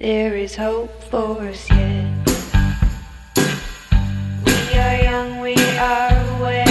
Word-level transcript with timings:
There 0.00 0.34
is 0.34 0.56
hope 0.56 0.90
for 1.04 1.40
us 1.42 1.70
yet. 1.70 2.26
We 4.44 4.76
are 4.76 4.96
young, 5.00 5.38
we 5.38 5.54
are 5.54 6.36
aware. 6.36 6.64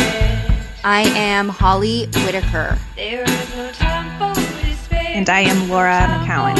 I 0.83 1.03
am 1.15 1.47
Holly 1.47 2.07
Whitaker. 2.25 2.77
There 2.97 3.23
is 3.23 3.55
no 3.55 3.71
time 3.71 4.35
for 4.35 4.41
despair. 4.65 5.07
And 5.15 5.29
I 5.29 5.39
am 5.39 5.69
Laura 5.69 6.05
McKowen. 6.09 6.57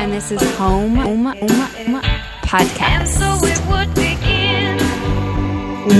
And 0.00 0.10
this 0.10 0.32
is 0.32 0.40
Home, 0.56 0.96
Podcast. 2.46 3.08
so 3.08 3.46
it 3.46 3.60
would 3.68 3.94
begin. 3.94 4.78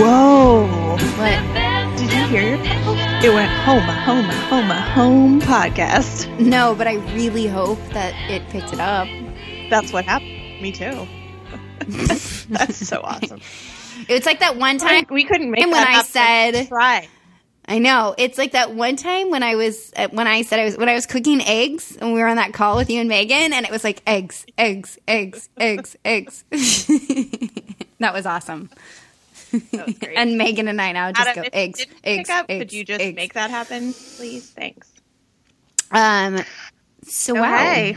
Whoa. 0.00 0.66
What? 1.18 1.98
Did 1.98 2.10
you 2.10 2.24
hear 2.28 2.56
your 2.56 2.64
It 3.20 3.30
went 3.34 3.50
home, 3.50 3.82
a 3.88 3.92
home, 3.92 4.24
home, 4.26 4.70
home 4.70 5.40
podcast. 5.40 6.38
No, 6.38 6.74
but 6.76 6.86
I 6.86 6.94
really 7.16 7.48
hope 7.48 7.78
that 7.92 8.14
it 8.30 8.48
picked 8.50 8.72
it 8.72 8.78
up. 8.78 9.08
That's 9.70 9.92
what 9.92 10.04
happened. 10.04 10.62
Me 10.62 10.70
too. 10.70 11.06
That's 11.88 12.86
so 12.86 13.00
awesome. 13.02 13.40
It's 14.08 14.24
like 14.24 14.38
that 14.38 14.56
one 14.56 14.78
time. 14.78 15.04
we 15.10 15.24
couldn't 15.24 15.50
make 15.50 15.60
And 15.62 15.72
that 15.72 15.88
when 15.88 15.96
I 15.96 16.02
said- 16.02 16.68
try. 16.68 17.08
I 17.66 17.80
know. 17.80 18.14
It's 18.16 18.38
like 18.38 18.52
that 18.52 18.74
one 18.74 18.94
time 18.96 19.30
when 19.30 19.42
I 19.42 19.56
was 19.56 19.92
uh, 19.96 20.08
when 20.12 20.26
I 20.26 20.40
said 20.42 20.60
I 20.60 20.64
was 20.64 20.78
when 20.78 20.88
I 20.88 20.94
was 20.94 21.04
cooking 21.04 21.42
eggs 21.42 21.96
and 22.00 22.14
we 22.14 22.20
were 22.20 22.26
on 22.28 22.36
that 22.36 22.54
call 22.54 22.76
with 22.76 22.88
you 22.88 23.00
and 23.00 23.08
Megan 23.10 23.52
and 23.52 23.66
it 23.66 23.70
was 23.70 23.84
like 23.84 24.00
eggs, 24.06 24.46
eggs, 24.56 24.96
eggs, 25.06 25.50
eggs, 25.58 25.94
eggs. 26.02 26.44
that 27.98 28.14
was 28.14 28.24
awesome. 28.24 28.70
That 29.52 29.86
was 29.86 29.98
great. 29.98 30.16
And 30.16 30.36
Megan 30.38 30.68
and 30.68 30.80
I 30.80 30.92
now 30.92 31.12
just 31.12 31.28
Adam, 31.28 31.42
go 31.42 31.46
if 31.48 31.54
you 31.54 31.60
eggs, 31.60 31.78
didn't 31.78 31.98
eggs, 32.04 32.28
pick 32.28 32.36
up, 32.36 32.46
eggs. 32.48 32.60
Could 32.60 32.72
you 32.72 32.84
just 32.84 33.00
eggs. 33.00 33.16
make 33.16 33.34
that 33.34 33.50
happen, 33.50 33.92
please? 33.92 34.50
Thanks. 34.50 34.90
Um. 35.90 36.42
So 37.04 37.34
wow. 37.34 37.92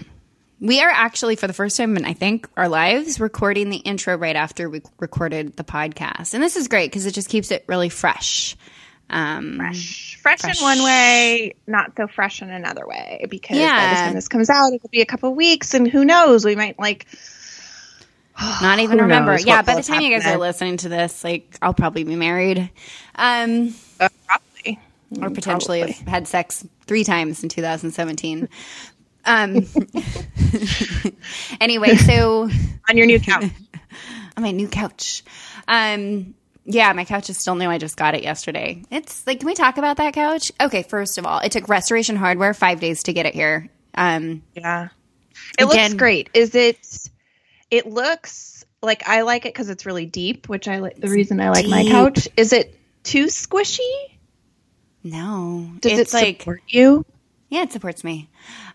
We 0.59 0.79
are 0.79 0.89
actually, 0.91 1.37
for 1.37 1.47
the 1.47 1.53
first 1.53 1.75
time 1.75 1.97
in 1.97 2.05
I 2.05 2.13
think 2.13 2.47
our 2.55 2.69
lives, 2.69 3.19
recording 3.19 3.71
the 3.71 3.77
intro 3.77 4.15
right 4.15 4.35
after 4.35 4.69
we 4.69 4.81
recorded 4.99 5.57
the 5.57 5.63
podcast, 5.63 6.35
and 6.35 6.43
this 6.43 6.55
is 6.55 6.67
great 6.67 6.91
because 6.91 7.07
it 7.07 7.13
just 7.15 7.29
keeps 7.29 7.49
it 7.49 7.65
really 7.67 7.89
fresh. 7.89 8.55
Um, 9.09 9.57
Fresh. 9.57 10.19
Fresh, 10.21 10.39
Fresh. 10.41 10.59
in 10.59 10.63
one 10.63 10.83
way, 10.83 11.55
not 11.67 11.93
so 11.97 12.07
fresh 12.07 12.41
in 12.43 12.49
another 12.51 12.87
way. 12.87 13.25
Because 13.29 13.57
by 13.57 13.61
the 13.61 13.61
Yeah. 13.63 13.95
time 14.05 14.13
this 14.13 14.27
comes 14.29 14.49
out, 14.51 14.71
it'll 14.71 14.87
be 14.89 15.01
a 15.01 15.05
couple 15.05 15.33
weeks, 15.33 15.73
and 15.73 15.85
who 15.87 16.05
knows? 16.05 16.45
We 16.45 16.55
might 16.55 16.79
like 16.79 17.07
Not 18.39 18.79
even 18.81 18.99
remember. 18.99 19.39
Yeah, 19.39 19.61
by 19.61 19.75
the 19.75 19.83
time 19.83 20.01
you 20.01 20.11
guys 20.17 20.25
are 20.25 20.37
listening 20.37 20.77
to 20.77 20.89
this, 20.89 21.23
like 21.23 21.57
I'll 21.61 21.73
probably 21.73 22.03
be 22.03 22.15
married, 22.15 22.69
um, 23.15 23.73
uh, 23.99 24.09
probably 24.25 24.79
or 25.21 25.29
potentially 25.29 25.79
Probably. 25.79 25.93
have 25.93 26.07
had 26.07 26.27
sex 26.27 26.65
three 26.85 27.03
times 27.03 27.43
in 27.43 27.49
2017. 27.49 28.47
Um. 29.25 29.65
anyway, 31.61 31.95
so 31.95 32.49
on 32.89 32.97
your 32.97 33.05
new 33.05 33.19
couch. 33.19 33.43
on 34.37 34.43
my 34.43 34.51
new 34.51 34.67
couch. 34.67 35.23
Um, 35.67 36.33
yeah, 36.63 36.93
my 36.93 37.05
couch 37.05 37.29
is 37.29 37.37
still 37.37 37.55
new. 37.55 37.67
I 37.67 37.77
just 37.77 37.97
got 37.97 38.15
it 38.15 38.23
yesterday. 38.23 38.83
It's 38.91 39.25
like, 39.27 39.39
can 39.39 39.47
we 39.47 39.53
talk 39.53 39.77
about 39.77 39.97
that 39.97 40.13
couch? 40.13 40.51
Okay, 40.61 40.83
first 40.83 41.17
of 41.17 41.25
all, 41.25 41.39
it 41.39 41.51
took 41.51 41.67
Restoration 41.67 42.15
Hardware 42.15 42.53
five 42.53 42.79
days 42.79 43.03
to 43.03 43.13
get 43.13 43.25
it 43.25 43.33
here. 43.33 43.69
Um, 43.95 44.43
Yeah. 44.55 44.89
It 45.57 45.65
looks 45.65 45.93
great. 45.95 46.29
Is 46.33 46.55
it 46.55 47.09
it 47.71 47.87
looks 47.87 48.65
like 48.83 49.07
I 49.07 49.21
like 49.21 49.45
it 49.45 49.55
cuz 49.55 49.69
it's 49.69 49.85
really 49.85 50.05
deep, 50.05 50.47
which 50.49 50.67
I 50.67 50.79
like 50.79 50.97
the 50.97 51.09
reason 51.09 51.39
I 51.39 51.49
like 51.49 51.67
my 51.67 51.85
couch. 51.85 52.27
Is 52.37 52.53
it 52.53 52.75
too 53.03 53.25
squishy? 53.25 53.79
no, 55.03 55.71
Does 55.79 55.97
it's 55.97 56.13
it 56.13 56.17
like 56.17 56.41
support 56.41 56.61
you? 56.67 57.05
Yeah, 57.49 57.63
it 57.63 57.71
supports 57.71 58.03
me. 58.03 58.29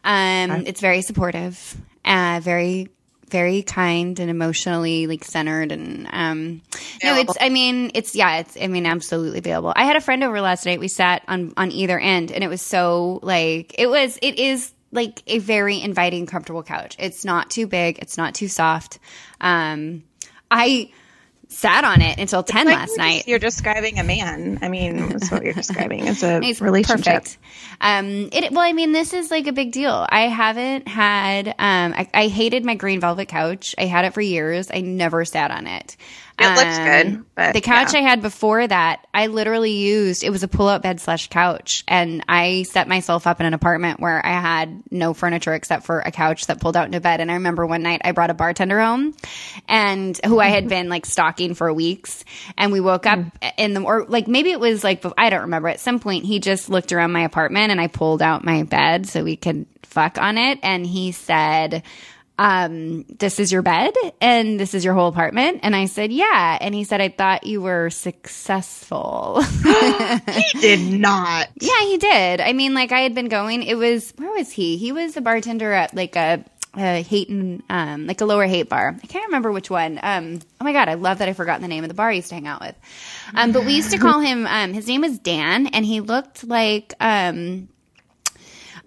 Um, 0.05 0.65
it's 0.67 0.81
very 0.81 1.01
supportive, 1.03 1.77
uh, 2.05 2.41
very, 2.43 2.89
very 3.31 3.63
kind 3.63 4.21
and 4.21 4.31
emotionally 4.31 5.07
like 5.09 5.25
centered 5.25 5.73
and 5.73 6.07
um 6.13 6.63
no 7.03 7.17
it's 7.17 7.37
i 7.41 7.49
mean 7.49 7.91
it's 7.93 8.15
yeah 8.15 8.37
it's 8.39 8.57
i 8.61 8.69
mean 8.69 8.87
absolutely 8.87 9.41
available 9.41 9.73
i 9.75 9.85
had 9.85 9.97
a 9.97 10.01
friend 10.01 10.23
over 10.23 10.41
last 10.41 10.65
night 10.65 10.79
we 10.79 10.87
sat 10.87 11.23
on 11.27 11.53
on 11.57 11.73
either 11.73 11.99
end 11.99 12.31
and 12.31 12.45
it 12.45 12.49
was 12.49 12.63
so 12.63 13.19
like 13.25 13.75
it 13.79 13.89
was 13.89 14.17
it 14.23 14.39
is 14.39 14.71
like 14.93 15.23
a 15.27 15.39
very 15.39 15.81
inviting 15.81 16.27
comfortable 16.27 16.63
couch 16.63 16.97
it's 16.99 17.25
not 17.25 17.51
too 17.51 17.67
big 17.67 17.99
it's 17.99 18.17
not 18.17 18.35
too 18.35 18.49
soft 18.49 18.99
um 19.41 20.03
i 20.51 20.91
sat 21.49 21.85
on 21.85 22.03
it 22.03 22.19
until 22.19 22.43
10 22.43 22.67
Like 22.67 22.75
last 22.77 22.89
you're 22.89 22.99
night 22.99 23.15
just- 23.19 23.29
You're 23.29 23.39
describing 23.39 23.99
a 24.01 24.03
man. 24.03 24.59
I 24.63 24.69
mean, 24.69 25.11
that's 25.11 25.31
what 25.31 25.45
you're 25.45 25.53
describing. 25.65 26.05
It's 26.09 26.25
a 26.25 26.41
It's 26.43 26.61
relationship. 26.61 27.05
perfect. 27.23 27.39
Um, 27.81 28.29
it 28.33 28.51
well, 28.51 28.63
I 28.67 28.73
mean, 28.73 28.91
this 28.91 29.13
is 29.15 29.31
like 29.31 29.47
a 29.47 29.53
big 29.53 29.71
deal. 29.71 30.05
I 30.11 30.23
haven't 30.23 30.89
had. 30.89 31.47
Um, 31.47 31.95
I, 31.97 32.09
I 32.13 32.27
hated 32.27 32.65
my 32.65 32.75
green 32.75 32.99
velvet 32.99 33.29
couch. 33.29 33.77
I 33.79 33.85
had 33.85 34.05
it 34.05 34.13
for 34.13 34.21
years. 34.21 34.73
I 34.75 34.81
never 34.81 35.25
sat 35.25 35.53
on 35.53 35.69
it. 35.69 35.97
It 36.39 36.55
looks 36.55 36.79
good, 36.79 37.07
um, 37.07 37.27
but 37.35 37.55
the 37.55 37.63
couch 37.63 37.95
yeah. 37.95 38.01
I 38.01 38.03
had 38.03 38.21
before 38.21 38.67
that, 38.67 39.07
I 39.15 39.29
literally 39.29 39.73
used. 39.73 40.23
It 40.23 40.29
was 40.29 40.43
a 40.43 40.49
pull-out 40.49 40.83
bed 40.83 41.01
slash 41.01 41.31
couch, 41.31 41.83
and 41.89 42.23
I 42.29 42.65
set 42.65 42.89
myself 42.89 43.27
up 43.27 43.41
in 43.41 43.47
an 43.47 43.55
apartment 43.55 44.01
where 44.01 44.25
I 44.25 44.39
had 44.39 44.83
no 44.91 45.15
furniture 45.15 45.55
except 45.55 45.87
for 45.87 46.01
a 46.01 46.11
couch 46.11 46.47
that 46.49 46.61
pulled 46.61 46.77
out 46.77 46.85
into 46.85 47.01
bed. 47.01 47.23
And 47.23 47.31
I 47.31 47.35
remember 47.35 47.65
one 47.67 47.83
night 47.83 48.03
I 48.05 48.13
brought 48.13 48.29
a 48.29 48.35
bartender 48.35 48.79
home, 48.79 49.15
and 49.67 50.21
who 50.27 50.39
I 50.39 50.49
had 50.49 50.69
been 50.69 50.91
like 50.91 51.07
stalking 51.07 51.55
for 51.55 51.73
weeks, 51.73 52.23
and 52.59 52.71
we 52.71 52.81
woke 52.81 53.07
up 53.07 53.19
mm. 53.19 53.53
in 53.57 53.73
the 53.73 53.81
or 53.81 54.05
like 54.07 54.29
maybe 54.29 54.51
it 54.51 54.61
was 54.61 54.85
like 54.85 55.03
I 55.17 55.31
don't 55.31 55.43
remember. 55.43 55.69
At 55.69 55.81
some 55.81 56.01
point, 56.01 56.27
he 56.27 56.39
just 56.39 56.69
looked 56.69 56.93
around 56.93 57.13
my 57.13 57.23
apartment, 57.23 57.71
and 57.71 57.81
I 57.81 57.87
pulled 57.87 58.21
out 58.21 58.45
my 58.45 58.63
bed 58.65 59.07
so 59.07 59.25
we 59.25 59.37
could 59.37 59.65
fuck 59.85 60.19
on 60.19 60.37
it, 60.37 60.59
and 60.63 60.87
he 60.87 61.13
said 61.13 61.83
um, 62.39 63.05
this 63.05 63.41
is 63.41 63.51
your 63.51 63.63
bed 63.63 63.95
and 64.21 64.61
this 64.61 64.75
is 64.75 64.85
your 64.85 64.95
whole 64.95 65.09
apartment? 65.09 65.61
And 65.63 65.75
I 65.75 65.87
said, 65.87 66.13
yeah. 66.13 66.59
And 66.61 66.75
he 66.75 66.85
said, 66.85 67.01
I 67.01 67.09
thought 67.09 67.47
you 67.47 67.61
were 67.63 67.91
successful. 67.91 69.43
He 70.27 70.61
did 70.61 70.81
not. 71.01 71.49
yeah, 71.61 71.81
he 71.83 71.99
did. 71.99 72.41
I 72.41 72.53
mean, 72.53 72.75
like 72.75 72.93
I 72.93 73.01
had 73.01 73.15
been 73.15 73.29
going, 73.29 73.63
it 73.63 73.75
was, 73.77 74.13
where 74.17 74.31
was 74.33 74.51
he? 74.51 74.77
He 74.77 74.93
was 74.93 75.17
a 75.17 75.21
bartender 75.21 75.73
at 75.73 75.95
like 75.95 76.17
a, 76.17 76.45
a 76.77 77.03
Hayton, 77.03 77.63
um, 77.71 78.07
like 78.07 78.21
a 78.21 78.25
lower 78.25 78.47
Haight 78.47 78.69
bar. 78.69 78.97
I 79.03 79.07
can't 79.07 79.27
remember 79.27 79.51
which 79.51 79.71
one. 79.71 79.99
Um, 80.03 80.41
oh 80.61 80.65
my 80.65 80.73
God, 80.73 80.89
I 80.89 80.95
love 80.95 81.19
that 81.19 81.29
I 81.29 81.33
forgot 81.33 81.61
the 81.61 81.69
name 81.69 81.85
of 81.85 81.89
the 81.89 81.95
bar 81.95 82.11
I 82.11 82.13
used 82.13 82.29
to 82.29 82.35
hang 82.35 82.47
out 82.47 82.61
with. 82.61 82.75
Um, 83.35 83.53
but 83.53 83.65
we 83.65 83.75
used 83.75 83.91
to 83.93 83.99
call 83.99 84.21
him, 84.21 84.47
um, 84.47 84.73
his 84.73 84.87
name 84.87 85.01
was 85.01 85.19
Dan 85.19 85.69
and 85.69 85.85
he 85.85 86.01
looked 86.01 86.45
like, 86.45 86.95
um, 87.01 87.69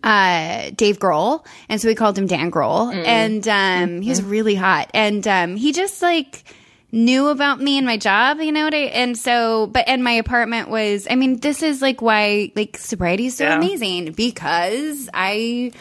uh, 0.04 0.72
Dave 0.76 1.00
Grohl, 1.00 1.46
and 1.68 1.80
so 1.82 1.88
we 1.88 1.96
called 1.96 2.18
him 2.18 2.28
Dan 2.28 2.52
Grohl, 2.52 2.94
and 3.06 3.48
um, 3.48 4.02
he 4.02 4.10
was 4.10 4.22
really 4.24 4.56
hot, 4.56 4.90
and 4.94 5.28
um, 5.28 5.56
he 5.56 5.72
just 5.74 6.02
like 6.02 6.44
knew 6.92 7.28
about 7.28 7.62
me 7.62 7.78
and 7.78 7.86
my 7.86 7.98
job, 7.98 8.40
you 8.40 8.52
know 8.52 8.64
what 8.64 8.74
I, 8.74 8.86
and 8.96 9.16
so, 9.16 9.68
but 9.68 9.88
and 9.88 10.04
my 10.04 10.14
apartment 10.14 10.70
was, 10.70 11.06
I 11.08 11.16
mean, 11.16 11.38
this 11.40 11.62
is 11.62 11.82
like 11.84 12.02
why 12.02 12.52
like 12.56 12.78
sobriety 12.78 13.28
is 13.28 13.36
so 13.38 13.44
Yeah. 13.44 13.58
amazing 13.58 14.14
because 14.14 15.08
I 15.14 15.72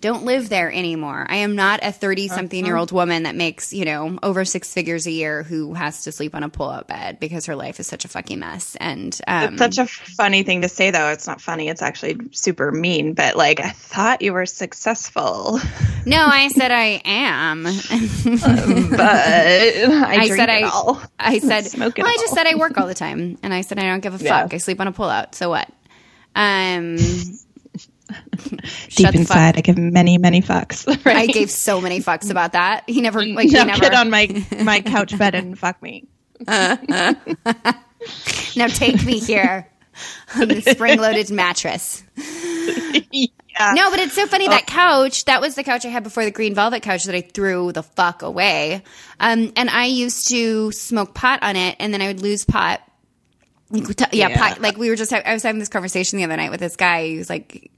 don't 0.00 0.24
live 0.24 0.48
there 0.48 0.70
anymore. 0.70 1.26
I 1.28 1.36
am 1.36 1.56
not 1.56 1.80
a 1.82 1.90
thirty 1.90 2.28
something 2.28 2.64
year 2.66 2.76
old 2.76 2.92
woman 2.92 3.22
that 3.24 3.34
makes 3.34 3.72
you 3.72 3.84
know 3.84 4.18
over 4.22 4.44
six 4.44 4.72
figures 4.72 5.06
a 5.06 5.10
year 5.10 5.42
who 5.42 5.74
has 5.74 6.04
to 6.04 6.12
sleep 6.12 6.34
on 6.34 6.42
a 6.42 6.48
pull 6.48 6.68
out 6.70 6.86
bed 6.86 7.18
because 7.18 7.46
her 7.46 7.56
life 7.56 7.80
is 7.80 7.86
such 7.86 8.04
a 8.04 8.08
fucking 8.08 8.38
mess, 8.38 8.76
and 8.76 9.18
um, 9.26 9.54
It's 9.54 9.58
such 9.58 9.78
a 9.78 9.86
funny 9.86 10.42
thing 10.42 10.62
to 10.62 10.68
say, 10.68 10.90
though. 10.90 11.08
It's 11.08 11.26
not 11.26 11.40
funny. 11.40 11.68
It's 11.68 11.82
actually 11.82 12.16
super 12.32 12.70
mean. 12.72 13.14
But 13.14 13.36
like, 13.36 13.60
I 13.60 13.70
thought 13.70 14.22
you 14.22 14.32
were 14.32 14.46
successful, 14.46 15.58
no, 16.06 16.24
I 16.26 16.48
said 16.48 16.70
I 16.70 17.00
am. 17.04 17.62
but 18.90 19.00
I, 19.00 20.16
I 20.20 20.28
said 20.28 20.48
it 20.48 20.62
I, 20.64 20.68
all. 20.68 21.00
I 21.18 21.38
said, 21.40 21.64
Smoke 21.66 21.98
it 21.98 22.02
well, 22.02 22.12
I 22.12 22.16
just 22.20 22.34
said 22.34 22.46
I 22.46 22.54
work 22.56 22.78
all 22.78 22.86
the 22.86 22.94
time, 22.94 23.38
and 23.42 23.52
I 23.52 23.62
said 23.62 23.78
I 23.78 23.82
don't 23.84 24.00
give 24.00 24.20
a 24.20 24.22
Yeah. 24.24 24.42
fuck. 24.42 24.54
I 24.54 24.58
sleep 24.58 24.80
on 24.80 24.88
a 24.88 24.92
pull 24.92 25.08
out. 25.08 25.34
So 25.34 25.48
what? 25.50 25.68
Um, 26.34 26.96
Deep 28.50 28.60
shut 28.88 28.96
the 28.96 29.04
fuck. 29.04 29.14
inside, 29.14 29.56
I 29.58 29.60
give 29.62 29.78
many, 29.78 30.18
many 30.18 30.40
fucks. 30.42 30.86
Right? 31.04 31.16
I 31.16 31.26
gave 31.26 31.50
so 31.50 31.80
many 31.80 32.00
fucks 32.00 32.30
about 32.30 32.52
that. 32.52 32.84
He 32.86 33.00
never 33.00 33.24
like 33.26 33.48
he 33.48 33.52
never. 33.54 33.80
get 33.80 33.94
on 33.94 34.10
my 34.10 34.44
my 34.62 34.80
couch 34.84 35.16
bed 35.18 35.34
and 35.34 35.58
fuck 35.58 35.80
me. 35.82 36.06
now 38.56 38.66
take 38.68 39.04
me 39.04 39.18
here 39.18 39.68
on 40.36 40.48
the 40.48 40.60
spring-loaded 40.60 41.30
mattress. 41.30 42.02
yeah. 43.12 43.72
No, 43.74 43.90
but 43.90 43.98
it's 44.00 44.14
so 44.14 44.26
funny 44.26 44.46
Oh. 44.46 44.50
that 44.50 44.66
couch. 44.66 45.24
That 45.24 45.40
was 45.40 45.54
the 45.54 45.64
couch 45.64 45.84
I 45.84 45.88
had 45.88 46.02
before 46.02 46.24
the 46.24 46.30
green 46.30 46.54
velvet 46.54 46.82
couch 46.82 47.04
that 47.04 47.14
I 47.14 47.22
threw 47.22 47.72
the 47.72 47.82
fuck 47.82 48.22
away. 48.22 48.82
Um, 49.18 49.52
and 49.56 49.70
I 49.70 49.86
used 49.86 50.28
to 50.28 50.72
smoke 50.72 51.14
pot 51.14 51.42
on 51.42 51.56
it, 51.56 51.76
and 51.78 51.92
then 51.94 52.02
I 52.02 52.08
would 52.08 52.20
lose 52.20 52.44
pot. 52.44 52.82
Yeah, 53.70 54.28
Yeah. 54.28 54.36
pot. 54.36 54.60
Like 54.60 54.76
we 54.76 54.90
were 54.90 54.96
just. 54.96 55.12
I 55.12 55.32
was 55.32 55.42
having 55.42 55.58
this 55.58 55.68
conversation 55.68 56.18
the 56.18 56.24
other 56.24 56.36
night 56.36 56.50
with 56.50 56.60
this 56.60 56.76
guy. 56.76 57.14
Was 57.18 57.28
like, 57.30 57.70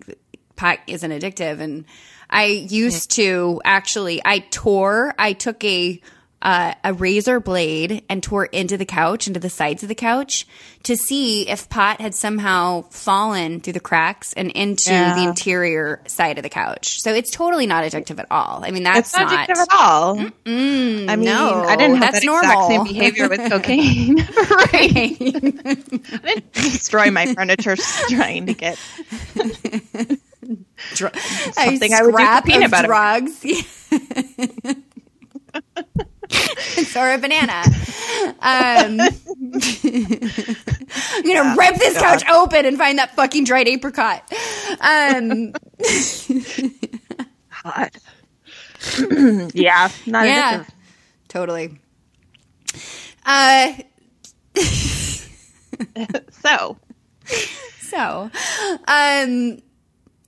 "Pot 0.56 0.78
isn't 0.86 1.10
addictive," 1.10 1.60
and 1.60 1.84
I 2.28 2.44
used 2.46 3.12
to 3.12 3.60
actually. 3.64 4.20
I 4.24 4.40
tore. 4.50 5.14
I 5.18 5.32
took 5.32 5.62
a 5.64 6.00
uh, 6.40 6.72
a 6.84 6.92
razor 6.94 7.40
blade 7.40 8.04
and 8.08 8.22
tore 8.22 8.44
into 8.46 8.76
the 8.76 8.84
couch, 8.84 9.26
into 9.26 9.40
the 9.40 9.50
sides 9.50 9.82
of 9.82 9.88
the 9.88 9.94
couch, 9.94 10.46
to 10.84 10.96
see 10.96 11.48
if 11.48 11.68
pot 11.68 12.00
had 12.00 12.14
somehow 12.14 12.82
fallen 12.90 13.60
through 13.60 13.72
the 13.72 13.80
cracks 13.80 14.32
and 14.34 14.50
into 14.52 14.90
Yeah. 14.92 15.14
the 15.16 15.22
interior 15.24 16.00
side 16.06 16.38
of 16.38 16.44
the 16.44 16.48
couch. 16.48 17.00
So 17.00 17.12
it's 17.12 17.30
totally 17.32 17.66
not 17.66 17.82
addictive 17.82 18.20
at 18.20 18.26
all. 18.30 18.64
I 18.64 18.70
mean, 18.70 18.84
that's 18.84 19.10
It's 19.10 19.16
not 19.16 19.30
not. 19.32 19.48
addictive 19.48 19.58
at 19.62 19.68
all. 19.72 20.20
I 20.20 20.28
mean, 20.46 21.06
no, 21.24 21.64
I 21.66 21.74
didn't 21.74 21.96
have 21.96 22.12
that's 22.12 22.24
that 22.24 22.30
exact 22.30 22.46
normal. 22.46 22.68
same 22.68 22.84
behavior 22.84 23.28
with 23.28 23.40
cocaine. 23.50 24.18
Right. 24.72 25.16
I 25.20 26.34
didn't 26.34 26.52
destroy 26.52 27.10
my 27.10 27.32
furniture 27.34 27.76
trying 28.08 28.46
to 28.46 28.54
get. 28.54 28.78
Dr- 30.94 31.16
Something 31.52 31.92
a 31.92 31.96
I 31.96 32.02
would 32.02 32.12
do 32.12 32.16
scrap 32.16 32.44
peanut 32.44 32.70
or 36.96 37.12
a 37.12 37.18
banana. 37.18 37.62
Um, 38.40 39.00
I'm 41.10 41.22
gonna 41.24 41.56
rip 41.58 41.76
this 41.76 41.98
couch 41.98 42.22
open 42.28 42.66
and 42.66 42.76
find 42.76 42.98
that 42.98 43.14
fucking 43.14 43.44
dried 43.44 43.68
apricot. 43.68 44.22
Um, 44.80 45.52
Hot. 47.50 47.96
yeah, 49.54 49.88
not 50.06 50.26
yeah, 50.26 50.64
totally. 51.28 51.78
Uh, 53.26 53.72
So, 56.42 56.76
so, 57.80 58.30
um, 58.88 59.58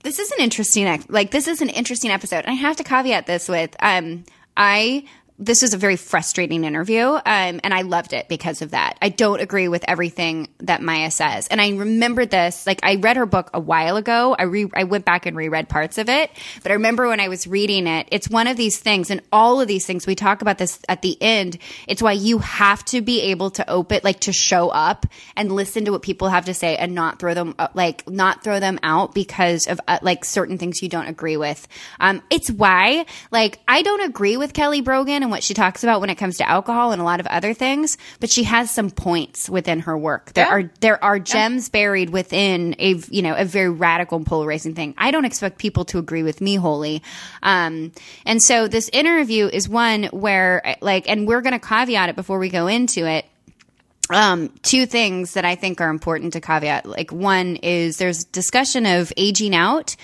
this 0.03 0.19
is 0.19 0.31
an 0.31 0.37
interesting, 0.39 1.03
like, 1.09 1.31
this 1.31 1.47
is 1.47 1.61
an 1.61 1.69
interesting 1.69 2.11
episode. 2.11 2.45
And 2.45 2.51
I 2.51 2.53
have 2.53 2.75
to 2.77 2.83
caveat 2.83 3.25
this 3.27 3.49
with, 3.49 3.75
um, 3.81 4.23
I, 4.55 5.05
this 5.41 5.63
was 5.63 5.73
a 5.73 5.77
very 5.77 5.95
frustrating 5.95 6.63
interview, 6.63 7.03
um, 7.03 7.21
and 7.25 7.73
I 7.73 7.81
loved 7.81 8.13
it 8.13 8.29
because 8.29 8.61
of 8.61 8.71
that. 8.71 8.95
I 9.01 9.09
don't 9.09 9.41
agree 9.41 9.67
with 9.67 9.83
everything 9.87 10.49
that 10.59 10.83
Maia 10.83 11.09
says, 11.09 11.47
and 11.47 11.59
I 11.59 11.71
remember 11.71 12.27
this. 12.27 12.67
Like 12.67 12.79
I 12.83 12.95
read 12.95 13.17
her 13.17 13.25
book 13.25 13.49
a 13.51 13.59
while 13.59 13.97
ago. 13.97 14.35
I 14.37 14.43
re- 14.43 14.69
I 14.75 14.83
went 14.83 15.03
back 15.03 15.25
and 15.25 15.35
reread 15.35 15.67
parts 15.67 15.97
of 15.97 16.09
it, 16.09 16.29
but 16.61 16.71
I 16.71 16.75
remember 16.75 17.07
when 17.07 17.19
I 17.19 17.27
was 17.27 17.47
reading 17.47 17.87
it. 17.87 18.07
It's 18.11 18.29
one 18.29 18.45
of 18.45 18.55
these 18.55 18.77
things, 18.77 19.09
and 19.09 19.21
all 19.31 19.59
of 19.59 19.67
these 19.67 19.87
things 19.87 20.05
we 20.05 20.13
talk 20.13 20.43
about 20.43 20.59
this 20.59 20.79
at 20.87 21.01
the 21.01 21.17
end. 21.19 21.57
It's 21.87 22.03
why 22.03 22.11
you 22.11 22.37
have 22.37 22.85
to 22.85 23.01
be 23.01 23.21
able 23.21 23.49
to 23.51 23.67
open, 23.67 24.01
like 24.03 24.19
to 24.21 24.33
show 24.33 24.69
up 24.69 25.07
and 25.35 25.51
listen 25.51 25.85
to 25.85 25.91
what 25.91 26.03
people 26.03 26.29
have 26.29 26.45
to 26.45 26.53
say, 26.53 26.75
and 26.75 26.93
not 26.93 27.17
throw 27.17 27.33
them, 27.33 27.55
uh, 27.57 27.69
like 27.73 28.07
not 28.07 28.43
throw 28.43 28.59
them 28.59 28.77
out 28.83 29.15
because 29.15 29.65
of 29.65 29.81
uh, 29.87 29.97
like 30.03 30.23
certain 30.23 30.59
things 30.59 30.83
you 30.83 30.89
don't 30.89 31.07
agree 31.07 31.37
with. 31.37 31.67
Um, 31.99 32.21
it's 32.29 32.51
why, 32.51 33.07
like, 33.31 33.57
I 33.67 33.81
don't 33.81 34.01
agree 34.01 34.37
with 34.37 34.53
Kelly 34.53 34.81
Brogan 34.81 35.23
and 35.23 35.30
what 35.31 35.43
she 35.43 35.53
talks 35.53 35.83
about 35.83 36.01
when 36.01 36.09
it 36.09 36.15
comes 36.15 36.37
to 36.37 36.47
alcohol 36.47 36.91
and 36.91 37.01
a 37.01 37.05
lot 37.05 37.19
of 37.19 37.27
other 37.27 37.53
things, 37.53 37.97
but 38.19 38.29
she 38.29 38.43
has 38.43 38.69
some 38.69 38.91
points 38.91 39.49
within 39.49 39.79
her 39.81 39.97
work. 39.97 40.33
There 40.33 40.47
are 40.47 40.71
there 40.79 41.03
are 41.03 41.19
gems 41.19 41.69
buried 41.69 42.09
within 42.09 42.75
a 42.79 42.95
you 43.09 43.21
know 43.21 43.35
a 43.35 43.45
very 43.45 43.69
radical 43.69 44.17
and 44.17 44.25
polarizing 44.25 44.75
thing. 44.75 44.93
I 44.97 45.11
don't 45.11 45.25
expect 45.25 45.57
people 45.57 45.85
to 45.85 45.97
agree 45.97 46.23
with 46.23 46.41
me 46.41 46.55
wholly, 46.55 47.01
um, 47.41 47.91
and 48.25 48.41
so 48.41 48.67
this 48.67 48.89
interview 48.93 49.47
is 49.47 49.67
one 49.67 50.03
where 50.05 50.75
like, 50.81 51.09
and 51.09 51.27
we're 51.27 51.41
going 51.41 51.59
to 51.59 51.65
caveat 51.65 52.09
it 52.09 52.15
before 52.15 52.39
we 52.39 52.49
go 52.49 52.67
into 52.67 53.07
it 53.07 53.25
um, 54.11 54.49
two 54.61 54.85
things 54.85 55.33
that 55.33 55.45
I 55.45 55.55
think 55.55 55.81
are 55.81 55.89
important 55.89 56.33
to 56.33 56.41
caveat. 56.41 56.85
Like 56.85 57.11
one 57.11 57.55
is 57.57 57.97
there's 57.97 58.25
discussion 58.25 58.85
of 58.85 59.11
aging 59.17 59.55
out 59.55 59.95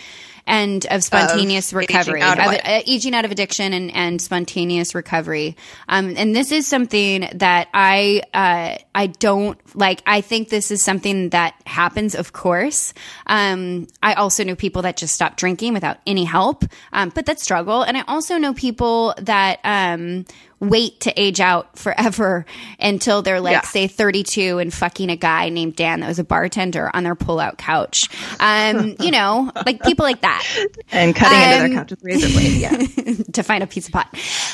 and 0.48 0.86
of 0.90 1.04
spontaneous 1.04 1.74
Of 1.74 1.84
aging 1.84 1.96
recovery, 1.96 2.22
out 2.22 2.40
of 2.40 2.46
of, 2.46 2.54
uh, 2.54 2.82
aging 2.88 3.14
out 3.14 3.26
of 3.26 3.32
addiction 3.32 3.74
and, 3.74 3.94
and 3.94 4.22
spontaneous 4.22 4.96
recovery. 4.96 5.58
Um, 5.90 6.16
and 6.18 6.36
this 6.36 6.52
is 6.52 6.66
something 6.66 7.28
that 7.36 7.68
I 7.74 8.24
uh, 8.34 8.82
I 8.96 9.08
don't 9.08 9.60
like. 9.76 10.02
I 10.08 10.22
think 10.22 10.50
this 10.50 10.72
is 10.72 10.82
something 10.82 11.30
that 11.30 11.54
happens, 11.66 12.16
of 12.16 12.32
course. 12.32 12.94
Um, 13.28 13.88
I 14.02 14.14
also 14.14 14.44
know 14.44 14.56
people 14.56 14.84
that 14.84 14.96
just 14.98 15.14
stop 15.14 15.36
drinking 15.36 15.74
without 15.74 15.98
any 16.08 16.24
help, 16.24 16.64
um, 16.94 17.12
but 17.14 17.26
that 17.26 17.40
struggle. 17.40 17.84
And 17.84 17.98
I 17.98 18.04
also 18.08 18.38
know 18.38 18.54
people 18.54 19.14
that 19.20 19.60
um, 19.66 20.26
wait 20.60 21.00
to 21.02 21.14
age 21.20 21.40
out 21.40 21.78
forever 21.78 22.46
until 22.80 23.22
they're 23.22 23.40
like, 23.40 23.54
Yeah. 23.54 23.62
say, 23.62 23.88
32 23.88 24.60
and 24.60 24.74
fucking 24.74 25.10
a 25.10 25.16
guy 25.16 25.50
named 25.50 25.76
Dan 25.76 26.00
that 26.00 26.08
was 26.08 26.20
a 26.20 26.24
bartender 26.24 26.90
on 26.94 27.04
their 27.04 27.16
pull-out 27.16 27.58
couch. 27.58 28.10
Um, 28.40 28.96
you 29.00 29.12
know, 29.12 29.52
like 29.66 29.82
people 29.84 30.04
like 30.06 30.22
that 30.22 30.44
and 30.92 31.16
cutting 31.16 31.38
into 31.40 31.64
Um, 31.66 31.70
their 31.70 31.80
couch 31.80 31.90
with 31.92 32.04
razor 32.04 32.28
blade. 32.30 32.58
Yeah, 32.62 33.14
to 33.34 33.44
find 33.44 33.64
a 33.64 33.68
piece 33.68 33.88
of 33.88 33.94
pot. 33.94 34.08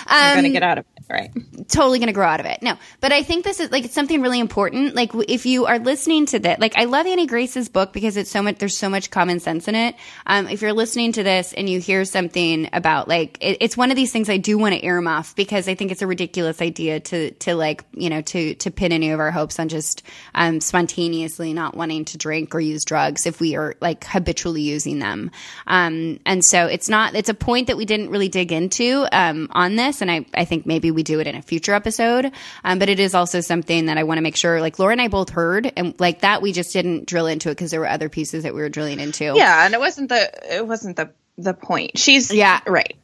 I'm 0.08 0.38
Um, 0.38 0.44
gonna 0.44 0.54
get 0.54 0.64
out 0.64 0.78
of 0.78 0.86
it. 0.86 0.90
Right. 1.10 1.32
totally 1.68 2.00
going 2.00 2.08
to 2.08 2.14
grow 2.14 2.26
out 2.26 2.40
of 2.40 2.46
it. 2.46 2.62
No, 2.62 2.76
but 3.02 3.12
I 3.12 3.24
think 3.24 3.44
this 3.44 3.60
is 3.60 3.70
like 3.72 3.84
it's 3.84 3.94
something 3.94 4.22
really 4.22 4.40
important. 4.40 4.96
Like 4.96 5.12
if 5.28 5.46
you 5.46 5.66
are 5.66 5.78
listening 5.78 6.26
to 6.28 6.40
this, 6.40 6.58
like 6.60 6.78
I 6.78 6.86
love 6.86 7.06
Annie 7.06 7.28
Grace's 7.28 7.68
book 7.68 7.92
because 7.92 8.16
it's 8.16 8.32
so 8.32 8.42
much. 8.42 8.58
There's 8.58 8.76
so 8.76 8.90
much 8.90 9.12
common 9.12 9.42
sense 9.42 9.68
in 9.68 9.76
it. 9.76 9.96
Um, 10.26 10.48
if 10.48 10.62
you're 10.62 10.72
listening 10.74 11.12
to 11.12 11.22
this 11.24 11.52
and 11.54 11.70
you 11.70 11.80
hear 11.82 12.06
something 12.06 12.70
about 12.72 13.10
like 13.10 13.38
it, 13.42 13.58
it's 13.60 13.76
one 13.76 13.92
of 13.92 13.98
these 13.98 14.14
things 14.14 14.30
I 14.30 14.38
do 14.38 14.58
want 14.58 14.76
to 14.76 14.82
earmuff 14.82 15.36
because 15.36 15.68
I 15.68 15.76
think 15.76 15.92
it's 15.94 16.02
a 16.02 16.08
ridiculous 16.08 16.62
idea 16.62 17.00
to 17.00 17.32
to 17.32 17.56
like 17.56 17.86
you 17.94 18.10
know 18.10 18.22
to 18.22 18.56
to 18.56 18.72
pin 18.72 18.92
any 18.92 19.12
of 19.12 19.20
our 19.20 19.32
hopes 19.32 19.60
on 19.60 19.70
just 19.70 20.04
um, 20.36 20.60
spontaneously 20.60 21.54
not 21.54 21.78
wanting 21.78 22.04
to 22.06 22.18
drink 22.18 22.54
or 22.54 22.60
use 22.60 22.84
drugs 22.84 23.26
if 23.26 23.40
we 23.40 23.56
are 23.56 23.76
like 23.80 24.04
habitually 24.04 24.62
using 24.64 25.00
them. 25.00 25.32
Um, 25.68 26.20
and 26.26 26.44
so 26.44 26.66
it's 26.66 26.90
not. 26.90 27.16
It's 27.16 27.30
a 27.30 27.34
point 27.34 27.68
that 27.68 27.78
we 27.78 27.86
didn't 27.86 28.10
really 28.10 28.28
dig 28.28 28.52
into 28.52 29.06
um, 29.12 29.48
on 29.52 29.76
this, 29.76 30.02
and 30.02 30.12
I 30.12 30.26
I 30.34 30.46
think 30.46 30.66
maybe 30.66 30.92
we 30.92 31.04
do 31.04 31.20
it 31.20 31.28
in 31.28 31.36
a 31.36 31.42
future 31.42 31.74
episode. 31.74 32.32
Um, 32.64 32.80
but 32.80 32.90
it 32.90 33.00
is 33.00 33.14
also 33.16 33.40
something 33.42 33.86
that 33.86 33.98
I 33.98 34.04
want 34.04 34.18
to 34.18 34.22
make 34.24 34.36
sure, 34.36 34.60
like 34.60 34.80
Laura 34.80 34.92
and 34.92 35.02
I 35.02 35.08
both 35.08 35.30
heard, 35.30 35.72
and 35.78 35.98
like 36.00 36.22
that 36.22 36.42
we 36.42 36.52
just 36.52 36.74
didn't 36.74 37.06
drill 37.06 37.28
into 37.28 37.50
it 37.50 37.54
because 37.54 37.72
there 37.72 37.80
were 37.80 37.88
other 37.88 38.10
pieces 38.10 38.44
that 38.44 38.54
we 38.54 38.62
were 38.62 38.70
drilling 38.70 39.00
into. 39.00 39.26
Yeah, 39.36 39.66
and 39.66 39.74
it 39.74 39.80
wasn't 39.80 40.10
the 40.10 40.58
it 40.58 40.68
wasn't 40.68 40.98
the 40.98 41.12
the 41.38 41.54
point. 41.54 41.98
She's 41.98 42.34
Yeah. 42.34 42.60
right. 42.68 42.96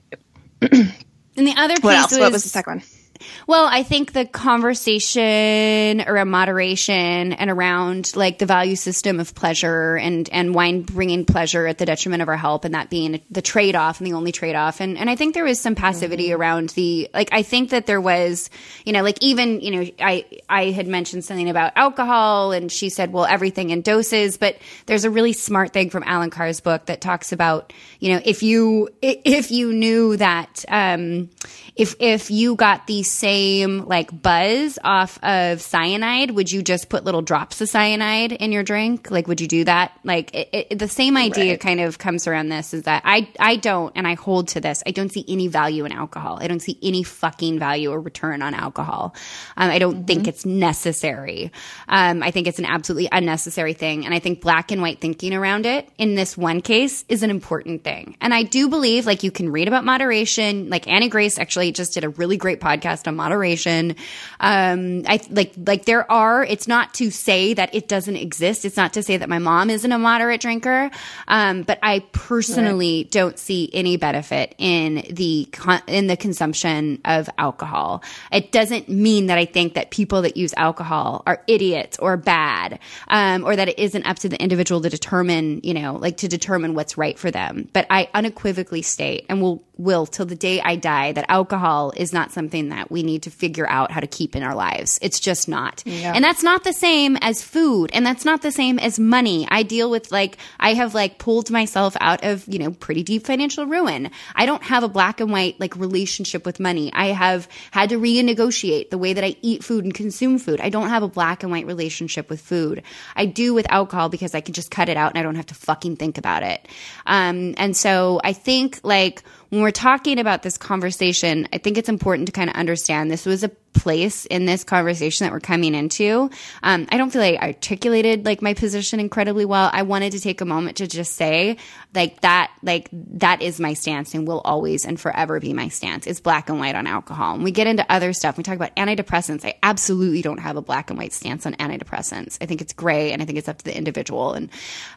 And 1.39 1.47
the 1.47 1.55
other 1.55 1.75
piece 1.75 1.83
What 1.85 1.95
else? 1.95 2.11
was 2.11 2.19
what 2.19 2.31
was 2.33 2.43
the 2.43 2.49
second 2.49 2.81
one? 2.81 2.98
Well, 3.47 3.67
I 3.69 3.83
think 3.83 4.13
the 4.13 4.25
conversation 4.25 6.01
around 6.01 6.29
moderation 6.29 7.33
and 7.33 7.49
around 7.49 8.15
like 8.15 8.39
the 8.39 8.45
value 8.45 8.75
system 8.75 9.19
of 9.19 9.35
pleasure 9.35 9.97
and 9.97 10.29
and 10.29 10.55
wine 10.55 10.83
bringing 10.83 11.25
pleasure 11.25 11.67
at 11.67 11.77
the 11.77 11.85
detriment 11.85 12.21
of 12.21 12.29
our 12.29 12.37
health 12.37 12.65
and 12.65 12.75
that 12.75 12.89
being 12.89 13.21
the 13.29 13.41
trade 13.41 13.75
off 13.75 13.99
and 13.99 14.07
the 14.07 14.13
only 14.13 14.31
trade 14.31 14.55
off 14.55 14.79
and 14.79 14.97
and 14.97 15.09
I 15.09 15.15
think 15.15 15.33
there 15.33 15.43
was 15.43 15.59
some 15.59 15.75
passivity 15.75 16.31
around 16.31 16.69
the 16.69 17.09
like 17.13 17.29
I 17.31 17.43
think 17.43 17.71
that 17.71 17.85
there 17.85 18.01
was 18.01 18.49
you 18.85 18.93
know 18.93 19.03
like 19.03 19.17
even 19.21 19.61
you 19.61 19.71
know 19.71 19.91
I 19.99 20.25
I 20.47 20.71
had 20.71 20.87
mentioned 20.87 21.25
something 21.25 21.49
about 21.49 21.73
alcohol 21.75 22.51
and 22.51 22.71
she 22.71 22.89
said 22.89 23.11
well 23.11 23.25
everything 23.25 23.69
in 23.69 23.81
doses 23.81 24.37
but 24.37 24.57
there's 24.85 25.05
a 25.05 25.09
really 25.09 25.33
smart 25.33 25.73
thing 25.73 25.89
from 25.89 26.03
Allen 26.05 26.29
Carr's 26.29 26.61
book 26.61 26.85
that 26.85 27.01
talks 27.01 27.31
about 27.31 27.73
you 27.99 28.13
know 28.13 28.21
if 28.23 28.43
you 28.43 28.89
if 29.01 29.51
you 29.51 29.73
knew 29.73 30.15
that 30.17 30.63
um 30.69 31.29
if 31.75 31.95
if 31.99 32.31
you 32.31 32.55
got 32.55 32.87
the 32.87 33.03
same 33.09 33.85
like 33.85 34.09
buzz 34.21 34.79
off 34.83 35.21
of 35.23 35.61
cyanide, 35.61 36.31
would 36.31 36.51
you 36.51 36.61
just 36.61 36.89
put 36.89 37.03
little 37.03 37.21
drops 37.21 37.59
of 37.61 37.69
cyanide 37.69 38.31
in 38.31 38.51
your 38.51 38.63
drink? 38.63 39.11
Like, 39.11 39.27
would 39.27 39.41
you 39.41 39.47
do 39.47 39.63
that? 39.65 39.91
Like, 40.03 40.33
it, 40.33 40.49
it, 40.71 40.79
the 40.79 40.87
same 40.87 41.17
idea 41.17 41.51
Right. 41.53 41.59
kind 41.59 41.79
of 41.81 41.97
comes 41.97 42.27
around 42.27 42.49
this 42.49 42.73
is 42.73 42.83
that 42.83 43.01
I 43.05 43.29
I 43.39 43.55
don't 43.57 43.91
and 43.95 44.07
I 44.07 44.13
hold 44.15 44.49
to 44.49 44.61
this. 44.61 44.83
I 44.85 44.91
don't 44.91 45.11
see 45.11 45.25
any 45.27 45.47
value 45.47 45.85
in 45.85 45.91
alcohol. 45.91 46.37
I 46.41 46.47
don't 46.47 46.61
see 46.61 46.77
any 46.83 47.03
fucking 47.03 47.59
value 47.59 47.91
or 47.91 47.99
return 47.99 48.41
on 48.41 48.53
alcohol. 48.53 49.15
Um, 49.57 49.69
I 49.69 49.79
don't 49.79 50.05
think 50.05 50.27
it's 50.27 50.45
necessary. 50.45 51.51
Um, 51.87 52.23
I 52.23 52.31
think 52.31 52.47
it's 52.47 52.59
an 52.59 52.65
absolutely 52.65 53.09
unnecessary 53.11 53.73
thing, 53.73 54.05
and 54.05 54.13
I 54.13 54.19
think 54.19 54.41
black 54.41 54.71
and 54.71 54.81
white 54.81 55.01
thinking 55.01 55.33
around 55.33 55.65
it 55.65 55.87
in 55.97 56.15
this 56.15 56.37
one 56.37 56.61
case 56.61 57.03
is 57.09 57.23
an 57.23 57.29
important 57.29 57.83
thing. 57.83 58.15
And 58.21 58.33
I 58.33 58.43
do 58.43 58.69
believe 58.69 59.05
like 59.05 59.23
you 59.23 59.31
can 59.31 59.49
read 59.51 59.67
about 59.67 59.83
moderation. 59.85 60.69
Like 60.69 60.87
Annie 60.87 61.09
Grace 61.09 61.37
actually 61.39 61.71
just 61.71 61.93
did 61.93 62.03
a 62.03 62.09
really 62.09 62.37
great 62.37 62.59
podcast 62.61 62.98
on 63.07 63.15
moderation. 63.15 63.95
Um, 64.39 65.03
I 65.07 65.21
like 65.29 65.53
like 65.57 65.85
there 65.85 66.09
are. 66.11 66.43
It's 66.43 66.67
not 66.67 66.93
to 66.95 67.11
say 67.11 67.53
that 67.53 67.73
it 67.73 67.87
doesn't 67.87 68.15
exist. 68.15 68.65
It's 68.65 68.77
not 68.77 68.93
to 68.93 69.03
say 69.03 69.17
that 69.17 69.29
my 69.29 69.39
mom 69.39 69.69
isn't 69.69 69.91
a 69.91 69.99
moderate 69.99 70.41
drinker. 70.41 70.89
Um, 71.27 71.63
but 71.63 71.79
I 71.81 71.99
personally 72.11 73.07
don't 73.11 73.37
see 73.37 73.69
any 73.73 73.97
benefit 73.97 74.55
in 74.57 75.05
the 75.09 75.47
con- 75.51 75.81
in 75.87 76.07
the 76.07 76.17
consumption 76.17 77.01
of 77.05 77.29
alcohol. 77.37 78.03
It 78.31 78.51
doesn't 78.51 78.89
mean 78.89 79.27
that 79.27 79.37
I 79.37 79.45
think 79.45 79.73
that 79.75 79.91
people 79.91 80.23
that 80.23 80.37
use 80.37 80.53
alcohol 80.57 81.23
are 81.25 81.43
idiots 81.47 81.97
or 81.99 82.17
bad, 82.17 82.79
um, 83.07 83.43
or 83.45 83.55
that 83.55 83.69
it 83.69 83.79
isn't 83.79 84.05
up 84.05 84.19
to 84.19 84.29
the 84.29 84.41
individual 84.41 84.81
to 84.81 84.89
determine, 84.89 85.61
you 85.63 85.73
know, 85.73 85.95
like 85.95 86.17
to 86.17 86.27
determine 86.27 86.73
what's 86.73 86.97
right 86.97 87.17
for 87.17 87.31
them. 87.31 87.67
But 87.73 87.87
I 87.89 88.09
unequivocally 88.13 88.81
state, 88.81 89.25
and 89.29 89.41
will 89.41 89.63
will 89.79 90.05
till 90.05 90.25
the 90.25 90.35
day 90.35 90.61
I 90.61 90.75
die 90.75 91.13
that 91.13 91.25
alcohol 91.29 91.93
is 91.95 92.11
not 92.11 92.31
something 92.31 92.69
that 92.69 92.91
we 92.91 93.01
need 93.01 93.23
to 93.23 93.31
figure 93.31 93.67
out 93.67 93.91
how 93.91 94.01
to 94.01 94.07
keep 94.07 94.35
in 94.35 94.43
our 94.43 94.53
lives. 94.53 94.99
It's 95.01 95.19
just 95.19 95.47
not. 95.47 95.81
Yeah. 95.85 96.11
And 96.13 96.23
that's 96.23 96.43
not 96.43 96.63
the 96.63 96.73
same 96.73 97.17
as 97.21 97.41
food 97.41 97.89
and 97.93 98.05
that's 98.05 98.25
not 98.25 98.41
the 98.41 98.51
same 98.51 98.77
as 98.77 98.99
money. 98.99 99.47
I 99.49 99.63
deal 99.63 99.89
with 99.89 100.11
like 100.11 100.37
I 100.59 100.73
have 100.73 100.93
like 100.93 101.17
pulled 101.17 101.49
myself 101.49 101.95
out 102.01 102.23
of, 102.23 102.45
you 102.47 102.59
know, 102.59 102.71
pretty 102.71 103.03
deep 103.03 103.25
financial 103.25 103.65
ruin. 103.65 104.11
I 104.35 104.45
don't 104.45 104.63
have 104.63 104.83
a 104.83 104.89
black 104.89 105.21
and 105.21 105.31
white 105.31 105.59
like 105.59 105.75
relationship 105.77 106.45
with 106.45 106.59
money. 106.59 106.91
I 106.93 107.07
have 107.07 107.47
had 107.71 107.89
to 107.89 107.97
renegotiate 107.97 108.89
the 108.89 108.97
way 108.97 109.13
that 109.13 109.23
I 109.23 109.37
eat 109.41 109.63
food 109.63 109.85
and 109.85 109.93
consume 109.93 110.39
food. 110.39 110.59
I 110.59 110.69
don't 110.69 110.89
have 110.89 111.03
a 111.03 111.07
black 111.07 111.43
and 111.43 111.51
white 111.51 111.65
relationship 111.65 112.29
with 112.29 112.41
food. 112.41 112.83
I 113.15 113.25
do 113.25 113.53
with 113.53 113.71
alcohol 113.71 114.09
because 114.09 114.35
I 114.35 114.41
can 114.41 114.53
just 114.53 114.71
cut 114.71 114.89
it 114.89 114.97
out 114.97 115.11
and 115.11 115.19
I 115.19 115.23
don't 115.23 115.35
have 115.35 115.47
to 115.47 115.55
fucking 115.55 115.95
think 115.95 116.17
about 116.17 116.43
it. 116.43 116.67
Um, 117.05 117.55
and 117.57 117.77
so 117.77 118.19
I 118.23 118.33
think 118.33 118.81
like 118.83 119.23
when 119.49 119.61
we're 119.61 119.71
talking 119.71 120.19
about 120.19 120.43
this 120.43 120.57
conversation, 120.57 121.47
I 121.51 121.57
think 121.57 121.77
it's 121.77 121.89
important 121.89 122.27
to 122.27 122.31
kind 122.31 122.49
of 122.49 122.55
understand 122.55 123.09
this 123.09 123.25
was 123.25 123.43
a 123.43 123.49
place 123.73 124.25
in 124.25 124.45
this 124.45 124.63
conversation 124.63 125.25
that 125.25 125.31
we're 125.31 125.39
coming 125.39 125.73
into. 125.73 126.29
Um, 126.63 126.87
I 126.91 126.97
don't 126.97 127.11
feel 127.11 127.21
like 127.21 127.39
I 127.41 127.47
articulated 127.47 128.25
like 128.25 128.41
my 128.41 128.53
position 128.53 128.99
incredibly 128.99 129.45
well. 129.45 129.69
I 129.71 129.83
wanted 129.83 130.11
to 130.13 130.19
take 130.19 130.41
a 130.41 130.45
moment 130.45 130.77
to 130.77 130.87
just 130.87 131.15
say 131.15 131.57
like 131.93 132.21
that, 132.21 132.51
like 132.61 132.89
that 132.91 133.41
is 133.41 133.59
my 133.59 133.73
stance 133.73 134.13
and 134.13 134.27
will 134.27 134.41
always 134.43 134.85
and 134.85 134.99
forever 134.99 135.39
be 135.39 135.53
my 135.53 135.69
stance. 135.69 136.07
It's 136.07 136.19
black 136.19 136.49
and 136.49 136.59
white 136.59 136.75
on 136.75 136.87
alcohol. 136.87 137.35
And 137.35 137.43
we 137.43 137.51
get 137.51 137.67
into 137.67 137.85
other 137.91 138.13
stuff. 138.13 138.37
We 138.37 138.43
talk 138.43 138.55
about 138.55 138.75
antidepressants. 138.75 139.45
I 139.45 139.55
absolutely 139.63 140.21
don't 140.21 140.39
have 140.39 140.57
a 140.57 140.61
black 140.61 140.89
and 140.89 140.99
white 140.99 141.13
stance 141.13 141.45
on 141.45 141.53
antidepressants. 141.55 142.37
I 142.41 142.45
think 142.45 142.61
it's 142.61 142.73
gray 142.73 143.11
and 143.13 143.21
I 143.21 143.25
think 143.25 143.37
it's 143.37 143.49
up 143.49 143.59
to 143.59 143.65
the 143.65 143.75
individual. 143.75 144.33
And 144.33 144.49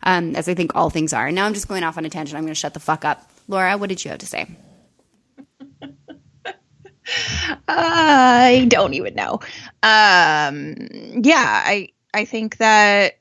um, 0.03 0.37
as 0.37 0.49
I 0.49 0.55
think 0.55 0.75
all 0.75 0.91
things 0.91 1.13
are. 1.13 1.27
And 1.27 1.37
now 1.37 1.47
I'm 1.47 1.55
just 1.55 1.69
going 1.69 1.85
off 1.85 1.97
on 1.97 2.05
a 2.05 2.11
tangent. 2.11 2.37
I'm 2.37 2.45
going 2.45 2.55
to 2.55 2.61
shut 2.61 2.75
the 2.75 2.81
fuck 2.81 3.05
up. 3.05 3.32
Laura, 3.49 3.77
what 3.77 3.89
did 3.89 4.05
you 4.05 4.11
have 4.11 4.21
to 4.21 4.27
say? 4.27 4.47
I 7.69 8.67
don't 8.69 8.95
even 8.95 9.15
know. 9.15 9.41
Um, 9.83 10.77
yeah, 11.23 11.63
I 11.65 11.89
I 12.15 12.25
think 12.25 12.59
that 12.59 13.19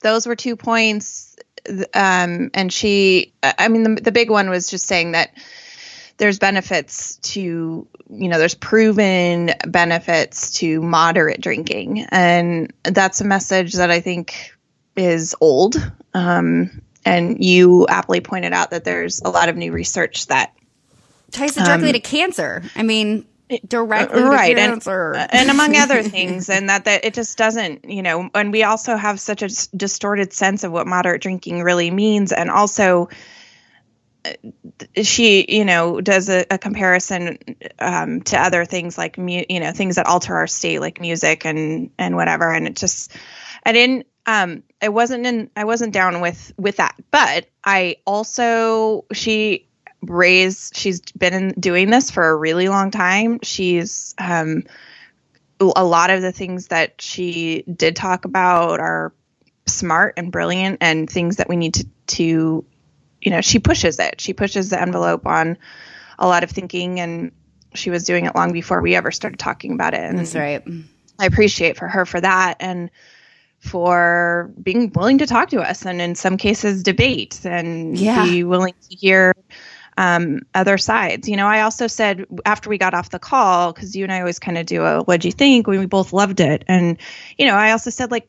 those 0.00 0.26
were 0.26 0.36
two 0.36 0.56
points. 0.56 1.36
Um, 1.94 2.50
and 2.52 2.70
she, 2.70 3.32
I 3.42 3.68
mean, 3.68 3.94
the, 3.94 4.02
the 4.02 4.12
big 4.12 4.30
one 4.30 4.50
was 4.50 4.68
just 4.68 4.86
saying 4.86 5.12
that 5.12 5.30
there's 6.18 6.38
benefits 6.38 7.16
to, 7.16 7.40
you 8.10 8.28
know, 8.28 8.38
there's 8.38 8.54
proven 8.54 9.50
benefits 9.66 10.50
to 10.58 10.82
moderate 10.82 11.40
drinking, 11.40 12.06
and 12.10 12.72
that's 12.84 13.20
a 13.22 13.24
message 13.24 13.72
that 13.74 13.90
I 13.90 14.00
think 14.00 14.52
is 14.94 15.34
old. 15.40 15.76
Um, 16.12 16.82
and 17.04 17.44
you 17.44 17.86
aptly 17.88 18.20
pointed 18.20 18.52
out 18.52 18.70
that 18.70 18.84
there's 18.84 19.20
a 19.22 19.28
lot 19.30 19.48
of 19.48 19.56
new 19.56 19.72
research 19.72 20.26
that 20.28 20.52
ties 21.30 21.56
it 21.56 21.64
directly 21.64 21.92
to 21.92 22.00
cancer. 22.00 22.62
I 22.76 22.82
mean, 22.82 23.26
directly 23.68 24.22
Um, 24.22 24.30
right 24.30 24.54
to 24.56 24.60
and, 24.60 24.72
cancer. 24.72 25.14
and 25.14 25.50
among 25.50 25.76
other 25.76 26.02
things 26.16 26.48
and 26.48 26.68
that 26.70 26.86
that 26.86 27.04
it 27.04 27.12
just 27.14 27.36
doesn't 27.36 27.84
you 27.84 28.02
know 28.02 28.30
and 28.34 28.50
we 28.50 28.62
also 28.62 28.96
have 28.96 29.20
such 29.20 29.42
a 29.42 29.48
distorted 29.76 30.32
sense 30.32 30.64
of 30.64 30.72
what 30.72 30.86
moderate 30.86 31.20
drinking 31.20 31.62
really 31.62 31.90
means 31.90 32.32
and 32.32 32.50
also 32.50 33.08
uh, 34.24 34.32
she 35.02 35.44
you 35.46 35.64
know 35.66 36.00
does 36.00 36.30
a, 36.30 36.46
a 36.50 36.56
comparison 36.56 37.38
um, 37.78 38.22
to 38.22 38.40
other 38.40 38.64
things 38.64 38.96
like 38.96 39.18
mu- 39.18 39.44
you 39.48 39.60
know 39.60 39.72
things 39.72 39.96
that 39.96 40.06
alter 40.06 40.34
our 40.34 40.46
state 40.46 40.80
like 40.80 40.98
music 40.98 41.44
and 41.44 41.90
and 41.98 42.16
whatever 42.16 42.50
and 42.50 42.66
it 42.66 42.76
just 42.76 43.12
i 43.66 43.72
didn't 43.72 44.06
um 44.26 44.62
i 44.80 44.88
wasn't 44.88 45.24
in 45.26 45.50
i 45.56 45.64
wasn't 45.64 45.92
down 45.92 46.20
with 46.20 46.52
with 46.56 46.76
that. 46.76 46.96
But 47.10 47.46
i 47.64 47.96
also 48.06 49.04
she 49.12 49.68
raised 50.02 50.76
she's 50.76 51.00
been 51.12 51.32
in, 51.34 51.48
doing 51.58 51.90
this 51.90 52.10
for 52.10 52.28
a 52.28 52.36
really 52.36 52.68
long 52.68 52.90
time. 52.90 53.40
She's 53.42 54.14
um 54.18 54.64
a 55.60 55.84
lot 55.84 56.10
of 56.10 56.20
the 56.20 56.32
things 56.32 56.68
that 56.68 57.00
she 57.00 57.62
did 57.62 57.96
talk 57.96 58.24
about 58.24 58.80
are 58.80 59.14
smart 59.66 60.14
and 60.16 60.30
brilliant 60.30 60.78
and 60.80 61.08
things 61.08 61.36
that 61.36 61.48
we 61.48 61.56
need 61.56 61.74
to 61.74 61.86
to 62.06 62.64
you 63.20 63.30
know 63.30 63.40
she 63.40 63.58
pushes 63.58 63.98
it. 63.98 64.20
She 64.20 64.32
pushes 64.32 64.70
the 64.70 64.80
envelope 64.80 65.26
on 65.26 65.56
a 66.18 66.26
lot 66.26 66.44
of 66.44 66.50
thinking 66.50 67.00
and 67.00 67.32
she 67.74 67.90
was 67.90 68.04
doing 68.04 68.26
it 68.26 68.34
long 68.34 68.52
before 68.52 68.80
we 68.80 68.94
ever 68.94 69.10
started 69.10 69.38
talking 69.38 69.72
about 69.72 69.94
it. 69.94 70.00
And 70.00 70.18
That's 70.18 70.34
right. 70.34 70.62
I 71.18 71.26
appreciate 71.26 71.76
for 71.76 71.88
her 71.88 72.06
for 72.06 72.20
that. 72.20 72.56
And 72.60 72.90
for 73.64 74.50
being 74.62 74.92
willing 74.94 75.18
to 75.18 75.26
talk 75.26 75.48
to 75.50 75.60
us 75.60 75.86
and 75.86 76.00
in 76.00 76.14
some 76.14 76.36
cases 76.36 76.82
debate 76.82 77.40
and 77.44 77.98
Yeah. 77.98 78.24
be 78.24 78.44
willing 78.44 78.74
to 78.88 78.96
hear 78.96 79.34
um, 79.96 80.40
other 80.54 80.76
sides. 80.76 81.28
You 81.28 81.36
know, 81.36 81.46
I 81.46 81.62
also 81.62 81.86
said 81.86 82.26
after 82.44 82.68
we 82.68 82.78
got 82.78 82.94
off 82.94 83.10
the 83.10 83.18
call, 83.18 83.72
because 83.72 83.96
you 83.96 84.04
and 84.04 84.12
I 84.12 84.20
always 84.20 84.38
kind 84.38 84.58
of 84.58 84.66
do 84.66 84.82
a 84.82 85.02
what'd 85.02 85.24
you 85.24 85.32
think 85.32 85.66
we 85.66 85.86
both 85.86 86.12
loved 86.12 86.40
it. 86.40 86.64
And, 86.68 86.98
you 87.38 87.46
know, 87.46 87.54
I 87.54 87.70
also 87.70 87.90
said 87.90 88.10
like 88.10 88.28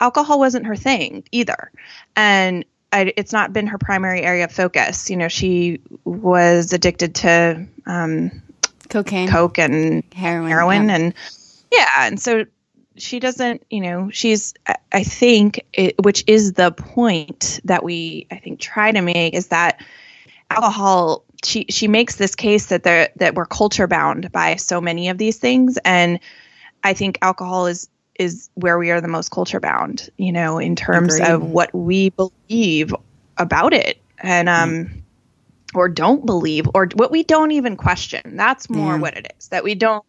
alcohol 0.00 0.38
wasn't 0.38 0.66
her 0.66 0.76
thing 0.76 1.24
either. 1.32 1.70
And 2.16 2.64
I, 2.92 3.12
it's 3.16 3.32
not 3.32 3.52
been 3.52 3.68
her 3.68 3.78
primary 3.78 4.22
area 4.22 4.44
of 4.44 4.52
focus. 4.52 5.08
You 5.08 5.16
know, 5.16 5.28
she 5.28 5.80
was 6.04 6.72
addicted 6.72 7.14
to 7.16 7.66
um, 7.86 8.42
Cocaine, 8.88 9.28
coke 9.28 9.58
and 9.58 10.04
heroin, 10.14 10.48
heroin 10.50 10.88
yeah. 10.88 10.94
and 10.96 11.14
yeah 11.72 11.88
and 12.00 12.20
so 12.20 12.44
she 12.96 13.18
doesn't 13.20 13.64
you 13.70 13.80
know 13.80 14.10
she's 14.10 14.54
I- 14.92 15.04
think 15.04 15.64
it, 15.72 15.94
which 16.02 16.24
is 16.26 16.52
the 16.52 16.70
point 16.72 17.60
that 17.64 17.82
we 17.82 18.26
i 18.30 18.36
think 18.36 18.60
try 18.60 18.92
to 18.92 19.00
make 19.00 19.34
is 19.34 19.48
that 19.48 19.80
alcohol 20.50 21.24
she 21.44 21.66
she 21.68 21.88
makes 21.88 22.16
this 22.16 22.34
case 22.34 22.66
that 22.66 22.82
there 22.84 23.10
that 23.16 23.34
we're 23.34 23.46
culture 23.46 23.86
bound 23.86 24.30
by 24.32 24.56
so 24.56 24.80
many 24.80 25.08
of 25.08 25.18
these 25.18 25.38
things 25.38 25.78
and 25.84 26.20
i 26.82 26.92
think 26.94 27.18
alcohol 27.22 27.66
is 27.66 27.88
is 28.18 28.48
where 28.54 28.78
we 28.78 28.90
are 28.90 29.00
the 29.00 29.08
most 29.08 29.30
culture 29.30 29.60
bound 29.60 30.08
you 30.16 30.32
know 30.32 30.58
in 30.58 30.76
terms 30.76 31.14
Agreed. 31.14 31.28
of 31.28 31.42
what 31.42 31.74
we 31.74 32.10
believe 32.10 32.94
about 33.36 33.72
it 33.74 33.98
and 34.18 34.48
um 34.48 35.02
or 35.74 35.88
don't 35.88 36.24
believe 36.24 36.68
or 36.74 36.88
what 36.94 37.10
we 37.10 37.24
don't 37.24 37.50
even 37.50 37.76
question 37.76 38.36
that's 38.36 38.70
more 38.70 38.94
Yeah. 38.94 39.00
what 39.00 39.16
it 39.16 39.34
is 39.38 39.48
that 39.48 39.64
we 39.64 39.74
don't 39.74 40.04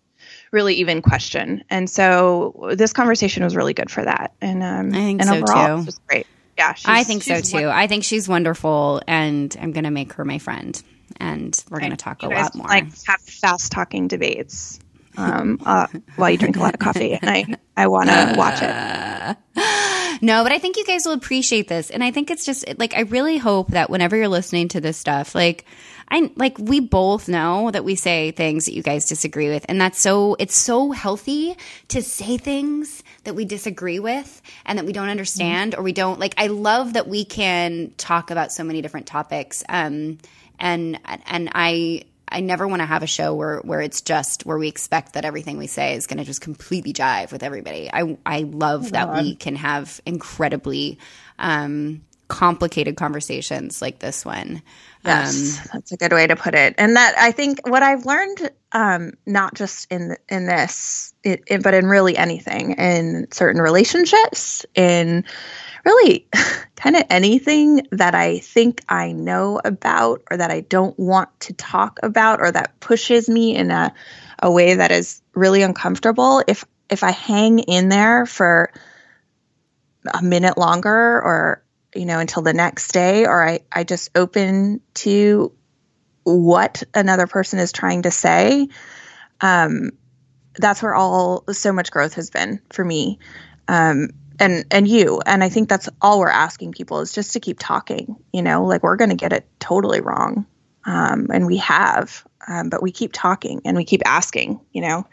really 0.56 0.76
even 0.76 1.02
question 1.02 1.64
and 1.70 1.90
so 1.90 2.72
this 2.76 2.94
conversation 2.94 3.44
was 3.44 3.56
really 3.56 3.74
good 3.74 3.92
for 3.92 4.04
that 4.04 4.34
and 4.42 4.64
um 4.64 4.88
I 4.88 5.00
think 5.00 5.22
and 5.22 5.30
so, 5.30 5.36
overall 5.36 5.78
too. 5.78 5.82
it 5.84 5.86
was 5.86 6.00
great 6.08 6.28
yeah 6.58 6.74
she's, 6.74 6.88
I 6.88 7.04
think 7.04 7.24
so 7.24 7.42
too. 7.42 7.68
I 7.68 7.88
think 7.88 8.04
she's 8.04 8.28
wonderful, 8.28 9.02
and 9.08 9.56
I'm 9.60 9.72
going 9.72 9.84
to 9.84 9.92
make 9.92 10.14
her 10.14 10.26
my 10.26 10.40
friend, 10.40 10.82
and 11.18 11.64
we're 11.70 11.80
going 11.80 11.92
to 11.92 11.98
talk 11.98 12.24
a 12.24 12.28
you 12.28 12.32
guys 12.32 12.44
lot 12.44 12.56
more. 12.56 12.68
like 12.68 12.86
have 13.06 13.22
fast 13.22 13.72
talking 13.72 14.08
debates 14.08 14.80
um, 15.18 15.60
uh, 15.66 15.88
while 16.16 16.30
you 16.30 16.38
drink 16.38 16.56
a 16.56 16.60
lot 16.60 16.74
of 16.74 16.80
coffee, 16.80 17.14
and 17.14 17.30
I 17.30 17.46
I 17.76 17.88
want 17.88 18.10
to 18.10 18.36
watch 18.38 18.62
it. 18.62 19.38
No, 20.22 20.44
but 20.44 20.54
I 20.54 20.60
think 20.60 20.78
you 20.78 20.86
guys 20.86 21.06
will 21.06 21.12
appreciate 21.12 21.68
this. 21.68 21.90
And 21.90 22.02
I 22.02 22.12
think 22.12 22.32
it's 22.32 22.46
just 22.46 22.80
like 22.80 22.96
I 22.96 23.02
really 23.02 23.38
hope 23.38 23.72
that 23.72 23.90
whenever 23.90 24.16
you're 24.16 24.30
listening 24.30 24.70
to 24.70 24.80
this 24.80 24.98
stuff, 24.98 25.36
like 25.36 25.66
I 26.10 26.32
like 26.36 26.58
we 26.60 26.80
both 26.80 27.28
know 27.28 27.72
that 27.72 27.84
we 27.84 27.96
say 27.96 28.32
things 28.32 28.66
that 28.66 28.74
you 28.74 28.84
guys 28.84 29.06
disagree 29.08 29.50
with. 29.50 29.66
And 29.68 29.82
that's 29.82 30.00
so 30.00 30.36
it's 30.40 30.56
so 30.56 30.92
healthy 30.92 31.58
to 31.90 32.02
say 32.02 32.38
things 32.38 33.04
that 33.24 33.36
we 33.36 33.46
disagree 33.46 34.00
with 34.00 34.42
and 34.66 34.78
that 34.78 34.86
we 34.86 34.94
don't 34.94 35.10
understand 35.10 35.76
or 35.76 35.82
we 35.82 35.94
don't 35.94 36.20
like 36.20 36.36
I 36.38 36.48
love 36.48 36.94
that 36.94 37.08
we 37.08 37.26
can 37.26 37.92
talk 37.98 38.32
about 38.32 38.52
so 38.52 38.64
many 38.64 38.82
different 38.82 39.08
topics. 39.08 39.64
Um 39.68 40.20
and 40.60 41.00
and 41.26 41.50
I 41.54 42.04
I 42.28 42.42
never 42.42 42.68
want 42.68 42.82
to 42.82 42.86
have 42.86 43.04
a 43.04 43.08
show 43.08 43.34
where 43.34 43.60
where 43.60 43.82
it's 43.82 44.02
just 44.02 44.46
where 44.46 44.58
we 44.58 44.68
expect 44.68 45.14
that 45.14 45.26
everything 45.26 45.58
we 45.58 45.68
say 45.68 45.96
is 45.96 46.08
going 46.08 46.18
to 46.18 46.24
just 46.24 46.42
completely 46.42 46.94
jive 46.94 47.32
with 47.32 47.44
everybody. 47.44 47.90
I 47.92 48.18
I 48.26 48.42
love 48.42 48.92
that 48.92 49.14
we 49.14 49.36
can 49.36 49.56
have 49.56 50.02
incredibly 50.06 51.00
um, 51.38 52.02
complicated 52.28 52.96
conversations 52.96 53.82
like 53.82 54.00
this 54.00 54.26
one. 54.26 54.62
Yes, 55.06 55.60
Um, 55.66 55.70
that's 55.74 55.92
a 55.94 55.98
good 55.98 56.14
way 56.14 56.28
to 56.28 56.36
put 56.36 56.56
it. 56.56 56.76
And 56.78 56.96
that 56.98 57.16
I 57.18 57.32
think 57.32 57.68
what 57.68 57.84
I've 57.84 58.06
learned, 58.06 58.52
um, 58.74 59.14
not 59.26 59.56
just 59.56 59.88
in 59.92 60.18
in 60.30 60.48
this, 60.48 61.14
it, 61.24 61.44
it- 61.48 61.64
but 61.64 61.74
in 61.76 61.88
really 61.88 62.18
anything, 62.18 62.74
in 62.74 63.28
certain 63.32 63.62
relationships, 63.62 64.66
in 64.76 65.26
really 65.86 66.28
kind 66.78 66.96
of 66.98 67.04
anything 67.10 67.88
that 67.92 68.16
I 68.16 68.40
think 68.40 68.84
I 68.90 69.14
know 69.14 69.62
about, 69.66 70.24
or 70.32 70.38
that 70.38 70.52
I 70.52 70.62
don't 70.62 70.98
want 71.00 71.30
to 71.42 71.54
talk 71.54 72.00
about, 72.04 72.42
or 72.42 72.52
that 72.52 72.80
pushes 72.82 73.30
me 73.30 73.56
in 73.56 73.72
a 73.72 73.94
a 74.42 74.52
way 74.52 74.76
that 74.76 74.92
is 74.92 75.22
really 75.36 75.64
uncomfortable. 75.64 76.44
If 76.48 76.66
if 76.90 77.04
I 77.04 77.12
hang 77.12 77.60
in 77.60 77.90
there 77.90 78.26
for 78.26 78.72
a 80.14 80.24
minute 80.24 80.58
longer 80.58 80.92
or 81.22 81.64
you 81.96 82.06
know 82.06 82.20
until 82.20 82.44
the 82.44 82.54
next 82.54 82.92
day 82.92 83.26
or 83.26 83.48
I, 83.48 83.60
I 83.72 83.84
just 83.84 84.10
open 84.16 84.82
to 84.96 85.52
what 86.24 86.84
another 86.94 87.28
person 87.28 87.60
is 87.60 87.72
trying 87.72 88.04
to 88.04 88.12
say 88.12 88.68
um, 89.42 89.92
that's 90.58 90.82
where 90.82 90.96
all 90.96 91.44
so 91.52 91.74
much 91.74 91.92
growth 91.92 92.14
has 92.14 92.30
been 92.30 92.62
for 92.72 92.84
me. 92.84 93.20
Um, 93.68 94.10
and 94.40 94.66
and 94.70 94.88
you 94.88 95.22
and 95.26 95.44
i 95.44 95.50
think 95.50 95.70
that's 95.70 95.88
all 96.02 96.20
we're 96.20 96.30
asking 96.30 96.72
people 96.74 97.00
is 97.00 97.14
just 97.14 97.34
to 97.34 97.40
keep 97.40 97.58
talking 97.60 98.16
you 98.34 98.42
know 98.42 98.66
like 98.66 98.84
we're 98.84 98.98
going 98.98 99.10
to 99.10 99.16
get 99.16 99.32
it 99.34 99.48
totally 99.60 100.02
wrong 100.02 100.46
um, 100.86 101.28
and 101.34 101.46
we 101.46 101.58
have 101.58 102.26
um, 102.48 102.70
but 102.70 102.82
we 102.84 102.92
keep 102.92 103.12
talking 103.14 103.62
and 103.66 103.76
we 103.76 103.84
keep 103.84 104.02
asking 104.06 104.60
you 104.72 104.82
know 104.82 105.06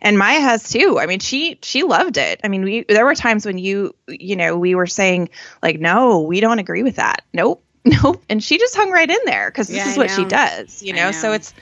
and 0.00 0.18
Maia 0.18 0.40
has 0.40 0.68
too 0.70 0.98
i 0.98 1.06
mean 1.06 1.18
she 1.20 1.58
she 1.62 1.82
loved 1.82 2.16
it 2.16 2.40
i 2.44 2.48
mean 2.48 2.62
we 2.64 2.84
there 2.88 3.04
were 3.04 3.14
times 3.14 3.44
when 3.44 3.58
you 3.58 3.94
you 4.08 4.36
know 4.36 4.56
we 4.56 4.74
were 4.74 4.86
saying 4.86 5.28
like 5.62 5.78
no 5.80 6.20
we 6.20 6.40
don't 6.40 6.58
agree 6.58 6.82
with 6.82 6.96
that 6.96 7.22
nope 7.32 7.62
nope 7.84 8.22
and 8.28 8.42
she 8.42 8.58
just 8.58 8.74
hung 8.76 8.90
right 8.90 9.10
in 9.10 9.18
there 9.24 9.50
because 9.50 9.68
this 9.68 9.84
Yeah, 9.84 9.92
is 9.92 9.96
I 9.96 10.00
what 10.00 10.10
she 10.10 10.24
does 10.24 10.82
you 10.82 10.94
I 10.94 10.96
know? 10.96 11.12
so 11.12 11.32
it's 11.32 11.54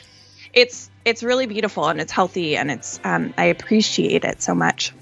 it's 0.52 0.90
it's 1.04 1.22
really 1.22 1.46
beautiful 1.46 1.88
and 1.88 2.00
it's 2.00 2.12
healthy 2.12 2.56
and 2.56 2.70
it's 2.70 3.00
um, 3.04 3.34
i 3.36 3.44
appreciate 3.46 4.24
it 4.24 4.42
so 4.42 4.54
much 4.54 4.92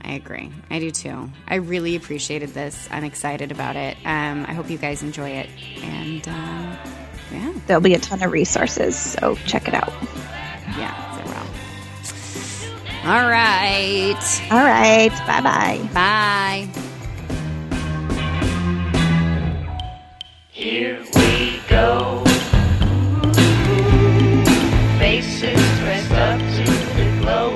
I 0.00 0.12
agree. 0.12 0.50
I 0.70 0.78
do 0.78 0.90
too. 0.90 1.30
I 1.46 1.56
really 1.56 1.94
appreciated 1.94 2.54
this. 2.54 2.88
I'm 2.90 3.04
excited 3.04 3.52
about 3.52 3.76
it. 3.76 3.94
Um, 4.06 4.46
I 4.48 4.54
hope 4.54 4.70
you 4.70 4.78
guys 4.78 5.02
enjoy 5.02 5.28
it. 5.30 5.50
And 5.82 6.26
um, 6.26 6.78
yeah, 7.32 7.52
there'll 7.66 7.82
be 7.82 7.94
a 7.94 7.98
ton 7.98 8.22
of 8.22 8.32
resources 8.32 8.96
so 8.96 9.36
check 9.46 9.68
it 9.68 9.74
out 9.74 9.92
yeah, 10.76 10.94
there 11.16 11.26
will. 11.26 13.10
All 13.10 13.28
right. 13.28 14.42
all 14.50 14.64
right 14.64 15.10
bye 15.26 15.40
bye 15.40 15.88
Bye. 15.94 16.68
Here 20.50 20.98
we 21.14 21.60
go. 21.68 22.24
Faces 24.98 25.60
dressed 25.78 26.10
up 26.10 26.40
to 26.40 26.64
the 26.96 27.18
glow. 27.20 27.50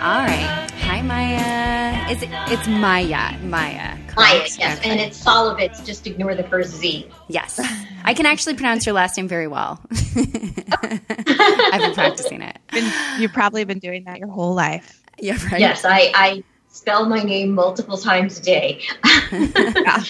All 0.00 0.24
right. 0.24 0.70
Hi, 0.80 1.02
Maia. 1.02 2.10
Is 2.10 2.22
it? 2.22 2.30
It's 2.50 2.66
Maia. 2.66 3.36
Maia. 3.42 3.96
Maia, 4.18 4.46
yes, 4.58 4.78
Okay. 4.78 4.90
and 4.90 5.00
it's 5.00 5.22
Szalavitz. 5.24 5.84
Just 5.86 6.06
ignore 6.06 6.34
the 6.34 6.42
first 6.44 6.70
Z. 6.76 7.08
Yes. 7.28 7.60
I 8.04 8.14
can 8.14 8.26
actually 8.26 8.54
pronounce 8.54 8.84
your 8.86 8.94
last 8.94 9.16
name 9.16 9.28
very 9.28 9.46
well. 9.48 9.80
I've 10.16 11.80
been 11.80 11.94
practicing 11.94 12.42
it. 12.42 12.58
Been- 12.72 12.92
you've 13.20 13.32
probably 13.32 13.64
been 13.64 13.78
doing 13.78 14.04
that 14.04 14.18
your 14.18 14.28
whole 14.28 14.54
life 14.54 15.02
Yeah, 15.18 15.36
right. 15.50 15.60
Yes, 15.60 15.84
I, 15.84 16.10
I 16.14 16.42
spell 16.68 17.06
my 17.08 17.22
name 17.22 17.52
multiple 17.52 17.96
times 17.98 18.38
a 18.38 18.42
day. 18.42 18.82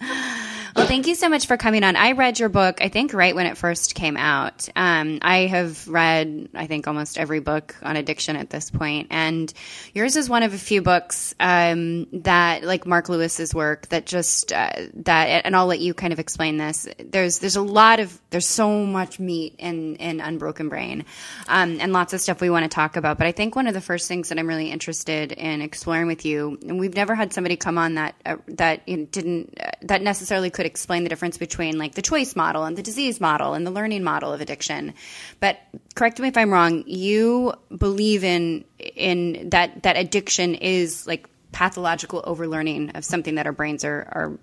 Well, 0.76 0.86
thank 0.86 1.06
you 1.06 1.14
so 1.14 1.28
much 1.28 1.46
for 1.46 1.56
coming 1.56 1.82
on. 1.82 1.96
I 1.96 2.12
read 2.12 2.38
your 2.38 2.48
book, 2.48 2.78
I 2.80 2.88
think, 2.88 3.12
right 3.14 3.34
when 3.34 3.46
it 3.46 3.56
first 3.56 3.94
came 3.94 4.16
out. 4.16 4.68
Um, 4.76 5.18
I 5.22 5.46
have 5.46 5.88
read, 5.88 6.50
I 6.54 6.66
think, 6.66 6.86
almost 6.86 7.18
every 7.18 7.40
book 7.40 7.74
on 7.82 7.96
addiction 7.96 8.36
at 8.36 8.50
this 8.50 8.70
point, 8.70 9.08
and 9.10 9.52
yours 9.94 10.16
is 10.16 10.28
one 10.28 10.42
of 10.42 10.54
a 10.54 10.58
few 10.58 10.82
books 10.82 11.34
um, 11.40 12.06
that, 12.24 12.62
like 12.62 12.86
Marc 12.86 13.08
Lewis's 13.08 13.54
work, 13.54 13.88
that 13.88 14.06
just 14.06 14.52
uh, 14.52 14.70
that. 14.94 15.44
And 15.44 15.56
I'll 15.56 15.66
let 15.66 15.80
you 15.80 15.94
kind 15.94 16.12
of 16.12 16.18
explain 16.18 16.58
this. 16.58 16.86
There's 16.98 17.38
there's 17.38 17.56
a 17.56 17.62
lot 17.62 17.98
of 17.98 18.20
there's 18.30 18.46
so 18.46 18.84
much 18.84 19.18
meat 19.18 19.54
in 19.58 19.96
in 19.96 20.20
Unbroken 20.20 20.68
Brain, 20.68 21.04
um, 21.48 21.78
and 21.80 21.92
lots 21.92 22.12
of 22.12 22.20
stuff 22.20 22.40
we 22.40 22.50
want 22.50 22.64
to 22.64 22.74
talk 22.74 22.96
about. 22.96 23.18
But 23.18 23.26
I 23.26 23.32
think 23.32 23.56
one 23.56 23.66
of 23.66 23.74
the 23.74 23.80
first 23.80 24.06
things 24.06 24.28
that 24.28 24.38
I'm 24.38 24.46
really 24.46 24.70
interested 24.70 25.32
in 25.32 25.62
exploring 25.62 26.06
with 26.06 26.24
you, 26.24 26.58
and 26.62 26.78
we've 26.78 26.94
never 26.94 27.14
had 27.14 27.32
somebody 27.32 27.56
come 27.56 27.78
on 27.78 27.94
that 27.94 28.14
uh, 28.26 28.36
that 28.48 28.86
you 28.86 28.98
know, 28.98 29.04
didn't 29.06 29.58
uh, 29.60 29.70
that 29.82 30.02
necessarily 30.02 30.50
could 30.50 30.66
explain 30.68 31.02
the 31.02 31.08
difference 31.08 31.36
between 31.38 31.78
like 31.78 31.94
the 31.94 32.02
choice 32.02 32.36
model 32.36 32.64
and 32.64 32.76
the 32.76 32.82
disease 32.82 33.20
model 33.20 33.54
and 33.54 33.66
the 33.66 33.72
learning 33.72 34.04
model 34.04 34.32
of 34.32 34.40
addiction. 34.40 34.94
But 35.40 35.58
correct 35.96 36.20
me 36.20 36.28
if 36.28 36.36
I'm 36.36 36.52
wrong. 36.52 36.84
You 36.86 37.54
believe 37.76 38.22
in 38.22 38.64
in 38.94 39.50
that 39.50 39.82
that 39.82 39.96
addiction 39.96 40.54
is 40.54 41.06
like 41.06 41.28
pathological 41.50 42.22
overlearning 42.24 42.90
of 42.94 43.04
something 43.04 43.34
that 43.34 43.46
our 43.46 43.52
brains 43.52 43.84
are 43.84 44.06
are 44.12 44.38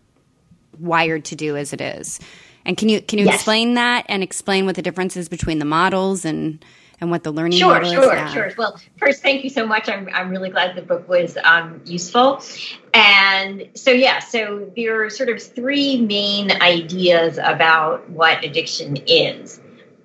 wired 0.79 1.23
to 1.25 1.35
do 1.35 1.55
as 1.55 1.71
it 1.71 1.79
is. 1.81 2.19
And 2.65 2.75
can 2.75 2.89
you 2.89 2.99
can 3.01 3.19
you 3.19 3.25
Yes. 3.25 3.35
explain 3.35 3.75
that 3.75 4.05
and 4.09 4.23
explain 4.23 4.65
what 4.65 4.75
the 4.75 4.81
difference 4.81 5.15
is 5.15 5.29
between 5.29 5.59
the 5.59 5.65
models 5.65 6.25
and 6.25 6.63
and 7.01 7.11
what 7.11 7.23
the 7.23 7.31
learning 7.31 7.59
Sure, 7.59 7.75
model 7.75 7.91
sure, 7.91 8.03
is? 8.03 8.07
Yeah. 8.09 8.33
sure. 8.33 8.51
Well, 8.57 8.79
first, 8.97 9.21
thank 9.21 9.43
you 9.43 9.49
so 9.49 9.65
much. 9.65 9.89
I'm, 9.89 10.09
I'm 10.13 10.29
really 10.29 10.49
glad 10.49 10.75
the 10.75 10.81
book 10.81 11.07
was 11.07 11.37
um, 11.43 11.81
useful. 11.85 12.41
And 12.93 13.69
so, 13.73 13.91
yeah, 13.91 14.19
so 14.19 14.71
there 14.75 15.03
are 15.03 15.09
sort 15.09 15.29
of 15.29 15.41
three 15.41 16.01
main 16.01 16.51
ideas 16.61 17.37
about 17.37 18.09
what 18.09 18.43
addiction 18.43 18.97
is. 19.07 19.59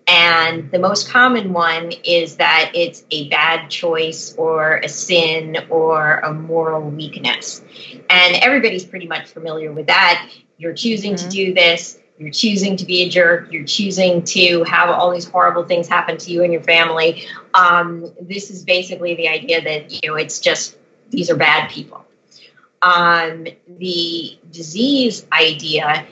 And 0.09 0.73
the 0.73 0.80
most 0.80 1.09
common 1.09 1.52
one 1.52 1.92
is 2.04 2.37
that 2.37 2.73
it's 2.75 3.04
a 3.12 3.28
bad 3.28 3.70
choice 3.70 4.35
or 4.37 4.78
a 4.78 4.88
sin 4.88 5.56
or 5.70 6.18
a 6.18 6.32
moral 6.32 6.82
weakness. 6.90 7.62
And 8.11 8.37
everybody's 8.42 8.85
pretty 8.85 9.06
much 9.06 9.28
familiar 9.28 9.73
with 9.73 9.87
that. 9.87 10.28
You're 10.59 10.75
choosing 10.75 11.14
to 11.14 11.28
do 11.28 11.54
this. 11.54 12.00
You're 12.21 12.31
choosing 12.31 12.77
to 12.77 12.85
be 12.85 13.00
a 13.00 13.09
jerk. 13.09 13.50
You're 13.50 13.65
choosing 13.65 14.23
to 14.25 14.62
have 14.65 14.91
all 14.91 15.11
these 15.11 15.25
horrible 15.25 15.65
things 15.65 15.89
happen 15.89 16.19
to 16.19 16.31
you 16.31 16.45
and 16.45 16.53
your 16.53 16.62
family. 16.62 17.25
Um, 17.55 18.12
this 18.21 18.50
is 18.50 18.62
basically 18.62 19.15
the 19.15 19.26
idea 19.26 19.63
that 19.63 19.91
you 19.91 20.11
know 20.11 20.17
it's 20.17 20.39
just 20.39 20.76
these 21.09 21.30
are 21.30 21.37
bad 21.37 21.71
people. 21.71 22.04
Um, 22.83 23.47
the 23.67 24.39
disease 24.50 25.26
idea 25.33 26.06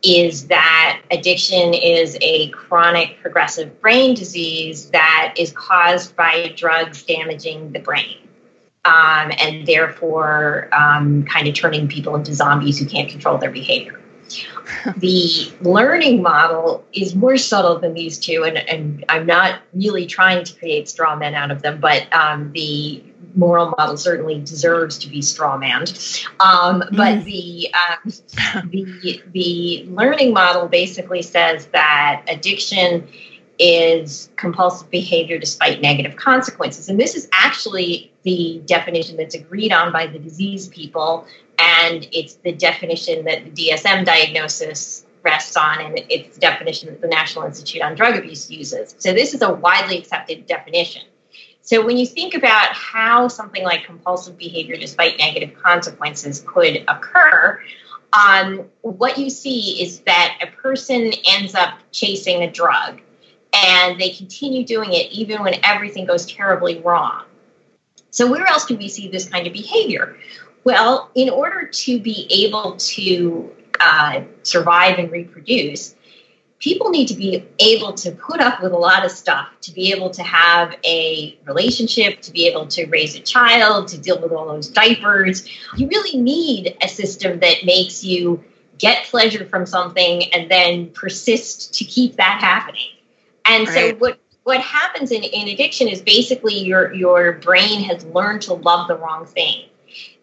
is 0.00 0.46
that 0.46 1.02
addiction 1.10 1.74
is 1.74 2.16
a 2.20 2.50
chronic 2.50 3.20
progressive 3.20 3.80
brain 3.80 4.14
disease 4.14 4.90
that 4.90 5.34
is 5.36 5.50
caused 5.50 6.14
by 6.14 6.54
drugs 6.56 7.02
damaging 7.02 7.72
the 7.72 7.80
brain. 7.80 8.16
Um, 8.84 9.32
and 9.40 9.66
therefore, 9.66 10.68
um, 10.72 11.24
kind 11.24 11.48
of 11.48 11.54
turning 11.54 11.88
people 11.88 12.14
into 12.14 12.32
zombies 12.32 12.78
who 12.78 12.86
can't 12.86 13.10
control 13.10 13.38
their 13.38 13.50
behavior 13.50 13.97
the 14.96 15.52
learning 15.60 16.22
model 16.22 16.84
is 16.92 17.14
more 17.14 17.36
subtle 17.36 17.78
than 17.78 17.94
these 17.94 18.18
two, 18.18 18.44
and, 18.44 18.58
and 18.58 19.04
I'm 19.08 19.26
not 19.26 19.60
really 19.74 20.06
trying 20.06 20.44
to 20.44 20.54
create 20.54 20.88
straw 20.88 21.16
men 21.16 21.34
out 21.34 21.50
of 21.50 21.62
them, 21.62 21.80
but 21.80 22.12
um, 22.14 22.52
the 22.52 23.02
moral 23.34 23.74
model 23.78 23.96
certainly 23.96 24.40
deserves 24.40 24.98
to 24.98 25.08
be 25.08 25.22
straw 25.22 25.56
manned. 25.56 25.98
Um, 26.40 26.82
but 26.96 27.24
the, 27.24 27.68
um, 27.74 28.12
the 28.70 29.22
the 29.32 29.86
learning 29.88 30.32
model 30.32 30.68
basically 30.68 31.22
says 31.22 31.66
that 31.66 32.24
addiction 32.28 33.08
is 33.58 34.30
compulsive 34.36 34.88
behavior 34.90 35.38
despite 35.38 35.80
negative 35.80 36.16
consequences, 36.16 36.88
and 36.88 37.00
this 37.00 37.14
is 37.14 37.28
actually 37.32 38.12
the 38.22 38.62
definition 38.66 39.16
that's 39.16 39.34
agreed 39.34 39.72
on 39.72 39.92
by 39.92 40.06
the 40.06 40.18
disease 40.18 40.68
people 40.68 41.26
and 41.58 42.08
it's 42.12 42.34
the 42.34 42.52
definition 42.52 43.24
that 43.24 43.44
the 43.44 43.50
DSM 43.50 44.04
diagnosis 44.04 45.04
rests 45.22 45.56
on, 45.56 45.80
and 45.80 46.00
it's 46.08 46.34
the 46.34 46.40
definition 46.40 46.88
that 46.88 47.00
the 47.00 47.08
National 47.08 47.44
Institute 47.44 47.82
on 47.82 47.94
Drug 47.94 48.16
Abuse 48.16 48.50
uses. 48.50 48.94
So 48.98 49.12
this 49.12 49.34
is 49.34 49.42
a 49.42 49.52
widely 49.52 49.98
accepted 49.98 50.46
definition. 50.46 51.02
So 51.60 51.84
when 51.84 51.98
you 51.98 52.06
think 52.06 52.34
about 52.34 52.72
how 52.72 53.28
something 53.28 53.62
like 53.62 53.84
compulsive 53.84 54.38
behavior, 54.38 54.76
despite 54.76 55.18
negative 55.18 55.54
consequences, 55.60 56.42
could 56.46 56.84
occur, 56.88 57.60
um, 58.12 58.64
what 58.80 59.18
you 59.18 59.28
see 59.28 59.82
is 59.82 60.00
that 60.00 60.38
a 60.40 60.46
person 60.46 61.12
ends 61.26 61.54
up 61.54 61.78
chasing 61.92 62.42
a 62.42 62.50
drug, 62.50 63.00
and 63.52 64.00
they 64.00 64.10
continue 64.10 64.64
doing 64.64 64.92
it 64.92 65.10
even 65.10 65.42
when 65.42 65.60
everything 65.64 66.06
goes 66.06 66.24
terribly 66.24 66.80
wrong. 66.80 67.24
So 68.10 68.30
where 68.30 68.46
else 68.46 68.64
can 68.64 68.78
we 68.78 68.88
see 68.88 69.08
this 69.08 69.28
kind 69.28 69.46
of 69.46 69.52
behavior? 69.52 70.16
Well, 70.64 71.10
in 71.14 71.30
order 71.30 71.66
to 71.66 72.00
be 72.00 72.26
able 72.46 72.76
to 72.76 73.52
uh, 73.80 74.22
survive 74.42 74.98
and 74.98 75.10
reproduce, 75.10 75.94
people 76.58 76.90
need 76.90 77.08
to 77.08 77.14
be 77.14 77.46
able 77.58 77.92
to 77.92 78.12
put 78.12 78.40
up 78.40 78.62
with 78.62 78.72
a 78.72 78.76
lot 78.76 79.04
of 79.04 79.10
stuff 79.10 79.48
to 79.62 79.72
be 79.72 79.92
able 79.92 80.10
to 80.10 80.22
have 80.22 80.74
a 80.84 81.38
relationship, 81.44 82.20
to 82.22 82.32
be 82.32 82.46
able 82.46 82.66
to 82.66 82.86
raise 82.86 83.14
a 83.14 83.20
child, 83.20 83.88
to 83.88 83.98
deal 83.98 84.20
with 84.20 84.32
all 84.32 84.46
those 84.46 84.68
diapers. 84.68 85.48
You 85.76 85.88
really 85.88 86.20
need 86.20 86.76
a 86.82 86.88
system 86.88 87.40
that 87.40 87.64
makes 87.64 88.04
you 88.04 88.44
get 88.78 89.04
pleasure 89.04 89.44
from 89.44 89.66
something 89.66 90.32
and 90.32 90.50
then 90.50 90.90
persist 90.90 91.74
to 91.74 91.84
keep 91.84 92.16
that 92.16 92.40
happening. 92.40 92.90
And 93.44 93.68
so 93.68 93.94
what 93.94 94.20
what 94.44 94.60
happens 94.60 95.10
in, 95.10 95.22
in 95.22 95.48
addiction 95.48 95.88
is 95.88 96.00
basically 96.00 96.58
your 96.58 96.92
your 96.94 97.32
brain 97.32 97.82
has 97.82 98.04
learned 98.06 98.42
to 98.42 98.54
love 98.54 98.88
the 98.88 98.96
wrong 98.96 99.26
thing. 99.26 99.68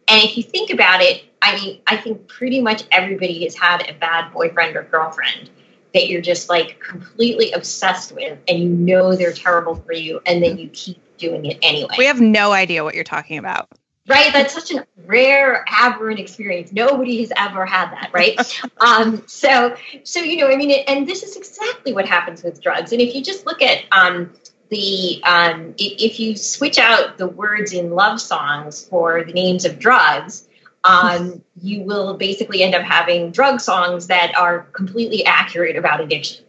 And 0.07 0.23
if 0.23 0.37
you 0.37 0.43
think 0.43 0.69
about 0.69 1.01
it, 1.01 1.23
I 1.41 1.55
mean, 1.55 1.81
I 1.87 1.97
think 1.97 2.27
pretty 2.27 2.61
much 2.61 2.83
everybody 2.91 3.43
has 3.43 3.55
had 3.55 3.89
a 3.89 3.93
bad 3.93 4.31
boyfriend 4.33 4.75
or 4.75 4.83
girlfriend 4.83 5.49
that 5.93 6.09
you're 6.09 6.21
just 6.21 6.49
like 6.49 6.79
completely 6.79 7.51
obsessed 7.53 8.11
with 8.11 8.37
and 8.47 8.59
you 8.59 8.69
know 8.69 9.15
they're 9.15 9.33
terrible 9.33 9.75
for 9.75 9.93
you 9.93 10.19
and 10.25 10.43
then 10.43 10.57
you 10.57 10.69
keep 10.69 10.99
doing 11.17 11.45
it 11.45 11.57
anyway. 11.61 11.95
We 11.97 12.05
have 12.05 12.19
no 12.19 12.51
idea 12.51 12.83
what 12.83 12.95
you're 12.95 13.03
talking 13.03 13.37
about. 13.37 13.69
right? 14.07 14.33
That's 14.33 14.53
such 14.53 14.71
a 14.71 14.85
rare, 15.05 15.63
aberrant 15.67 16.19
experience. 16.19 16.71
Nobody 16.71 17.21
has 17.21 17.31
ever 17.37 17.65
had 17.65 17.91
that, 17.91 18.11
right? 18.13 18.37
um, 18.79 19.23
so, 19.27 19.75
so 20.03 20.19
you 20.19 20.37
know, 20.37 20.47
I 20.47 20.57
mean, 20.57 20.71
it, 20.71 20.89
and 20.89 21.07
this 21.07 21.23
is 21.23 21.37
exactly 21.37 21.93
what 21.93 22.07
happens 22.07 22.43
with 22.43 22.61
drugs. 22.61 22.91
And 22.91 23.01
if 23.01 23.15
you 23.15 23.23
just 23.23 23.45
look 23.45 23.61
at 23.61 23.83
um, 23.91 24.33
the, 24.69 25.21
um, 25.23 25.75
if 25.77 26.19
you 26.19 26.35
switch 26.35 26.77
out 26.77 27.17
the 27.17 27.27
words 27.27 27.73
in 27.73 27.91
love 27.91 28.19
songs 28.19 28.85
for 28.85 29.23
the 29.23 29.33
names 29.33 29.65
of 29.65 29.79
drugs, 29.79 30.47
um, 30.83 31.43
you 31.61 31.81
will 31.81 32.15
basically 32.15 32.63
end 32.63 32.75
up 32.75 32.83
having 32.83 33.31
drug 33.31 33.59
songs 33.59 34.07
that 34.07 34.33
are 34.37 34.61
completely 34.73 35.25
accurate 35.25 35.75
about 35.75 36.01
addiction. 36.01 36.43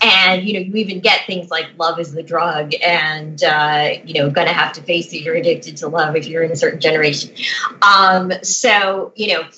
And 0.00 0.46
you 0.46 0.54
know, 0.54 0.60
you 0.60 0.76
even 0.76 1.00
get 1.00 1.26
things 1.26 1.50
like 1.50 1.66
"Love 1.76 1.98
is 1.98 2.12
the 2.12 2.22
drug," 2.22 2.72
and 2.80 3.42
uh, 3.42 3.94
you 4.04 4.14
know, 4.14 4.30
gonna 4.30 4.52
have 4.52 4.74
to 4.74 4.82
face 4.82 5.12
it. 5.12 5.22
You're 5.22 5.34
addicted 5.34 5.78
to 5.78 5.88
love 5.88 6.14
if 6.14 6.28
you're 6.28 6.44
in 6.44 6.52
a 6.52 6.56
certain 6.56 6.78
generation. 6.78 7.34
Um, 7.82 8.32
so 8.42 9.12
you 9.16 9.34
know, 9.34 9.48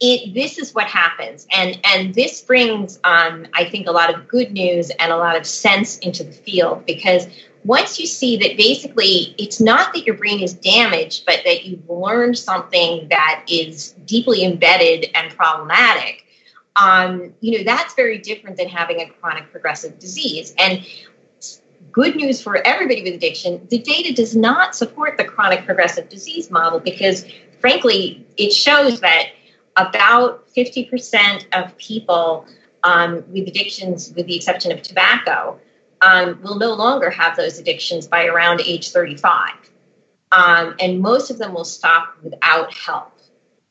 it 0.00 0.34
this 0.34 0.58
is 0.58 0.74
what 0.74 0.86
happens. 0.86 1.46
And 1.52 1.78
and 1.84 2.14
this 2.14 2.42
brings 2.42 2.98
um, 3.04 3.46
i 3.54 3.64
think 3.64 3.86
a 3.86 3.92
lot 3.92 4.14
of 4.14 4.28
good 4.28 4.52
news 4.52 4.90
and 4.90 5.12
a 5.12 5.16
lot 5.16 5.36
of 5.36 5.46
sense 5.46 5.98
into 5.98 6.24
the 6.24 6.32
field 6.32 6.84
because 6.86 7.26
once 7.64 7.98
you 7.98 8.06
see 8.06 8.36
that 8.36 8.56
basically 8.56 9.34
it's 9.38 9.60
not 9.60 9.92
that 9.92 10.04
your 10.06 10.14
brain 10.14 10.40
is 10.40 10.52
damaged 10.52 11.24
but 11.26 11.40
that 11.44 11.64
you've 11.64 11.88
learned 11.88 12.38
something 12.38 13.08
that 13.08 13.44
is 13.48 13.92
deeply 14.06 14.44
embedded 14.44 15.06
and 15.14 15.34
problematic 15.34 16.26
um, 16.76 17.32
you 17.40 17.58
know 17.58 17.64
that's 17.64 17.94
very 17.94 18.18
different 18.18 18.56
than 18.56 18.68
having 18.68 19.00
a 19.00 19.08
chronic 19.08 19.50
progressive 19.50 19.98
disease. 19.98 20.54
And 20.58 20.84
good 21.90 22.16
news 22.16 22.42
for 22.42 22.58
everybody 22.66 23.02
with 23.02 23.14
addiction 23.14 23.66
the 23.70 23.78
data 23.78 24.12
does 24.12 24.36
not 24.36 24.74
support 24.74 25.16
the 25.16 25.24
chronic 25.24 25.64
progressive 25.64 26.08
disease 26.10 26.50
model 26.50 26.78
because 26.78 27.24
frankly 27.58 28.26
it 28.36 28.52
shows 28.52 29.00
that 29.00 29.28
about 29.76 30.46
50% 30.54 31.46
of 31.52 31.76
people 31.76 32.46
um, 32.82 33.24
with 33.32 33.48
addictions, 33.48 34.12
with 34.14 34.26
the 34.26 34.36
exception 34.36 34.72
of 34.72 34.82
tobacco, 34.82 35.58
um, 36.02 36.40
will 36.42 36.58
no 36.58 36.74
longer 36.74 37.10
have 37.10 37.36
those 37.36 37.58
addictions 37.58 38.06
by 38.06 38.26
around 38.26 38.60
age 38.60 38.90
35. 38.90 39.50
Um, 40.32 40.74
and 40.80 41.00
most 41.00 41.30
of 41.30 41.38
them 41.38 41.54
will 41.54 41.64
stop 41.64 42.16
without 42.22 42.72
help. 42.74 43.12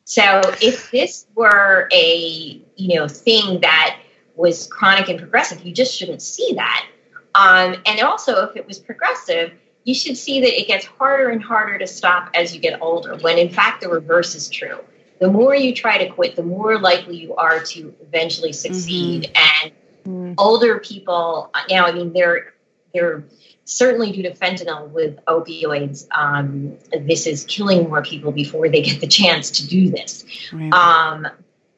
So 0.05 0.41
if 0.61 0.91
this 0.91 1.25
were 1.33 1.89
a 1.91 2.61
you 2.75 2.95
know 2.95 3.07
thing 3.07 3.61
that 3.61 3.99
was 4.35 4.67
chronic 4.67 5.09
and 5.09 5.19
progressive, 5.19 5.65
you 5.65 5.73
just 5.73 5.95
shouldn't 5.95 6.21
see 6.21 6.53
that. 6.55 6.85
Um, 7.33 7.75
and 7.85 7.99
also, 8.01 8.45
if 8.45 8.55
it 8.55 8.67
was 8.67 8.79
progressive, 8.79 9.53
you 9.83 9.93
should 9.93 10.17
see 10.17 10.39
that 10.41 10.59
it 10.59 10.67
gets 10.67 10.85
harder 10.85 11.29
and 11.29 11.43
harder 11.43 11.77
to 11.79 11.87
stop 11.87 12.29
as 12.33 12.53
you 12.53 12.61
get 12.61 12.81
older. 12.81 13.17
When 13.17 13.37
in 13.37 13.49
fact 13.49 13.81
the 13.81 13.89
reverse 13.89 14.35
is 14.35 14.47
true 14.47 14.79
the 15.19 15.31
more 15.31 15.55
you 15.55 15.73
try 15.73 15.97
to 15.97 16.09
quit, 16.09 16.35
the 16.35 16.43
more 16.43 16.79
likely 16.79 17.17
you 17.17 17.35
are 17.35 17.59
to 17.63 17.93
eventually 18.01 18.53
succeed. 18.53 19.31
Mm-hmm. 19.33 19.63
And 19.63 19.73
mm-hmm. 20.05 20.33
older 20.37 20.79
people 20.79 21.51
now, 21.69 21.85
I 21.85 21.91
mean, 21.91 22.13
they're 22.13 22.53
they're 22.93 23.25
certainly 23.65 24.11
due 24.11 24.23
to 24.23 24.31
fentanyl 24.31 24.89
with 24.89 25.23
opioids. 25.25 26.07
Um, 26.11 26.77
this 27.05 27.27
is 27.27 27.45
killing 27.45 27.89
more 27.89 28.01
people 28.01 28.31
before 28.31 28.69
they 28.69 28.81
get 28.81 29.01
the 29.01 29.07
chance 29.07 29.51
to 29.51 29.67
do 29.67 29.89
this. 29.89 30.23
Right. 30.53 30.71
Um, 30.73 31.27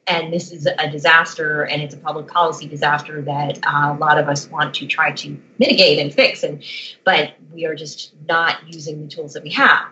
and 0.06 0.32
this 0.32 0.52
is 0.52 0.66
a 0.66 0.90
disaster, 0.90 1.64
and 1.64 1.82
it's 1.82 1.94
a 1.94 1.98
public 1.98 2.28
policy 2.28 2.66
disaster 2.66 3.20
that 3.22 3.58
uh, 3.66 3.94
a 3.94 3.98
lot 3.98 4.16
of 4.16 4.26
us 4.26 4.48
want 4.48 4.74
to 4.76 4.86
try 4.86 5.12
to 5.12 5.38
mitigate 5.58 5.98
and 5.98 6.12
fix. 6.12 6.42
And 6.42 6.64
but 7.04 7.34
we 7.52 7.66
are 7.66 7.74
just 7.74 8.14
not 8.26 8.56
using 8.72 9.02
the 9.02 9.08
tools 9.08 9.34
that 9.34 9.42
we 9.42 9.50
have. 9.50 9.86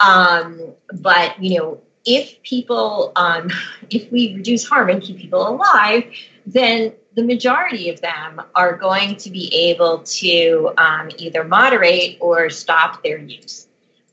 Um, 0.00 0.72
but 0.94 1.42
you 1.42 1.58
know, 1.58 1.80
if 2.04 2.42
people, 2.42 3.12
um, 3.16 3.50
if 3.90 4.10
we 4.10 4.34
reduce 4.34 4.66
harm 4.66 4.88
and 4.88 5.02
keep 5.02 5.18
people 5.18 5.46
alive, 5.46 6.04
then 6.46 6.92
the 7.14 7.22
majority 7.22 7.90
of 7.90 8.00
them 8.00 8.40
are 8.54 8.76
going 8.76 9.16
to 9.16 9.30
be 9.30 9.52
able 9.54 9.98
to 9.98 10.72
um, 10.78 11.10
either 11.18 11.44
moderate 11.44 12.18
or 12.20 12.50
stop 12.50 13.02
their 13.02 13.18
use. 13.18 13.66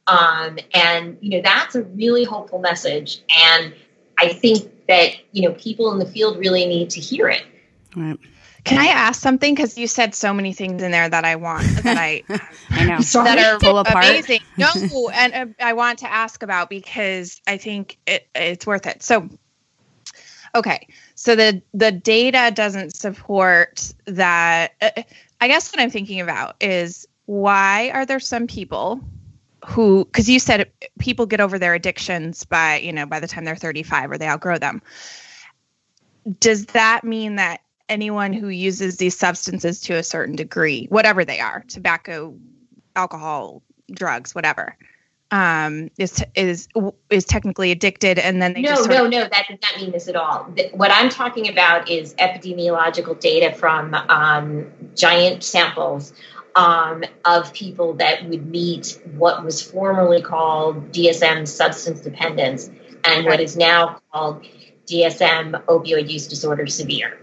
Um, 0.07 0.57
and 0.73 1.17
you 1.19 1.31
know 1.31 1.41
that's 1.41 1.75
a 1.75 1.83
really 1.83 2.23
hopeful 2.23 2.59
message, 2.59 3.19
and 3.45 3.73
I 4.17 4.29
think 4.29 4.71
that 4.87 5.15
you 5.33 5.47
know 5.47 5.53
people 5.55 5.91
in 5.91 5.99
the 5.99 6.05
field 6.05 6.37
really 6.37 6.65
need 6.65 6.89
to 6.91 7.01
hear 7.01 7.27
it. 7.27 7.43
Right. 7.93 8.17
Can 8.63 8.79
I 8.79 8.87
ask 8.87 9.21
something? 9.21 9.55
Because 9.55 9.77
you 9.77 9.87
said 9.87 10.13
so 10.13 10.33
many 10.33 10.53
things 10.53 10.81
in 10.81 10.91
there 10.91 11.07
that 11.07 11.25
I 11.25 11.35
want 11.35 11.65
that 11.83 11.97
I 11.97 12.23
I 12.71 12.83
know 12.83 12.99
that 13.13 13.37
are 13.37 13.59
full 13.59 13.79
apart. 13.79 14.05
Amazing. 14.05 14.41
No, 14.57 15.09
and 15.13 15.33
uh, 15.33 15.45
I 15.63 15.73
want 15.73 15.99
to 15.99 16.11
ask 16.11 16.41
about 16.41 16.69
because 16.69 17.41
I 17.45 17.57
think 17.57 17.99
it, 18.07 18.27
it's 18.33 18.65
worth 18.65 18.87
it. 18.87 19.03
So, 19.03 19.29
okay, 20.55 20.87
so 21.13 21.35
the 21.35 21.61
the 21.73 21.91
data 21.91 22.51
doesn't 22.53 22.95
support 22.95 23.93
that. 24.05 24.73
Uh, 24.81 25.03
I 25.39 25.47
guess 25.47 25.71
what 25.71 25.79
I'm 25.79 25.91
thinking 25.91 26.21
about 26.21 26.55
is 26.59 27.07
why 27.27 27.91
are 27.93 28.05
there 28.05 28.19
some 28.19 28.47
people 28.47 29.01
who 29.65 30.05
because 30.05 30.29
you 30.29 30.39
said 30.39 30.71
people 30.97 31.25
get 31.25 31.41
over 31.41 31.59
their 31.59 31.73
addictions 31.73 32.45
by 32.45 32.77
you 32.77 32.93
know 32.93 33.05
by 33.05 33.19
the 33.19 33.27
time 33.27 33.43
they're 33.43 33.55
35 33.55 34.11
or 34.11 34.17
they 34.17 34.27
outgrow 34.27 34.57
them 34.57 34.81
does 36.39 36.67
that 36.67 37.03
mean 37.03 37.35
that 37.35 37.61
anyone 37.89 38.33
who 38.33 38.49
uses 38.49 38.97
these 38.97 39.17
substances 39.17 39.81
to 39.81 39.95
a 39.95 40.03
certain 40.03 40.35
degree, 40.35 40.87
whatever 40.89 41.23
they 41.25 41.39
are, 41.39 41.63
tobacco, 41.67 42.35
alcohol, 42.95 43.61
drugs, 43.91 44.35
whatever, 44.35 44.77
um, 45.31 45.89
is 45.97 46.23
is 46.35 46.67
is 47.09 47.25
technically 47.25 47.71
addicted, 47.71 48.17
and 48.17 48.41
then 48.41 48.53
they 48.53 48.61
no, 48.61 48.69
just 48.69 48.89
no, 48.89 49.05
of- 49.05 49.11
no. 49.11 49.21
That 49.21 49.45
does 49.49 49.59
not 49.61 49.81
mean 49.81 49.91
this 49.91 50.07
at 50.07 50.15
all. 50.15 50.43
What 50.73 50.91
I'm 50.91 51.09
talking 51.09 51.49
about 51.49 51.89
is 51.89 52.13
epidemiological 52.15 53.19
data 53.19 53.53
from 53.55 53.93
um, 53.93 54.71
giant 54.95 55.43
samples. 55.43 56.13
Um, 56.55 57.03
of 57.23 57.53
people 57.53 57.93
that 57.97 58.27
would 58.27 58.47
meet 58.47 58.99
what 59.15 59.45
was 59.45 59.61
formerly 59.61 60.23
called 60.23 60.91
DSM 60.91 61.47
substance 61.47 62.01
dependence 62.01 62.71
and 63.03 63.27
what 63.27 63.39
is 63.39 63.55
now 63.55 64.01
called 64.11 64.43
DSM 64.87 65.63
opioid 65.65 66.09
use 66.09 66.25
disorder 66.25 66.65
severe 66.65 67.19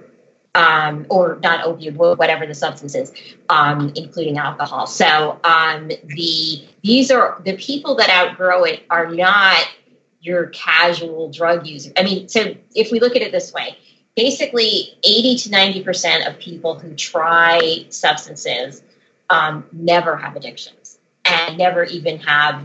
um, 0.54 1.06
or 1.08 1.38
not 1.42 1.64
opioid, 1.64 1.96
whatever 2.16 2.46
the 2.46 2.54
substance 2.54 2.94
is, 2.94 3.12
um, 3.48 3.92
including 3.96 4.38
alcohol. 4.38 4.86
So 4.86 5.40
um, 5.44 5.88
the 5.88 6.64
these 6.82 7.10
are 7.10 7.40
the 7.44 7.56
people 7.56 7.96
that 7.96 8.10
outgrow 8.10 8.64
it 8.64 8.84
are 8.90 9.12
not 9.12 9.66
your 10.20 10.46
casual 10.46 11.30
drug 11.30 11.66
user. 11.66 11.92
I 11.96 12.02
mean, 12.02 12.28
so 12.28 12.54
if 12.74 12.90
we 12.90 13.00
look 13.00 13.16
at 13.16 13.22
it 13.22 13.32
this 13.32 13.52
way, 13.52 13.76
basically 14.16 14.96
80 15.02 15.36
to 15.38 15.50
90 15.50 15.82
percent 15.82 16.26
of 16.26 16.38
people 16.38 16.78
who 16.78 16.94
try 16.94 17.86
substances 17.90 18.82
um, 19.30 19.66
never 19.72 20.16
have 20.16 20.36
addictions 20.36 20.98
and 21.24 21.58
never 21.58 21.84
even 21.84 22.18
have, 22.20 22.62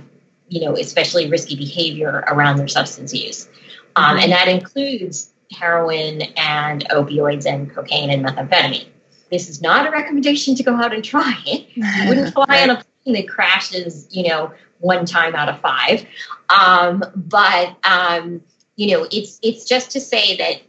you 0.48 0.62
know, 0.62 0.76
especially 0.76 1.30
risky 1.30 1.56
behavior 1.56 2.24
around 2.28 2.58
their 2.58 2.68
substance 2.68 3.14
use. 3.14 3.48
Um, 3.96 4.18
and 4.18 4.32
that 4.32 4.48
includes 4.48 5.32
heroin 5.52 6.22
and 6.38 6.88
opioids 6.90 7.46
and 7.46 7.74
cocaine 7.74 8.10
and 8.10 8.26
methamphetamine. 8.26 8.88
This 9.32 9.50
is 9.50 9.62
not 9.62 9.88
a 9.88 9.92
recommendation 9.92 10.56
to 10.56 10.64
go 10.64 10.76
out 10.76 10.94
and 10.94 11.04
try 11.04 11.40
it. 11.46 11.68
You 11.76 11.86
wouldn't 12.08 12.34
fly 12.34 12.46
right. 12.50 12.70
on 12.70 12.78
a 12.78 12.84
plane 13.04 13.16
that 13.16 13.30
crashes, 13.30 14.08
you 14.12 14.28
know, 14.28 14.52
one 14.80 15.06
time 15.06 15.36
out 15.36 15.50
of 15.50 15.60
five. 15.60 16.06
Um, 16.50 17.04
but 17.16 17.78
um, 17.84 18.42
you 18.76 18.96
know, 18.96 19.08
it's 19.12 19.40
it's 19.44 19.66
just 19.66 19.92
to 19.92 20.00
say 20.00 20.38
that 20.38 20.62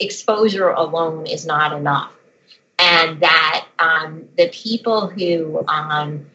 exposure 0.00 0.70
alone 0.70 1.26
is 1.26 1.46
not 1.46 1.72
enough, 1.72 2.12
and 2.78 3.20
that 3.20 3.66
um, 3.78 4.28
the 4.36 4.48
people 4.48 5.08
who 5.08 5.64
um, 5.68 6.26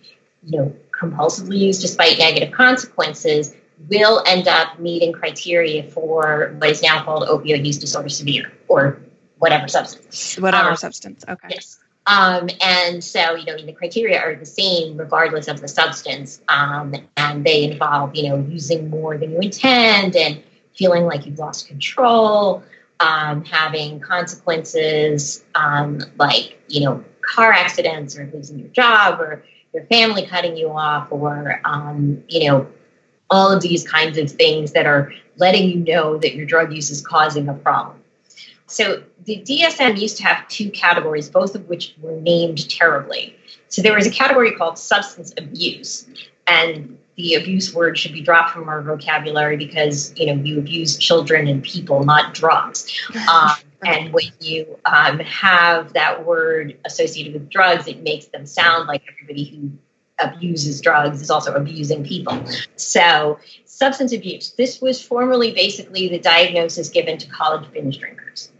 you 0.44 0.60
know 0.60 0.76
compulsively 0.92 1.58
use 1.58 1.80
despite 1.80 2.18
negative 2.18 2.54
consequences 2.54 3.54
will 3.90 4.24
end 4.26 4.48
up 4.48 4.80
meeting 4.80 5.12
criteria 5.12 5.84
for 5.84 6.56
what 6.58 6.70
is 6.70 6.82
now 6.82 7.04
called 7.04 7.28
opioid 7.28 7.66
use 7.66 7.78
disorder 7.78 8.10
severe 8.10 8.52
or 8.68 9.02
whatever 9.40 9.68
substance. 9.68 10.38
Whatever 10.38 10.70
um, 10.70 10.76
substance. 10.78 11.24
Okay. 11.28 11.48
Yes. 11.52 11.80
Um, 12.06 12.50
and 12.62 13.04
so, 13.04 13.36
you 13.36 13.46
know, 13.46 13.58
the 13.58 13.72
criteria 13.72 14.20
are 14.20 14.36
the 14.36 14.46
same 14.46 14.98
regardless 14.98 15.48
of 15.48 15.62
the 15.62 15.68
substance. 15.68 16.42
Um, 16.48 16.96
and 17.18 17.46
they 17.46 17.64
involve, 17.72 18.16
you 18.16 18.30
know, 18.30 18.46
using 18.50 18.90
more 18.90 19.18
than 19.18 19.32
you 19.32 19.40
intend 19.40 20.16
and 20.16 20.44
feeling 20.76 21.06
like 21.06 21.26
you've 21.26 21.40
lost 21.40 21.68
control, 21.68 22.64
um, 23.00 23.46
having 23.46 24.00
consequences 24.00 25.44
um, 25.56 26.00
like, 26.18 26.60
you 26.68 26.82
know, 26.82 27.04
car 27.22 27.54
accidents 27.54 28.18
or 28.18 28.30
losing 28.34 28.60
your 28.60 28.70
job 28.70 29.20
or 29.22 29.46
your 29.74 29.86
family 29.86 30.26
cutting 30.26 30.58
you 30.58 30.70
off 30.70 31.12
or, 31.12 31.62
um, 31.64 32.22
you 32.28 32.48
know, 32.48 32.68
all 33.34 33.52
of 33.52 33.64
these 33.64 33.88
kinds 33.88 34.20
of 34.20 34.30
things 34.30 34.74
that 34.74 34.86
are 34.86 35.12
letting 35.38 35.68
you 35.68 35.78
know 35.78 36.18
that 36.20 36.36
your 36.36 36.46
drug 36.46 36.72
use 36.72 36.92
is 36.92 37.02
causing 37.02 37.50
a 37.50 37.54
problem. 37.56 38.00
So 38.68 39.02
the 39.26 39.38
DSM 39.38 40.00
used 40.00 40.18
to 40.18 40.24
have 40.24 40.48
two 40.50 40.70
categories, 40.70 41.30
both 41.30 41.56
of 41.56 41.68
which 41.68 41.96
were 42.00 42.16
named 42.22 42.70
terribly. 42.70 43.36
So 43.70 43.82
there 43.82 43.96
was 43.96 44.06
a 44.06 44.12
category 44.12 44.52
called 44.52 44.78
substance 44.78 45.34
abuse, 45.36 46.08
and 46.46 46.96
the 47.16 47.34
abuse 47.34 47.74
word 47.74 47.98
should 47.98 48.14
be 48.14 48.22
dropped 48.22 48.52
from 48.52 48.70
our 48.70 48.84
vocabulary 48.84 49.58
because 49.58 50.14
you 50.16 50.28
know 50.28 50.34
you 50.44 50.60
abuse 50.60 50.96
children 50.98 51.48
and 51.48 51.64
people, 51.64 52.04
not 52.04 52.36
drugs. 52.36 52.92
Um, 53.32 53.52
and 53.86 54.14
when 54.14 54.32
you 54.40 54.80
um, 54.86 55.20
have 55.20 55.92
that 55.94 56.26
word 56.26 56.78
associated 56.86 57.34
with 57.34 57.50
drugs, 57.50 57.88
it 57.88 58.02
makes 58.02 58.28
them 58.28 58.46
sound 58.46 58.88
like 58.88 59.04
everybody 59.12 59.44
who 59.44 59.72
abuses 60.20 60.82
drugs 60.82 61.22
is 61.22 61.30
also 61.30 61.54
abusing 61.54 62.04
people. 62.04 62.44
So, 62.76 63.40
substance 63.66 64.14
abuse. 64.14 64.52
This 64.52 64.82
was 64.82 65.02
formerly 65.02 65.52
basically 65.54 66.08
the 66.08 66.20
diagnosis 66.20 66.90
given 66.90 67.18
to 67.18 67.28
college 67.30 67.72
binge 67.72 68.00
drinkers. 68.00 68.52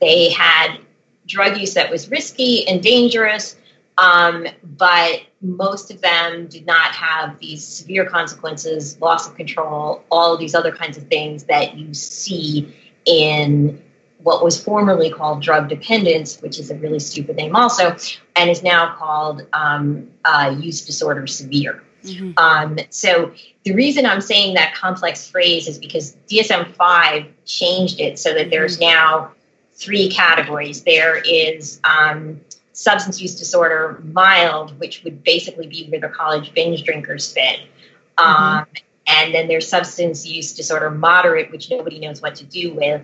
They 0.00 0.30
had 0.30 0.78
drug 1.26 1.58
use 1.58 1.74
that 1.74 1.90
was 1.90 2.10
risky 2.10 2.66
and 2.66 2.82
dangerous, 2.82 3.56
um, 3.98 4.46
but 4.62 5.22
most 5.40 5.90
of 5.90 6.00
them 6.00 6.46
did 6.46 6.66
not 6.66 6.92
have 6.92 7.38
these 7.38 7.64
severe 7.64 8.04
consequences, 8.04 9.00
loss 9.00 9.28
of 9.28 9.36
control, 9.36 10.02
all 10.10 10.34
of 10.34 10.40
these 10.40 10.54
other 10.54 10.72
kinds 10.72 10.96
of 10.96 11.06
things 11.08 11.44
that 11.44 11.76
you 11.76 11.92
see 11.94 12.74
in 13.04 13.82
what 14.22 14.44
was 14.44 14.62
formerly 14.62 15.10
called 15.10 15.42
drug 15.42 15.68
dependence, 15.68 16.40
which 16.40 16.58
is 16.58 16.70
a 16.70 16.76
really 16.76 16.98
stupid 16.98 17.36
name 17.36 17.56
also, 17.56 17.96
and 18.36 18.50
is 18.50 18.62
now 18.62 18.94
called 18.94 19.46
um, 19.52 20.08
uh, 20.24 20.54
use 20.58 20.84
disorder 20.84 21.26
severe. 21.26 21.82
Mm-hmm. 22.04 22.32
Um, 22.36 22.78
so 22.90 23.32
the 23.64 23.74
reason 23.74 24.06
I'm 24.06 24.20
saying 24.20 24.54
that 24.54 24.74
complex 24.74 25.28
phrase 25.28 25.68
is 25.68 25.78
because 25.78 26.16
DSM 26.28 26.74
5 26.74 27.26
changed 27.44 28.00
it 28.00 28.18
so 28.18 28.34
that 28.34 28.50
there's 28.50 28.78
mm-hmm. 28.78 28.94
now 28.94 29.32
three 29.74 30.08
categories. 30.08 30.82
There 30.82 31.16
is 31.16 31.80
um, 31.84 32.40
substance 32.72 33.20
use 33.20 33.38
disorder 33.38 34.02
mild, 34.04 34.78
which 34.80 35.04
would 35.04 35.22
basically 35.22 35.66
be 35.66 35.86
where 35.88 36.00
the 36.00 36.08
college 36.08 36.52
binge 36.54 36.82
drinkers 36.84 37.32
fit. 37.32 37.60
Mm-hmm. 38.18 38.42
Um, 38.42 38.66
and 39.06 39.34
then 39.34 39.48
there's 39.48 39.68
substance 39.68 40.26
use 40.26 40.54
disorder 40.54 40.90
moderate, 40.90 41.50
which 41.50 41.70
nobody 41.70 41.98
knows 41.98 42.22
what 42.22 42.36
to 42.36 42.44
do 42.44 42.72
with. 42.74 43.02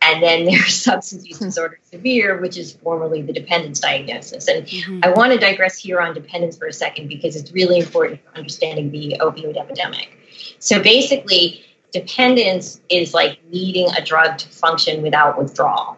And 0.00 0.22
then 0.22 0.44
there's 0.44 0.74
substance 0.82 1.26
use 1.26 1.38
disorder 1.38 1.78
severe, 1.90 2.40
which 2.40 2.56
is 2.56 2.72
formerly 2.72 3.22
the 3.22 3.32
dependence 3.32 3.80
diagnosis. 3.80 4.48
And 4.48 4.66
mm-hmm. 4.66 5.00
I 5.02 5.10
want 5.10 5.32
to 5.32 5.38
digress 5.38 5.78
here 5.78 6.00
on 6.00 6.14
dependence 6.14 6.56
for 6.56 6.66
a 6.66 6.72
second 6.72 7.08
because 7.08 7.36
it's 7.36 7.52
really 7.52 7.78
important 7.78 8.20
for 8.22 8.36
understanding 8.36 8.90
the 8.90 9.16
opioid 9.20 9.56
epidemic. 9.56 10.10
So 10.58 10.82
basically, 10.82 11.64
dependence 11.92 12.80
is 12.88 13.14
like 13.14 13.44
needing 13.50 13.88
a 13.90 14.04
drug 14.04 14.38
to 14.38 14.48
function 14.48 15.02
without 15.02 15.38
withdrawal. 15.38 15.96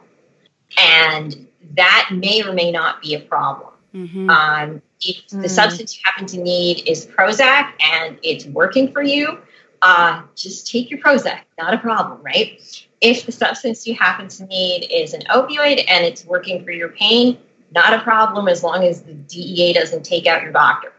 And 0.79 1.49
that 1.77 2.11
may 2.13 2.43
or 2.43 2.53
may 2.53 2.71
not 2.71 3.03
be 3.03 3.15
a 3.15 3.21
problem. 3.21 3.73
Mm-hmm. 3.95 4.31
Um, 4.31 4.83
if 5.01 5.27
mm. 5.29 5.43
the 5.43 5.49
substance 5.49 5.97
you 5.97 6.03
happen 6.05 6.27
to 6.27 6.39
need 6.39 6.89
is 6.89 7.07
Prozac 7.07 7.73
and 7.81 8.19
it's 8.23 8.45
working 8.47 8.93
for 8.93 9.03
you, 9.03 9.39
uh, 9.83 10.23
just 10.35 10.71
take 10.71 10.91
your 10.91 11.01
Prozac, 11.01 11.41
not 11.59 11.75
a 11.75 11.79
problem, 11.79 12.23
right? 12.23 12.61
If 13.01 13.27
the 13.27 13.33
substance 13.33 13.87
you 13.87 13.95
happen 13.95 14.29
to 14.29 14.47
need 14.47 14.89
is 14.91 15.15
an 15.15 15.23
opioid 15.23 15.85
and 15.89 16.05
it's 16.05 16.25
working 16.25 16.65
for 16.65 16.71
your 16.71 16.91
pain, 16.91 17.39
not 17.73 17.95
a 17.95 18.03
problem 18.03 18.49
as 18.49 18.63
long 18.63 18.85
as 18.85 19.03
the 19.03 19.15
DEA 19.15 19.73
doesn't 19.73 20.03
take 20.05 20.27
out 20.27 20.43
your 20.43 20.53
doctor. 20.53 20.93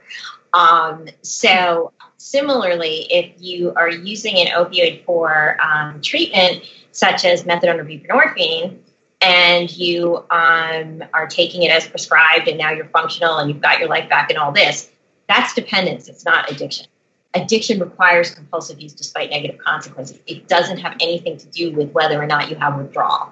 Um, 0.53 1.07
so, 1.21 1.93
similarly, 2.17 3.07
if 3.09 3.33
you 3.37 3.73
are 3.75 3.89
using 3.89 4.37
an 4.37 4.47
opioid 4.47 5.05
for 5.05 5.57
um, 5.61 6.01
treatment, 6.01 6.63
such 6.91 7.23
as 7.23 7.43
methadone 7.43 7.79
or 7.79 7.85
buprenorphine, 7.85 8.79
and 9.21 9.71
you 9.77 10.17
um, 10.31 11.03
are 11.13 11.27
taking 11.27 11.61
it 11.61 11.71
as 11.71 11.87
prescribed 11.87 12.47
and 12.47 12.57
now 12.57 12.71
you're 12.71 12.87
functional 12.87 13.37
and 13.37 13.49
you've 13.49 13.61
got 13.61 13.79
your 13.79 13.87
life 13.87 14.09
back 14.09 14.29
and 14.29 14.39
all 14.39 14.51
this, 14.51 14.91
that's 15.29 15.53
dependence. 15.53 16.07
It's 16.07 16.25
not 16.25 16.51
addiction. 16.51 16.87
Addiction 17.33 17.79
requires 17.79 18.31
compulsive 18.31 18.81
use 18.81 18.93
despite 18.93 19.29
negative 19.29 19.57
consequences. 19.59 20.19
It 20.27 20.47
doesn't 20.47 20.77
have 20.77 20.97
anything 20.99 21.37
to 21.37 21.47
do 21.47 21.71
with 21.71 21.91
whether 21.91 22.21
or 22.21 22.25
not 22.25 22.49
you 22.49 22.57
have 22.57 22.77
withdrawal. 22.77 23.31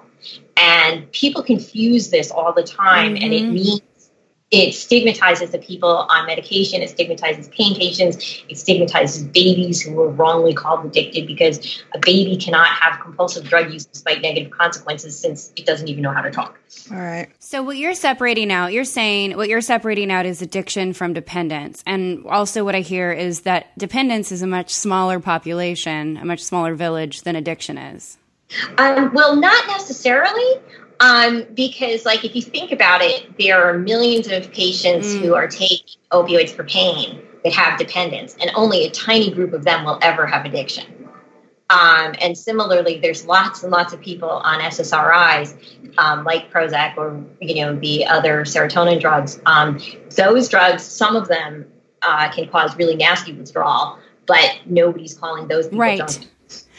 And 0.56 1.10
people 1.12 1.42
confuse 1.42 2.10
this 2.10 2.30
all 2.30 2.52
the 2.52 2.62
time, 2.62 3.14
mm-hmm. 3.14 3.24
and 3.24 3.32
it 3.34 3.42
mm-hmm. 3.42 3.54
means 3.54 3.80
it 4.50 4.74
stigmatizes 4.74 5.50
the 5.50 5.58
people 5.58 5.88
on 5.88 6.26
medication. 6.26 6.82
It 6.82 6.90
stigmatizes 6.90 7.48
pain 7.48 7.76
patients. 7.76 8.42
It 8.48 8.58
stigmatizes 8.58 9.22
babies 9.22 9.80
who 9.80 10.00
are 10.00 10.08
wrongly 10.08 10.54
called 10.54 10.84
addicted 10.84 11.28
because 11.28 11.84
a 11.94 12.00
baby 12.00 12.36
cannot 12.36 12.66
have 12.66 13.00
compulsive 13.00 13.44
drug 13.44 13.72
use 13.72 13.84
despite 13.84 14.22
negative 14.22 14.50
consequences 14.50 15.16
since 15.16 15.52
it 15.54 15.66
doesn't 15.66 15.86
even 15.86 16.02
know 16.02 16.12
how 16.12 16.22
to 16.22 16.32
talk. 16.32 16.58
All 16.90 16.98
right. 16.98 17.28
So 17.38 17.62
what 17.62 17.76
you're 17.76 17.94
separating 17.94 18.50
out, 18.50 18.72
you're 18.72 18.84
saying 18.84 19.36
what 19.36 19.48
you're 19.48 19.60
separating 19.60 20.10
out 20.10 20.26
is 20.26 20.42
addiction 20.42 20.94
from 20.94 21.12
dependence. 21.12 21.84
And 21.86 22.26
also 22.26 22.64
what 22.64 22.74
I 22.74 22.80
hear 22.80 23.12
is 23.12 23.42
that 23.42 23.78
dependence 23.78 24.32
is 24.32 24.42
a 24.42 24.48
much 24.48 24.74
smaller 24.74 25.20
population, 25.20 26.16
a 26.16 26.24
much 26.24 26.42
smaller 26.42 26.74
village 26.74 27.22
than 27.22 27.36
addiction 27.36 27.78
is. 27.78 28.18
Um, 28.78 29.12
well, 29.14 29.36
not 29.36 29.66
necessarily. 29.68 30.60
Um, 31.00 31.46
because, 31.54 32.04
like, 32.04 32.24
if 32.24 32.36
you 32.36 32.42
think 32.42 32.72
about 32.72 33.00
it, 33.00 33.38
there 33.38 33.64
are 33.64 33.78
millions 33.78 34.28
of 34.28 34.52
patients 34.52 35.08
mm. 35.08 35.20
who 35.20 35.34
are 35.34 35.48
taking 35.48 35.96
opioids 36.12 36.50
for 36.50 36.64
pain 36.64 37.22
that 37.42 37.54
have 37.54 37.78
dependence, 37.78 38.36
and 38.38 38.50
only 38.54 38.84
a 38.84 38.90
tiny 38.90 39.30
group 39.30 39.54
of 39.54 39.64
them 39.64 39.84
will 39.84 39.98
ever 40.02 40.26
have 40.26 40.44
addiction. 40.44 41.00
Um, 41.70 42.14
and 42.20 42.36
similarly, 42.36 42.98
there's 42.98 43.24
lots 43.24 43.62
and 43.62 43.72
lots 43.72 43.92
of 43.92 44.00
people 44.00 44.28
on 44.28 44.60
SSRIs, 44.60 45.98
um, 45.98 46.24
like 46.24 46.52
Prozac 46.52 46.96
or 46.98 47.24
you 47.40 47.64
know 47.64 47.76
the 47.76 48.06
other 48.06 48.42
serotonin 48.44 49.00
drugs. 49.00 49.40
Um, 49.46 49.80
those 50.16 50.48
drugs, 50.48 50.82
some 50.82 51.16
of 51.16 51.28
them 51.28 51.70
uh, 52.02 52.30
can 52.32 52.48
cause 52.48 52.76
really 52.76 52.96
nasty 52.96 53.32
withdrawal, 53.32 53.98
but 54.26 54.58
nobody's 54.66 55.14
calling 55.14 55.46
those 55.46 55.66
people 55.66 55.78
right. 55.78 56.28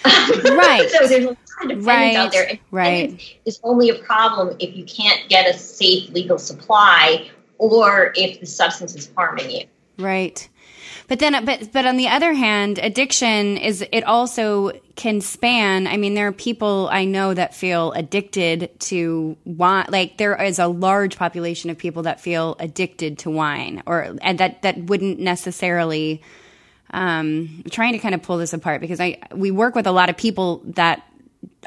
Right. 0.06 0.90
so 0.92 1.08
there's 1.08 1.26
a 1.26 1.28
lot 1.30 1.72
of 1.72 1.86
right. 1.86 2.16
out 2.16 2.32
there. 2.32 2.48
And 2.50 2.60
right. 2.72 3.40
It's 3.46 3.60
only 3.64 3.90
a 3.90 3.96
problem 3.96 4.56
if 4.60 4.76
you 4.76 4.86
can't 4.86 5.30
get 5.30 5.48
a 5.48 5.58
safe 5.58 6.10
legal 6.10 6.38
supply 6.38 7.30
or 7.58 8.12
if 8.16 8.40
the 8.40 8.46
substance 8.46 8.96
is 8.96 9.10
harming 9.16 9.52
you. 9.52 9.64
Right. 9.98 10.48
But 11.12 11.20
then, 11.20 11.44
but 11.44 11.74
but 11.74 11.86
on 11.86 11.98
the 11.98 12.08
other 12.08 12.32
hand, 12.32 12.80
addiction 12.80 13.58
is 13.58 13.84
it 13.92 14.06
also 14.06 14.72
can 14.96 15.20
span. 15.20 15.86
I 15.86 15.98
mean, 15.98 16.14
there 16.14 16.28
are 16.28 16.32
people 16.32 16.88
I 16.90 17.04
know 17.04 17.34
that 17.34 17.54
feel 17.54 17.92
addicted 17.92 18.70
to 18.80 19.36
wine. 19.44 19.88
Like 19.90 20.18
there 20.18 20.42
is 20.42 20.58
a 20.58 20.68
large 20.68 21.18
population 21.18 21.70
of 21.70 21.78
people 21.78 22.04
that 22.04 22.22
feel 22.22 22.56
addicted 22.60 23.18
to 23.20 23.30
wine, 23.30 23.84
or 23.86 24.16
and 24.22 24.40
that 24.40 24.62
that 24.62 24.78
wouldn't 24.86 25.20
necessarily 25.20 26.22
um, 26.92 27.64
trying 27.72 27.94
to 27.94 28.00
kind 28.00 28.14
of 28.14 28.22
pull 28.22 28.38
this 28.38 28.54
apart 28.54 28.82
because 28.82 29.00
I 29.00 29.18
we 29.34 29.52
work 29.52 29.76
with 29.76 29.88
a 29.88 29.92
lot 29.92 30.10
of 30.10 30.18
people 30.18 30.62
that 30.66 31.04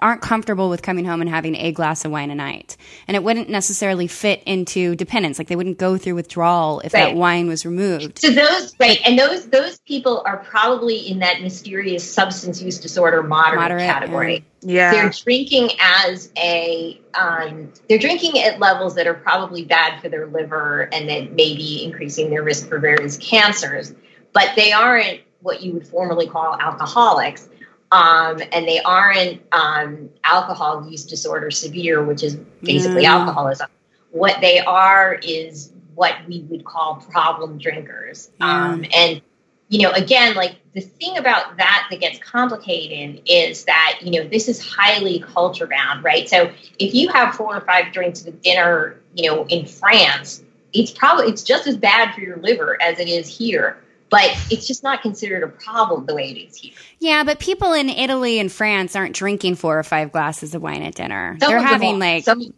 aren't 0.02 0.20
comfortable 0.20 0.68
with 0.68 0.82
coming 0.82 1.04
home 1.04 1.20
and 1.20 1.30
having 1.30 1.54
a 1.54 1.72
glass 1.72 2.04
of 2.04 2.10
wine 2.10 2.30
a 2.30 2.34
night, 2.34 2.76
and 3.06 3.16
it 3.16 3.22
wouldn't 3.22 3.48
necessarily 3.48 4.06
fit 4.06 4.42
into 4.44 4.94
dependence. 4.96 5.38
Like 5.38 5.48
they 5.48 5.56
wouldn't 5.56 5.78
go 5.78 5.96
through 5.96 6.16
withdrawal 6.16 6.80
if 6.80 6.92
right. 6.92 7.06
that 7.06 7.16
wine 7.16 7.48
was 7.48 7.64
removed. 7.64 8.18
So 8.18 8.30
those 8.30 8.74
right, 8.78 9.00
and 9.06 9.18
those 9.18 9.48
those 9.48 9.78
people 9.80 10.22
are 10.26 10.38
probably 10.38 10.98
in 10.98 11.20
that 11.20 11.40
mysterious 11.40 12.10
substance 12.10 12.60
use 12.60 12.78
disorder 12.78 13.22
moderate, 13.22 13.60
moderate 13.60 13.87
category. 13.87 14.44
Yeah, 14.60 14.92
they're 14.92 15.10
drinking 15.10 15.70
as 15.80 16.30
a 16.37 17.00
um, 17.14 17.72
they're 17.88 17.98
drinking 17.98 18.42
at 18.42 18.58
levels 18.58 18.94
that 18.96 19.06
are 19.06 19.14
probably 19.14 19.64
bad 19.64 20.00
for 20.00 20.08
their 20.08 20.26
liver 20.26 20.88
and 20.92 21.08
that 21.08 21.32
may 21.32 21.54
be 21.54 21.84
increasing 21.84 22.30
their 22.30 22.42
risk 22.42 22.68
for 22.68 22.78
various 22.78 23.16
cancers 23.16 23.94
but 24.34 24.50
they 24.56 24.72
aren't 24.72 25.20
what 25.40 25.62
you 25.62 25.72
would 25.72 25.86
formerly 25.86 26.26
call 26.26 26.58
alcoholics. 26.60 27.48
Um, 27.92 28.42
and 28.50 28.66
they 28.66 28.80
aren't 28.80 29.40
um, 29.52 30.10
alcohol 30.24 30.86
use 30.90 31.04
disorder 31.04 31.50
severe, 31.50 32.02
which 32.04 32.24
is 32.24 32.34
basically 32.62 33.04
mm. 33.04 33.08
alcoholism. 33.08 33.70
What 34.10 34.40
they 34.40 34.58
are 34.58 35.14
is 35.14 35.72
what 35.94 36.16
we 36.26 36.40
would 36.48 36.64
call 36.64 36.96
problem 36.96 37.58
drinkers. 37.58 38.30
Um, 38.40 38.84
and, 38.92 39.22
you 39.68 39.82
know, 39.82 39.92
again, 39.92 40.34
like 40.34 40.56
the 40.74 40.80
thing 40.80 41.18
about 41.18 41.56
that 41.58 41.86
that 41.88 42.00
gets 42.00 42.18
complicated 42.18 43.22
is 43.26 43.64
that, 43.66 44.00
you 44.02 44.10
know, 44.10 44.28
this 44.28 44.48
is 44.48 44.60
highly 44.60 45.20
culture 45.20 45.68
bound, 45.68 46.02
right? 46.02 46.28
So 46.28 46.50
if 46.80 46.94
you 46.94 47.08
have 47.10 47.36
four 47.36 47.56
or 47.56 47.60
five 47.60 47.92
drinks 47.92 48.24
with 48.24 48.42
dinner, 48.42 49.00
you 49.14 49.30
know, 49.30 49.46
in 49.46 49.66
France, 49.66 50.42
it's 50.72 50.90
probably, 50.90 51.26
it's 51.26 51.44
just 51.44 51.68
as 51.68 51.76
bad 51.76 52.12
for 52.12 52.22
your 52.22 52.38
liver 52.38 52.80
as 52.82 52.98
it 52.98 53.08
is 53.08 53.28
here 53.28 53.78
but 54.14 54.31
it's 54.48 54.64
just 54.64 54.85
not 54.85 55.03
considered 55.03 55.42
a 55.42 55.48
problem 55.48 56.07
the 56.07 56.14
way 56.14 56.31
it 56.31 56.38
is 56.38 56.57
here. 56.57 56.72
Yeah, 57.00 57.24
but 57.24 57.40
people 57.40 57.72
in 57.72 57.88
Italy 57.88 58.38
and 58.38 58.50
France 58.50 58.94
aren't 58.94 59.12
drinking 59.12 59.57
four 59.57 59.77
or 59.77 59.83
five 59.83 60.12
glasses 60.12 60.55
of 60.55 60.62
wine 60.62 60.83
at 60.83 60.94
dinner. 60.94 61.37
Some 61.40 61.50
They're 61.50 61.61
having 61.61 61.98
like 61.98 62.22
some 62.22 62.55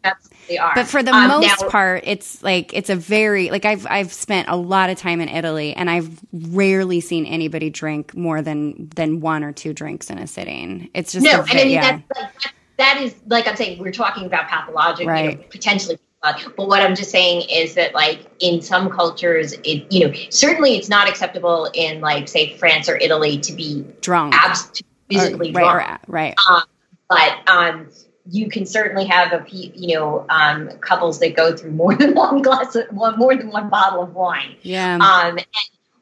they 0.48 0.58
are. 0.58 0.74
But 0.74 0.86
for 0.86 1.02
the 1.02 1.14
um, 1.14 1.28
most 1.28 1.62
now, 1.62 1.68
part, 1.70 2.02
it's 2.04 2.42
like 2.42 2.74
it's 2.74 2.90
a 2.90 2.94
very 2.94 3.48
like 3.48 3.64
I've 3.64 3.86
I've 3.88 4.12
spent 4.12 4.50
a 4.50 4.56
lot 4.56 4.90
of 4.90 4.98
time 4.98 5.22
in 5.22 5.30
Italy 5.30 5.72
and 5.72 5.88
I've 5.88 6.20
rarely 6.30 7.00
seen 7.00 7.24
anybody 7.24 7.70
drink 7.70 8.14
more 8.14 8.42
than 8.42 8.90
than 8.90 9.20
one 9.20 9.42
or 9.42 9.52
two 9.52 9.72
drinks 9.72 10.10
in 10.10 10.18
a 10.18 10.26
sitting. 10.26 10.90
It's 10.92 11.12
just 11.12 11.24
no, 11.24 11.40
a, 11.40 11.42
I 11.42 11.54
mean 11.54 11.70
yeah. 11.70 12.00
that's, 12.10 12.20
like, 12.20 12.54
that 12.76 13.00
is 13.00 13.14
like 13.28 13.48
I'm 13.48 13.56
saying 13.56 13.78
we're 13.78 13.92
talking 13.92 14.26
about 14.26 14.48
pathologic, 14.48 15.08
right. 15.08 15.30
you 15.30 15.36
know, 15.38 15.44
potentially 15.48 15.98
but 16.22 16.66
what 16.66 16.82
I'm 16.82 16.96
just 16.96 17.10
saying 17.10 17.48
is 17.50 17.74
that, 17.74 17.94
like, 17.94 18.26
in 18.40 18.60
some 18.60 18.90
cultures, 18.90 19.52
it 19.64 19.86
you 19.92 20.06
know 20.06 20.14
certainly 20.30 20.76
it's 20.76 20.88
not 20.88 21.08
acceptable 21.08 21.70
in 21.74 22.00
like 22.00 22.28
say 22.28 22.56
France 22.56 22.88
or 22.88 22.96
Italy 22.96 23.38
to 23.38 23.52
be 23.52 23.86
drunk, 24.00 24.34
abs- 24.34 24.82
physically 25.08 25.50
or, 25.50 25.60
right, 25.60 25.86
drunk, 25.86 26.00
right? 26.08 26.34
Um, 26.48 26.62
but 27.08 27.48
um, 27.48 27.88
you 28.30 28.48
can 28.48 28.66
certainly 28.66 29.04
have 29.04 29.32
a 29.32 29.44
you 29.50 29.96
know 29.96 30.26
um, 30.28 30.68
couples 30.80 31.20
that 31.20 31.36
go 31.36 31.56
through 31.56 31.72
more 31.72 31.94
than 31.94 32.14
one 32.14 32.42
glass, 32.42 32.74
of, 32.74 32.86
one 32.90 33.18
more 33.18 33.36
than 33.36 33.50
one 33.50 33.68
bottle 33.68 34.02
of 34.02 34.14
wine. 34.14 34.56
Yeah. 34.62 34.96
Um, 34.96 35.36
and 35.38 35.46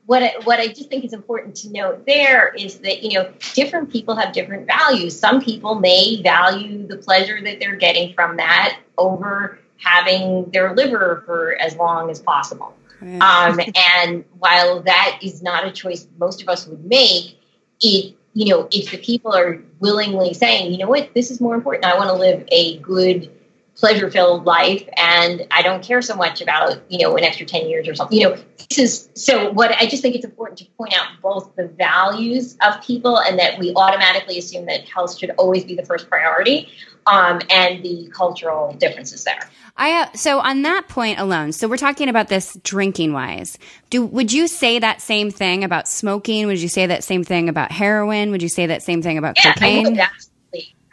what 0.07 0.23
I, 0.23 0.35
what 0.45 0.61
I 0.61 0.69
just 0.69 0.91
think 0.91 1.05
is 1.05 1.13
important 1.13 1.57
to 1.57 1.71
note 1.71 2.07
there 2.07 2.49
is 2.55 2.79
that 2.81 3.03
you 3.03 3.19
know 3.19 3.33
different 3.55 3.91
people 3.91 4.15
have 4.17 4.33
different 4.33 4.67
values. 4.67 5.19
Some 5.19 5.41
people 5.41 5.75
may 5.75 6.23
value 6.23 6.87
the 6.87 6.97
pleasure 6.97 7.41
that 7.43 7.59
they're 7.61 7.77
getting 7.77 8.15
from 8.15 8.37
that 8.37 8.79
over 8.97 9.59
having 9.79 10.51
their 10.51 10.75
liver 10.75 11.23
for 11.27 11.55
as 11.55 11.77
long 11.77 12.11
as 12.11 12.21
possible. 12.21 12.75
Um, 13.03 13.61
and 13.97 14.25
while 14.39 14.83
that 14.83 15.21
is 15.23 15.43
not 15.43 15.67
a 15.67 15.73
choice 15.73 16.07
most 16.19 16.43
of 16.43 16.49
us 16.49 16.67
would 16.67 16.85
make, 16.85 17.39
it 17.81 18.15
you 18.33 18.47
know 18.47 18.69
if 18.73 18.91
the 18.91 18.99
people 18.99 19.35
are 19.35 19.61
willingly 19.81 20.35
saying, 20.35 20.73
you 20.73 20.79
know 20.79 20.89
what, 20.89 21.13
this 21.15 21.31
is 21.31 21.41
more 21.41 21.55
important. 21.55 21.85
I 21.85 21.97
want 21.97 22.09
to 22.09 22.15
live 22.15 22.45
a 22.51 22.79
good 22.79 23.31
pleasure 23.77 24.11
filled 24.11 24.45
life 24.45 24.89
and 24.97 25.47
I 25.51 25.63
don't 25.63 25.83
care 25.83 26.01
so 26.01 26.15
much 26.15 26.41
about, 26.41 26.81
you 26.89 26.99
know, 26.99 27.17
an 27.17 27.25
extra 27.25 27.45
10 27.45 27.69
years 27.69 27.89
or 27.89 27.95
something. 27.95 28.19
You 28.19 28.31
know, 28.31 28.37
this 28.69 28.79
is 28.79 29.09
so 29.15 29.51
what 29.51 29.73
I 29.73 29.87
just 29.87 30.03
think 30.03 30.15
it's 30.15 30.25
important 30.25 30.59
to 30.61 30.65
point 30.79 30.95
out 30.97 31.09
both 31.21 31.55
the 31.57 31.67
values 31.67 32.57
of 32.63 32.81
people 32.83 33.19
and 33.19 33.39
that 33.39 33.59
we 33.59 33.73
automatically 33.75 34.39
assume 34.39 34.67
that 34.67 34.89
health 34.89 35.19
should 35.19 35.31
always 35.31 35.65
be 35.65 35.75
the 35.75 35.85
first 35.85 36.09
priority 36.09 36.69
um, 37.07 37.41
and 37.51 37.83
the 37.83 38.11
cultural 38.15 38.73
differences 38.75 39.25
there. 39.25 39.51
I 39.77 40.03
uh, 40.03 40.13
so 40.15 40.39
on 40.39 40.63
that 40.63 40.89
point 40.89 41.19
alone. 41.19 41.53
So 41.53 41.67
we're 41.67 41.77
talking 41.77 42.09
about 42.09 42.29
this 42.29 42.57
drinking 42.63 43.13
wise. 43.13 43.59
Do 43.91 44.05
would 44.07 44.33
you 44.33 44.47
say 44.47 44.79
that 44.79 45.03
same 45.03 45.33
thing 45.33 45.65
about 45.65 45.89
smoking? 45.89 46.47
Would 46.47 46.61
you 46.61 46.69
say 46.69 46.87
that 46.87 47.03
same 47.03 47.25
thing 47.25 47.49
about 47.49 47.73
heroin? 47.73 48.31
Would 48.31 48.43
you 48.43 48.49
say 48.49 48.67
that 48.67 48.85
same 48.85 49.03
thing 49.03 49.19
about 49.19 49.37
yeah, 49.37 49.53
cocaine? 49.55 49.99
I 49.99 50.09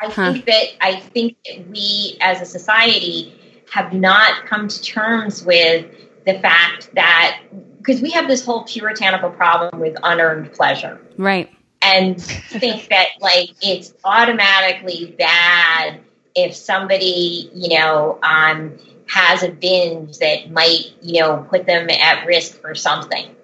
I 0.01 0.09
huh. 0.09 0.33
think 0.33 0.45
that 0.45 0.65
I 0.81 0.95
think 0.99 1.37
that 1.45 1.67
we 1.69 2.17
as 2.21 2.41
a 2.41 2.45
society 2.45 3.33
have 3.71 3.93
not 3.93 4.45
come 4.45 4.67
to 4.67 4.81
terms 4.81 5.43
with 5.43 5.85
the 6.25 6.39
fact 6.39 6.93
that 6.95 7.41
because 7.77 8.01
we 8.01 8.11
have 8.11 8.27
this 8.27 8.45
whole 8.45 8.63
puritanical 8.63 9.31
problem 9.31 9.79
with 9.79 9.95
unearned 10.03 10.51
pleasure. 10.53 11.01
Right. 11.17 11.49
And 11.81 12.21
think 12.21 12.89
that 12.89 13.07
like 13.19 13.49
it's 13.61 13.93
automatically 14.03 15.15
bad 15.17 16.01
if 16.35 16.55
somebody, 16.55 17.49
you 17.53 17.77
know, 17.79 18.19
um, 18.21 18.77
has 19.07 19.43
a 19.43 19.49
binge 19.49 20.17
that 20.19 20.51
might, 20.51 20.93
you 21.01 21.21
know, 21.21 21.45
put 21.49 21.65
them 21.65 21.89
at 21.89 22.25
risk 22.25 22.61
for 22.61 22.75
something. 22.75 23.35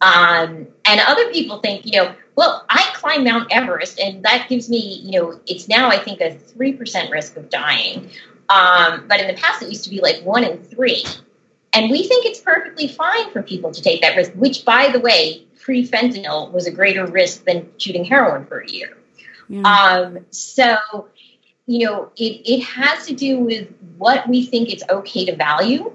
Um, 0.00 0.68
and 0.86 1.00
other 1.00 1.30
people 1.30 1.60
think, 1.60 1.86
you 1.86 1.92
know, 1.92 2.14
well, 2.36 2.64
I 2.68 2.90
climb 2.94 3.24
Mount 3.24 3.52
Everest, 3.52 3.98
and 3.98 4.22
that 4.24 4.48
gives 4.48 4.68
me, 4.68 5.00
you 5.02 5.20
know, 5.20 5.40
it's 5.46 5.68
now 5.68 5.88
I 5.88 5.98
think 5.98 6.20
a 6.20 6.34
three 6.34 6.72
percent 6.72 7.10
risk 7.10 7.36
of 7.36 7.48
dying. 7.48 8.10
Um, 8.48 9.06
but 9.08 9.20
in 9.20 9.28
the 9.28 9.34
past, 9.34 9.62
it 9.62 9.68
used 9.68 9.84
to 9.84 9.90
be 9.90 10.00
like 10.00 10.22
one 10.22 10.44
in 10.44 10.62
three. 10.62 11.04
And 11.72 11.90
we 11.90 12.06
think 12.06 12.24
it's 12.24 12.40
perfectly 12.40 12.86
fine 12.86 13.30
for 13.30 13.42
people 13.42 13.72
to 13.72 13.82
take 13.82 14.02
that 14.02 14.16
risk, 14.16 14.32
which, 14.32 14.64
by 14.64 14.88
the 14.92 15.00
way, 15.00 15.44
pre 15.60 15.86
fentanyl 15.86 16.52
was 16.52 16.66
a 16.66 16.70
greater 16.70 17.06
risk 17.06 17.44
than 17.44 17.68
shooting 17.78 18.04
heroin 18.04 18.46
for 18.46 18.60
a 18.60 18.68
year. 18.68 18.96
Yeah. 19.48 19.62
Um, 19.62 20.26
so, 20.30 21.08
you 21.66 21.86
know, 21.86 22.10
it, 22.16 22.48
it 22.48 22.62
has 22.64 23.06
to 23.06 23.14
do 23.14 23.38
with 23.38 23.68
what 23.96 24.28
we 24.28 24.46
think 24.46 24.72
it's 24.72 24.84
okay 24.88 25.24
to 25.24 25.36
value. 25.36 25.92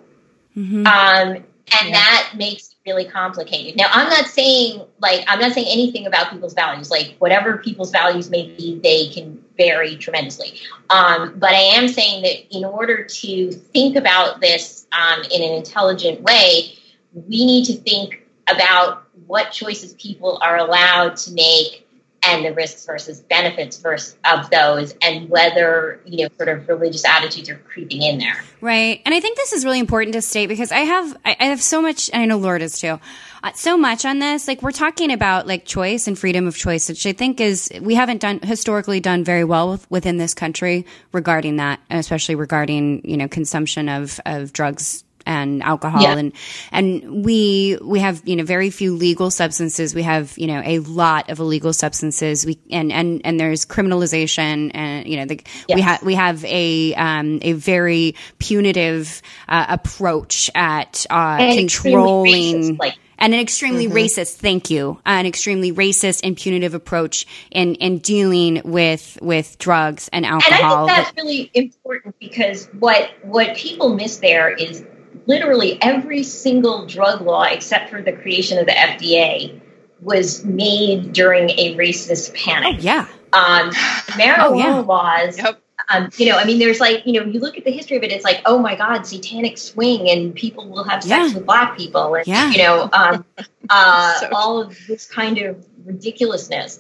Mm-hmm. 0.58 0.86
Um, 0.86 1.36
and 1.36 1.90
yeah. 1.90 1.92
that 1.92 2.34
makes 2.36 2.69
really 2.90 3.06
complicated. 3.06 3.78
Now, 3.78 3.88
I'm 3.92 4.10
not 4.10 4.26
saying 4.26 4.82
like 5.00 5.24
I'm 5.28 5.40
not 5.40 5.54
saying 5.54 5.68
anything 5.70 6.08
about 6.08 6.32
people's 6.32 6.54
values. 6.54 6.90
Like 6.90 7.16
whatever 7.20 7.58
people's 7.58 7.92
values 7.92 8.30
may 8.30 8.48
be, 8.56 8.80
they 8.80 9.10
can 9.10 9.44
vary 9.58 9.96
tremendously. 9.96 10.60
Um, 10.90 11.38
but 11.38 11.52
I 11.52 11.78
am 11.78 11.88
saying 11.88 12.24
that 12.24 12.56
in 12.56 12.66
order 12.66 13.04
to 13.04 13.52
think 13.52 13.96
about 13.96 14.42
this 14.42 14.88
um, 14.92 15.22
in 15.32 15.42
an 15.42 15.54
intelligent 15.54 16.22
way, 16.22 16.74
we 17.14 17.46
need 17.46 17.66
to 17.66 17.74
think 17.74 18.26
about 18.48 19.04
what 19.28 19.52
choices 19.52 19.94
people 19.94 20.40
are 20.42 20.58
allowed 20.58 21.16
to 21.18 21.34
make 21.34 21.88
and 22.30 22.46
the 22.46 22.54
risks 22.54 22.86
versus 22.86 23.22
benefits 23.22 23.78
versus 23.78 24.16
of 24.26 24.50
those 24.50 24.94
and 25.02 25.30
whether 25.30 26.00
you 26.06 26.24
know 26.24 26.30
sort 26.38 26.50
of 26.50 26.68
religious 26.68 27.04
attitudes 27.06 27.50
are 27.50 27.58
creeping 27.58 28.02
in 28.02 28.20
there. 28.20 28.44
Right. 28.62 29.02
And 29.06 29.16
i 29.16 29.20
think 29.20 29.38
this 29.38 29.54
is 29.54 29.66
really 29.66 29.80
important 29.80 30.14
to 30.14 30.22
state 30.22 30.48
because 30.48 30.72
i 30.72 30.80
have 30.80 31.18
i 31.26 31.46
have 31.46 31.62
so 31.62 31.82
much 31.82 32.10
and 32.12 32.22
i 32.22 32.26
know 32.26 32.38
lord 32.38 32.62
is 32.62 32.80
too 32.80 33.00
uh, 33.42 33.54
so 33.54 33.78
much 33.78 34.04
on 34.04 34.20
this. 34.20 34.50
Like 34.50 34.62
we're 34.62 34.72
talking 34.72 35.14
about 35.14 35.48
like 35.48 35.64
choice 35.64 36.08
and 36.08 36.20
freedom 36.20 36.46
of 36.48 36.56
choice 36.56 36.90
which 36.90 37.06
i 37.06 37.14
think 37.14 37.40
is 37.40 37.70
we 37.82 37.96
haven't 37.96 38.22
done 38.22 38.40
historically 38.40 39.00
done 39.00 39.24
very 39.24 39.44
well 39.44 39.72
with, 39.72 39.90
within 39.90 40.18
this 40.18 40.34
country 40.34 40.86
regarding 41.12 41.58
that 41.58 41.80
especially 41.90 42.36
regarding 42.36 43.02
you 43.06 43.18
know 43.18 43.28
consumption 43.28 43.90
of 43.90 44.20
of 44.26 44.54
drugs 44.54 45.04
and 45.30 45.62
alcohol 45.62 46.02
yeah. 46.02 46.18
and 46.18 46.34
and 46.72 47.24
we 47.24 47.78
we 47.84 48.00
have 48.00 48.22
you 48.26 48.36
know 48.36 48.44
very 48.44 48.72
few 48.72 48.96
legal 48.96 49.30
substances 49.30 49.94
we 49.94 50.02
have 50.02 50.36
you 50.38 50.48
know 50.48 50.62
a 50.66 50.80
lot 50.80 51.30
of 51.30 51.40
illegal 51.40 51.72
substances 51.72 52.46
we 52.48 52.60
and 52.72 52.92
and 52.92 53.22
and 53.24 53.40
there's 53.40 53.64
criminalization 53.64 54.72
and 54.74 55.08
you 55.08 55.18
know 55.18 55.26
the, 55.26 55.40
yes. 55.68 55.76
we 55.76 55.82
have 55.82 56.04
we 56.04 56.16
have 56.16 56.44
a 56.46 56.96
um, 56.96 57.38
a 57.44 57.54
very 57.54 58.16
punitive 58.40 59.22
uh, 59.48 59.68
approach 59.70 60.50
at 60.56 61.06
uh, 61.12 61.38
controlling 61.38 62.78
like 62.78 62.96
and 63.20 63.34
an 63.34 63.40
extremely 63.40 63.86
mm-hmm. 63.86 63.98
racist 63.98 64.38
thank 64.38 64.72
you 64.72 65.00
an 65.06 65.28
extremely 65.28 65.72
racist 65.72 66.22
and 66.24 66.36
punitive 66.38 66.74
approach 66.74 67.28
in 67.52 67.76
in 67.76 68.00
dealing 68.00 68.62
with 68.66 69.20
with 69.22 69.60
drugs 69.60 70.10
and 70.12 70.26
alcohol 70.26 70.88
and 70.88 70.92
i 70.92 70.96
think 70.96 71.06
that's 71.06 71.18
really 71.18 71.52
important 71.54 72.16
because 72.20 72.68
what 72.80 73.12
what 73.22 73.56
people 73.56 73.94
miss 73.94 74.18
there 74.18 74.50
is 74.50 74.84
literally 75.30 75.78
every 75.82 76.24
single 76.24 76.88
drug 76.88 77.22
law 77.22 77.44
except 77.44 77.92
for 77.92 78.02
the 78.02 78.12
creation 78.12 78.58
of 78.58 78.66
the 78.66 78.72
FDA 78.72 79.62
was 80.02 80.44
made 80.44 81.14
during 81.14 81.52
a 81.52 81.76
racist 81.76 82.34
panic. 82.34 82.78
Oh, 82.80 82.82
yeah. 82.82 83.08
Um, 83.32 83.70
marijuana 84.18 84.38
oh, 84.40 84.58
yeah. 84.58 84.80
laws. 84.80 85.38
Yep. 85.38 85.62
Um, 85.92 86.10
you 86.18 86.26
know, 86.28 86.38
I 86.38 86.46
mean, 86.46 86.60
there's 86.60 86.80
like, 86.80 87.06
you 87.06 87.14
know, 87.14 87.26
you 87.26 87.40
look 87.40 87.58
at 87.58 87.64
the 87.64 87.72
history 87.72 87.98
of 87.98 88.04
it, 88.04 88.12
it's 88.12 88.24
like, 88.24 88.42
oh 88.46 88.60
my 88.60 88.76
God, 88.76 89.04
satanic 89.04 89.58
swing, 89.58 90.10
and 90.10 90.36
people 90.36 90.68
will 90.70 90.84
have 90.84 91.04
sex 91.04 91.30
yeah. 91.30 91.36
with 91.36 91.46
black 91.46 91.78
people, 91.78 92.14
and 92.14 92.28
yeah. 92.28 92.52
you 92.52 92.60
know, 92.60 92.90
um, 92.94 93.26
uh, 93.70 94.20
so 94.20 94.30
all 94.32 94.62
of 94.62 94.78
this 94.88 95.08
kind 95.08 95.40
of 95.40 95.66
ridiculousness. 95.86 96.80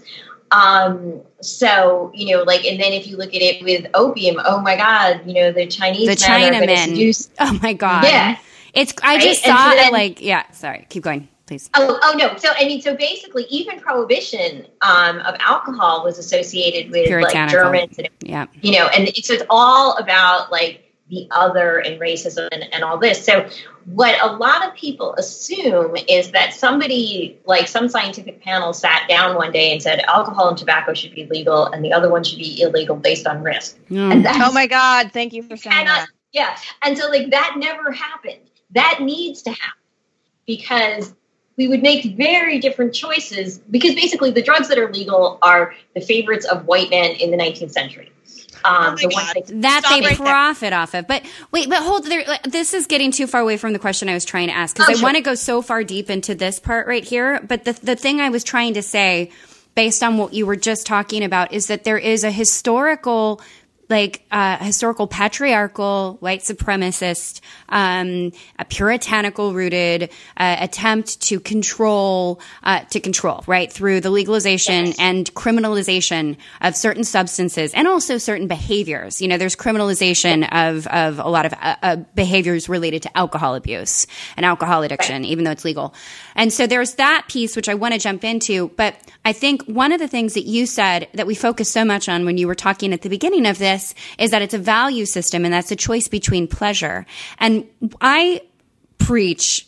Um, 0.51 1.21
so 1.41 2.11
you 2.13 2.35
know, 2.35 2.43
like, 2.43 2.65
and 2.65 2.79
then 2.79 2.93
if 2.93 3.07
you 3.07 3.17
look 3.17 3.29
at 3.29 3.41
it 3.41 3.63
with 3.63 3.87
opium, 3.93 4.37
oh 4.43 4.61
my 4.61 4.75
God, 4.75 5.21
you 5.25 5.33
know, 5.33 5.51
the 5.51 5.67
Chinese 5.67 6.07
the 6.07 6.15
Chinamen. 6.15 7.29
Oh 7.39 7.59
my 7.61 7.73
God, 7.73 8.03
yeah. 8.03 8.37
It's 8.73 8.93
I 9.03 9.15
right? 9.15 9.21
just 9.21 9.43
saw 9.43 9.71
so 9.71 9.75
then, 9.75 9.91
like 9.91 10.21
yeah. 10.21 10.49
Sorry, 10.51 10.85
keep 10.89 11.03
going, 11.03 11.27
please. 11.45 11.69
Oh, 11.73 11.99
oh 12.01 12.13
no. 12.17 12.35
So 12.37 12.49
I 12.55 12.65
mean, 12.65 12.81
so 12.81 12.95
basically, 12.95 13.45
even 13.49 13.79
prohibition 13.79 14.65
um, 14.81 15.19
of 15.19 15.35
alcohol 15.39 16.03
was 16.03 16.17
associated 16.17 16.91
with 16.91 17.09
like 17.09 17.49
Germans, 17.49 17.97
and, 17.97 18.09
yeah. 18.21 18.47
You 18.61 18.73
know, 18.73 18.87
and 18.87 19.07
so 19.23 19.33
it's 19.33 19.43
all 19.49 19.97
about 19.97 20.51
like 20.51 20.89
the 21.09 21.27
other 21.31 21.79
and 21.79 21.99
racism 21.99 22.47
and, 22.51 22.71
and 22.73 22.83
all 22.83 22.97
this. 22.97 23.23
So 23.23 23.49
what 23.93 24.15
a 24.21 24.35
lot 24.35 24.67
of 24.67 24.75
people 24.75 25.15
assume 25.15 25.95
is 26.07 26.29
that 26.31 26.53
somebody 26.53 27.39
like 27.45 27.67
some 27.67 27.89
scientific 27.89 28.39
panel 28.43 28.71
sat 28.71 29.07
down 29.09 29.35
one 29.35 29.51
day 29.51 29.71
and 29.71 29.81
said 29.81 29.99
alcohol 30.01 30.49
and 30.49 30.57
tobacco 30.57 30.93
should 30.93 31.15
be 31.15 31.25
legal 31.25 31.65
and 31.65 31.83
the 31.83 31.91
other 31.91 32.09
one 32.09 32.23
should 32.23 32.37
be 32.37 32.61
illegal 32.61 32.95
based 32.95 33.25
on 33.25 33.41
risk. 33.41 33.79
Mm. 33.89 34.25
oh 34.41 34.51
my 34.51 34.67
god 34.67 35.11
thank 35.11 35.33
you 35.33 35.41
for 35.41 35.57
saying 35.57 35.75
cannot, 35.75 36.01
that 36.01 36.07
yeah 36.33 36.55
and 36.83 36.95
so 36.97 37.09
like 37.09 37.31
that 37.31 37.55
never 37.57 37.91
happened 37.91 38.39
that 38.71 38.99
needs 39.01 39.41
to 39.41 39.49
happen 39.49 39.79
because 40.45 41.15
we 41.57 41.67
would 41.67 41.81
make 41.81 42.15
very 42.15 42.59
different 42.59 42.93
choices 42.93 43.57
because 43.57 43.95
basically 43.95 44.29
the 44.29 44.43
drugs 44.43 44.67
that 44.67 44.77
are 44.77 44.91
legal 44.93 45.39
are 45.41 45.73
the 45.95 46.01
favorites 46.01 46.45
of 46.45 46.65
white 46.67 46.91
men 46.91 47.11
in 47.15 47.31
the 47.31 47.37
19th 47.37 47.71
century 47.71 48.11
um, 48.65 48.97
oh 49.03 49.33
that 49.45 49.85
they 49.89 50.01
right 50.01 50.17
profit 50.17 50.71
there. 50.71 50.79
off 50.79 50.93
of. 50.93 51.07
But 51.07 51.23
wait, 51.51 51.69
but 51.69 51.81
hold 51.81 52.05
there. 52.05 52.23
This 52.43 52.73
is 52.73 52.87
getting 52.87 53.11
too 53.11 53.27
far 53.27 53.41
away 53.41 53.57
from 53.57 53.73
the 53.73 53.79
question 53.79 54.09
I 54.09 54.13
was 54.13 54.25
trying 54.25 54.47
to 54.47 54.53
ask 54.53 54.75
because 54.75 54.89
oh, 54.89 54.93
I 54.93 54.95
sure. 54.95 55.03
want 55.03 55.15
to 55.17 55.21
go 55.21 55.35
so 55.35 55.61
far 55.61 55.83
deep 55.83 56.09
into 56.09 56.35
this 56.35 56.59
part 56.59 56.87
right 56.87 57.03
here. 57.03 57.39
But 57.41 57.65
the 57.65 57.73
the 57.73 57.95
thing 57.95 58.21
I 58.21 58.29
was 58.29 58.43
trying 58.43 58.75
to 58.75 58.81
say, 58.81 59.31
based 59.75 60.03
on 60.03 60.17
what 60.17 60.33
you 60.33 60.45
were 60.45 60.55
just 60.55 60.85
talking 60.85 61.23
about, 61.23 61.53
is 61.53 61.67
that 61.67 61.83
there 61.83 61.97
is 61.97 62.23
a 62.23 62.31
historical 62.31 63.41
like 63.89 64.23
uh, 64.31 64.57
historical 64.57 65.07
patriarchal 65.07 66.17
white 66.19 66.41
supremacist 66.41 67.41
um, 67.69 68.31
a 68.59 68.65
puritanical 68.65 69.53
rooted 69.53 70.11
uh, 70.37 70.57
attempt 70.59 71.19
to 71.21 71.39
control 71.39 72.39
uh, 72.63 72.81
to 72.85 72.99
control 72.99 73.43
right 73.47 73.73
through 73.73 73.99
the 73.99 74.09
legalization 74.09 74.87
yes. 74.87 74.99
and 74.99 75.33
criminalization 75.33 76.37
of 76.61 76.75
certain 76.75 77.03
substances 77.03 77.73
and 77.73 77.87
also 77.87 78.17
certain 78.17 78.47
behaviors 78.47 79.21
you 79.21 79.27
know 79.27 79.37
there's 79.37 79.55
criminalization 79.55 80.47
of 80.51 80.85
of 80.87 81.19
a 81.19 81.29
lot 81.29 81.45
of 81.45 81.53
uh, 81.53 81.75
uh, 81.81 81.95
behaviors 82.15 82.69
related 82.69 83.01
to 83.01 83.17
alcohol 83.17 83.55
abuse 83.55 84.05
and 84.37 84.45
alcohol 84.45 84.83
addiction 84.83 85.23
right. 85.23 85.31
even 85.31 85.43
though 85.43 85.51
it's 85.51 85.65
legal 85.65 85.93
and 86.35 86.53
so 86.53 86.67
there's 86.67 86.95
that 86.95 87.25
piece 87.27 87.55
which 87.55 87.67
I 87.67 87.73
want 87.73 87.95
to 87.95 87.99
jump 87.99 88.23
into 88.23 88.69
but 88.69 88.95
I 89.25 89.33
think 89.33 89.63
one 89.63 89.91
of 89.91 89.99
the 89.99 90.07
things 90.07 90.35
that 90.35 90.45
you 90.45 90.65
said 90.65 91.07
that 91.13 91.25
we 91.25 91.35
focus 91.35 91.71
so 91.71 91.83
much 91.83 92.07
on 92.07 92.25
when 92.25 92.37
you 92.37 92.47
were 92.47 92.55
talking 92.55 92.93
at 92.93 93.01
the 93.01 93.09
beginning 93.09 93.45
of 93.45 93.57
this 93.57 93.78
this 93.79 93.95
is 94.17 94.31
that 94.31 94.41
it's 94.41 94.53
a 94.53 94.59
value 94.59 95.05
system 95.05 95.45
and 95.45 95.53
that's 95.53 95.71
a 95.71 95.75
choice 95.75 96.07
between 96.07 96.47
pleasure. 96.47 97.05
And 97.39 97.67
I 98.01 98.41
preach 98.97 99.67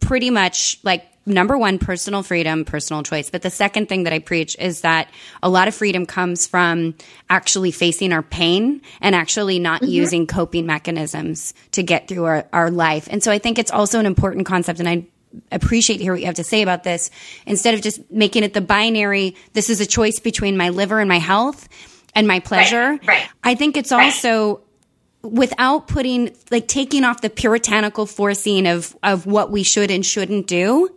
pretty 0.00 0.30
much 0.30 0.78
like 0.82 1.04
number 1.26 1.58
one, 1.58 1.78
personal 1.78 2.22
freedom, 2.22 2.64
personal 2.64 3.02
choice. 3.02 3.28
But 3.28 3.42
the 3.42 3.50
second 3.50 3.88
thing 3.88 4.04
that 4.04 4.14
I 4.14 4.18
preach 4.18 4.56
is 4.58 4.80
that 4.80 5.10
a 5.42 5.50
lot 5.50 5.68
of 5.68 5.74
freedom 5.74 6.06
comes 6.06 6.46
from 6.46 6.94
actually 7.28 7.70
facing 7.70 8.14
our 8.14 8.22
pain 8.22 8.80
and 9.00 9.14
actually 9.14 9.58
not 9.58 9.82
Mm-hmm. 9.82 9.92
using 9.92 10.26
coping 10.26 10.66
mechanisms 10.66 11.54
to 11.72 11.82
get 11.82 12.08
through 12.08 12.24
our, 12.24 12.48
our 12.52 12.70
life. 12.70 13.08
And 13.10 13.22
so 13.22 13.30
I 13.30 13.38
think 13.38 13.58
it's 13.58 13.70
also 13.70 14.00
an 14.00 14.06
important 14.06 14.46
concept. 14.46 14.80
And 14.80 14.88
I 14.88 15.06
appreciate 15.52 15.98
to 15.98 16.02
hear 16.02 16.12
what 16.14 16.20
you 16.20 16.26
have 16.26 16.36
to 16.36 16.44
say 16.44 16.62
about 16.62 16.82
this 16.82 17.10
instead 17.46 17.74
of 17.74 17.82
just 17.82 18.10
making 18.10 18.42
it 18.42 18.54
the 18.54 18.60
binary. 18.60 19.36
This 19.52 19.68
is 19.68 19.80
a 19.80 19.86
choice 19.86 20.18
between 20.18 20.56
my 20.56 20.70
liver 20.70 20.98
and 20.98 21.08
my 21.08 21.18
health 21.18 21.68
and 22.18 22.26
my 22.28 22.40
pleasure. 22.40 22.98
right. 23.06 23.28
I 23.44 23.54
think 23.54 23.76
it's 23.76 23.92
Right. 23.92 24.04
also 24.06 24.60
without 25.22 25.88
putting 25.88 26.34
like 26.50 26.68
taking 26.68 27.04
off 27.04 27.20
the 27.22 27.30
puritanical 27.30 28.06
forcing 28.06 28.66
of 28.66 28.96
of 29.02 29.26
what 29.26 29.50
we 29.50 29.62
should 29.62 29.90
and 29.90 30.04
shouldn't 30.06 30.46
do 30.46 30.88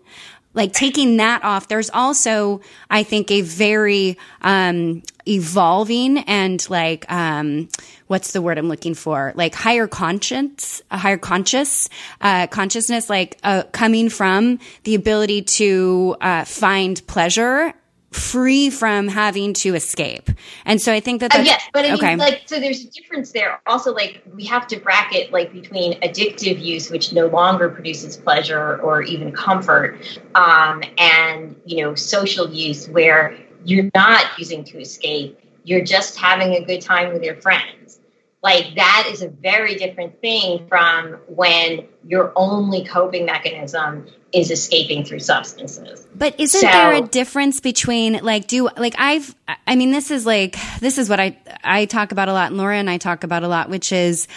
like 0.54 0.74
taking 0.74 1.18
that 1.18 1.44
off 1.44 1.68
there's 1.70 1.90
also 1.90 2.62
i 2.92 3.02
think 3.04 3.32
a 3.32 3.42
very 3.42 4.18
um 4.42 5.02
evolving 5.28 6.20
and 6.20 6.70
like 6.70 7.12
um 7.12 7.68
what's 8.08 8.32
the 8.34 8.42
word 8.44 8.58
i'm 8.60 8.68
looking 8.70 8.94
for 8.94 9.34
like 9.36 9.56
higher 9.56 9.88
conscience 9.88 10.82
a 10.92 10.98
higher 11.00 11.18
conscious 11.18 11.90
uh 12.22 12.46
consciousness 12.48 13.10
like 13.10 13.38
uh 13.44 13.64
coming 13.72 14.08
from 14.10 14.60
the 14.84 14.94
ability 14.94 15.42
to 15.42 16.16
uh 16.22 16.44
find 16.46 17.06
pleasure 17.08 17.74
free 18.12 18.70
from 18.70 19.08
having 19.08 19.54
to 19.54 19.74
escape 19.74 20.30
and 20.66 20.82
so 20.82 20.92
i 20.92 21.00
think 21.00 21.22
that 21.22 21.34
Uh, 21.34 21.38
that's 21.38 21.50
yes, 21.50 21.70
but 21.74 21.86
I 21.86 21.96
mean, 21.96 22.18
like, 22.18 22.42
so 22.46 22.60
there's 22.60 22.84
a 22.84 22.90
difference 22.90 23.32
there. 23.32 23.62
Also, 23.66 23.94
like, 23.94 24.22
we 24.36 24.44
have 24.46 24.68
to 24.68 24.78
bracket 24.78 25.32
like 25.32 25.54
between 25.54 26.00
addictive 26.02 26.62
use, 26.62 26.90
which 26.90 27.14
no 27.14 27.28
longer 27.28 27.70
produces 27.70 28.18
pleasure 28.18 28.80
or 28.82 29.02
even 29.02 29.32
comfort, 29.32 29.98
um, 30.36 30.84
and 30.98 31.56
you 31.66 31.84
know, 31.84 31.96
social 31.96 32.50
use, 32.50 32.90
where 32.90 33.38
you're 33.64 33.90
not 33.96 34.26
using 34.38 34.64
to 34.66 34.80
escape. 34.80 35.40
You're 35.64 35.86
just 35.86 36.18
having 36.18 36.56
a 36.56 36.66
good 36.66 36.82
time 36.82 37.14
with 37.14 37.24
your 37.24 37.36
friends. 37.36 38.00
Like 38.44 38.76
that 38.76 39.08
is 39.12 39.22
a 39.22 39.30
very 39.30 39.76
different 39.76 40.20
thing 40.20 40.68
from 40.68 41.14
when 41.28 41.88
your 42.04 42.34
only 42.36 42.84
coping 42.84 43.26
mechanism 43.26 44.08
is 44.34 44.50
escaping 44.50 45.04
through 45.04 45.20
substances. 45.20 46.08
But 46.16 46.40
isn't 46.40 46.62
So- 46.62 46.68
there 46.68 46.94
a 46.94 47.02
difference 47.02 47.60
between 47.60 48.24
like 48.24 48.48
do 48.48 48.70
like 48.78 48.96
I've 48.98 49.36
I 49.68 49.76
mean 49.76 49.92
this 49.92 50.10
is 50.12 50.26
like 50.26 50.56
this 50.80 50.98
is 50.98 51.10
what 51.10 51.20
I 51.20 51.38
I 51.64 51.86
talk 51.86 52.12
about 52.12 52.30
a 52.30 52.34
lot 52.34 52.48
and 52.48 52.58
Laura 52.58 52.78
and 52.78 52.90
I 52.90 52.98
talk 52.98 53.24
about 53.24 53.44
a 53.44 53.48
lot 53.50 53.70
which 53.70 53.92
is 53.92 54.28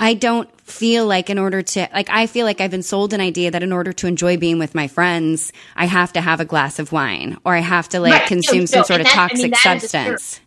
I 0.00 0.14
don't 0.14 0.48
feel 0.62 1.06
like 1.06 1.30
in 1.30 1.38
order 1.38 1.62
to 1.62 1.88
like 1.92 2.10
I 2.10 2.26
feel 2.26 2.46
like 2.46 2.60
I've 2.60 2.72
been 2.72 2.82
sold 2.82 3.12
an 3.12 3.20
idea 3.20 3.52
that 3.52 3.62
in 3.62 3.72
order 3.72 3.92
to 3.92 4.06
enjoy 4.08 4.36
being 4.38 4.58
with 4.58 4.74
my 4.74 4.88
friends 4.88 5.52
I 5.76 5.86
have 5.86 6.12
to 6.14 6.20
have 6.20 6.40
a 6.40 6.44
glass 6.44 6.78
of 6.80 6.90
wine 6.90 7.38
or 7.44 7.54
I 7.54 7.60
have 7.60 7.88
to 7.90 8.00
like 8.00 8.12
Right. 8.12 8.26
consume 8.26 8.60
No, 8.60 8.66
some 8.66 8.78
no, 8.80 8.84
sort 8.84 9.00
of 9.02 9.06
that- 9.06 9.16
I 9.16 9.34
mean, 9.34 9.50
toxic 9.52 9.52
is 9.52 9.58
a 9.58 9.62
substance. 9.62 10.40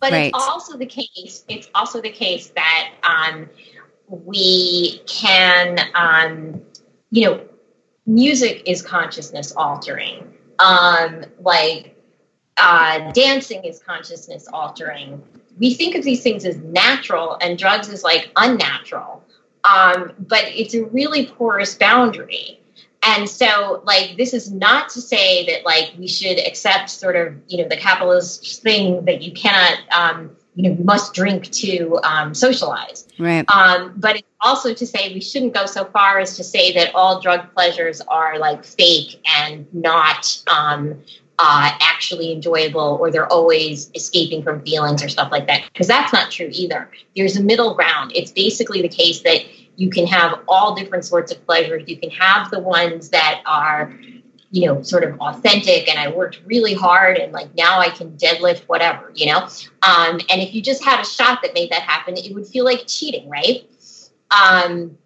But 0.00 0.12
Right. 0.12 0.32
it's 0.34 0.44
also 0.48 0.76
the 0.78 0.86
case. 0.86 1.44
It's 1.48 1.68
also 1.74 2.00
the 2.00 2.10
case 2.10 2.48
that 2.56 2.88
um, 3.04 3.48
we 4.08 5.00
can, 5.06 5.78
um, 5.94 6.62
you 7.10 7.26
know, 7.26 7.40
music 8.06 8.62
is 8.66 8.82
consciousness 8.82 9.52
altering. 9.52 10.32
Um, 10.58 11.24
like 11.40 11.96
uh, 12.56 13.12
dancing 13.12 13.64
is 13.64 13.80
consciousness 13.80 14.46
altering. 14.52 15.22
We 15.58 15.74
think 15.74 15.94
of 15.94 16.04
these 16.04 16.22
things 16.22 16.44
as 16.44 16.56
natural, 16.56 17.36
and 17.40 17.58
drugs 17.58 17.88
is 17.88 18.02
like 18.02 18.30
unnatural. 18.36 19.24
Um, 19.64 20.12
but 20.18 20.44
it's 20.44 20.74
a 20.74 20.84
really 20.86 21.26
porous 21.26 21.74
boundary. 21.74 22.60
And 23.02 23.28
so, 23.28 23.82
like, 23.84 24.16
this 24.18 24.34
is 24.34 24.52
not 24.52 24.90
to 24.90 25.00
say 25.00 25.46
that, 25.46 25.64
like, 25.64 25.92
we 25.98 26.06
should 26.06 26.38
accept 26.38 26.90
sort 26.90 27.16
of, 27.16 27.34
you 27.48 27.58
know, 27.58 27.68
the 27.68 27.76
capitalist 27.76 28.62
thing 28.62 29.04
that 29.06 29.22
you 29.22 29.32
cannot, 29.32 29.78
um, 29.90 30.36
you 30.54 30.68
know, 30.68 30.76
you 30.76 30.84
must 30.84 31.14
drink 31.14 31.50
to 31.50 31.98
um, 32.02 32.34
socialize. 32.34 33.08
Right. 33.18 33.48
Um, 33.50 33.94
but 33.96 34.16
it's 34.16 34.28
also 34.42 34.74
to 34.74 34.86
say 34.86 35.12
we 35.12 35.20
shouldn't 35.20 35.54
go 35.54 35.66
so 35.66 35.84
far 35.86 36.18
as 36.18 36.36
to 36.36 36.44
say 36.44 36.72
that 36.72 36.94
all 36.94 37.20
drug 37.20 37.52
pleasures 37.54 38.00
are 38.02 38.38
like 38.38 38.64
fake 38.64 39.20
and 39.38 39.66
not 39.74 40.42
um, 40.46 41.00
uh, 41.38 41.70
actually 41.80 42.32
enjoyable 42.32 42.98
or 43.00 43.10
they're 43.10 43.30
always 43.32 43.90
escaping 43.94 44.42
from 44.42 44.62
feelings 44.62 45.02
or 45.02 45.08
stuff 45.08 45.30
like 45.30 45.46
that. 45.46 45.64
Because 45.72 45.86
that's 45.86 46.12
not 46.12 46.30
true 46.30 46.48
either. 46.52 46.90
There's 47.16 47.36
a 47.36 47.42
middle 47.42 47.74
ground. 47.74 48.12
It's 48.14 48.30
basically 48.30 48.82
the 48.82 48.88
case 48.88 49.22
that 49.22 49.44
you 49.76 49.90
can 49.90 50.06
have 50.06 50.40
all 50.48 50.74
different 50.74 51.04
sorts 51.04 51.32
of 51.32 51.44
pleasures. 51.46 51.84
You 51.86 51.96
can 51.96 52.10
have 52.10 52.50
the 52.50 52.60
ones 52.60 53.10
that 53.10 53.42
are 53.46 53.92
you 54.52 54.66
know, 54.66 54.82
sort 54.82 55.04
of 55.04 55.18
authentic 55.20 55.88
and 55.88 55.98
I 55.98 56.08
worked 56.10 56.40
really 56.44 56.74
hard 56.74 57.18
and 57.18 57.32
like 57.32 57.54
now 57.54 57.78
I 57.78 57.88
can 57.88 58.16
deadlift 58.16 58.62
whatever, 58.62 59.12
you 59.14 59.26
know? 59.26 59.48
Um, 59.82 60.20
and 60.28 60.42
if 60.42 60.54
you 60.54 60.60
just 60.60 60.82
had 60.82 61.00
a 61.00 61.04
shot 61.04 61.40
that 61.42 61.54
made 61.54 61.70
that 61.70 61.82
happen, 61.82 62.16
it 62.16 62.34
would 62.34 62.46
feel 62.46 62.64
like 62.64 62.84
cheating, 62.88 63.28
right? 63.28 63.64
Um, 64.30 64.98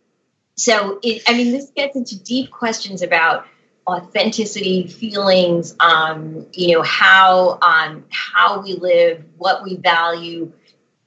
so 0.56 1.00
it, 1.02 1.22
I 1.26 1.34
mean, 1.34 1.52
this 1.52 1.70
gets 1.74 1.96
into 1.96 2.22
deep 2.22 2.50
questions 2.50 3.02
about 3.02 3.46
authenticity, 3.86 4.86
feelings, 4.86 5.74
um, 5.80 6.46
you 6.52 6.74
know, 6.74 6.82
how 6.82 7.58
um, 7.60 8.04
how 8.10 8.62
we 8.62 8.74
live, 8.74 9.24
what 9.36 9.62
we 9.62 9.76
value, 9.76 10.52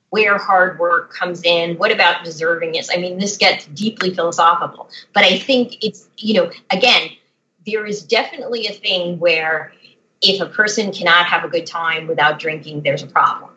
where 0.10 0.38
hard 0.38 0.80
work 0.80 1.14
comes 1.14 1.44
in, 1.44 1.78
what 1.78 1.92
about 1.92 2.26
deservingness? 2.26 2.90
I 2.94 2.98
mean, 2.98 3.18
this 3.18 3.38
gets 3.38 3.66
deeply 3.68 4.14
philosophical, 4.14 4.90
but 5.14 5.24
I 5.24 5.38
think 5.38 5.84
it's, 5.84 6.08
you 6.18 6.36
know, 6.36 6.52
again, 6.70 7.10
there 7.66 7.86
is 7.86 8.04
definitely 8.04 8.68
a 8.68 8.74
thing 8.74 9.20
where 9.20 9.74
if 10.22 10.42
a 10.42 10.46
person 10.48 10.92
cannot 10.92 11.26
have 11.26 11.44
a 11.44 11.50
good 11.50 11.66
time 11.66 12.08
without 12.08 12.40
drinking, 12.40 12.84
there's 12.84 13.04
a 13.04 13.08
problem. 13.08 13.52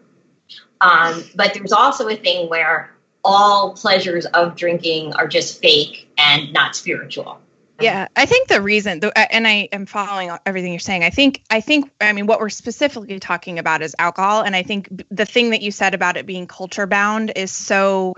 Um, 0.80 1.22
but 1.34 1.54
there's 1.54 1.72
also 1.72 2.08
a 2.08 2.16
thing 2.16 2.48
where 2.48 2.90
all 3.24 3.74
pleasures 3.74 4.26
of 4.26 4.56
drinking 4.56 5.14
are 5.14 5.28
just 5.28 5.60
fake 5.60 6.10
and 6.18 6.52
not 6.52 6.76
spiritual. 6.76 7.40
Yeah, 7.80 8.08
I 8.14 8.26
think 8.26 8.48
the 8.48 8.60
reason, 8.60 9.00
uh, 9.02 9.10
and 9.30 9.48
I 9.48 9.68
am 9.72 9.86
following 9.86 10.30
everything 10.44 10.72
you're 10.72 10.80
saying. 10.80 11.02
I 11.02 11.08
think, 11.08 11.42
I 11.48 11.62
think, 11.62 11.90
I 12.00 12.12
mean, 12.12 12.26
what 12.26 12.38
we're 12.38 12.50
specifically 12.50 13.18
talking 13.18 13.58
about 13.58 13.80
is 13.80 13.96
alcohol, 13.98 14.42
and 14.42 14.54
I 14.54 14.62
think 14.62 15.04
the 15.10 15.24
thing 15.24 15.50
that 15.50 15.62
you 15.62 15.70
said 15.70 15.94
about 15.94 16.18
it 16.18 16.26
being 16.26 16.46
culture 16.46 16.86
bound 16.86 17.32
is 17.36 17.50
so 17.50 18.16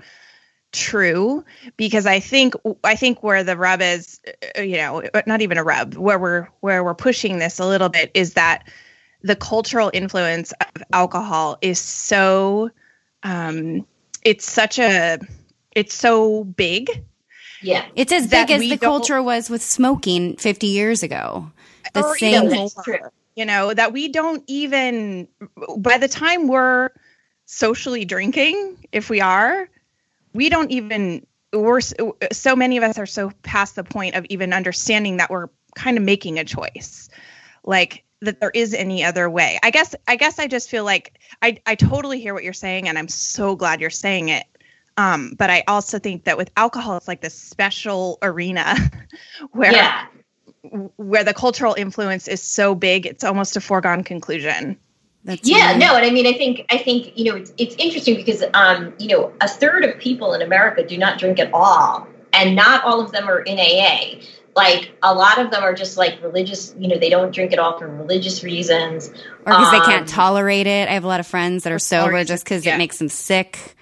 true 0.73 1.45
because 1.77 2.05
I 2.05 2.19
think, 2.19 2.55
I 2.83 2.95
think 2.95 3.23
where 3.23 3.43
the 3.43 3.55
rub 3.55 3.81
is, 3.81 4.19
uh, 4.57 4.61
you 4.61 4.75
know, 4.77 5.03
not 5.25 5.41
even 5.41 5.57
a 5.57 5.63
rub, 5.63 5.95
where 5.95 6.19
we're 6.19 6.49
where 6.59 6.83
we're 6.83 6.95
pushing 6.95 7.39
this 7.39 7.59
a 7.59 7.65
little 7.65 7.89
bit 7.89 8.11
is 8.13 8.33
that 8.33 8.67
the 9.21 9.35
cultural 9.35 9.91
influence 9.93 10.51
of 10.51 10.83
alcohol 10.91 11.57
is 11.61 11.79
so, 11.79 12.69
um, 13.23 13.85
it's 14.25 14.49
such 14.49 14.79
a, 14.79 15.19
it's 15.75 15.93
so 15.93 16.43
big 16.43 17.03
Yeah. 17.63 17.85
It's 17.95 18.11
as 18.11 18.27
big 18.27 18.51
as 18.51 18.61
the 18.61 18.77
culture 18.77 19.23
was 19.23 19.49
with 19.49 19.63
smoking 19.63 20.35
50 20.35 20.67
years 20.67 21.01
ago. 21.01 21.51
The 21.93 22.03
Or 22.03 22.17
same 22.17 22.45
even 22.45 22.57
more, 22.57 22.69
true. 22.83 22.99
You 23.35 23.45
know, 23.45 23.73
that 23.73 23.93
we 23.93 24.09
don't 24.09 24.43
even, 24.47 25.27
by 25.77 25.97
the 25.97 26.07
time 26.07 26.47
we're 26.47 26.91
socially 27.45 28.05
drinking, 28.05 28.77
if 28.91 29.09
we 29.09 29.21
are, 29.21 29.69
we 30.33 30.49
don't 30.49 30.71
even, 30.71 31.25
we're 31.51 31.81
so 31.81 32.55
many 32.55 32.77
of 32.77 32.83
us 32.83 32.97
are 32.99 33.05
so 33.05 33.31
past 33.43 33.75
the 33.75 33.83
point 33.83 34.15
of 34.15 34.25
even 34.29 34.53
understanding 34.53 35.17
that 35.17 35.29
we're 35.29 35.47
kind 35.75 35.97
of 35.97 36.03
making 36.03 36.37
a 36.37 36.43
choice. 36.43 37.09
Like, 37.63 38.03
that 38.23 38.39
there 38.39 38.51
is 38.51 38.73
any 38.73 39.03
other 39.03 39.29
way. 39.29 39.59
I 39.63 39.69
guess 39.69 39.95
I 40.07 40.15
guess 40.15 40.39
I 40.39 40.47
just 40.47 40.69
feel 40.69 40.83
like 40.85 41.19
I 41.41 41.57
I 41.65 41.75
totally 41.75 42.19
hear 42.19 42.33
what 42.33 42.43
you're 42.43 42.53
saying 42.53 42.87
and 42.89 42.97
I'm 42.97 43.07
so 43.07 43.55
glad 43.55 43.81
you're 43.81 43.89
saying 43.89 44.29
it. 44.29 44.45
Um, 44.97 45.33
but 45.37 45.49
I 45.49 45.63
also 45.67 45.99
think 45.99 46.25
that 46.25 46.37
with 46.37 46.51
alcohol 46.57 46.97
it's 46.97 47.07
like 47.07 47.21
this 47.21 47.33
special 47.33 48.17
arena 48.21 48.75
where 49.51 49.71
Yeah. 49.73 50.05
where 50.97 51.23
the 51.23 51.33
cultural 51.33 51.73
influence 51.73 52.27
is 52.27 52.41
so 52.41 52.73
big, 52.75 53.05
it's 53.05 53.23
almost 53.23 53.57
a 53.57 53.61
foregone 53.61 54.03
conclusion. 54.03 54.77
That's 55.25 55.47
Yeah, 55.47 55.71
right. 55.71 55.77
no, 55.77 55.95
and 55.95 56.05
I 56.05 56.09
mean, 56.09 56.27
I 56.27 56.33
think, 56.33 56.65
I 56.69 56.77
think, 56.77 57.17
you 57.17 57.25
know, 57.25 57.35
it's 57.37 57.53
it's 57.57 57.75
interesting 57.77 58.15
because, 58.15 58.43
um, 58.53 58.93
you 58.99 59.07
know, 59.07 59.31
a 59.41 59.47
third 59.47 59.83
of 59.85 59.97
people 59.99 60.33
in 60.33 60.41
America 60.41 60.85
do 60.85 60.97
not 60.97 61.17
drink 61.17 61.39
at 61.39 61.49
all, 61.53 62.07
and 62.33 62.55
not 62.55 62.83
all 62.83 62.99
of 63.01 63.11
them 63.11 63.27
are 63.29 63.39
in 63.41 63.57
AA. 63.59 64.19
Like 64.55 64.95
a 65.01 65.13
lot 65.13 65.39
of 65.39 65.49
them 65.49 65.63
are 65.63 65.73
just 65.73 65.97
like 65.97 66.21
religious, 66.21 66.75
you 66.77 66.87
know, 66.87 66.97
they 66.99 67.09
don't 67.09 67.33
drink 67.33 67.53
at 67.53 67.59
all 67.59 67.79
for 67.79 67.87
religious 67.87 68.43
reasons. 68.43 69.09
Or 69.09 69.15
because 69.45 69.71
they 69.71 69.79
can't 69.79 70.01
Um, 70.01 70.07
tolerate 70.07 70.67
it. 70.67 70.87
I 70.87 70.93
have 70.93 71.03
a 71.03 71.07
lot 71.07 71.19
of 71.19 71.27
friends 71.27 71.63
that 71.63 71.73
are 71.73 71.79
sober 71.79 72.23
just 72.23 72.43
because 72.43 72.65
yeah. 72.65 72.75
it 72.75 72.77
makes 72.77 72.99
them 72.99 73.09
sick. 73.09 73.75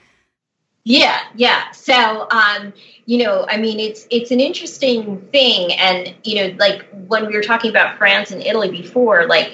Yeah, 0.84 1.20
yeah. 1.36 1.72
So, 1.72 2.28
um, 2.32 2.74
you 3.06 3.24
know, 3.24 3.46
I 3.48 3.58
mean, 3.58 3.80
it's 3.80 4.08
it's 4.10 4.32
an 4.32 4.40
interesting 4.40 5.22
thing, 5.32 5.74
and 5.74 6.16
you 6.24 6.36
know, 6.36 6.56
like 6.58 6.88
when 7.08 7.28
we 7.28 7.36
were 7.36 7.44
talking 7.44 7.70
about 7.70 7.98
France 8.00 8.32
and 8.32 8.42
Italy 8.42 8.72
before, 8.72 9.28
like 9.28 9.52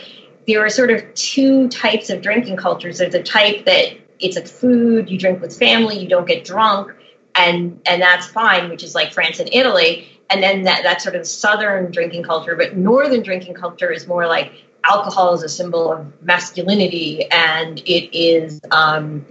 there 0.48 0.64
are 0.64 0.70
sort 0.70 0.90
of 0.90 1.14
two 1.16 1.68
types 1.68 2.10
of 2.10 2.22
drinking 2.22 2.56
cultures. 2.56 3.00
There's 3.00 3.14
a 3.14 3.24
type 3.24 3.66
that 3.66 3.98
it's 4.20 4.38
a 4.38 4.46
food 4.46 5.10
you 5.10 5.18
drink 5.20 5.42
with 5.42 5.58
family, 5.58 6.00
you 6.00 6.08
don't 6.08 6.28
get 6.28 6.46
drunk, 6.46 6.94
and 7.36 7.82
and 7.86 8.02
that's 8.02 8.28
fine, 8.28 8.70
which 8.70 8.84
is 8.84 8.96
like 8.96 9.12
France 9.12 9.40
and 9.40 9.50
Italy. 9.52 10.08
And 10.30 10.44
then 10.44 10.64
that 10.64 10.82
that's 10.84 11.04
sort 11.04 11.16
of 11.16 11.26
southern 11.26 11.92
drinking 11.92 12.24
culture. 12.24 12.56
But 12.56 12.78
northern 12.78 13.24
drinking 13.24 13.56
culture 13.56 13.92
is 13.92 14.08
more 14.08 14.28
like 14.28 14.52
alcohol 14.84 15.34
is 15.34 15.44
a 15.44 15.50
symbol 15.50 15.92
of 15.92 16.22
masculinity, 16.22 17.30
and 17.32 17.80
it 17.80 18.18
is. 18.18 18.62
Um, 18.72 19.26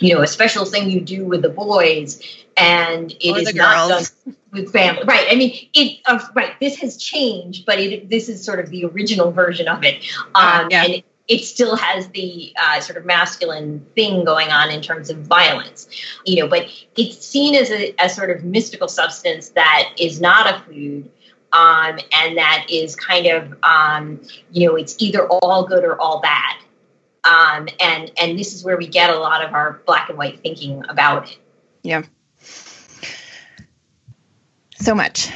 you 0.00 0.14
know, 0.14 0.22
a 0.22 0.26
special 0.28 0.64
thing 0.64 0.88
you 0.90 1.00
do 1.00 1.24
with 1.24 1.42
the 1.42 1.48
boys, 1.48 2.22
and 2.56 3.12
it 3.20 3.32
Or 3.32 3.38
is 3.38 3.54
not 3.54 3.88
done 3.88 4.36
with 4.52 4.72
family. 4.72 5.02
Right. 5.04 5.26
I 5.30 5.34
mean, 5.34 5.68
it. 5.74 6.00
Uh, 6.06 6.24
right. 6.34 6.52
This 6.60 6.76
has 6.76 6.96
changed, 6.96 7.66
but 7.66 7.78
it. 7.78 8.08
This 8.08 8.28
is 8.28 8.44
sort 8.44 8.60
of 8.60 8.70
the 8.70 8.84
original 8.84 9.32
version 9.32 9.68
of 9.68 9.82
it. 9.84 10.04
Um, 10.34 10.68
yeah. 10.70 10.84
And 10.84 10.94
it, 10.94 11.04
it 11.28 11.44
still 11.44 11.76
has 11.76 12.08
the 12.08 12.52
uh, 12.60 12.80
sort 12.80 12.96
of 12.96 13.04
masculine 13.04 13.84
thing 13.94 14.24
going 14.24 14.48
on 14.48 14.70
in 14.70 14.80
terms 14.80 15.10
of 15.10 15.18
violence, 15.18 15.88
you 16.24 16.42
know. 16.42 16.48
But 16.48 16.68
it's 16.96 17.24
seen 17.24 17.54
as 17.54 17.70
a 17.70 17.94
as 18.00 18.16
sort 18.16 18.30
of 18.30 18.44
mystical 18.44 18.88
substance 18.88 19.50
that 19.50 19.92
is 19.98 20.20
not 20.20 20.52
a 20.52 20.60
food. 20.64 21.10
Um, 21.50 21.98
and 22.12 22.36
that 22.36 22.66
is 22.68 22.94
kind 22.94 23.26
of, 23.26 23.54
um, 23.62 24.20
you 24.50 24.68
know, 24.68 24.76
it's 24.76 24.96
either 24.98 25.26
all 25.26 25.64
good 25.64 25.82
or 25.82 25.98
all 25.98 26.20
bad. 26.20 26.56
Um, 27.24 27.68
and 27.80 28.12
and 28.20 28.38
this 28.38 28.54
is 28.54 28.64
where 28.64 28.76
we 28.76 28.86
get 28.86 29.08
a 29.08 29.18
lot 29.18 29.42
of 29.42 29.54
our 29.54 29.80
black 29.86 30.10
and 30.10 30.18
white 30.18 30.40
thinking 30.40 30.84
about 30.88 31.30
it. 31.30 31.38
Yeah. 31.82 32.02
So 34.80 34.94
much. 34.94 35.30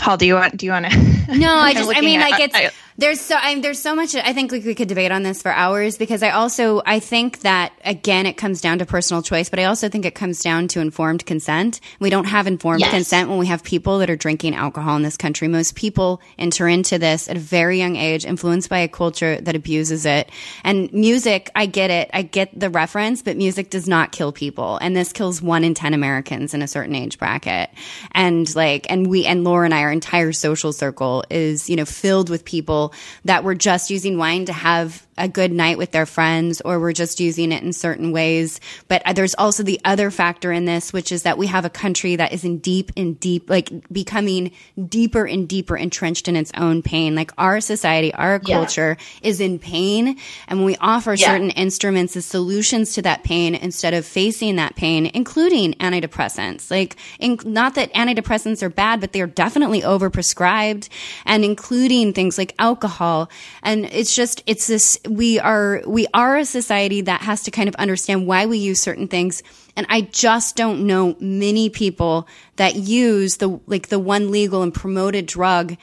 Hall, 0.00 0.16
do 0.16 0.26
you 0.26 0.34
want? 0.34 0.56
Do 0.56 0.66
you 0.66 0.72
want 0.72 0.86
to? 0.86 1.38
No, 1.38 1.54
I 1.54 1.74
just, 1.74 1.96
I 1.96 2.00
mean, 2.00 2.20
at- 2.20 2.30
like 2.30 2.40
it's 2.40 2.54
I- 2.56 2.70
there's 3.00 3.20
so 3.20 3.34
I 3.34 3.58
there's 3.60 3.80
so 3.80 3.94
much. 3.94 4.14
I 4.14 4.32
think 4.34 4.52
like 4.52 4.64
we 4.64 4.74
could 4.74 4.88
debate 4.88 5.10
on 5.10 5.22
this 5.22 5.40
for 5.40 5.50
hours 5.50 5.96
because 5.96 6.22
I 6.22 6.30
also 6.30 6.82
I 6.84 7.00
think 7.00 7.40
that 7.40 7.72
again 7.82 8.26
it 8.26 8.34
comes 8.34 8.60
down 8.60 8.78
to 8.78 8.86
personal 8.86 9.22
choice, 9.22 9.48
but 9.48 9.58
I 9.58 9.64
also 9.64 9.88
think 9.88 10.04
it 10.04 10.14
comes 10.14 10.42
down 10.42 10.68
to 10.68 10.80
informed 10.80 11.24
consent. 11.24 11.80
We 11.98 12.10
don't 12.10 12.26
have 12.26 12.46
informed 12.46 12.80
Yes. 12.80 12.90
consent 12.90 13.30
when 13.30 13.38
we 13.38 13.46
have 13.46 13.64
people 13.64 13.98
that 14.00 14.10
are 14.10 14.16
drinking 14.16 14.54
alcohol 14.54 14.96
in 14.96 15.02
this 15.02 15.16
country. 15.16 15.48
Most 15.48 15.76
people 15.76 16.20
enter 16.38 16.68
into 16.68 16.98
this 16.98 17.28
at 17.28 17.36
a 17.36 17.40
very 17.40 17.78
young 17.78 17.96
age, 17.96 18.26
influenced 18.26 18.68
by 18.68 18.80
a 18.80 18.88
culture 18.88 19.40
that 19.40 19.56
abuses 19.56 20.04
it. 20.04 20.30
And 20.62 20.92
music, 20.92 21.50
I 21.54 21.66
get 21.66 21.90
it, 21.90 22.10
I 22.12 22.22
get 22.22 22.58
the 22.58 22.68
reference, 22.68 23.22
but 23.22 23.36
music 23.38 23.70
does 23.70 23.88
not 23.88 24.12
kill 24.12 24.30
people, 24.30 24.76
and 24.76 24.94
this 24.94 25.12
kills 25.12 25.40
one 25.40 25.64
in 25.64 25.72
ten 25.72 25.94
Americans 25.94 26.52
in 26.52 26.60
a 26.60 26.68
certain 26.68 26.94
age 26.94 27.18
bracket. 27.18 27.70
And 28.12 28.54
like, 28.54 28.90
and 28.90 29.06
we 29.06 29.24
and 29.24 29.42
Laura 29.42 29.64
and 29.64 29.72
I, 29.72 29.82
our 29.84 29.92
entire 29.92 30.32
social 30.32 30.74
circle 30.74 31.24
is 31.30 31.70
you 31.70 31.76
know 31.76 31.86
filled 31.86 32.28
with 32.28 32.44
people 32.44 32.89
that 33.24 33.44
were 33.44 33.54
just 33.54 33.90
using 33.90 34.18
wine 34.18 34.44
to 34.46 34.52
have 34.52 35.06
a 35.18 35.28
good 35.28 35.52
night 35.52 35.76
with 35.76 35.90
their 35.90 36.06
friends 36.06 36.60
or 36.62 36.80
we're 36.80 36.92
just 36.92 37.20
using 37.20 37.52
it 37.52 37.62
in 37.62 37.72
certain 37.72 38.10
ways. 38.10 38.60
But 38.88 39.02
uh, 39.04 39.12
there's 39.12 39.34
also 39.34 39.62
the 39.62 39.80
other 39.84 40.10
factor 40.10 40.50
in 40.50 40.64
this, 40.64 40.92
which 40.92 41.12
is 41.12 41.24
that 41.24 41.36
we 41.36 41.46
have 41.48 41.64
a 41.64 41.70
country 41.70 42.16
that 42.16 42.32
is 42.32 42.44
in 42.44 42.58
deep 42.58 42.90
and 42.96 43.18
deep, 43.20 43.50
like 43.50 43.70
becoming 43.92 44.52
deeper 44.88 45.26
and 45.26 45.46
deeper 45.48 45.76
entrenched 45.76 46.26
in 46.28 46.36
its 46.36 46.50
own 46.56 46.80
pain. 46.82 47.14
Like 47.14 47.32
our 47.36 47.60
society, 47.60 48.14
our 48.14 48.40
Yeah. 48.46 48.56
culture 48.56 48.96
is 49.22 49.40
in 49.40 49.58
pain. 49.58 50.16
And 50.48 50.60
when 50.60 50.66
we 50.66 50.76
offer 50.80 51.14
Yeah. 51.14 51.26
certain 51.26 51.50
instruments 51.50 52.16
as 52.16 52.24
solutions 52.24 52.94
to 52.94 53.02
that 53.02 53.22
pain 53.22 53.54
instead 53.54 53.92
of 53.92 54.06
facing 54.06 54.56
that 54.56 54.74
pain, 54.76 55.10
including 55.12 55.74
antidepressants, 55.74 56.70
like 56.70 56.96
in, 57.18 57.38
not 57.44 57.74
that 57.74 57.92
antidepressants 57.94 58.62
are 58.62 58.70
bad, 58.70 59.00
but 59.00 59.12
they 59.12 59.20
are 59.20 59.26
definitely 59.26 59.82
overprescribed 59.82 60.88
and 61.26 61.44
including 61.44 62.12
things 62.12 62.38
like 62.38 62.54
alcohol. 62.58 63.28
And 63.62 63.84
it's 63.86 64.14
just, 64.14 64.42
it's 64.46 64.66
this, 64.66 64.98
we 65.10 65.38
are, 65.38 65.82
we 65.86 66.06
are 66.14 66.36
a 66.36 66.44
society 66.44 67.00
that 67.02 67.20
has 67.22 67.42
to 67.44 67.50
kind 67.50 67.68
of 67.68 67.74
understand 67.74 68.26
why 68.26 68.46
we 68.46 68.58
use 68.58 68.80
certain 68.80 69.08
things. 69.08 69.42
And 69.76 69.86
I 69.88 70.02
just 70.02 70.56
don't 70.56 70.86
know 70.86 71.16
many 71.20 71.68
people 71.68 72.28
that 72.56 72.76
use 72.76 73.38
the, 73.38 73.60
like 73.66 73.88
the 73.88 73.98
one 73.98 74.30
legal 74.30 74.62
and 74.62 74.72
promoted 74.72 75.26
drug 75.26 75.76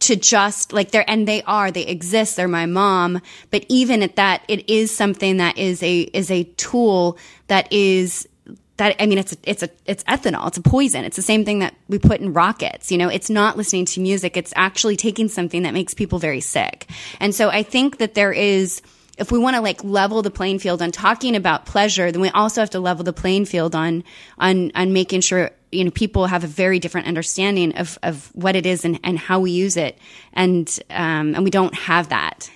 to 0.00 0.16
just 0.16 0.72
like 0.72 0.90
they're 0.90 1.08
and 1.08 1.26
they 1.26 1.42
are 1.44 1.70
they 1.70 1.86
exist 1.86 2.36
they're 2.36 2.48
my 2.48 2.66
mom 2.66 3.22
but 3.50 3.64
even 3.68 4.02
at 4.02 4.16
that 4.16 4.42
it 4.48 4.68
is 4.68 4.94
something 4.94 5.38
that 5.38 5.56
is 5.56 5.82
a 5.82 6.00
is 6.00 6.30
a 6.30 6.44
tool 6.44 7.16
that 7.46 7.72
is 7.72 8.28
that 8.76 8.96
I 9.00 9.06
mean 9.06 9.18
it's 9.18 9.32
a, 9.32 9.36
it's 9.44 9.62
a 9.62 9.68
it's 9.86 10.04
ethanol 10.04 10.48
it's 10.48 10.58
a 10.58 10.62
poison 10.62 11.04
it's 11.04 11.16
the 11.16 11.22
same 11.22 11.44
thing 11.44 11.60
that 11.60 11.74
we 11.88 11.98
put 11.98 12.20
in 12.20 12.32
rockets 12.32 12.90
you 12.90 12.98
know 12.98 13.08
it's 13.08 13.30
not 13.30 13.56
listening 13.56 13.84
to 13.86 14.00
music 14.00 14.36
it's 14.36 14.52
actually 14.56 14.96
taking 14.96 15.28
something 15.28 15.62
that 15.62 15.74
makes 15.74 15.94
people 15.94 16.18
very 16.18 16.40
sick 16.40 16.88
and 17.20 17.34
so 17.34 17.48
I 17.50 17.62
think 17.62 17.98
that 17.98 18.14
there 18.14 18.32
is 18.32 18.82
if 19.16 19.30
we 19.30 19.38
want 19.38 19.54
to 19.54 19.62
like 19.62 19.82
level 19.84 20.22
the 20.22 20.30
playing 20.30 20.58
field 20.58 20.82
on 20.82 20.90
talking 20.90 21.36
about 21.36 21.66
pleasure, 21.66 22.10
then 22.10 22.20
we 22.20 22.30
also 22.30 22.60
have 22.60 22.70
to 22.70 22.80
level 22.80 23.04
the 23.04 23.12
playing 23.12 23.44
field 23.44 23.74
on 23.74 24.04
on 24.38 24.72
on 24.74 24.92
making 24.92 25.20
sure 25.20 25.50
you 25.70 25.84
know 25.84 25.90
people 25.90 26.26
have 26.26 26.44
a 26.44 26.48
very 26.48 26.78
different 26.78 27.06
understanding 27.06 27.76
of 27.76 27.98
of 28.02 28.30
what 28.34 28.56
it 28.56 28.66
is 28.66 28.84
and, 28.84 28.98
and 29.04 29.18
how 29.18 29.40
we 29.40 29.52
use 29.52 29.76
it, 29.76 29.98
and 30.32 30.80
um, 30.90 31.34
and 31.34 31.44
we 31.44 31.50
don't 31.50 31.74
have 31.74 32.08
that. 32.08 32.50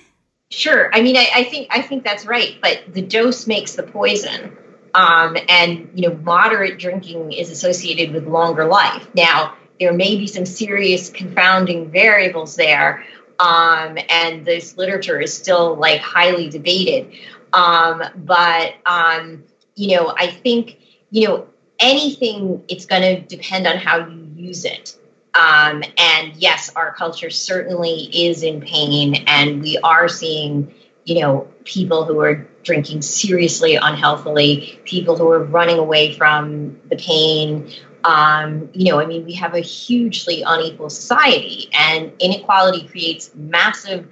Sure. 0.50 0.90
I 0.94 1.02
mean, 1.02 1.16
I, 1.16 1.28
I 1.34 1.44
think 1.44 1.68
I 1.70 1.82
think 1.82 2.04
that's 2.04 2.26
right. 2.26 2.56
But 2.60 2.82
the 2.88 3.02
dose 3.02 3.46
makes 3.46 3.74
the 3.74 3.82
poison, 3.82 4.56
um, 4.98 5.36
and 5.48 5.90
you 5.94 6.08
know, 6.08 6.16
moderate 6.16 6.76
drinking 6.76 7.30
is 7.30 7.50
associated 7.50 8.12
with 8.12 8.26
longer 8.26 8.64
life. 8.64 9.08
Now, 9.14 9.54
there 9.78 9.92
may 9.92 10.16
be 10.16 10.26
some 10.26 10.44
serious 10.44 11.08
confounding 11.08 11.92
variables 11.92 12.56
there, 12.56 13.04
um, 13.38 13.96
and 14.10 14.44
this 14.44 14.76
literature 14.76 15.20
is 15.20 15.32
still 15.32 15.76
like 15.76 16.00
highly 16.00 16.50
debated. 16.50 17.12
Um, 17.52 18.02
but 18.16 18.74
um, 18.84 19.44
you 19.76 19.96
know, 19.96 20.12
I 20.16 20.26
think 20.26 20.78
you 21.12 21.28
know 21.28 21.46
anything. 21.78 22.64
It's 22.66 22.86
going 22.86 23.02
to 23.02 23.20
depend 23.20 23.68
on 23.68 23.76
how 23.76 24.08
you 24.08 24.32
use 24.34 24.64
it. 24.64 24.96
Um, 25.32 25.84
and 25.96 26.34
yes, 26.34 26.72
our 26.74 26.92
culture 26.92 27.30
certainly 27.30 28.10
is 28.26 28.42
in 28.42 28.60
pain, 28.62 29.14
and 29.28 29.62
we 29.62 29.78
are 29.78 30.08
seeing, 30.08 30.74
you 31.08 31.22
know, 31.22 31.48
people 31.64 32.04
who 32.04 32.20
are 32.20 32.46
drinking 32.64 33.00
seriously 33.00 33.76
unhealthily, 33.76 34.78
people 34.84 35.16
who 35.16 35.26
are 35.30 35.42
running 35.42 35.78
away 35.78 36.14
from 36.14 36.78
the 36.90 36.96
pain. 36.96 37.72
Um, 38.04 38.68
you 38.74 38.92
know, 38.92 39.00
I 39.00 39.06
mean, 39.06 39.24
we 39.24 39.32
have 39.34 39.54
a 39.54 39.60
hugely 39.60 40.42
unequal 40.46 40.90
society, 40.90 41.70
and 41.72 42.12
inequality 42.20 42.86
creates 42.86 43.34
massive, 43.34 44.06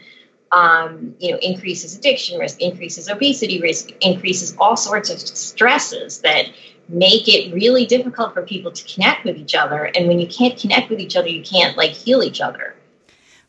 um, 0.53 1.15
you 1.21 1.33
know, 1.33 1.39
increases 1.43 1.99
addiction 1.99 2.39
risk, 2.39 2.63
increases 2.63 3.11
obesity 3.11 3.61
risk, 3.61 3.91
increases 4.01 4.57
all 4.59 4.77
sorts 4.77 5.11
of 5.11 5.21
stresses 5.21 6.23
that 6.23 6.47
make 6.89 7.29
it 7.29 7.53
really 7.53 7.85
difficult 7.85 8.33
for 8.33 8.41
people 8.41 8.73
to 8.73 8.95
connect 8.95 9.27
with 9.27 9.37
each 9.37 9.55
other. 9.55 9.85
And 9.85 10.09
when 10.09 10.19
you 10.19 10.27
can't 10.27 10.59
connect 10.59 10.89
with 10.89 11.01
each 11.01 11.15
other, 11.15 11.29
you 11.29 11.43
can't 11.43 11.77
like 11.77 11.91
heal 11.91 12.23
each 12.23 12.41
other. 12.41 12.75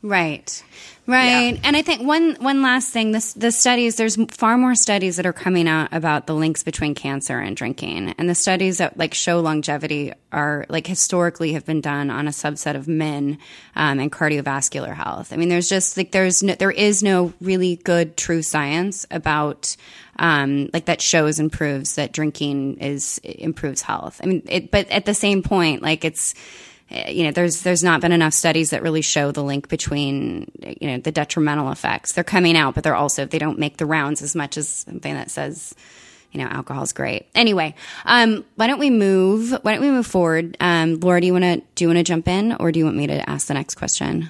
Right. 0.02 0.64
Right. 1.08 1.58
And 1.64 1.78
I 1.78 1.82
think 1.84 2.02
one 2.04 2.36
one 2.36 2.62
last 2.62 2.92
thing, 2.92 3.14
this 3.14 3.32
the 3.32 3.54
studies 3.54 3.96
there's 3.96 4.18
far 4.30 4.58
more 4.58 4.76
studies 4.76 5.16
that 5.16 5.26
are 5.26 5.32
coming 5.32 5.66
out 5.66 5.88
about 5.94 6.28
the 6.28 6.36
links 6.36 6.64
between 6.64 6.96
cancer 6.96 7.40
and 7.40 7.56
drinking. 7.56 8.14
And 8.18 8.30
the 8.30 8.36
studies 8.36 8.80
that 8.80 8.98
like 8.98 9.14
show 9.14 9.40
longevity 9.40 10.12
are 10.34 10.66
like 10.68 10.86
historically 10.86 11.54
have 11.54 11.66
been 11.66 11.80
done 11.80 12.10
on 12.10 12.28
a 12.28 12.32
subset 12.32 12.76
of 12.76 12.90
men 12.90 13.38
um, 13.78 14.00
and 14.00 14.12
cardiovascular 14.12 14.94
health. 14.94 15.32
I 15.32 15.38
mean 15.38 15.48
there's 15.48 15.70
just 15.70 15.96
like 15.96 16.12
there's 16.12 16.44
no, 16.44 16.56
there 16.56 16.72
is 16.72 17.02
no 17.02 17.34
really 17.40 17.78
good 17.78 18.18
true 18.18 18.42
science 18.42 19.06
about 19.10 19.78
um, 20.20 20.70
like 20.74 20.86
that 20.86 21.00
shows 21.00 21.40
and 21.40 21.50
proves 21.50 21.96
that 21.96 22.12
drinking 22.12 22.80
is 22.80 23.18
improves 23.24 23.82
health. 23.82 24.20
I 24.22 24.28
mean 24.28 24.42
it 24.50 24.72
but 24.72 24.90
at 24.90 25.06
the 25.06 25.14
same 25.14 25.42
point 25.42 25.82
like 25.82 26.04
it's 26.04 26.34
you 26.90 27.24
know 27.24 27.32
there's 27.32 27.64
there's 27.64 27.84
not 27.84 28.02
been 28.02 28.12
enough 28.12 28.34
studies 28.34 28.70
that 28.70 28.82
really 28.82 29.02
show 29.02 29.32
the 29.32 29.44
link 29.44 29.68
between 29.68 30.50
you 30.80 30.88
know 30.88 30.98
the 30.98 31.12
detrimental 31.12 31.72
effects 31.72 32.14
they're 32.14 32.24
coming 32.24 32.56
out 32.56 32.76
but 32.76 32.84
they're 32.84 32.96
also 32.96 33.26
they 33.26 33.40
don't 33.40 33.60
make 33.60 33.78
the 33.78 33.86
rounds 33.86 34.22
as 34.22 34.36
much 34.36 34.58
as 34.58 34.68
something 34.68 35.14
that 35.14 35.30
says 35.30 35.76
you 36.32 36.40
know 36.42 36.48
alcohol 36.48 36.84
is 36.84 36.94
great 36.94 37.28
anyway 37.36 37.74
um 38.06 38.46
why 38.56 38.68
don't 38.68 38.80
we 38.80 38.90
move 38.90 39.52
why 39.64 39.74
don't 39.74 39.82
we 39.82 39.90
move 39.92 40.08
forward 40.08 40.56
um 40.60 41.00
laura 41.00 41.20
do 41.20 41.28
you 41.28 41.34
want 41.34 41.44
to 41.44 41.62
do 41.76 41.84
you 41.84 41.90
want 41.90 41.98
to 41.98 42.04
jump 42.04 42.28
in 42.28 42.54
or 42.54 42.72
do 42.72 42.80
you 42.80 42.86
want 42.86 42.98
me 42.98 43.08
to 43.08 43.30
ask 43.30 43.48
the 43.48 43.54
next 43.54 43.76
question 43.76 44.30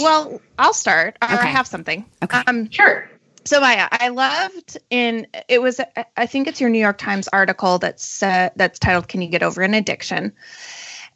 Well, 0.00 0.40
I'll 0.58 0.72
start. 0.72 1.18
Or 1.20 1.28
I 1.28 1.44
have 1.46 1.66
something. 1.66 2.06
Okay. 2.24 2.42
Um, 2.46 2.70
Sure. 2.70 3.10
so 3.44 3.60
Maia, 3.60 3.88
I 3.90 4.08
loved 4.08 4.78
in 4.88 5.26
it 5.48 5.60
was 5.60 5.80
I 6.16 6.26
think 6.26 6.48
it's 6.48 6.60
your 6.60 6.70
New 6.70 6.78
York 6.78 6.96
Times 6.96 7.28
article 7.28 7.78
that's 7.78 8.22
uh, 8.22 8.48
that's 8.56 8.78
titled 8.78 9.08
"Can 9.08 9.20
You 9.20 9.28
Get 9.28 9.42
Over 9.42 9.60
an 9.62 9.74
Addiction?" 9.74 10.32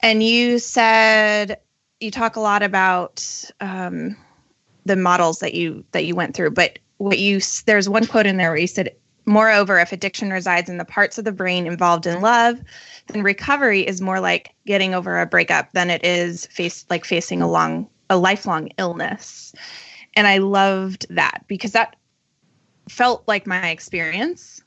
And 0.01 0.23
you 0.23 0.59
said 0.59 1.59
you 2.01 2.11
talk 2.11 2.37
a 2.37 2.41
lot 2.41 2.63
about 2.63 3.25
um, 3.61 4.17
the 4.85 4.97
models 4.97 5.39
that 5.41 5.55
you 5.55 5.85
that 5.93 6.05
you 6.05 6.15
went 6.15 6.35
through, 6.35 6.51
but 6.51 6.79
what 6.99 7.19
you 7.19 7.41
there's 7.67 7.89
one 7.89 8.07
quote 8.07 8.27
in 8.27 8.37
there 8.37 8.51
where 8.51 8.61
you 8.61 8.67
said, 8.67 8.95
"Moreover, 9.25 9.79
if 9.79 9.93
addiction 9.93 10.31
resides 10.31 10.69
in 10.69 10.79
the 10.79 10.85
parts 10.85 11.19
of 11.19 11.25
the 11.25 11.33
brain 11.33 11.67
involved 11.67 12.07
in 12.07 12.21
love, 12.21 12.61
then 13.09 13.23
recovery 13.23 13.87
is 13.87 14.01
more 14.01 14.21
like 14.21 14.55
getting 14.67 14.95
over 14.95 15.21
a 15.21 15.27
breakup 15.27 15.73
than 15.73 15.91
it 15.91 16.05
is 16.05 16.47
face 16.47 16.85
like 16.91 17.05
facing 17.05 17.43
a 17.43 17.51
long 17.51 17.89
a 18.11 18.17
lifelong 18.17 18.69
illness." 18.79 19.55
And 20.15 20.27
I 20.27 20.39
loved 20.39 21.07
that 21.11 21.45
because 21.47 21.73
that 21.73 21.97
felt 22.89 23.27
like 23.27 23.47
my 23.47 23.69
experience 23.69 24.63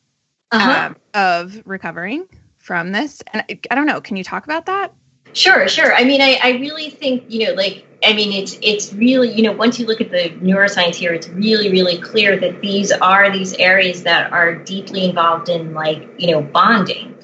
Uh-huh. 0.52 0.90
um, 0.90 0.98
of 1.14 1.62
recovering 1.66 2.28
from 2.58 2.92
this. 2.92 3.22
And 3.34 3.44
I, 3.50 3.60
I 3.72 3.76
don't 3.76 3.86
know. 3.88 4.02
Can 4.02 4.18
you 4.18 4.24
talk 4.24 4.44
about 4.46 4.66
that? 4.68 4.94
Sure, 5.34 5.68
sure. 5.68 5.94
I 5.94 6.04
mean, 6.04 6.22
I, 6.22 6.40
I 6.42 6.50
really 6.60 6.90
think, 6.90 7.26
you 7.28 7.46
know, 7.48 7.54
like, 7.54 7.86
I 8.04 8.14
mean, 8.14 8.32
it's 8.32 8.58
it's 8.62 8.94
really, 8.94 9.32
you 9.34 9.44
know, 9.44 9.52
once 9.52 9.78
you 9.80 9.86
look 9.86 10.02
at 10.02 10.10
the 10.10 10.30
neuroscience 10.42 10.96
here, 10.96 11.14
it's 11.14 11.28
really, 11.30 11.70
really 11.70 11.98
clear 12.00 12.40
that 12.40 12.62
these 12.62 12.92
are 12.92 13.30
these 13.30 13.54
areas 13.56 14.04
that 14.04 14.32
are 14.32 14.56
deeply 14.56 15.04
involved 15.06 15.50
in, 15.50 15.74
like, 15.74 16.10
you 16.18 16.32
know, 16.32 16.42
bonding. 16.42 17.16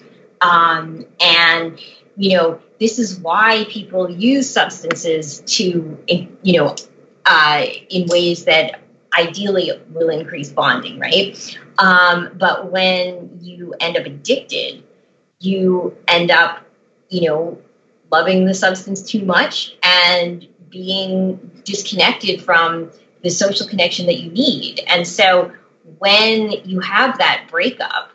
Um, 0.42 1.06
and, 1.22 1.80
you 2.18 2.38
know, 2.38 2.60
this 2.80 3.00
is 3.00 3.20
why 3.20 3.66
people 3.70 4.10
use 4.10 4.50
substances 4.50 5.40
to, 5.58 5.98
you 6.44 6.60
know, 6.60 6.76
uh, 7.26 7.66
in 7.90 8.06
ways 8.08 8.46
that 8.46 8.82
ideally 9.18 9.72
will 9.92 10.10
increase 10.10 10.50
bonding, 10.52 11.00
right? 11.00 11.58
Um, 11.78 12.32
but 12.38 12.70
when 12.72 13.40
you 13.42 13.74
end 13.80 13.98
up 13.98 14.06
addicted, 14.06 14.84
you 15.40 15.96
end 16.08 16.32
up, 16.32 16.66
you 17.10 17.30
know, 17.30 17.62
loving 18.16 18.46
the 18.46 18.54
substance 18.54 19.02
too 19.02 19.26
much 19.26 19.76
and 19.84 20.48
being 20.70 21.38
disconnected 21.66 22.42
from 22.42 22.90
the 23.24 23.30
social 23.30 23.68
connection 23.68 24.06
that 24.06 24.20
you 24.20 24.32
need. 24.32 24.80
And 24.88 25.06
so 25.06 25.52
when 26.00 26.52
you 26.64 26.80
have 26.80 27.18
that 27.18 27.48
breakup, 27.50 28.12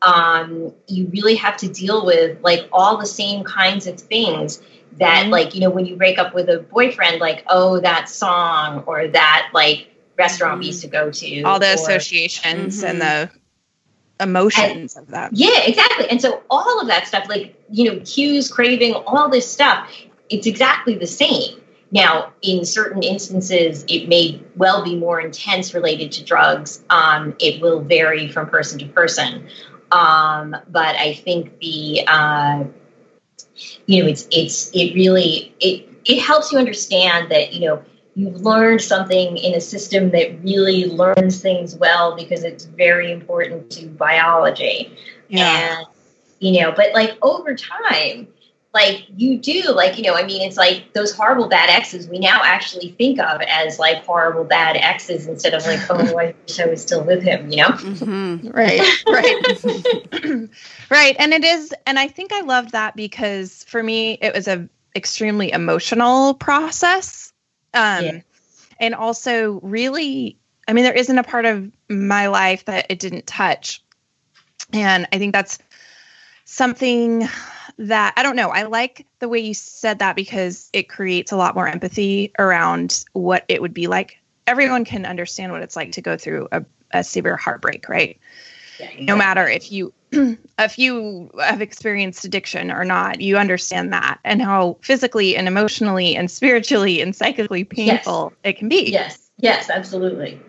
um, 0.00 0.72
you 0.88 1.06
really 1.08 1.34
have 1.34 1.58
to 1.58 1.68
deal 1.68 2.06
with 2.06 2.38
like 2.42 2.66
all 2.72 2.96
the 2.96 3.06
same 3.06 3.44
kinds 3.44 3.86
of 3.86 4.00
things 4.00 4.62
that 4.98 5.22
mm-hmm. 5.22 5.30
like 5.30 5.54
you 5.54 5.60
know 5.60 5.70
when 5.70 5.86
you 5.86 5.96
break 5.96 6.18
up 6.18 6.34
with 6.34 6.48
a 6.48 6.58
boyfriend 6.58 7.20
like 7.20 7.44
oh 7.48 7.80
that 7.80 8.08
song 8.08 8.82
or 8.86 9.08
that 9.08 9.48
like 9.54 9.88
restaurant 10.18 10.54
mm-hmm. 10.54 10.60
we 10.60 10.66
used 10.66 10.82
to 10.82 10.88
go 10.88 11.10
to 11.10 11.42
all 11.42 11.58
the 11.58 11.70
or, 11.70 11.74
associations 11.74 12.78
mm-hmm. 12.78 12.86
and 12.86 13.00
the 13.00 13.30
emotions 14.22 14.96
and, 14.96 15.04
of 15.04 15.10
that 15.10 15.30
yeah 15.32 15.60
exactly. 15.64 16.08
And 16.08 16.20
so 16.20 16.42
all 16.50 16.80
of 16.80 16.86
that 16.88 17.06
stuff 17.06 17.28
like 17.28 17.54
you 17.70 17.90
know 17.90 18.00
cues 18.04 18.50
craving 18.50 18.94
all 19.06 19.28
this 19.28 19.50
stuff 19.50 19.88
it's 20.30 20.46
exactly 20.46 20.96
the 20.96 21.06
same. 21.06 21.60
Now 21.90 22.32
in 22.40 22.64
certain 22.64 23.02
instances 23.02 23.84
it 23.88 24.08
may 24.08 24.42
well 24.56 24.82
be 24.82 24.96
more 24.96 25.20
intense 25.20 25.74
related 25.74 26.10
to 26.12 26.24
drugs. 26.24 26.82
Um, 26.88 27.34
it 27.38 27.60
will 27.60 27.80
vary 27.80 28.28
from 28.28 28.48
person 28.48 28.78
to 28.78 28.86
person. 28.86 29.46
Um, 29.90 30.56
but 30.70 30.96
i 30.96 31.12
think 31.12 31.58
the 31.58 32.02
uh, 32.06 32.64
you 33.86 34.02
know 34.02 34.08
it's 34.08 34.26
it's 34.30 34.70
it 34.72 34.94
really 34.94 35.54
it 35.60 35.88
it 36.04 36.20
helps 36.20 36.50
you 36.50 36.58
understand 36.58 37.30
that 37.30 37.52
you 37.52 37.60
know 37.60 37.82
you've 38.14 38.40
learned 38.42 38.80
something 38.80 39.36
in 39.36 39.54
a 39.54 39.60
system 39.60 40.10
that 40.10 40.42
really 40.42 40.86
learns 40.86 41.40
things 41.40 41.74
well 41.76 42.14
because 42.16 42.44
it's 42.44 42.64
very 42.64 43.10
important 43.10 43.70
to 43.70 43.86
biology 43.86 44.96
yeah. 45.28 45.78
and 45.78 45.86
you 46.38 46.60
know 46.60 46.72
but 46.72 46.92
like 46.92 47.16
over 47.22 47.54
time 47.54 48.28
like 48.74 49.06
you 49.16 49.38
do 49.38 49.72
like 49.72 49.96
you 49.96 50.04
know 50.04 50.14
i 50.14 50.24
mean 50.24 50.42
it's 50.42 50.56
like 50.56 50.92
those 50.92 51.14
horrible 51.14 51.48
bad 51.48 51.70
exes 51.70 52.08
we 52.08 52.18
now 52.18 52.40
actually 52.42 52.90
think 52.92 53.18
of 53.18 53.40
as 53.42 53.78
like 53.78 54.04
horrible 54.04 54.44
bad 54.44 54.76
exes 54.76 55.26
instead 55.26 55.54
of 55.54 55.64
like 55.64 55.80
oh 55.90 56.18
i 56.18 56.34
wish 56.46 56.60
i 56.60 56.66
was 56.66 56.82
still 56.82 57.04
with 57.04 57.22
him 57.22 57.50
you 57.50 57.58
know 57.58 57.68
mm-hmm. 57.68 58.48
right 58.48 58.80
right 59.06 60.50
right 60.90 61.16
and 61.18 61.32
it 61.32 61.44
is 61.44 61.74
and 61.86 61.98
i 61.98 62.08
think 62.08 62.32
i 62.32 62.40
loved 62.40 62.72
that 62.72 62.96
because 62.96 63.64
for 63.64 63.82
me 63.82 64.18
it 64.20 64.34
was 64.34 64.48
a 64.48 64.68
extremely 64.94 65.52
emotional 65.52 66.34
process 66.34 67.31
um 67.74 68.04
yeah. 68.04 68.20
and 68.80 68.94
also 68.94 69.60
really 69.62 70.38
i 70.68 70.72
mean 70.72 70.84
there 70.84 70.92
isn't 70.92 71.18
a 71.18 71.24
part 71.24 71.44
of 71.44 71.70
my 71.88 72.28
life 72.28 72.64
that 72.66 72.86
it 72.90 72.98
didn't 72.98 73.26
touch 73.26 73.82
and 74.72 75.06
i 75.12 75.18
think 75.18 75.32
that's 75.32 75.58
something 76.44 77.28
that 77.78 78.14
I 78.16 78.22
don't 78.22 78.36
know. 78.36 78.50
I 78.50 78.64
like 78.64 79.06
the 79.18 79.28
way 79.28 79.40
you 79.40 79.54
said 79.54 80.00
that 80.00 80.16
because 80.16 80.68
it 80.72 80.88
creates 80.88 81.32
a 81.32 81.36
lot 81.36 81.54
more 81.54 81.66
empathy 81.66 82.32
around 82.38 83.04
what 83.12 83.44
it 83.48 83.62
would 83.62 83.74
be 83.74 83.86
like. 83.86 84.18
Everyone 84.46 84.84
can 84.84 85.06
understand 85.06 85.52
what 85.52 85.62
it's 85.62 85.76
like 85.76 85.92
to 85.92 86.02
go 86.02 86.16
through 86.16 86.48
a, 86.52 86.64
a 86.90 87.04
severe 87.04 87.36
heartbreak, 87.36 87.88
right? 87.88 88.18
Yeah. 88.78 88.90
No 89.00 89.16
matter 89.16 89.48
if 89.48 89.70
you 89.70 89.92
if 90.12 90.78
you 90.78 91.30
have 91.40 91.60
experienced 91.60 92.24
addiction 92.24 92.70
or 92.70 92.84
not, 92.84 93.20
you 93.20 93.36
understand 93.36 93.92
that 93.92 94.20
and 94.24 94.42
how 94.42 94.76
physically 94.82 95.36
and 95.36 95.48
emotionally 95.48 96.14
and 96.16 96.30
spiritually 96.30 97.00
and 97.00 97.16
psychically 97.16 97.64
painful 97.64 98.32
yes. 98.32 98.52
it 98.52 98.58
can 98.58 98.68
be. 98.68 98.90
Yes. 98.90 99.30
Yes, 99.38 99.70
absolutely. 99.70 100.40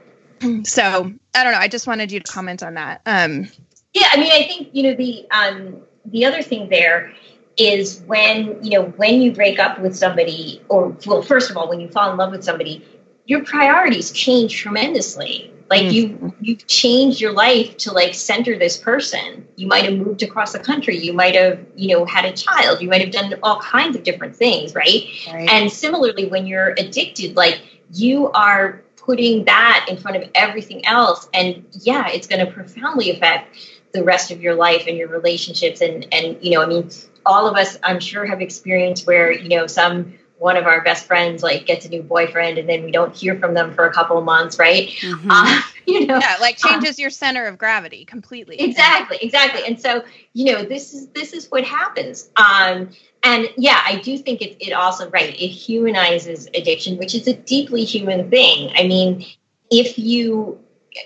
So 0.66 1.12
I 1.36 1.44
don't 1.44 1.54
know. 1.54 1.60
I 1.60 1.70
just 1.70 1.88
wanted 1.88 2.12
you 2.12 2.20
to 2.20 2.32
comment 2.32 2.64
on 2.64 2.74
that. 2.74 3.02
Um, 3.06 3.48
yeah, 3.94 4.10
I 4.12 4.18
mean, 4.18 4.32
I 4.32 4.44
think 4.44 4.70
you 4.74 4.84
know 4.84 4.94
the 4.94 5.26
um, 5.32 5.78
the 6.06 6.26
other 6.26 6.42
thing 6.42 6.68
there 6.68 7.14
is 7.58 8.02
when 8.08 8.64
you 8.64 8.72
know 8.72 8.86
when 8.98 9.22
you 9.22 9.32
break 9.32 9.60
up 9.60 9.80
with 9.80 9.96
somebody 9.96 10.62
or 10.70 10.96
well 11.06 11.22
first 11.22 11.50
of 11.50 11.58
all 11.58 11.70
when 11.70 11.80
you 11.80 11.88
fall 11.88 12.12
in 12.12 12.18
love 12.18 12.32
with 12.32 12.44
somebody 12.44 12.84
your 13.26 13.44
priorities 13.44 14.12
change 14.12 14.56
tremendously 14.58 15.53
like 15.70 15.84
mm-hmm. 15.84 16.26
you 16.26 16.36
you've 16.42 16.68
changed 16.68 17.22
your 17.22 17.32
life 17.32 17.78
to 17.78 17.92
like 17.92 18.14
center 18.14 18.58
this 18.58 18.78
person. 18.78 19.48
You 19.56 19.68
might 19.68 19.86
have 19.86 19.94
moved 19.94 20.24
across 20.24 20.54
the 20.54 20.60
country. 20.60 20.98
You 20.98 21.14
might 21.14 21.36
have 21.36 21.60
you 21.76 21.96
know 21.96 22.06
had 22.06 22.26
a 22.26 22.34
child. 22.34 22.82
You 22.82 22.90
might 22.90 23.02
have 23.02 23.12
done 23.12 23.34
all 23.44 23.60
kinds 23.60 23.96
of 23.96 24.04
different 24.04 24.36
things 24.36 24.76
right, 24.76 25.06
right. 25.32 25.50
and 25.50 25.72
similarly 25.72 26.28
when 26.28 26.46
you're 26.46 26.72
addicted 26.72 27.36
like 27.36 27.62
you 27.94 28.32
are 28.32 28.82
putting 28.98 29.46
that 29.46 29.88
in 29.90 29.98
front 29.98 30.18
of 30.18 30.30
everything 30.36 30.86
else. 30.86 31.28
And 31.34 31.66
yeah 31.72 32.10
it's 32.10 32.28
going 32.28 32.46
to 32.46 32.52
profoundly 32.52 33.12
affect 33.12 33.56
the 33.94 34.04
rest 34.04 34.32
of 34.32 34.42
your 34.42 34.56
life 34.56 34.86
and 34.88 34.98
your 34.98 35.08
relationships. 35.08 35.82
And 35.82 36.08
and 36.14 36.38
you 36.42 36.52
know 36.52 36.62
i 36.62 36.66
mean 36.66 36.90
all 37.26 37.48
of 37.48 37.56
us 37.56 37.78
i'm 37.84 38.00
sure 38.00 38.26
have 38.26 38.42
experienced 38.42 39.08
where 39.08 39.32
you 39.32 39.50
know 39.50 39.66
some 39.66 40.14
one 40.38 40.58
of 40.58 40.66
our 40.66 40.82
best 40.82 41.06
friends 41.06 41.44
like 41.44 41.66
gets 41.66 41.86
a 41.86 41.90
new 41.90 42.02
boyfriend 42.02 42.58
and 42.58 42.68
then 42.68 42.84
we 42.84 42.92
don't 42.92 43.16
hear 43.16 43.38
from 43.40 43.54
them 43.54 43.74
for 43.74 43.86
a 43.86 43.94
couple 43.94 44.18
of 44.18 44.26
months 44.26 44.60
right? 44.60 44.90
Mm-hmm. 44.90 45.32
uh, 45.32 45.62
you 45.86 46.06
know 46.06 46.18
yeah 46.18 46.38
like 46.40 46.58
changes 46.58 46.98
um, 46.98 47.02
your 47.02 47.10
center 47.10 47.46
of 47.46 47.58
gravity 47.58 48.06
completely. 48.06 48.60
Exactly 48.60 49.18
exactly. 49.22 49.62
And 49.66 49.80
so 49.80 50.04
you 50.34 50.54
know 50.54 50.64
this 50.64 50.94
is 50.94 51.08
this 51.10 51.34
is 51.34 51.50
what 51.52 51.64
happens. 51.64 52.30
Um 52.36 52.90
and 53.26 53.48
yeah 53.58 53.82
i 53.86 54.00
do 54.04 54.18
think 54.18 54.42
it, 54.42 54.58
it 54.60 54.74
also 54.74 55.10
right 55.10 55.30
it 55.30 55.48
humanizes 55.48 56.48
addiction 56.48 56.98
which 56.98 57.16
is 57.16 57.28
a 57.28 57.34
deeply 57.34 57.84
human 57.84 58.30
thing. 58.30 58.72
I 58.76 58.88
mean 58.88 59.26
if 59.72 59.98
you 59.98 60.60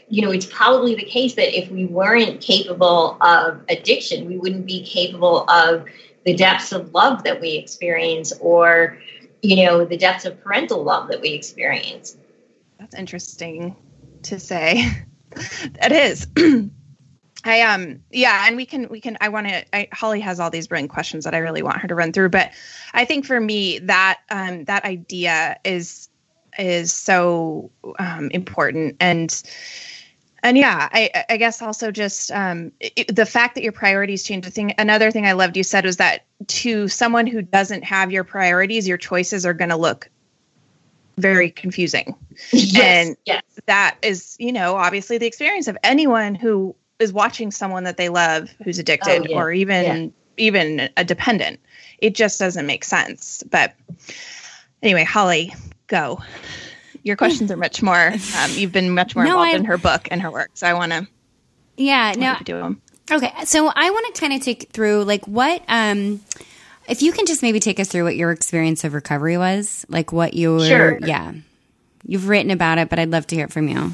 you 0.08 0.22
know, 0.22 0.32
it's 0.32 0.46
probably 0.46 0.96
the 0.96 1.04
case 1.04 1.36
that 1.36 1.58
if 1.58 1.70
we 1.72 1.86
weren't 1.86 2.42
capable 2.42 3.18
of 3.22 3.62
addiction, 3.70 4.26
we 4.26 4.38
wouldn't 4.38 4.66
be 4.66 4.84
capable 4.84 5.50
of 5.50 5.86
the 6.26 6.34
depths 6.34 6.72
of 6.72 6.94
love 6.94 7.24
that 7.24 7.40
we 7.40 7.56
experience 7.56 8.34
or, 8.42 8.98
you 9.42 9.66
know, 9.66 9.86
the 9.86 9.98
depths 9.98 10.26
of 10.26 10.42
parental 10.42 10.84
love 10.84 11.10
that 11.10 11.22
we 11.22 11.30
experience. 11.30 12.18
That's 12.80 12.96
interesting 12.96 13.76
to 14.24 14.40
say. 14.40 14.86
that 15.80 15.92
is. 15.92 16.28
I 17.44 17.62
um 17.62 18.02
yeah, 18.12 18.46
and 18.48 18.58
we 18.58 18.66
can 18.66 18.90
we 18.90 19.00
can 19.00 19.18
I 19.22 19.30
want 19.30 19.48
to 19.48 19.88
Holly 19.94 20.20
has 20.22 20.40
all 20.40 20.50
these 20.50 20.68
brilliant 20.68 20.92
questions 20.92 21.24
that 21.24 21.34
I 21.34 21.38
really 21.38 21.62
want 21.62 21.78
her 21.78 21.88
to 21.88 21.96
run 21.96 22.12
through, 22.12 22.30
but 22.30 22.52
I 22.94 23.06
think 23.06 23.26
for 23.26 23.40
me 23.40 23.80
that 23.80 24.20
um 24.30 24.66
that 24.66 24.84
idea 24.84 25.58
is 25.64 26.10
is 26.58 26.92
so 26.92 27.72
um, 28.00 28.30
important 28.32 28.98
and 29.00 29.44
and 30.48 30.58
yeah 30.58 30.90
i 30.92 31.26
i 31.30 31.38
guess 31.38 31.62
also 31.62 31.92
just 31.92 32.32
um, 32.32 32.72
it, 32.80 33.14
the 33.16 33.26
fact 33.26 33.56
that 33.56 33.64
your 33.64 33.72
priorities 33.72 34.24
change 34.24 34.46
the 34.46 34.52
thing 34.52 34.74
another 34.78 35.12
thing 35.12 35.26
i 35.26 35.34
loved 35.34 35.58
you 35.58 35.64
said 35.64 35.86
was 35.86 35.98
that 35.98 36.26
to 36.48 36.88
someone 36.88 37.28
who 37.28 37.42
doesn't 37.42 37.84
have 37.84 38.12
your 38.12 38.24
priorities 38.24 38.88
your 38.88 38.98
choices 38.98 39.46
are 39.46 39.54
going 39.54 39.70
to 39.70 39.76
look 39.76 40.10
very 41.18 41.50
confusing 41.50 42.16
yes, 42.52 42.78
and 42.78 43.18
yes. 43.26 43.42
that 43.66 43.98
is 44.02 44.36
you 44.40 44.52
know 44.52 44.76
obviously 44.76 45.18
the 45.18 45.26
experience 45.26 45.68
of 45.68 45.78
anyone 45.84 46.36
who 46.36 46.76
is 47.00 47.12
watching 47.12 47.52
someone 47.52 47.84
that 47.84 47.98
they 47.98 48.10
love 48.10 48.50
who's 48.64 48.80
addicted 48.80 49.24
oh, 49.24 49.26
yeah. 49.30 49.38
or 49.38 49.52
even 49.52 49.84
yeah. 49.86 50.10
even 50.38 50.90
a 50.98 51.04
dependent 51.04 51.60
it 51.98 52.14
just 52.16 52.40
doesn't 52.40 52.66
make 52.66 52.84
sense 52.84 53.44
but 53.50 53.74
anyway 54.84 55.04
holly 55.04 55.52
go. 55.88 56.22
Your 57.04 57.16
questions 57.16 57.52
are 57.52 57.58
much 57.58 57.82
more. 57.82 58.14
Um, 58.38 58.52
you've 58.54 58.72
been 58.72 58.92
much 58.92 59.16
more 59.16 59.26
no, 59.26 59.32
involved 59.32 59.54
I, 59.54 59.58
in 59.58 59.66
her 59.66 59.78
book 59.78 60.08
and 60.12 60.22
her 60.22 60.30
work, 60.30 60.52
so 60.54 60.68
I 60.68 60.74
want 60.74 60.92
to. 60.92 61.08
Yeah. 61.78 62.14
No. 62.18 62.36
Do 62.44 62.54
them. 62.54 62.82
Okay, 63.10 63.32
so 63.46 63.72
I 63.74 63.90
want 63.90 64.14
to 64.14 64.22
kind 64.22 64.34
of 64.34 64.42
take 64.42 64.70
through 64.72 65.06
like 65.06 65.26
what 65.26 65.64
um 65.68 66.20
if 66.88 67.02
you 67.02 67.12
can 67.12 67.26
just 67.26 67.42
maybe 67.42 67.60
take 67.60 67.80
us 67.80 67.88
through 67.88 68.04
what 68.04 68.16
your 68.16 68.32
experience 68.32 68.84
of 68.84 68.94
recovery 68.94 69.38
was, 69.38 69.86
like 69.90 70.12
what 70.12 70.34
you 70.34 70.54
were 70.54 70.66
sure. 70.66 71.00
yeah. 71.02 71.34
You've 72.06 72.28
written 72.28 72.52
about 72.52 72.78
it, 72.78 72.90
but 72.90 73.00
I'd 73.00 73.12
love 73.12 73.28
to 73.28 73.36
hear 73.36 73.46
it 73.46 73.54
from 73.54 73.68
you. 73.68 73.94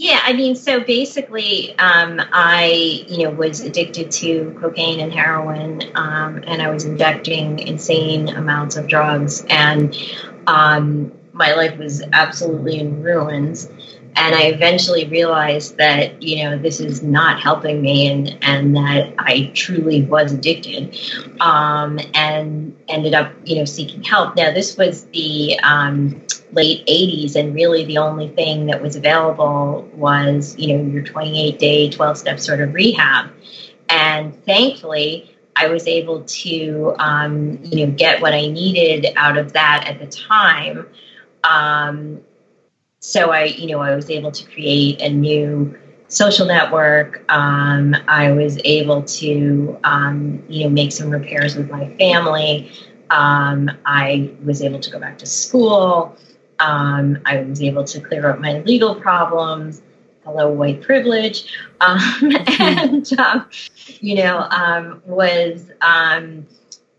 Yeah, 0.00 0.20
I 0.22 0.32
mean, 0.32 0.54
so 0.54 0.78
basically, 0.78 1.76
um, 1.76 2.20
I 2.32 3.04
you 3.08 3.24
know 3.24 3.30
was 3.30 3.60
addicted 3.60 4.12
to 4.12 4.56
cocaine 4.60 5.00
and 5.00 5.12
heroin, 5.12 5.82
um, 5.96 6.44
and 6.46 6.62
I 6.62 6.70
was 6.70 6.84
injecting 6.84 7.58
insane 7.58 8.28
amounts 8.28 8.76
of 8.76 8.86
drugs, 8.86 9.44
and 9.48 9.96
um, 10.46 11.12
my 11.38 11.54
life 11.54 11.78
was 11.78 12.02
absolutely 12.12 12.80
in 12.80 13.02
ruins 13.02 13.68
and 14.18 14.34
I 14.34 14.46
eventually 14.46 15.06
realized 15.06 15.76
that 15.78 16.20
you 16.20 16.42
know 16.42 16.58
this 16.58 16.80
is 16.80 17.02
not 17.02 17.40
helping 17.40 17.80
me, 17.80 18.08
and 18.08 18.36
and 18.42 18.74
that 18.76 19.14
I 19.16 19.52
truly 19.54 20.02
was 20.02 20.32
addicted, 20.32 20.98
um, 21.40 22.00
and 22.14 22.76
ended 22.88 23.14
up 23.14 23.32
you 23.44 23.56
know 23.56 23.64
seeking 23.64 24.02
help. 24.02 24.34
Now 24.34 24.52
this 24.52 24.76
was 24.76 25.04
the 25.06 25.58
um, 25.60 26.20
late 26.52 26.84
'80s, 26.86 27.36
and 27.36 27.54
really 27.54 27.84
the 27.84 27.98
only 27.98 28.28
thing 28.28 28.66
that 28.66 28.82
was 28.82 28.96
available 28.96 29.88
was 29.94 30.56
you 30.58 30.76
know 30.76 30.92
your 30.92 31.02
28 31.04 31.58
day, 31.58 31.88
12 31.88 32.18
step 32.18 32.40
sort 32.40 32.60
of 32.60 32.74
rehab, 32.74 33.30
and 33.88 34.44
thankfully. 34.44 35.34
I 35.60 35.66
was 35.66 35.88
able 35.88 36.22
to, 36.22 36.94
um, 37.00 37.58
you 37.64 37.84
know, 37.84 37.92
get 37.92 38.22
what 38.22 38.32
I 38.32 38.46
needed 38.46 39.12
out 39.16 39.36
of 39.36 39.54
that 39.54 39.88
at 39.88 39.98
the 39.98 40.06
time. 40.06 40.86
Um, 41.44 42.20
so 43.00 43.30
I, 43.30 43.44
you 43.44 43.68
know, 43.68 43.80
I 43.80 43.94
was 43.94 44.10
able 44.10 44.32
to 44.32 44.44
create 44.44 45.00
a 45.00 45.08
new 45.08 45.78
social 46.08 46.46
network. 46.46 47.24
Um, 47.30 47.94
I 48.08 48.32
was 48.32 48.58
able 48.64 49.02
to, 49.02 49.78
um, 49.84 50.42
you 50.48 50.64
know, 50.64 50.70
make 50.70 50.92
some 50.92 51.10
repairs 51.10 51.54
with 51.56 51.70
my 51.70 51.88
family. 51.96 52.72
Um, 53.10 53.70
I 53.86 54.30
was 54.44 54.62
able 54.62 54.80
to 54.80 54.90
go 54.90 54.98
back 54.98 55.18
to 55.18 55.26
school. 55.26 56.16
Um, 56.58 57.18
I 57.24 57.42
was 57.42 57.62
able 57.62 57.84
to 57.84 58.00
clear 58.00 58.28
up 58.30 58.40
my 58.40 58.60
legal 58.60 58.94
problems. 58.94 59.82
Hello, 60.24 60.50
white 60.50 60.82
privilege. 60.82 61.54
Um, 61.80 62.00
and, 62.60 63.20
um, 63.20 63.48
you 64.00 64.16
know, 64.16 65.00
was, 65.06 65.70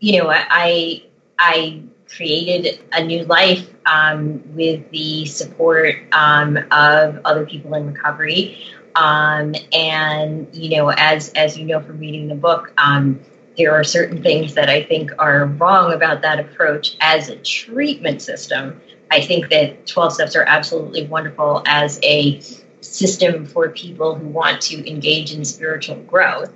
you 0.00 0.18
know, 0.18 0.30
I, 0.30 1.04
I 1.38 1.82
created 2.08 2.80
a 2.92 3.04
new 3.04 3.24
life 3.24 3.68
um, 3.90 4.42
with 4.54 4.88
the 4.90 5.26
support 5.26 5.96
um, 6.12 6.56
of 6.70 7.20
other 7.24 7.44
people 7.44 7.74
in 7.74 7.92
recovery. 7.92 8.58
Um, 8.94 9.54
and 9.72 10.48
you 10.52 10.76
know, 10.76 10.90
as 10.90 11.30
as 11.30 11.58
you 11.58 11.64
know 11.64 11.80
from 11.80 11.98
reading 11.98 12.28
the 12.28 12.34
book, 12.34 12.72
um, 12.78 13.20
there 13.56 13.74
are 13.74 13.84
certain 13.84 14.22
things 14.22 14.54
that 14.54 14.68
I 14.68 14.82
think 14.82 15.10
are 15.18 15.46
wrong 15.46 15.92
about 15.92 16.22
that 16.22 16.40
approach 16.40 16.96
as 17.00 17.28
a 17.28 17.36
treatment 17.36 18.22
system. 18.22 18.80
I 19.10 19.20
think 19.20 19.50
that 19.50 19.86
12 19.86 20.14
steps 20.14 20.36
are 20.36 20.44
absolutely 20.44 21.06
wonderful 21.06 21.62
as 21.66 21.98
a 22.04 22.40
system 22.80 23.44
for 23.44 23.68
people 23.70 24.14
who 24.14 24.28
want 24.28 24.60
to 24.62 24.88
engage 24.88 25.34
in 25.34 25.44
spiritual 25.44 25.96
growth 25.96 26.52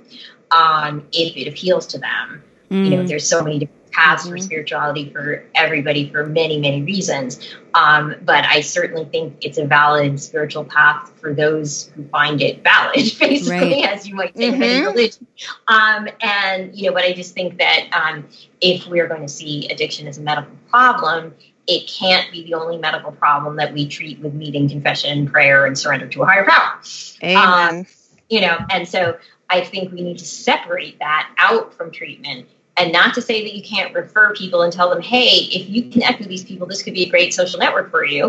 um, 0.51 1.05
if 1.11 1.35
it 1.35 1.49
appeals 1.49 1.85
to 1.87 1.99
them. 1.99 2.43
Mm. 2.71 2.85
You 2.85 2.89
know, 2.91 3.03
mm. 3.03 3.07
there's 3.07 3.27
so 3.27 3.43
many 3.43 3.59
different 3.59 3.84
paths 3.95 4.23
mm-hmm. 4.23 4.33
for 4.33 4.37
spirituality 4.37 5.09
for 5.09 5.45
everybody 5.55 6.09
for 6.09 6.25
many, 6.25 6.59
many 6.59 6.81
reasons. 6.81 7.55
Um, 7.73 8.15
but 8.23 8.45
I 8.45 8.61
certainly 8.61 9.05
think 9.05 9.37
it's 9.41 9.57
a 9.57 9.65
valid 9.65 10.19
spiritual 10.19 10.65
path 10.65 11.11
for 11.19 11.33
those 11.33 11.91
who 11.95 12.05
find 12.09 12.41
it 12.41 12.63
valid, 12.63 12.95
basically, 13.19 13.81
right. 13.81 13.89
as 13.89 14.07
you 14.07 14.15
might 14.15 14.35
say, 14.35 14.51
mm-hmm. 14.51 14.61
any 14.61 14.85
religion. 14.85 15.27
Um, 15.67 16.09
and, 16.21 16.75
you 16.75 16.89
know, 16.89 16.93
but 16.93 17.05
I 17.05 17.13
just 17.13 17.33
think 17.33 17.57
that 17.57 17.89
um, 17.93 18.27
if 18.61 18.87
we're 18.87 19.07
going 19.07 19.21
to 19.21 19.29
see 19.29 19.67
addiction 19.69 20.07
as 20.07 20.17
a 20.17 20.21
medical 20.21 20.55
problem, 20.69 21.33
it 21.67 21.89
can't 21.89 22.31
be 22.31 22.43
the 22.43 22.53
only 22.53 22.77
medical 22.77 23.11
problem 23.11 23.55
that 23.55 23.73
we 23.73 23.87
treat 23.87 24.19
with 24.19 24.33
meeting, 24.33 24.69
confession, 24.69 25.27
prayer, 25.27 25.65
and 25.65 25.77
surrender 25.77 26.07
to 26.07 26.21
a 26.21 26.25
higher 26.25 26.45
power. 26.45 26.79
Amen. 27.23 27.79
Um, 27.79 27.85
you 28.29 28.41
know, 28.41 28.57
and 28.69 28.87
so 28.87 29.17
I 29.49 29.61
think 29.61 29.91
we 29.91 30.01
need 30.01 30.17
to 30.19 30.25
separate 30.25 30.99
that 30.99 31.33
out 31.37 31.73
from 31.73 31.91
treatment 31.91 32.47
and 32.77 32.91
not 32.91 33.13
to 33.13 33.21
say 33.21 33.41
that 33.43 33.55
you 33.55 33.63
can't 33.63 33.93
refer 33.93 34.33
people 34.33 34.61
and 34.61 34.71
tell 34.71 34.89
them, 34.89 35.01
hey, 35.01 35.47
if 35.51 35.69
you 35.69 35.89
connect 35.89 36.19
with 36.19 36.27
these 36.27 36.43
people, 36.43 36.67
this 36.67 36.83
could 36.83 36.93
be 36.93 37.03
a 37.03 37.09
great 37.09 37.33
social 37.33 37.59
network 37.59 37.89
for 37.89 38.03
you. 38.03 38.25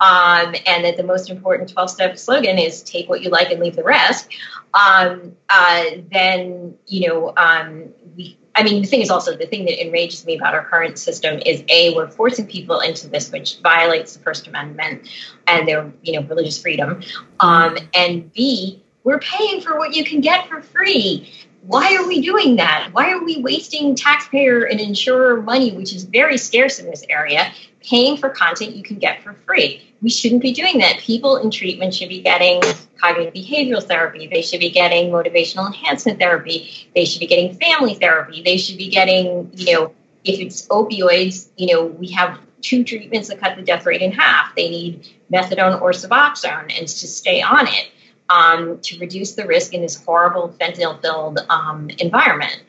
Um, 0.00 0.54
and 0.66 0.84
that 0.84 0.96
the 0.96 1.04
most 1.04 1.30
important 1.30 1.70
12 1.70 1.90
step 1.90 2.18
slogan 2.18 2.58
is 2.58 2.82
take 2.82 3.08
what 3.08 3.22
you 3.22 3.30
like 3.30 3.50
and 3.50 3.60
leave 3.60 3.76
the 3.76 3.84
rest. 3.84 4.28
Um, 4.74 5.36
uh, 5.48 5.84
then, 6.10 6.76
you 6.86 7.08
know, 7.08 7.32
um, 7.36 7.84
we, 8.16 8.36
I 8.56 8.62
mean, 8.62 8.82
the 8.82 8.88
thing 8.88 9.00
is 9.00 9.10
also 9.10 9.36
the 9.36 9.46
thing 9.46 9.64
that 9.66 9.84
enrages 9.84 10.26
me 10.26 10.36
about 10.36 10.54
our 10.54 10.64
current 10.64 10.98
system 10.98 11.40
is 11.44 11.62
a 11.68 11.94
we're 11.94 12.08
forcing 12.08 12.46
people 12.46 12.80
into 12.80 13.08
this, 13.08 13.30
which 13.30 13.58
violates 13.60 14.16
the 14.16 14.22
First 14.22 14.46
Amendment 14.46 15.08
and 15.46 15.66
their 15.66 15.92
you 16.02 16.12
know 16.12 16.26
religious 16.26 16.60
freedom, 16.60 17.02
um, 17.40 17.76
and 17.94 18.32
b 18.32 18.80
we're 19.02 19.18
paying 19.18 19.60
for 19.60 19.76
what 19.76 19.94
you 19.94 20.04
can 20.04 20.20
get 20.20 20.48
for 20.48 20.62
free 20.62 21.28
why 21.66 21.96
are 21.96 22.06
we 22.06 22.20
doing 22.20 22.56
that? 22.56 22.90
Why 22.92 23.10
are 23.12 23.24
we 23.24 23.38
wasting 23.38 23.94
taxpayer 23.94 24.64
and 24.64 24.80
insurer 24.80 25.40
money, 25.40 25.72
which 25.72 25.94
is 25.94 26.04
very 26.04 26.36
scarce 26.36 26.78
in 26.78 26.86
this 26.86 27.04
area, 27.08 27.52
paying 27.82 28.16
for 28.16 28.28
content 28.28 28.76
you 28.76 28.82
can 28.82 28.98
get 28.98 29.22
for 29.22 29.32
free? 29.46 29.82
We 30.02 30.10
shouldn't 30.10 30.42
be 30.42 30.52
doing 30.52 30.78
that. 30.78 30.98
People 30.98 31.38
in 31.38 31.50
treatment 31.50 31.94
should 31.94 32.10
be 32.10 32.20
getting 32.20 32.60
cognitive 33.00 33.32
behavioral 33.32 33.82
therapy. 33.82 34.26
They 34.26 34.42
should 34.42 34.60
be 34.60 34.70
getting 34.70 35.10
motivational 35.10 35.66
enhancement 35.66 36.18
therapy. 36.18 36.88
They 36.94 37.06
should 37.06 37.20
be 37.20 37.26
getting 37.26 37.54
family 37.54 37.94
therapy. 37.94 38.42
They 38.42 38.58
should 38.58 38.76
be 38.76 38.88
getting, 38.88 39.50
you 39.54 39.72
know, 39.72 39.94
if 40.24 40.40
it's 40.40 40.66
opioids, 40.68 41.48
you 41.56 41.74
know, 41.74 41.86
we 41.86 42.10
have 42.12 42.38
two 42.60 42.84
treatments 42.84 43.28
that 43.28 43.40
cut 43.40 43.56
the 43.56 43.62
death 43.62 43.86
rate 43.86 44.02
in 44.02 44.12
half. 44.12 44.54
They 44.54 44.68
need 44.68 45.08
methadone 45.32 45.80
or 45.80 45.92
Suboxone 45.92 46.78
and 46.78 46.86
to 46.86 47.06
stay 47.06 47.40
on 47.40 47.68
it 47.68 47.90
um, 48.30 48.80
to 48.80 48.98
reduce 48.98 49.32
the 49.32 49.46
risk 49.46 49.74
in 49.74 49.82
this 49.82 50.02
horrible 50.02 50.54
fentanyl 50.60 51.00
filled 51.00 51.38
um, 51.48 51.90
environment. 51.98 52.62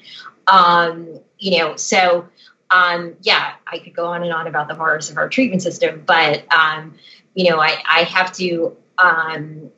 Um, 0.47 1.19
you 1.39 1.59
know, 1.59 1.75
so 1.75 2.27
um, 2.69 3.15
yeah, 3.21 3.53
I 3.67 3.79
could 3.79 3.95
go 3.95 4.07
on 4.07 4.23
and 4.23 4.33
on 4.33 4.47
about 4.47 4.67
the 4.67 4.75
horrors 4.75 5.09
of 5.09 5.17
our 5.17 5.29
treatment 5.29 5.61
system, 5.61 6.03
but 6.05 6.51
um, 6.53 6.95
you 7.33 7.49
know, 7.49 7.59
I, 7.59 7.77
I 7.87 8.03
have 8.03 8.31
to. 8.33 8.77
Um, 8.97 9.71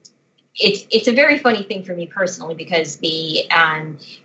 it's 0.60 0.88
it's 0.90 1.08
a 1.08 1.14
very 1.14 1.38
funny 1.38 1.62
thing 1.62 1.84
for 1.84 1.94
me 1.94 2.08
personally 2.08 2.56
because 2.56 2.98
the 2.98 3.48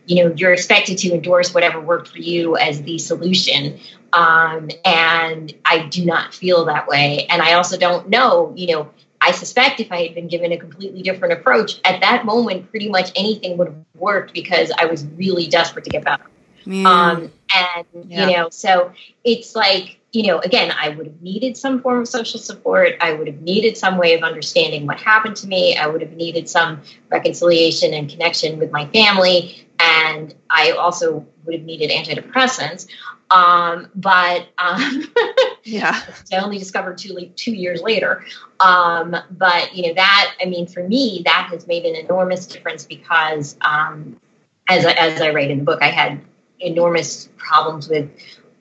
you 0.06 0.24
know 0.24 0.34
you're 0.34 0.54
expected 0.54 0.96
to 0.98 1.12
endorse 1.12 1.52
whatever 1.52 1.78
worked 1.78 2.08
for 2.08 2.18
you 2.18 2.56
as 2.56 2.82
the 2.82 2.98
solution, 2.98 3.78
and 4.14 5.54
I 5.64 5.86
do 5.90 6.06
not 6.06 6.32
feel 6.32 6.64
that 6.66 6.88
way, 6.88 7.26
and 7.28 7.42
I 7.42 7.54
also 7.54 7.76
don't 7.76 8.08
know 8.08 8.54
you 8.56 8.74
know 8.74 8.90
I 9.24 9.30
suspect 9.32 9.80
if 9.80 9.92
I 9.92 10.02
had 10.02 10.14
been 10.14 10.28
given 10.28 10.52
a 10.52 10.58
completely 10.58 11.02
different 11.02 11.32
approach 11.32 11.80
at 11.84 12.00
that 12.00 12.24
moment, 12.24 12.70
pretty 12.70 12.88
much 12.88 13.10
anything 13.16 13.56
would 13.58 13.68
have 13.68 13.76
worked 13.94 14.34
because 14.34 14.72
I 14.76 14.86
was 14.86 15.04
really 15.06 15.46
desperate 15.46 15.84
to 15.84 15.90
get 15.90 16.04
better. 16.04 16.24
Yeah. 16.64 16.88
Um, 16.88 17.32
and 17.54 17.86
yeah. 18.08 18.28
you 18.28 18.36
know, 18.36 18.48
so 18.50 18.92
it's 19.24 19.54
like 19.54 19.98
you 20.12 20.26
know, 20.26 20.40
again, 20.40 20.72
I 20.78 20.90
would 20.90 21.06
have 21.06 21.22
needed 21.22 21.56
some 21.56 21.80
form 21.80 22.02
of 22.02 22.08
social 22.08 22.38
support. 22.38 22.96
I 23.00 23.14
would 23.14 23.26
have 23.26 23.40
needed 23.40 23.78
some 23.78 23.96
way 23.96 24.12
of 24.12 24.22
understanding 24.22 24.86
what 24.86 25.00
happened 25.00 25.36
to 25.36 25.46
me. 25.46 25.74
I 25.74 25.86
would 25.86 26.02
have 26.02 26.12
needed 26.12 26.50
some 26.50 26.82
reconciliation 27.08 27.94
and 27.94 28.10
connection 28.10 28.58
with 28.58 28.70
my 28.70 28.86
family. 28.88 29.66
And 29.80 30.34
I 30.50 30.72
also 30.72 31.26
would 31.44 31.54
have 31.54 31.64
needed 31.64 31.90
antidepressants. 31.90 32.88
Um, 33.32 33.88
but 33.94 34.48
um, 34.58 35.04
yeah, 35.64 36.02
I 36.32 36.36
only 36.36 36.58
discovered 36.58 36.98
two 36.98 37.30
two 37.34 37.52
years 37.52 37.80
later. 37.82 38.24
Um, 38.60 39.16
but 39.30 39.74
you 39.74 39.88
know 39.88 39.94
that 39.94 40.34
I 40.40 40.44
mean, 40.44 40.66
for 40.66 40.86
me, 40.86 41.22
that 41.24 41.48
has 41.50 41.66
made 41.66 41.84
an 41.84 41.96
enormous 41.96 42.46
difference 42.46 42.84
because 42.84 43.56
um, 43.62 44.20
as 44.68 44.84
as 44.84 45.20
I 45.20 45.30
write 45.30 45.50
in 45.50 45.58
the 45.58 45.64
book, 45.64 45.82
I 45.82 45.88
had 45.88 46.20
enormous 46.60 47.28
problems 47.36 47.88
with 47.88 48.10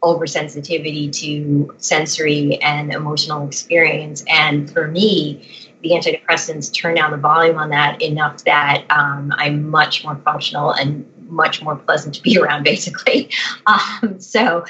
oversensitivity 0.01 1.11
to 1.11 1.75
sensory 1.77 2.59
and 2.61 2.93
emotional 2.93 3.45
experience, 3.47 4.23
and 4.27 4.71
for 4.71 4.87
me. 4.87 5.67
The 5.81 5.93
antidepressants 5.93 6.71
turn 6.71 6.93
down 6.93 7.09
the 7.09 7.17
volume 7.17 7.57
on 7.57 7.71
that 7.71 8.03
enough 8.03 8.43
that 8.43 8.85
um, 8.91 9.33
I'm 9.35 9.67
much 9.67 10.03
more 10.03 10.15
functional 10.15 10.73
and 10.73 11.11
much 11.31 11.61
more 11.61 11.75
pleasant 11.75 12.15
to 12.15 12.21
be 12.21 12.37
around, 12.41 12.63
basically. 12.63 13.29
Um, 13.65 14.19
so, 14.19 14.65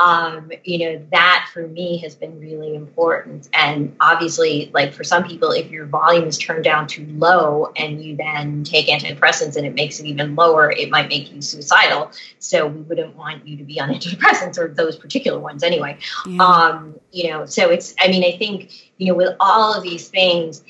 um, 0.00 0.52
you 0.62 0.78
know, 0.78 1.06
that 1.10 1.48
for 1.52 1.66
me 1.66 1.98
has 1.98 2.14
been 2.14 2.38
really 2.38 2.74
important. 2.76 3.48
And 3.52 3.96
obviously, 4.00 4.70
like 4.72 4.92
for 4.92 5.02
some 5.02 5.24
people, 5.24 5.50
if 5.50 5.70
your 5.70 5.86
volume 5.86 6.28
is 6.28 6.38
turned 6.38 6.62
down 6.62 6.86
too 6.86 7.04
low 7.06 7.72
and 7.76 8.02
you 8.02 8.16
then 8.16 8.62
take 8.62 8.86
antidepressants 8.86 9.56
and 9.56 9.66
it 9.66 9.74
makes 9.74 9.98
it 9.98 10.06
even 10.06 10.36
lower, 10.36 10.70
it 10.70 10.90
might 10.90 11.08
make 11.08 11.32
you 11.32 11.42
suicidal. 11.42 12.12
So 12.38 12.68
we 12.68 12.82
wouldn't 12.82 13.16
want 13.16 13.46
you 13.46 13.56
to 13.56 13.64
be 13.64 13.80
on 13.80 13.88
antidepressants 13.92 14.56
or 14.56 14.68
those 14.68 14.96
particular 14.96 15.40
ones 15.40 15.64
anyway. 15.64 15.98
Yeah. 16.28 16.44
Um, 16.44 17.00
you 17.10 17.30
know, 17.30 17.46
so 17.46 17.68
it's, 17.68 17.94
I 17.98 18.06
mean, 18.06 18.22
I 18.22 18.38
think, 18.38 18.92
you 18.98 19.08
know, 19.08 19.14
with 19.14 19.34
all 19.40 19.74
of 19.74 19.82
these 19.82 20.08
things, 20.08 20.62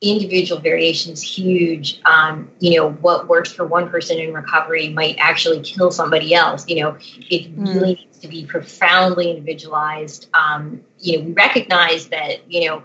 individual 0.00 0.60
variation 0.60 1.12
is 1.12 1.22
huge. 1.22 2.00
Um, 2.04 2.50
you 2.58 2.76
know, 2.76 2.92
what 2.92 3.28
works 3.28 3.52
for 3.52 3.66
one 3.66 3.90
person 3.90 4.18
in 4.18 4.32
recovery 4.32 4.88
might 4.88 5.16
actually 5.18 5.60
kill 5.60 5.90
somebody 5.90 6.34
else. 6.34 6.66
You 6.68 6.82
know, 6.82 6.96
it 7.30 7.54
mm. 7.54 7.66
really 7.74 7.94
needs 7.94 8.18
to 8.18 8.28
be 8.28 8.46
profoundly 8.46 9.30
individualized. 9.30 10.28
Um, 10.32 10.80
you 10.98 11.18
know, 11.18 11.24
we 11.26 11.32
recognize 11.32 12.08
that, 12.08 12.50
you 12.50 12.66
know, 12.68 12.82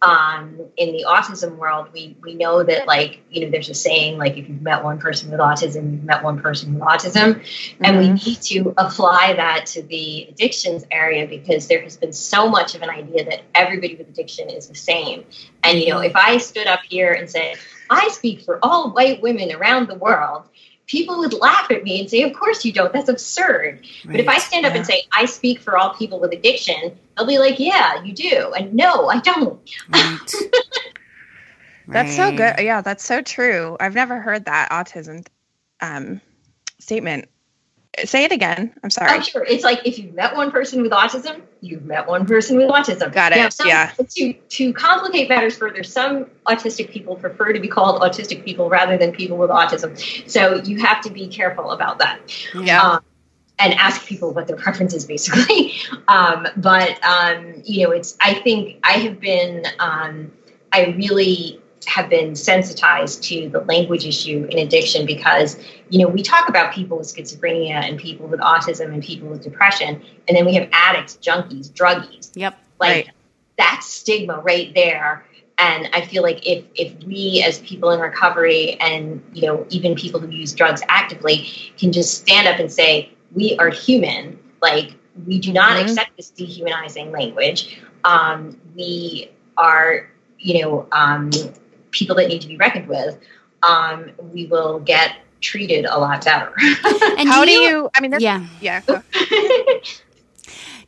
um, 0.00 0.60
in 0.76 0.92
the 0.92 1.04
autism 1.08 1.56
world, 1.56 1.88
we 1.92 2.16
we 2.22 2.34
know 2.34 2.62
that 2.62 2.86
like 2.86 3.20
you 3.30 3.44
know 3.44 3.50
there's 3.50 3.68
a 3.68 3.74
saying 3.74 4.16
like 4.18 4.36
if 4.36 4.48
you've 4.48 4.62
met 4.62 4.84
one 4.84 4.98
person 4.98 5.30
with 5.30 5.40
autism, 5.40 5.92
you've 5.92 6.04
met 6.04 6.22
one 6.22 6.40
person 6.40 6.74
with 6.74 6.82
autism, 6.82 7.34
mm-hmm. 7.34 7.84
and 7.84 7.98
we 7.98 8.04
mm-hmm. 8.06 8.28
need 8.28 8.42
to 8.42 8.74
apply 8.78 9.34
that 9.36 9.66
to 9.66 9.82
the 9.82 10.28
addictions 10.28 10.84
area 10.90 11.26
because 11.26 11.66
there 11.66 11.82
has 11.82 11.96
been 11.96 12.12
so 12.12 12.48
much 12.48 12.74
of 12.74 12.82
an 12.82 12.90
idea 12.90 13.24
that 13.24 13.42
everybody 13.54 13.96
with 13.96 14.08
addiction 14.08 14.48
is 14.50 14.68
the 14.68 14.74
same. 14.74 15.24
And 15.64 15.80
you 15.80 15.90
know, 15.90 16.00
if 16.00 16.14
I 16.14 16.38
stood 16.38 16.68
up 16.68 16.80
here 16.88 17.12
and 17.12 17.28
said 17.28 17.56
I 17.90 18.08
speak 18.08 18.42
for 18.42 18.58
all 18.62 18.92
white 18.92 19.20
women 19.22 19.52
around 19.52 19.88
the 19.88 19.94
world, 19.94 20.44
people 20.88 21.18
would 21.18 21.34
laugh 21.34 21.70
at 21.70 21.84
me 21.84 22.00
and 22.00 22.10
say, 22.10 22.22
Of 22.22 22.32
course 22.34 22.64
you 22.64 22.72
don't. 22.72 22.92
That's 22.92 23.08
absurd. 23.08 23.80
Right. 24.04 24.12
But 24.12 24.20
if 24.20 24.28
I 24.28 24.38
stand 24.38 24.66
up 24.66 24.72
yeah. 24.72 24.78
and 24.78 24.86
say, 24.86 25.02
I 25.12 25.26
speak 25.26 25.60
for 25.60 25.78
all 25.78 25.94
people 25.94 26.18
with 26.18 26.32
addiction, 26.32 26.98
they'll 27.16 27.26
be 27.26 27.38
like, 27.38 27.60
Yeah, 27.60 28.02
you 28.02 28.12
do. 28.12 28.52
And 28.58 28.74
no, 28.74 29.08
I 29.08 29.20
don't. 29.20 29.60
Right. 29.90 30.34
that's 31.88 32.16
so 32.16 32.30
good. 32.32 32.56
Yeah, 32.58 32.80
that's 32.80 33.04
so 33.04 33.22
true. 33.22 33.76
I've 33.78 33.94
never 33.94 34.20
heard 34.20 34.46
that 34.46 34.70
autism 34.70 35.24
um, 35.80 36.20
statement 36.80 37.28
say 38.04 38.24
it 38.24 38.32
again. 38.32 38.72
I'm 38.82 38.90
sorry. 38.90 39.18
Oh, 39.18 39.20
sure. 39.20 39.44
It's 39.44 39.64
like 39.64 39.86
if 39.86 39.98
you've 39.98 40.14
met 40.14 40.36
one 40.36 40.50
person 40.50 40.82
with 40.82 40.92
autism, 40.92 41.42
you've 41.60 41.84
met 41.84 42.06
one 42.06 42.26
person 42.26 42.56
with 42.56 42.68
autism. 42.70 43.12
Got 43.12 43.32
it. 43.32 43.52
some, 43.52 43.68
yeah. 43.68 43.92
To 43.96 44.32
to 44.32 44.72
complicate 44.72 45.28
matters 45.28 45.56
further, 45.56 45.82
some 45.82 46.26
autistic 46.46 46.90
people 46.90 47.16
prefer 47.16 47.52
to 47.52 47.60
be 47.60 47.68
called 47.68 48.00
autistic 48.00 48.44
people 48.44 48.68
rather 48.68 48.96
than 48.96 49.12
people 49.12 49.36
with 49.36 49.50
autism. 49.50 49.98
So 50.28 50.56
you 50.62 50.78
have 50.78 51.00
to 51.02 51.10
be 51.10 51.28
careful 51.28 51.70
about 51.70 51.98
that. 51.98 52.20
Yeah. 52.54 52.82
Um, 52.82 53.04
and 53.60 53.74
ask 53.74 54.06
people 54.06 54.32
what 54.32 54.46
their 54.46 54.56
preference 54.56 54.94
is, 54.94 55.04
basically. 55.04 55.74
Um, 56.06 56.46
but 56.56 56.98
um, 57.04 57.60
you 57.64 57.84
know, 57.84 57.92
it's. 57.92 58.16
I 58.20 58.34
think 58.34 58.78
I 58.82 58.92
have 58.92 59.20
been. 59.20 59.66
Um, 59.78 60.32
I 60.72 60.94
really 60.96 61.60
have 61.86 62.08
been 62.08 62.34
sensitized 62.34 63.22
to 63.22 63.48
the 63.50 63.60
language 63.60 64.04
issue 64.04 64.46
in 64.50 64.58
addiction 64.58 65.06
because 65.06 65.58
you 65.90 65.98
know 65.98 66.08
we 66.08 66.22
talk 66.22 66.48
about 66.48 66.72
people 66.72 66.98
with 66.98 67.06
schizophrenia 67.06 67.74
and 67.74 67.98
people 67.98 68.26
with 68.26 68.40
autism 68.40 68.92
and 68.92 69.02
people 69.02 69.28
with 69.28 69.42
depression 69.42 70.02
and 70.26 70.36
then 70.36 70.44
we 70.44 70.54
have 70.54 70.68
addicts 70.72 71.18
junkies 71.22 71.70
druggies 71.70 72.30
yep 72.34 72.58
like 72.80 73.06
right. 73.06 73.14
that's 73.56 73.86
stigma 73.86 74.38
right 74.40 74.74
there 74.74 75.24
and 75.58 75.88
i 75.92 76.00
feel 76.00 76.22
like 76.22 76.46
if 76.46 76.64
if 76.74 76.92
we 77.04 77.42
as 77.46 77.58
people 77.60 77.90
in 77.90 78.00
recovery 78.00 78.78
and 78.80 79.22
you 79.32 79.46
know 79.46 79.66
even 79.70 79.94
people 79.94 80.20
who 80.20 80.28
use 80.28 80.52
drugs 80.52 80.82
actively 80.88 81.48
can 81.78 81.92
just 81.92 82.18
stand 82.20 82.48
up 82.48 82.58
and 82.58 82.72
say 82.72 83.10
we 83.32 83.56
are 83.58 83.70
human 83.70 84.38
like 84.60 84.94
we 85.26 85.38
do 85.38 85.52
not 85.52 85.72
mm-hmm. 85.72 85.88
accept 85.88 86.16
this 86.16 86.30
dehumanizing 86.30 87.10
language 87.10 87.78
um, 88.04 88.58
we 88.76 89.30
are 89.56 90.08
you 90.38 90.62
know 90.62 90.88
um, 90.92 91.30
people 91.90 92.16
that 92.16 92.28
need 92.28 92.42
to 92.42 92.48
be 92.48 92.56
reckoned 92.56 92.88
with, 92.88 93.18
um, 93.62 94.10
we 94.32 94.46
will 94.46 94.80
get 94.80 95.16
treated 95.40 95.84
a 95.84 95.98
lot 95.98 96.24
better. 96.24 96.52
and 97.18 97.28
how 97.28 97.44
do 97.44 97.50
you, 97.50 97.58
do 97.58 97.64
you 97.64 97.90
I 97.94 98.00
mean, 98.00 98.14
yeah, 98.18 98.46
yeah. 98.60 98.82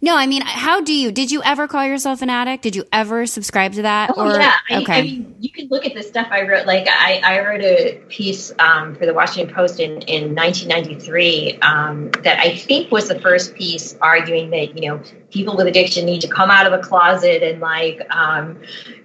No, 0.02 0.16
I 0.16 0.26
mean, 0.26 0.40
how 0.42 0.80
do 0.80 0.94
you? 0.94 1.12
Did 1.12 1.30
you 1.30 1.42
ever 1.42 1.68
call 1.68 1.84
yourself 1.84 2.22
an 2.22 2.30
addict? 2.30 2.62
Did 2.62 2.74
you 2.74 2.84
ever 2.90 3.26
subscribe 3.26 3.74
to 3.74 3.82
that? 3.82 4.14
Oh 4.16 4.30
or, 4.30 4.40
yeah, 4.40 4.54
I, 4.70 4.80
okay. 4.80 4.92
I 4.94 5.02
mean, 5.02 5.34
you 5.40 5.50
can 5.50 5.68
look 5.68 5.84
at 5.84 5.94
the 5.94 6.02
stuff 6.02 6.28
I 6.30 6.48
wrote. 6.48 6.66
Like 6.66 6.86
I, 6.88 7.20
I 7.22 7.40
wrote 7.40 7.60
a 7.60 8.00
piece 8.08 8.50
um, 8.58 8.94
for 8.94 9.04
the 9.04 9.12
Washington 9.12 9.54
Post 9.54 9.78
in 9.78 10.00
in 10.02 10.34
1993 10.34 11.58
um, 11.60 12.10
that 12.22 12.38
I 12.38 12.56
think 12.56 12.90
was 12.90 13.08
the 13.08 13.20
first 13.20 13.54
piece 13.54 13.94
arguing 14.00 14.48
that 14.50 14.74
you 14.74 14.88
know 14.88 15.02
people 15.30 15.54
with 15.54 15.66
addiction 15.66 16.06
need 16.06 16.22
to 16.22 16.28
come 16.28 16.50
out 16.50 16.66
of 16.66 16.72
a 16.72 16.82
closet 16.82 17.42
and 17.42 17.60
like 17.60 18.00
um, 18.14 18.58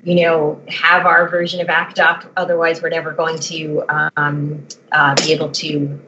you 0.05 0.23
know 0.23 0.61
have 0.69 1.05
our 1.05 1.27
version 1.27 1.59
of 1.59 1.67
ACT 1.67 1.99
UP. 1.99 2.31
Otherwise, 2.37 2.81
we're 2.81 2.87
never 2.87 3.11
going 3.11 3.37
to 3.39 3.83
um, 4.15 4.65
uh, 4.93 5.13
be 5.15 5.33
able 5.33 5.51
to 5.51 5.99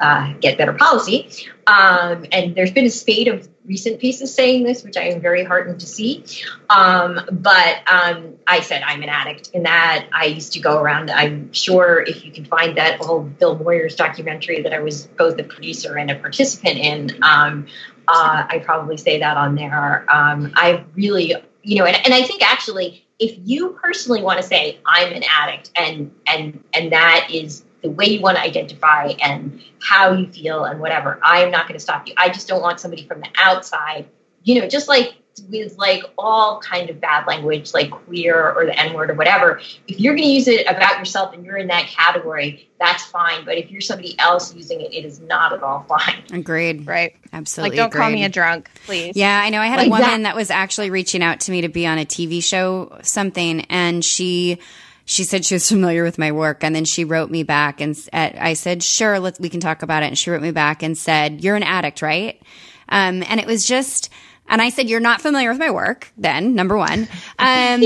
uh, 0.00 0.32
get 0.40 0.58
better 0.58 0.72
policy. 0.72 1.28
Um, 1.64 2.26
and 2.32 2.56
there's 2.56 2.72
been 2.72 2.86
a 2.86 2.90
spate 2.90 3.28
of 3.28 3.48
recent 3.64 4.00
pieces 4.00 4.34
saying 4.34 4.64
this, 4.64 4.82
which 4.82 4.96
I 4.96 5.04
am 5.04 5.20
very 5.20 5.44
heartened 5.44 5.80
to 5.80 5.86
see. 5.86 6.24
Um, 6.68 7.20
but 7.30 7.82
um, 7.86 8.34
I 8.46 8.60
said 8.60 8.82
I'm 8.84 9.02
an 9.02 9.08
addict 9.08 9.50
in 9.54 9.64
that 9.64 10.08
I 10.12 10.26
used 10.26 10.54
to 10.54 10.60
go 10.60 10.80
around. 10.80 11.10
I'm 11.10 11.52
sure 11.52 12.00
if 12.00 12.24
you 12.24 12.32
can 12.32 12.44
find 12.44 12.76
that 12.78 13.00
old 13.02 13.38
Bill 13.38 13.58
Moyers 13.58 13.96
documentary 13.96 14.62
that 14.62 14.72
I 14.72 14.80
was 14.80 15.06
both 15.06 15.38
a 15.38 15.44
producer 15.44 15.96
and 15.96 16.10
a 16.10 16.16
participant 16.16 16.78
in, 16.78 17.22
um, 17.22 17.66
uh, 18.08 18.46
I 18.48 18.58
probably 18.64 18.96
say 18.96 19.20
that 19.20 19.36
on 19.36 19.54
there. 19.54 20.04
Um, 20.12 20.52
I 20.56 20.84
really, 20.94 21.34
you 21.62 21.78
know, 21.78 21.84
and, 21.84 21.96
and 22.04 22.12
I 22.12 22.22
think 22.22 22.42
actually, 22.42 23.06
if 23.18 23.38
you 23.44 23.78
personally 23.80 24.22
want 24.22 24.38
to 24.38 24.42
say 24.42 24.80
I'm 24.84 25.12
an 25.12 25.22
addict, 25.30 25.70
and 25.76 26.12
and 26.26 26.64
and 26.74 26.90
that 26.90 27.28
is 27.30 27.64
the 27.82 27.90
way 27.90 28.06
you 28.06 28.20
want 28.20 28.36
to 28.36 28.42
identify 28.42 29.08
and 29.22 29.62
how 29.80 30.12
you 30.12 30.28
feel 30.28 30.64
and 30.64 30.80
whatever. 30.80 31.18
I 31.22 31.42
am 31.42 31.50
not 31.50 31.66
going 31.66 31.78
to 31.78 31.82
stop 31.82 32.06
you. 32.06 32.14
I 32.16 32.28
just 32.28 32.48
don't 32.48 32.62
want 32.62 32.80
somebody 32.80 33.06
from 33.06 33.20
the 33.20 33.28
outside, 33.36 34.08
you 34.44 34.60
know, 34.60 34.68
just 34.68 34.88
like 34.88 35.14
with 35.48 35.76
like 35.78 36.04
all 36.18 36.60
kind 36.60 36.90
of 36.90 37.00
bad 37.00 37.26
language, 37.26 37.72
like 37.74 37.90
queer 37.90 38.52
or 38.52 38.66
the 38.66 38.78
N 38.78 38.94
word 38.94 39.10
or 39.10 39.14
whatever. 39.14 39.60
If 39.88 39.98
you're 39.98 40.14
going 40.14 40.28
to 40.28 40.32
use 40.32 40.46
it 40.48 40.66
about 40.66 40.98
yourself 40.98 41.34
and 41.34 41.44
you're 41.44 41.56
in 41.56 41.68
that 41.68 41.86
category, 41.86 42.68
that's 42.78 43.04
fine. 43.04 43.44
But 43.44 43.56
if 43.56 43.70
you're 43.70 43.80
somebody 43.80 44.18
else 44.18 44.54
using 44.54 44.80
it, 44.80 44.92
it 44.92 45.04
is 45.04 45.20
not 45.20 45.52
at 45.52 45.62
all 45.62 45.84
fine. 45.88 46.24
Agreed. 46.32 46.86
Right. 46.86 47.16
Absolutely. 47.32 47.70
Like, 47.70 47.76
don't 47.76 47.88
agreed. 47.88 48.00
call 48.00 48.10
me 48.10 48.24
a 48.24 48.28
drunk, 48.28 48.70
please. 48.86 49.16
Yeah, 49.16 49.40
I 49.42 49.50
know. 49.50 49.60
I 49.60 49.66
had 49.66 49.78
like 49.78 49.86
a 49.86 49.90
woman 49.90 50.22
that. 50.22 50.30
that 50.30 50.36
was 50.36 50.50
actually 50.50 50.90
reaching 50.90 51.22
out 51.22 51.40
to 51.40 51.50
me 51.50 51.62
to 51.62 51.68
be 51.68 51.86
on 51.86 51.98
a 51.98 52.04
TV 52.04 52.42
show, 52.42 52.98
something, 53.02 53.62
and 53.62 54.04
she 54.04 54.58
she 55.04 55.24
said 55.24 55.44
she 55.44 55.54
was 55.54 55.68
familiar 55.68 56.02
with 56.02 56.18
my 56.18 56.32
work 56.32 56.62
and 56.62 56.74
then 56.74 56.84
she 56.84 57.04
wrote 57.04 57.30
me 57.30 57.42
back 57.42 57.80
and 57.80 57.96
I 58.12 58.54
said, 58.54 58.82
sure, 58.82 59.18
let's, 59.18 59.40
we 59.40 59.48
can 59.48 59.60
talk 59.60 59.82
about 59.82 60.02
it. 60.02 60.06
And 60.06 60.18
she 60.18 60.30
wrote 60.30 60.42
me 60.42 60.50
back 60.50 60.82
and 60.82 60.96
said, 60.96 61.42
you're 61.42 61.56
an 61.56 61.62
addict, 61.62 62.02
right? 62.02 62.40
Um, 62.88 63.22
and 63.26 63.40
it 63.40 63.46
was 63.46 63.66
just, 63.66 64.10
and 64.48 64.60
I 64.60 64.70
said, 64.70 64.88
you're 64.88 65.00
not 65.00 65.20
familiar 65.20 65.50
with 65.50 65.58
my 65.58 65.70
work 65.70 66.12
then, 66.16 66.54
number 66.54 66.76
one. 66.76 67.08
Um, 67.38 67.38
and 67.38 67.82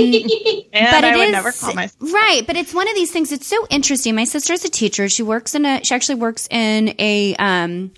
but 0.73 1.05
I 1.05 1.17
would 1.17 1.27
is, 1.27 1.33
never 1.33 1.53
call 1.53 1.75
myself. 1.75 2.13
Right. 2.13 2.47
But 2.47 2.57
it's 2.57 2.75
one 2.75 2.89
of 2.89 2.95
these 2.95 3.13
things. 3.13 3.33
It's 3.33 3.47
so 3.47 3.67
interesting. 3.71 4.15
My 4.15 4.25
sister's 4.25 4.65
a 4.65 4.71
teacher. 4.71 5.09
She 5.09 5.23
works 5.23 5.55
in 5.55 5.65
a, 5.65 5.85
she 5.85 5.95
actually 5.95 6.17
works 6.17 6.49
in 6.51 6.95
a, 6.99 7.35
um, 7.37 7.93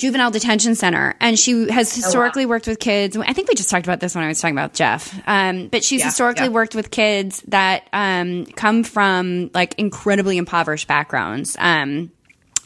juvenile 0.00 0.30
detention 0.30 0.74
center 0.74 1.14
and 1.20 1.38
she 1.38 1.70
has 1.70 1.94
historically 1.94 2.44
oh, 2.44 2.46
wow. 2.46 2.52
worked 2.52 2.66
with 2.66 2.78
kids 2.78 3.18
i 3.18 3.34
think 3.34 3.48
we 3.48 3.54
just 3.54 3.68
talked 3.68 3.86
about 3.86 4.00
this 4.00 4.14
when 4.14 4.24
i 4.24 4.28
was 4.28 4.40
talking 4.40 4.54
about 4.54 4.72
jeff 4.72 5.14
um, 5.26 5.68
but 5.68 5.84
she's 5.84 6.00
yeah, 6.00 6.06
historically 6.06 6.46
yeah. 6.46 6.52
worked 6.52 6.74
with 6.74 6.90
kids 6.90 7.42
that 7.48 7.86
um, 7.92 8.46
come 8.46 8.82
from 8.82 9.50
like 9.52 9.74
incredibly 9.78 10.38
impoverished 10.38 10.88
backgrounds 10.88 11.54
um, 11.58 12.10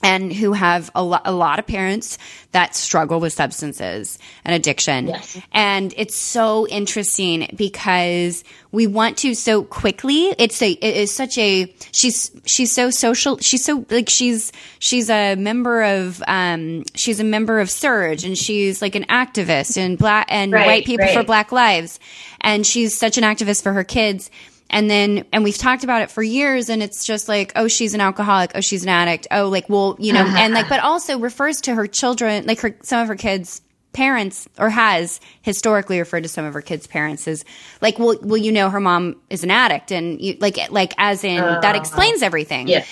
and 0.04 0.34
who 0.34 0.52
have 0.52 0.90
a, 0.94 1.02
lo- 1.02 1.18
a 1.24 1.32
lot 1.32 1.58
of 1.58 1.66
parents 1.66 2.18
that 2.52 2.76
struggle 2.76 3.20
with 3.20 3.32
substances 3.32 4.18
and 4.44 4.54
addiction. 4.54 5.08
Yes. 5.08 5.40
And 5.50 5.94
it's 5.96 6.14
so 6.14 6.68
interesting 6.68 7.48
because 7.56 8.44
we 8.70 8.86
want 8.86 9.16
to 9.18 9.34
so 9.34 9.64
quickly. 9.64 10.26
It's 10.38 10.60
a, 10.60 10.72
it 10.72 10.96
is 10.96 11.10
such 11.10 11.38
a, 11.38 11.74
she's, 11.92 12.30
she's 12.44 12.70
so 12.70 12.90
social. 12.90 13.38
She's 13.38 13.64
so 13.64 13.86
like, 13.88 14.10
she's, 14.10 14.52
she's 14.78 15.08
a 15.08 15.36
member 15.36 15.82
of, 15.82 16.22
um, 16.28 16.84
she's 16.94 17.18
a 17.18 17.24
member 17.24 17.58
of 17.60 17.68
SURJ 17.68 18.26
and 18.26 18.36
she's 18.36 18.82
like 18.82 18.94
an 18.96 19.04
activist 19.04 19.78
and 19.78 19.96
black 19.96 20.26
and 20.28 20.52
right, 20.52 20.66
white 20.66 20.84
people 20.84 21.06
right. 21.06 21.16
for 21.16 21.24
black 21.24 21.50
lives. 21.50 21.98
And 22.42 22.66
she's 22.66 22.94
such 22.94 23.16
an 23.16 23.24
activist 23.24 23.62
for 23.62 23.72
her 23.72 23.84
kids 23.84 24.30
and 24.74 24.90
then, 24.90 25.24
and 25.32 25.44
we've 25.44 25.56
talked 25.56 25.84
about 25.84 26.02
it 26.02 26.10
for 26.10 26.20
years 26.20 26.68
and 26.68 26.82
it's 26.82 27.06
just 27.06 27.28
like, 27.28 27.52
oh, 27.54 27.68
she's 27.68 27.94
an 27.94 28.00
alcoholic. 28.00 28.50
Oh, 28.56 28.60
she's 28.60 28.82
an 28.82 28.88
addict. 28.88 29.28
Oh, 29.30 29.48
like, 29.48 29.68
well, 29.68 29.94
you 30.00 30.12
know, 30.12 30.22
uh-huh. 30.22 30.36
and 30.40 30.52
like, 30.52 30.68
but 30.68 30.80
also 30.80 31.20
refers 31.20 31.60
to 31.60 31.74
her 31.76 31.86
children, 31.86 32.44
like 32.44 32.58
her, 32.58 32.76
some 32.82 33.00
of 33.00 33.06
her 33.06 33.14
kids 33.14 33.62
parents 33.92 34.48
or 34.58 34.68
has 34.68 35.20
historically 35.42 36.00
referred 36.00 36.24
to 36.24 36.28
some 36.28 36.44
of 36.44 36.52
her 36.52 36.60
kids' 36.60 36.88
parents 36.88 37.28
as 37.28 37.44
like, 37.80 38.00
well, 38.00 38.16
well, 38.20 38.36
you 38.36 38.50
know, 38.50 38.68
her 38.68 38.80
mom 38.80 39.14
is 39.30 39.44
an 39.44 39.52
addict, 39.52 39.92
and 39.92 40.20
you 40.20 40.36
like, 40.40 40.58
like 40.72 40.92
as 40.98 41.22
in 41.22 41.38
uh, 41.38 41.60
that 41.60 41.76
explains 41.76 42.20
everything. 42.20 42.66
Yeah. 42.66 42.84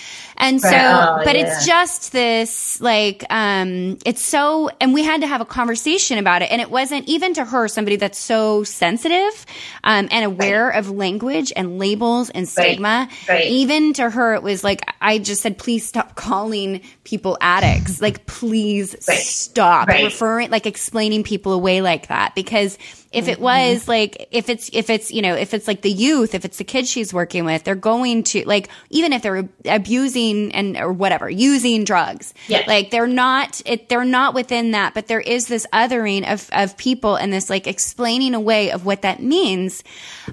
And 0.42 0.60
so, 0.60 0.68
oh, 0.70 1.22
but 1.24 1.36
yeah. 1.36 1.46
it's 1.46 1.64
just 1.64 2.10
this 2.10 2.80
like, 2.80 3.24
um, 3.30 3.96
it's 4.04 4.22
so, 4.22 4.70
and 4.80 4.92
we 4.92 5.04
had 5.04 5.20
to 5.20 5.26
have 5.28 5.40
a 5.40 5.44
conversation 5.44 6.18
about 6.18 6.42
it, 6.42 6.50
and 6.50 6.60
it 6.60 6.68
wasn't 6.68 7.08
even 7.08 7.34
to 7.34 7.44
her 7.44 7.68
somebody 7.68 7.94
that's 7.94 8.18
so 8.18 8.64
sensitive, 8.64 9.46
um, 9.84 10.08
and 10.10 10.24
aware 10.24 10.66
right. 10.66 10.78
of 10.78 10.90
language 10.90 11.52
and 11.54 11.78
labels 11.78 12.28
and 12.30 12.48
stigma. 12.48 13.08
Right. 13.08 13.28
Right. 13.28 13.46
Even 13.46 13.92
to 13.94 14.10
her, 14.10 14.34
it 14.34 14.42
was 14.42 14.64
like 14.64 14.82
I 15.00 15.18
just 15.18 15.42
said, 15.42 15.58
please 15.58 15.86
stop 15.86 16.14
calling 16.16 16.80
people 17.04 17.38
addicts. 17.40 18.02
like, 18.02 18.26
please 18.26 18.96
stop 19.00 19.88
referring, 19.88 20.50
like 20.50 20.66
explaining 20.66 21.22
people 21.22 21.52
away 21.52 21.82
like 21.82 22.08
that 22.08 22.34
because 22.34 22.78
if 23.12 23.28
it 23.28 23.38
was 23.40 23.86
like 23.88 24.28
if 24.30 24.48
it's 24.48 24.70
if 24.72 24.88
it's 24.90 25.10
you 25.10 25.22
know 25.22 25.34
if 25.34 25.54
it's 25.54 25.68
like 25.68 25.82
the 25.82 25.90
youth 25.90 26.34
if 26.34 26.44
it's 26.44 26.56
the 26.58 26.64
kids 26.64 26.90
she's 26.90 27.12
working 27.12 27.44
with 27.44 27.62
they're 27.64 27.74
going 27.74 28.22
to 28.22 28.42
like 28.46 28.68
even 28.90 29.12
if 29.12 29.22
they're 29.22 29.48
abusing 29.66 30.52
and 30.54 30.76
or 30.76 30.92
whatever 30.92 31.28
using 31.28 31.84
drugs 31.84 32.32
Yeah. 32.48 32.64
like 32.66 32.90
they're 32.90 33.06
not 33.06 33.60
it 33.66 33.88
they're 33.88 34.04
not 34.04 34.34
within 34.34 34.70
that 34.72 34.94
but 34.94 35.06
there 35.08 35.20
is 35.20 35.46
this 35.46 35.66
othering 35.72 36.30
of 36.32 36.48
of 36.52 36.76
people 36.76 37.16
and 37.16 37.32
this 37.32 37.50
like 37.50 37.66
explaining 37.66 38.34
away 38.34 38.70
of 38.70 38.84
what 38.84 39.02
that 39.02 39.22
means. 39.22 39.82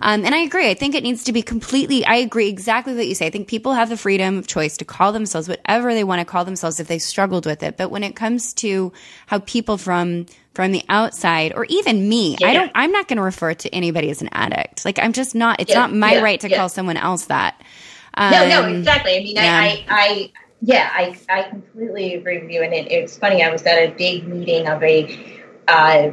Um, 0.02 0.24
and 0.26 0.34
i 0.34 0.40
agree. 0.40 0.70
I 0.70 0.74
think 0.74 0.96
it 0.96 1.04
needs 1.04 1.24
to 1.26 1.34
be 1.34 1.42
completely 1.42 2.06
i 2.06 2.16
agree 2.16 2.48
exactly 2.48 2.96
what 2.96 3.08
you 3.08 3.16
say. 3.16 3.28
I 3.28 3.30
think 3.30 3.48
people 3.48 3.74
have 3.74 3.90
the 3.90 3.98
freedom 3.98 4.38
of 4.38 4.48
choice 4.48 4.78
to 4.78 4.86
call 4.86 5.12
themselves 5.12 5.50
whatever 5.50 5.94
they 5.94 6.04
want 6.04 6.20
to 6.20 6.26
call 6.26 6.46
themselves 6.46 6.80
if 6.80 6.88
they 6.88 7.00
struggled 7.00 7.46
with 7.46 7.64
it. 7.64 7.78
But 7.78 7.90
when 7.92 8.04
it 8.04 8.16
comes 8.16 8.54
to 8.56 8.94
how 9.28 9.40
people 9.40 9.78
from 9.78 10.26
from 10.60 10.74
the 10.74 10.84
outside 10.90 11.54
or 11.56 11.64
even 11.70 12.10
me 12.10 12.36
i 12.44 12.54
don't 12.54 12.70
i'm 12.76 12.92
not 12.92 13.08
going 13.08 13.16
to 13.16 13.24
refer 13.24 13.54
to 13.54 13.74
anybody 13.74 14.10
as 14.10 14.22
an 14.22 14.28
addict 14.34 14.84
like 14.84 15.00
i'm 15.00 15.14
just 15.14 15.34
not 15.34 15.58
it's 15.62 15.70
Yeah, 15.70 15.78
not 15.80 15.94
my 15.94 16.16
yeah, 16.16 16.20
right 16.20 16.40
to 16.42 16.50
yeah. 16.50 16.58
call 16.58 16.68
someone 16.68 16.98
else 16.98 17.28
that 17.28 17.56
no, 18.18 18.46
no, 18.50 18.64
Um, 18.66 18.76
exactly. 18.76 19.16
I 19.16 19.20
mean, 19.20 19.36
yeah. 19.38 19.60
I, 19.64 19.86
I, 19.88 19.88
I, 19.90 20.32
yeah, 20.62 20.90
I, 20.94 21.18
I 21.30 21.44
completely 21.44 22.16
agree 22.16 22.42
with 22.42 22.52
you. 22.52 22.62
And 22.64 22.74
it, 22.74 22.92
it's 22.92 23.18
funny. 23.18 23.42
I 23.44 23.50
was 23.50 23.64
at 23.64 23.78
a 23.78 23.92
big 23.96 24.28
meeting 24.28 24.68
of 24.68 24.84
a 24.84 25.18
uh, 25.70 26.12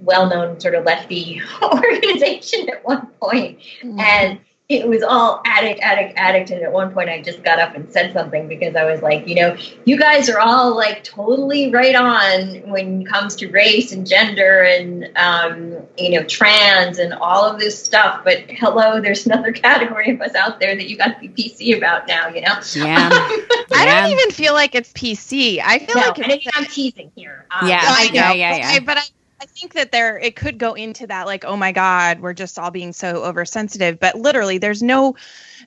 well-known 0.00 0.60
sort 0.60 0.74
of 0.74 0.84
lefty 0.84 1.40
organization 1.62 2.68
at 2.68 2.84
one 2.84 3.06
point, 3.22 3.60
and 3.98 4.38
it 4.68 4.88
was 4.88 5.02
all 5.02 5.42
addict, 5.46 5.80
addict, 5.80 6.14
addict. 6.18 6.50
And 6.50 6.60
at 6.62 6.72
one 6.72 6.92
point, 6.92 7.08
I 7.08 7.22
just 7.22 7.42
got 7.44 7.60
up 7.60 7.76
and 7.76 7.88
said 7.92 8.12
something 8.12 8.48
because 8.48 8.74
I 8.74 8.84
was 8.84 9.00
like, 9.00 9.28
you 9.28 9.36
know, 9.36 9.56
you 9.84 9.96
guys 9.96 10.28
are 10.28 10.40
all 10.40 10.74
like 10.76 11.04
totally 11.04 11.70
right 11.72 11.94
on 11.94 12.68
when 12.68 13.02
it 13.02 13.06
comes 13.08 13.36
to 13.36 13.48
race 13.48 13.92
and 13.92 14.04
gender 14.06 14.62
and 14.62 15.08
um, 15.16 15.76
you 15.96 16.10
know 16.18 16.24
trans 16.26 16.98
and 16.98 17.14
all 17.14 17.44
of 17.44 17.60
this 17.60 17.82
stuff. 17.82 18.22
But 18.24 18.44
hello, 18.48 19.00
there's 19.00 19.24
another 19.26 19.52
category 19.52 20.10
of 20.10 20.20
us 20.20 20.34
out 20.34 20.58
there 20.58 20.74
that 20.74 20.88
you 20.88 20.96
got 20.96 21.20
to 21.20 21.28
be 21.28 21.28
PC 21.28 21.76
about 21.76 22.08
now. 22.08 22.28
You 22.28 22.40
know. 22.42 22.58
yeah 22.74 23.08
I 23.72 23.84
don't 23.86 24.10
even 24.10 24.30
feel 24.32 24.54
like 24.54 24.74
it's 24.74 24.92
PC. 24.92 25.60
I 25.64 25.78
feel 25.78 25.94
No, 25.94 26.00
like 26.00 26.18
and 26.18 26.26
I 26.26 26.30
it's 26.30 26.44
mean, 26.44 26.50
I'm 26.54 26.64
teasing 26.66 27.12
here. 27.14 27.46
Um, 27.50 27.68
Yeah. 27.68 27.80
I 27.82 28.10
know, 28.10 28.32
Yeah, 28.32 28.32
yeah, 28.32 28.50
but 28.50 28.58
yeah. 28.58 28.68
I, 28.68 28.78
but 28.80 28.96
I, 28.98 29.02
I 29.40 29.46
think 29.46 29.74
that 29.74 29.92
there 29.92 30.18
it 30.18 30.36
could 30.36 30.58
go 30.58 30.74
into 30.74 31.06
that 31.06 31.26
like, 31.26 31.44
oh 31.44 31.56
my 31.56 31.72
god, 31.72 32.20
we're 32.20 32.32
just 32.32 32.58
all 32.58 32.70
being 32.70 32.92
so 32.92 33.24
oversensitive. 33.24 34.00
But 34.00 34.16
literally, 34.16 34.58
there's 34.58 34.82
no 34.82 35.16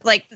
like 0.04 0.28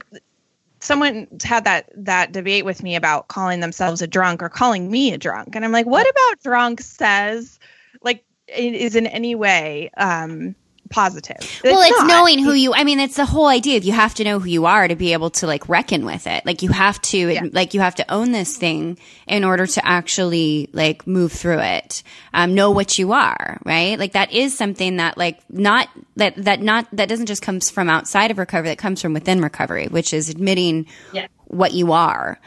someone 0.79 1.27
had 1.43 1.63
that 1.65 1.89
that 1.95 2.31
debate 2.31 2.65
with 2.65 2.83
me 2.83 2.95
about 2.95 3.27
calling 3.27 3.59
themselves 3.59 4.01
a 4.01 4.07
drunk 4.07 4.43
or 4.43 4.49
calling 4.49 4.91
me 4.91 5.13
a 5.13 5.17
drunk, 5.17 5.55
and 5.55 5.65
I'm 5.65 5.71
like, 5.71 5.85
what 5.85 6.07
about 6.09 6.43
drunk 6.43 6.81
says 6.81 7.59
like 8.01 8.23
it 8.47 8.75
is 8.75 8.95
in 8.95 9.07
any 9.07 9.35
way 9.35 9.89
um 9.97 10.55
positive? 10.93 11.37
well, 11.63 11.81
it's 11.81 12.03
knowing 12.05 12.39
who 12.39 12.53
you. 12.53 12.73
I 12.73 12.83
mean, 12.85 12.99
it's 12.99 13.15
the 13.17 13.25
whole 13.25 13.47
idea. 13.47 13.77
of 13.77 13.83
You 13.83 13.91
have 13.93 14.13
to 14.15 14.23
know 14.23 14.39
who 14.39 14.47
you 14.47 14.65
are 14.65 14.87
to 14.87 14.95
be 14.95 15.11
able 15.13 15.31
to 15.31 15.47
like 15.47 15.67
reckon 15.67 16.05
with 16.05 16.27
it. 16.27 16.45
Like 16.45 16.61
you 16.61 16.69
have 16.69 17.01
to, 17.03 17.17
Yeah. 17.17 17.43
like 17.51 17.73
you 17.73 17.81
have 17.81 17.95
to 17.95 18.09
own 18.13 18.31
this 18.31 18.55
thing 18.55 18.97
in 19.27 19.43
order 19.43 19.65
to 19.67 19.85
actually 19.85 20.69
like 20.71 21.05
move 21.07 21.31
through 21.31 21.59
it. 21.59 22.03
Um, 22.33 22.55
know 22.55 22.71
what 22.71 22.97
you 22.97 23.11
are, 23.13 23.59
right? 23.65 23.97
Like 23.99 24.13
that 24.13 24.31
is 24.31 24.55
something 24.57 24.97
that 24.97 25.17
like 25.17 25.39
not 25.49 25.89
that 26.15 26.35
that 26.37 26.61
not 26.61 26.87
that 26.93 27.09
doesn't 27.09 27.25
just 27.25 27.41
comes 27.41 27.69
from 27.69 27.89
outside 27.89 28.31
of 28.31 28.37
recovery. 28.37 28.69
That 28.69 28.77
comes 28.77 29.01
from 29.01 29.13
within 29.13 29.41
recovery, 29.41 29.87
which 29.87 30.13
is 30.13 30.29
admitting 30.29 30.85
Yeah. 31.11 31.27
what 31.47 31.73
you 31.73 31.91
are. 31.91 32.39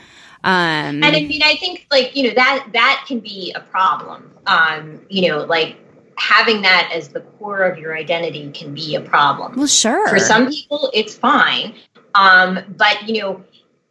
Um, 0.44 1.02
and 1.02 1.04
I 1.04 1.24
mean, 1.24 1.42
I 1.42 1.56
think 1.56 1.86
like 1.90 2.14
you 2.14 2.28
know 2.28 2.34
that 2.34 2.68
that 2.72 3.04
can 3.08 3.18
be 3.20 3.52
a 3.56 3.60
problem. 3.60 4.30
Um, 4.46 5.00
you 5.08 5.28
know, 5.28 5.38
like 5.44 5.76
having 6.18 6.62
that 6.62 6.90
as 6.94 7.08
the 7.08 7.20
core 7.20 7.62
of 7.62 7.78
your 7.78 7.96
identity 7.96 8.50
can 8.52 8.74
be 8.74 8.94
a 8.94 9.00
problem. 9.00 9.56
well, 9.56 9.66
sure. 9.66 10.08
For 10.08 10.18
some 10.18 10.48
people, 10.50 10.90
it's 10.94 11.14
fine. 11.14 11.74
Um, 12.14 12.60
but 12.76 13.08
you 13.08 13.20
know, 13.20 13.44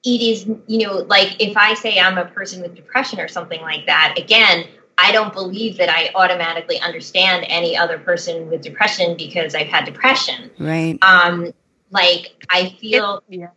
it 0.04 0.22
is 0.22 0.46
you 0.68 0.88
know 0.88 0.98
like 0.98 1.36
if 1.40 1.56
I 1.58 1.74
say 1.76 2.00
I'm 2.00 2.18
a 2.18 2.26
person 2.26 2.62
with 2.62 2.76
depression 2.76 3.20
or 3.20 3.28
something 3.28 3.62
like 3.62 3.86
that. 3.88 4.16
Again, 4.18 4.66
I 4.98 5.12
don't 5.12 5.34
believe 5.34 5.78
that 5.78 5.90
I 5.90 6.10
automatically 6.16 6.80
understand 6.80 7.46
any 7.50 7.76
other 7.76 8.00
person 8.00 8.50
with 8.50 8.62
depression 8.62 9.18
because 9.18 9.54
I've 9.56 9.68
had 9.68 9.86
depression. 9.86 10.50
right. 10.60 10.98
Um, 11.02 11.54
like 11.92 12.46
I 12.50 12.70
feel 12.82 13.22
It- 13.30 13.40
yeah. 13.40 13.48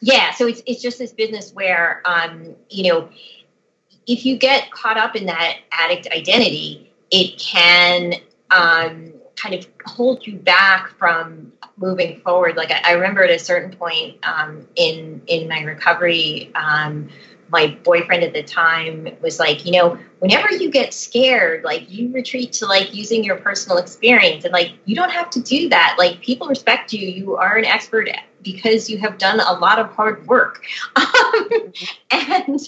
yeah 0.00 0.32
so 0.32 0.46
it's 0.46 0.60
it's 0.66 0.82
just 0.82 0.98
this 0.98 1.12
business 1.12 1.52
where 1.52 2.02
um 2.04 2.54
you 2.68 2.92
know 2.92 3.08
if 4.06 4.26
you 4.26 4.36
get 4.36 4.70
caught 4.72 4.96
up 4.98 5.14
in 5.16 5.26
that 5.26 5.58
addict 5.72 6.08
identity 6.08 6.85
it 7.10 7.38
can 7.38 8.14
um 8.50 9.12
kind 9.36 9.54
of 9.54 9.66
hold 9.84 10.26
you 10.26 10.36
back 10.36 10.88
from 10.98 11.52
moving 11.76 12.20
forward 12.20 12.56
like 12.56 12.70
i, 12.70 12.80
I 12.84 12.92
remember 12.92 13.22
at 13.22 13.30
a 13.30 13.38
certain 13.38 13.76
point 13.76 14.16
um 14.26 14.66
in 14.76 15.22
in 15.26 15.48
my 15.48 15.60
recovery 15.60 16.50
um 16.54 17.08
my 17.48 17.68
boyfriend 17.84 18.22
at 18.24 18.32
the 18.32 18.42
time 18.42 19.08
was 19.22 19.38
like, 19.38 19.64
you 19.64 19.72
know, 19.72 19.98
whenever 20.18 20.52
you 20.52 20.70
get 20.70 20.92
scared, 20.92 21.62
like 21.64 21.88
you 21.90 22.12
retreat 22.12 22.52
to 22.54 22.66
like 22.66 22.94
using 22.94 23.22
your 23.22 23.36
personal 23.36 23.78
experience 23.78 24.44
and 24.44 24.52
like 24.52 24.72
you 24.84 24.96
don't 24.96 25.10
have 25.10 25.30
to 25.30 25.40
do 25.40 25.68
that. 25.68 25.94
Like 25.98 26.20
people 26.20 26.48
respect 26.48 26.92
you. 26.92 27.06
You 27.08 27.36
are 27.36 27.56
an 27.56 27.64
expert 27.64 28.08
because 28.42 28.90
you 28.90 28.98
have 28.98 29.18
done 29.18 29.40
a 29.40 29.52
lot 29.54 29.78
of 29.78 29.90
hard 29.92 30.26
work. 30.26 30.64
Um, 31.16 31.72
and 32.10 32.60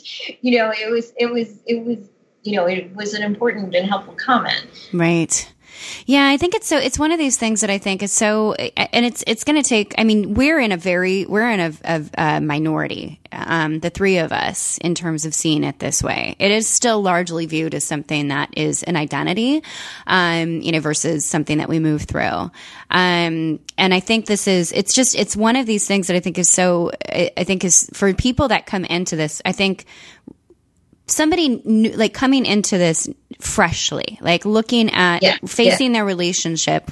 you 0.43 0.59
know, 0.59 0.71
it 0.71 0.91
was 0.91 1.13
it 1.17 1.31
was 1.31 1.61
it 1.67 1.85
was 1.85 1.99
you 2.43 2.57
know, 2.57 2.67
it 2.67 2.95
was 2.95 3.15
an 3.15 3.23
important 3.23 3.75
and 3.75 3.89
helpful 3.89 4.15
comment. 4.15 4.89
Right. 4.93 5.53
Yeah, 6.07 6.29
I 6.29 6.37
think 6.37 6.55
it's 6.55 6.67
so. 6.67 6.77
It's 6.77 6.99
one 6.99 7.13
of 7.13 7.19
these 7.19 7.37
things 7.37 7.61
that 7.61 7.71
I 7.71 7.79
think 7.79 8.03
is 8.03 8.13
so, 8.13 8.55
and 8.55 9.07
it's 9.07 9.23
it's 9.27 9.45
going 9.45 9.63
to 9.63 9.69
take. 9.69 9.95
I 9.99 10.05
mean, 10.05 10.35
we're 10.35 10.59
in 10.59 10.73
a 10.73 10.77
very 10.77 11.25
we're 11.27 11.49
in 11.49 11.61
a, 11.61 11.73
a, 11.85 12.05
a 12.17 12.41
minority, 12.41 13.21
um, 13.31 13.81
the 13.81 13.91
three 13.91 14.19
of 14.19 14.33
us, 14.33 14.79
in 14.79 14.95
terms 14.95 15.25
of 15.25 15.35
seeing 15.35 15.65
it 15.65 15.79
this 15.79 16.03
way. 16.03 16.35
It 16.39 16.51
is 16.51 16.69
still 16.69 17.01
largely 17.01 17.47
viewed 17.47 17.75
as 17.75 17.85
something 17.85 18.29
that 18.29 18.51
is 18.57 18.83
an 18.83 18.97
identity, 18.97 19.63
um, 20.07 20.61
you 20.63 20.73
know, 20.73 20.81
versus 20.81 21.27
something 21.27 21.59
that 21.59 21.69
we 21.69 21.79
move 21.79 22.03
through. 22.03 22.51
Um, 22.91 23.61
and 23.77 23.95
I 23.95 24.01
think 24.01 24.27
this 24.27 24.49
is 24.49 24.73
it's 24.73 24.95
just 24.95 25.15
it's 25.15 25.37
one 25.37 25.57
of 25.57 25.67
these 25.67 25.87
things 25.87 26.09
that 26.09 26.17
I 26.17 26.21
think 26.21 26.39
is 26.39 26.49
so. 26.49 26.91
I 27.09 27.31
I 27.37 27.45
think 27.45 27.65
is 27.65 27.89
for 27.93 28.13
people 28.15 28.49
that 28.49 28.67
come 28.67 28.85
into 28.85 29.17
this. 29.17 29.43
I 29.45 29.53
think 29.53 29.85
somebody 31.09 31.61
new, 31.65 31.91
like 31.93 32.15
coming 32.15 32.47
into 32.47 32.79
this 32.79 33.09
freshly, 33.41 34.19
like 34.21 34.45
looking 34.45 34.91
at 34.93 35.23
Yeah, 35.23 35.37
facing 35.47 35.93
their 35.93 36.05
relationship 36.05 36.91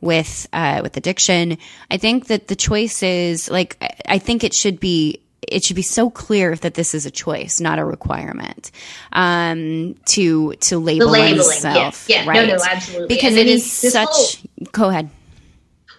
with 0.00 0.48
uh, 0.52 0.80
with 0.82 0.96
addiction. 0.96 1.58
I 1.90 1.96
think 1.96 2.26
that 2.26 2.48
the 2.48 2.56
choice 2.56 3.02
is 3.02 3.50
like 3.50 3.76
I- 4.08 4.18
think 4.18 4.44
it 4.44 4.52
should 4.54 4.80
be 4.80 5.20
it 5.48 5.64
should 5.64 5.76
be 5.76 5.82
so 5.82 6.08
clear 6.08 6.54
that 6.56 6.74
this 6.74 6.94
is 6.94 7.04
a 7.04 7.10
choice, 7.10 7.60
not 7.60 7.78
a 7.78 7.84
requirement. 7.84 8.70
Um, 9.12 9.94
to 10.06 10.52
to 10.54 10.78
label 10.78 11.06
The 11.06 11.12
labeling, 11.12 11.36
oneself, 11.46 12.06
yeah, 12.08 12.22
yeah, 12.22 12.28
right? 12.28 12.46
no, 12.46 12.56
no, 12.56 12.62
absolutely. 12.64 13.08
because 13.08 13.32
And 13.36 13.40
it 13.40 13.46
is 13.48 13.70
such. 13.70 14.08
whole- 14.08 14.66
go 14.72 14.88
ahead. 14.88 15.10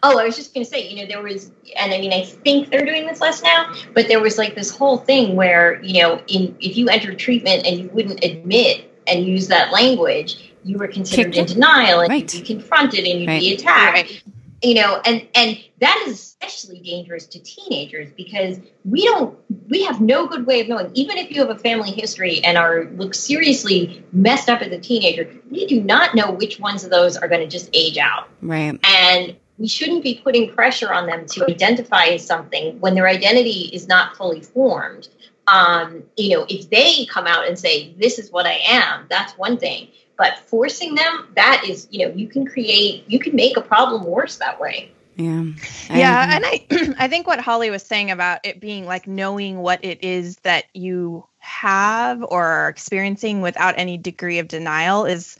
Oh, 0.05 0.19
I 0.19 0.25
was 0.25 0.35
just 0.35 0.53
going 0.53 0.65
to 0.65 0.69
say, 0.69 0.87
you 0.89 0.97
know, 0.97 1.07
there 1.07 1.23
was, 1.23 1.49
and 1.79 1.93
I 1.93 1.97
mean, 1.99 2.11
I 2.11 2.25
think 2.25 2.69
they're 2.69 2.85
doing 2.85 3.07
this 3.07 3.21
less 3.21 3.41
now, 3.41 3.73
but 3.93 4.09
there 4.09 4.19
was 4.21 4.37
like 4.37 4.53
this 4.53 4.69
whole 4.69 4.97
thing 4.97 5.35
where, 5.37 5.81
you 5.81 6.01
know, 6.01 6.21
in 6.27 6.55
if 6.59 6.75
you 6.75 6.89
entered 6.89 7.17
treatment 7.17 7.65
and 7.65 7.79
you 7.79 7.89
wouldn't 7.93 8.23
admit 8.23 8.93
and 9.07 9.25
use 9.25 9.47
that 9.47 9.71
language, 9.71 10.53
you 10.65 10.77
were 10.77 10.87
considered 10.89 11.35
in 11.35 11.45
denial 11.45 12.01
and 12.01 12.09
Right. 12.09 12.33
you'd 12.33 12.41
be 12.45 12.53
confronted 12.53 13.05
and 13.05 13.21
you'd 13.21 13.27
be 13.27 13.53
attacked. 13.53 13.95
Right. 13.95 14.23
You 14.61 14.75
know, 14.75 15.01
and 15.05 15.27
and 15.35 15.57
that 15.81 16.03
is 16.07 16.13
especially 16.41 16.79
dangerous 16.79 17.25
to 17.27 17.39
teenagers 17.39 18.09
because 18.15 18.59
we 18.85 19.03
don't 19.03 19.37
we 19.69 19.83
have 19.83 19.99
no 19.99 20.25
good 20.25 20.45
way 20.45 20.61
of 20.61 20.69
knowing. 20.69 20.89
Even 20.93 21.17
if 21.17 21.31
you 21.31 21.41
have 21.41 21.49
a 21.49 21.59
family 21.59 21.91
history 21.91 22.41
and 22.45 22.57
are 22.57 22.85
look 22.95 23.13
seriously 23.13 24.03
messed 24.13 24.49
up 24.49 24.61
as 24.61 24.71
a 24.71 24.79
teenager, 24.79 25.29
we 25.51 25.65
do 25.65 25.81
not 25.81 26.15
know 26.15 26.31
which 26.31 26.59
ones 26.61 26.85
of 26.85 26.91
those 26.91 27.17
are 27.17 27.27
going 27.27 27.41
to 27.41 27.47
just 27.47 27.69
age 27.73 27.97
out 27.97 28.29
Right. 28.41 28.79
and 28.85 29.35
we 29.57 29.67
shouldn't 29.67 30.03
be 30.03 30.19
putting 30.23 30.51
pressure 30.51 30.91
on 30.91 31.05
them 31.05 31.25
to 31.27 31.45
identify 31.49 32.05
as 32.05 32.25
something 32.25 32.79
when 32.79 32.95
their 32.95 33.07
identity 33.07 33.69
is 33.73 33.87
not 33.87 34.15
fully 34.15 34.41
formed. 34.41 35.09
Um, 35.47 36.03
you 36.17 36.35
know, 36.35 36.45
if 36.49 36.69
they 36.69 37.05
come 37.05 37.27
out 37.27 37.47
and 37.47 37.57
say, 37.57 37.93
This 37.93 38.17
is 38.17 38.31
what 38.31 38.45
I 38.45 38.59
am, 38.65 39.05
that's 39.09 39.37
one 39.37 39.57
thing. 39.57 39.89
But 40.17 40.39
forcing 40.39 40.95
them, 40.95 41.27
that 41.35 41.63
is, 41.67 41.87
you 41.91 42.07
know, 42.07 42.13
you 42.13 42.27
can 42.27 42.45
create, 42.45 43.03
you 43.07 43.19
can 43.19 43.35
make 43.35 43.57
a 43.57 43.61
problem 43.61 44.03
worse 44.05 44.37
that 44.37 44.59
way. 44.59 44.91
Yeah. 45.15 45.43
I 45.89 45.99
yeah 45.99 46.23
agree. 46.23 46.35
and 46.35 46.89
i 46.89 46.95
i 47.03 47.07
think 47.07 47.27
what 47.27 47.39
holly 47.39 47.69
was 47.69 47.83
saying 47.83 48.09
about 48.09 48.39
it 48.43 48.59
being 48.59 48.87
like 48.87 49.05
knowing 49.05 49.59
what 49.59 49.83
it 49.85 50.03
is 50.03 50.37
that 50.37 50.65
you 50.73 51.23
have 51.37 52.23
or 52.23 52.43
are 52.43 52.69
experiencing 52.69 53.41
without 53.41 53.75
any 53.77 53.97
degree 53.97 54.39
of 54.39 54.47
denial 54.47 55.05
is 55.05 55.37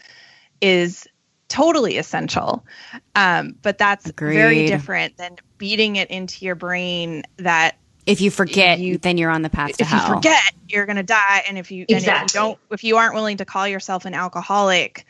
is 0.62 1.08
totally 1.54 1.98
essential 1.98 2.66
um, 3.16 3.56
but 3.62 3.78
that's 3.78 4.10
very 4.12 4.66
different 4.66 5.16
than 5.18 5.36
beating 5.60 5.98
it 5.98 6.10
into 6.10 6.44
your 6.46 6.56
brain 6.56 7.24
that 7.38 7.78
if 8.06 8.20
you 8.20 8.32
forget, 8.32 8.80
you- 8.80 8.98
then 8.98 9.18
you're 9.18 9.30
on 9.30 9.44
the 9.44 9.50
path 9.50 9.78
to 9.78 9.86
hell. 9.86 10.00
if 10.02 10.08
you 10.10 10.16
forget 10.16 10.42
you're 10.68 10.86
going 10.88 10.96
to 10.98 11.04
die 11.04 11.44
and 11.48 11.58
if 11.60 11.72
you 11.72 11.86
and 11.88 12.00
if 12.00 12.06
you 12.08 12.26
don't 12.34 12.58
if 12.72 12.84
you 12.84 12.98
aren't 12.98 13.14
willing 13.14 13.38
to 13.38 13.46
call 13.46 13.68
yourself 13.68 14.06
an 14.06 14.14
alcoholic 14.14 15.06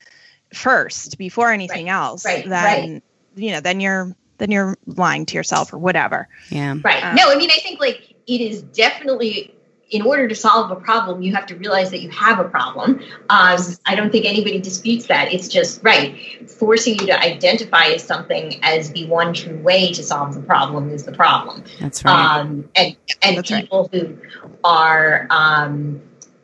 first 0.54 1.18
before 1.18 1.52
anything 1.52 1.86
Right, 1.86 1.92
else, 1.94 2.26
right, 2.26 2.48
then 2.48 3.02
you 3.36 3.52
know, 3.52 3.62
then 3.62 3.80
you're 3.80 4.16
then 4.38 4.52
you're 4.52 4.78
lying 4.86 5.26
to 5.28 5.36
yourself 5.36 5.74
or 5.74 5.78
whatever. 5.78 6.28
Yeah. 6.50 6.76
Right. 6.84 7.04
Uh, 7.04 7.14
no, 7.16 7.32
I 7.32 7.36
mean, 7.36 7.50
I 7.50 7.60
think 7.60 7.80
like 7.80 8.14
it 8.28 8.42
is 8.42 8.62
definitely 8.62 9.56
in 9.94 10.02
order 10.02 10.28
to 10.28 10.34
solve 10.34 10.72
a 10.72 10.76
problem, 10.76 11.22
you 11.22 11.34
have 11.36 11.46
to 11.46 11.56
realize 11.56 11.92
that 11.92 12.02
you 12.02 12.10
have 12.10 12.40
a 12.40 12.44
problem. 12.44 13.00
Um, 13.30 13.60
I 13.86 13.94
don't 13.96 14.12
think 14.12 14.26
anybody 14.26 14.60
disputes 14.60 15.06
that. 15.06 15.32
It's 15.32 15.48
just 15.48 15.84
right 15.84 16.50
forcing 16.50 16.98
you 17.00 17.06
to 17.06 17.20
identify 17.20 17.86
as 17.86 18.04
something 18.04 18.60
as 18.64 18.92
the 18.92 19.06
one 19.06 19.36
true 19.36 19.60
way 19.60 19.94
to 19.94 20.04
solve 20.04 20.34
the 20.34 20.42
problem 20.42 20.90
is 20.90 21.04
the 21.06 21.12
problem. 21.12 21.64
That's 21.80 22.04
right. 22.04 22.40
Um, 22.40 22.70
and 22.76 22.98
and 23.22 23.38
That's 23.38 23.52
right. 23.52 23.62
people 23.62 23.88
who 23.94 24.18
are, 24.64 25.28
um, 25.30 26.02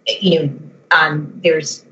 you 0.07 0.39
know, 0.39 0.59
um, 0.91 1.39
there's 1.43 1.85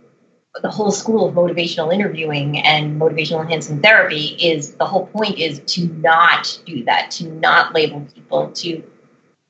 the 0.62 0.70
whole 0.70 0.92
school 0.92 1.28
of 1.28 1.34
motivational 1.34 1.92
interviewing 1.92 2.60
and 2.60 3.02
motivational 3.02 3.42
enhancement 3.42 3.82
therapy 3.82 4.38
is 4.40 4.76
the 4.76 4.86
whole 4.86 5.08
point 5.08 5.40
is 5.40 5.60
to 5.66 5.88
not 5.88 6.60
do 6.68 6.84
that, 6.84 7.10
to 7.12 7.28
not 7.32 7.74
label 7.74 8.08
people, 8.14 8.52
to 8.52 8.84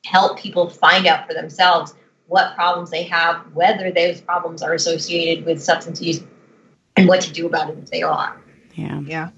help 0.06 0.40
people 0.40 0.70
find 0.70 1.06
out 1.06 1.28
for 1.28 1.34
themselves 1.34 1.94
what 2.28 2.56
problems 2.56 2.90
they 2.92 3.04
have, 3.04 3.38
whether 3.54 3.92
those 3.92 4.22
problems 4.22 4.62
are 4.62 4.74
associated 4.74 5.46
with 5.46 5.62
substance 5.62 6.02
use, 6.02 6.22
and 6.96 7.08
what 7.08 7.22
to 7.22 7.32
do 7.32 7.46
about 7.46 7.70
it 7.70 7.78
if 7.78 7.90
they 7.90 8.02
are. 8.04 8.36
yeah. 8.76 9.00
Yeah. 9.02 9.30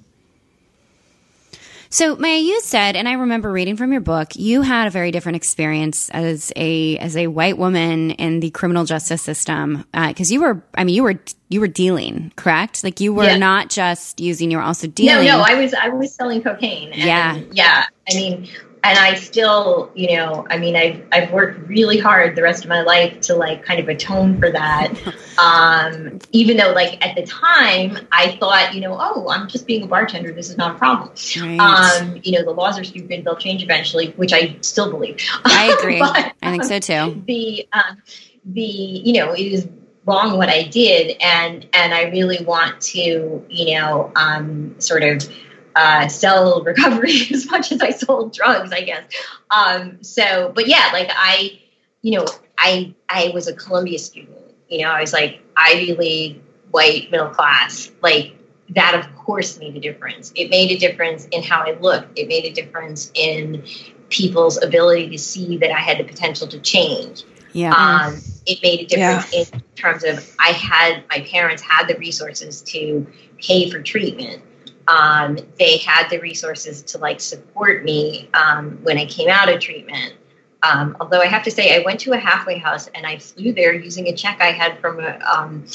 So, 1.91 2.15
Maia, 2.17 2.37
you 2.37 2.61
said, 2.61 2.95
and 2.95 3.09
I 3.09 3.13
remember 3.13 3.51
reading 3.51 3.75
from 3.75 3.91
your 3.91 4.01
book, 4.01 4.35
you 4.35 4.61
had 4.61 4.85
a 4.85 4.91
very 4.91 5.09
different 5.09 5.37
experience 5.37 6.07
as 6.11 6.53
a 6.55 6.97
as 6.99 7.17
a 7.17 7.25
white 7.25 7.57
woman 7.57 8.11
in 8.11 8.41
the 8.41 8.51
criminal 8.51 8.85
justice 8.85 9.23
system 9.23 9.85
uh, 9.95 10.09
because 10.09 10.31
you 10.31 10.39
were, 10.41 10.61
I 10.75 10.83
mean, 10.83 10.93
you 10.93 11.01
were 11.01 11.19
you 11.49 11.59
were 11.59 11.67
dealing, 11.67 12.31
correct? 12.35 12.83
Like 12.83 12.99
you 12.99 13.11
were 13.11 13.23
Yeah. 13.23 13.37
not 13.37 13.71
just 13.71 14.19
using, 14.19 14.51
you 14.51 14.57
were 14.57 14.63
also 14.63 14.85
dealing. 14.85 15.25
No, 15.25 15.39
no, 15.39 15.43
I 15.43 15.55
was 15.55 15.73
I 15.73 15.89
was 15.89 16.13
selling 16.13 16.43
cocaine. 16.43 16.91
And, 16.91 17.01
Yeah. 17.01 17.39
yeah. 17.53 17.85
I 18.07 18.13
mean, 18.15 18.47
and 18.83 18.97
I 18.97 19.15
still, 19.15 19.91
you 19.93 20.15
know, 20.15 20.47
I 20.49 20.57
mean, 20.57 20.75
I've 20.75 21.03
I've 21.11 21.31
worked 21.31 21.67
really 21.67 21.97
hard 21.97 22.35
the 22.35 22.41
rest 22.41 22.63
of 22.63 22.69
my 22.69 22.81
life 22.81 23.19
to 23.21 23.35
like 23.35 23.65
kind 23.65 23.79
of 23.79 23.89
atone 23.89 24.39
for 24.39 24.51
that. 24.51 24.93
Um, 25.39 26.19
even 26.33 26.57
though, 26.57 26.73
like 26.73 27.01
at 27.05 27.15
the 27.15 27.25
time, 27.25 27.97
I 28.11 28.35
thought, 28.41 28.75
you 28.75 28.81
know, 28.81 28.97
oh, 28.99 29.29
I'm 29.29 29.47
just 29.47 29.65
being 29.65 29.83
a 29.83 29.87
bartender. 29.87 30.33
This 30.33 30.49
is 30.49 30.57
not 30.57 30.75
a 30.75 30.77
problem. 30.77 31.11
Right. 31.39 31.57
Um, 31.57 32.19
you 32.23 32.33
know, 32.33 32.43
the 32.43 32.51
laws 32.51 32.77
are 32.77 32.83
stupid. 32.83 33.23
They'll 33.23 33.37
change 33.37 33.63
eventually, 33.63 34.09
which 34.17 34.33
I 34.33 34.57
still 34.59 34.91
believe. 34.91 35.17
I 35.45 35.73
agree. 35.79 35.99
But, 35.99 36.33
I 36.43 36.51
think 36.51 36.65
so 36.65 36.79
too. 36.79 37.23
the 37.25 37.65
um, 37.71 38.03
the 38.43 38.61
you 38.61 39.13
know 39.13 39.31
it 39.31 39.39
is 39.39 39.69
wrong 40.05 40.37
what 40.37 40.49
I 40.49 40.63
did, 40.63 41.15
and 41.21 41.65
and 41.71 41.93
I 41.93 42.09
really 42.09 42.43
want 42.43 42.81
to 42.81 43.45
you 43.49 43.75
know 43.75 44.11
um, 44.17 44.75
sort 44.79 45.03
of 45.03 45.25
uh, 45.75 46.07
sell 46.07 46.63
recovery 46.63 47.27
as 47.33 47.49
much 47.49 47.71
as 47.71 47.81
I 47.81 47.91
sold 47.91 48.33
drugs, 48.33 48.71
I 48.71 48.81
guess. 48.81 49.03
Um, 49.51 50.03
so, 50.03 50.51
but 50.53 50.67
yeah, 50.67 50.89
like 50.93 51.09
I, 51.11 51.59
you 52.01 52.17
know, 52.17 52.25
I 52.57 52.93
I 53.07 53.31
was 53.33 53.47
a 53.47 53.53
Columbia 53.53 53.99
student. 53.99 54.37
You 54.69 54.83
know, 54.83 54.91
I 54.91 55.01
was 55.01 55.13
like 55.13 55.41
Ivy 55.55 55.95
League, 55.95 56.41
white, 56.71 57.11
middle 57.11 57.29
class, 57.29 57.91
like. 58.01 58.35
That 58.75 58.93
of 58.93 59.15
course 59.15 59.57
made 59.57 59.75
a 59.75 59.79
difference. 59.79 60.31
It 60.35 60.51
made 60.51 60.69
a 60.69 60.77
difference 60.77 61.25
in 61.31 61.41
how 61.41 61.63
I 61.63 61.71
looked. 61.79 62.19
It 62.19 62.27
made 62.27 62.45
a 62.45 62.51
difference 62.51 63.11
in 63.15 63.63
people's 64.09 64.61
ability 64.61 65.09
to 65.09 65.17
see 65.17 65.57
that 65.57 65.71
I 65.71 65.79
had 65.79 65.97
the 65.97 66.03
potential 66.03 66.47
to 66.47 66.59
change. 66.59 67.23
Yeah. 67.53 67.73
Um, 67.73 68.21
it 68.45 68.61
made 68.61 68.81
a 68.81 68.85
difference 68.85 69.51
in 69.51 69.63
terms 69.75 70.03
of 70.03 70.35
I 70.39 70.49
had 70.49 71.03
my 71.09 71.21
parents 71.21 71.61
had 71.61 71.87
the 71.87 71.95
resources 71.95 72.61
to 72.63 73.07
pay 73.41 73.69
for 73.69 73.81
treatment. 73.81 74.43
Um, 74.89 75.37
they 75.59 75.77
had 75.77 76.09
the 76.09 76.19
resources 76.19 76.81
to 76.83 76.97
like 76.97 77.21
support 77.21 77.83
me 77.83 78.27
um, 78.33 78.79
when 78.81 78.97
I 78.97 79.05
came 79.05 79.29
out 79.29 79.47
of 79.47 79.59
treatment. 79.59 80.15
Um, 80.63 80.97
although 80.99 81.21
I 81.21 81.27
have 81.27 81.43
to 81.43 81.51
say, 81.51 81.79
I 81.79 81.85
went 81.85 81.99
to 82.01 82.13
a 82.13 82.17
halfway 82.17 82.57
house 82.57 82.87
and 82.95 83.05
I 83.05 83.19
flew 83.19 83.53
there 83.53 83.73
using 83.73 84.07
a 84.07 84.13
check 84.13 84.39
I 84.41 84.51
had 84.51 84.79
from 84.79 84.99
a, 84.99 85.19
um, 85.19 85.65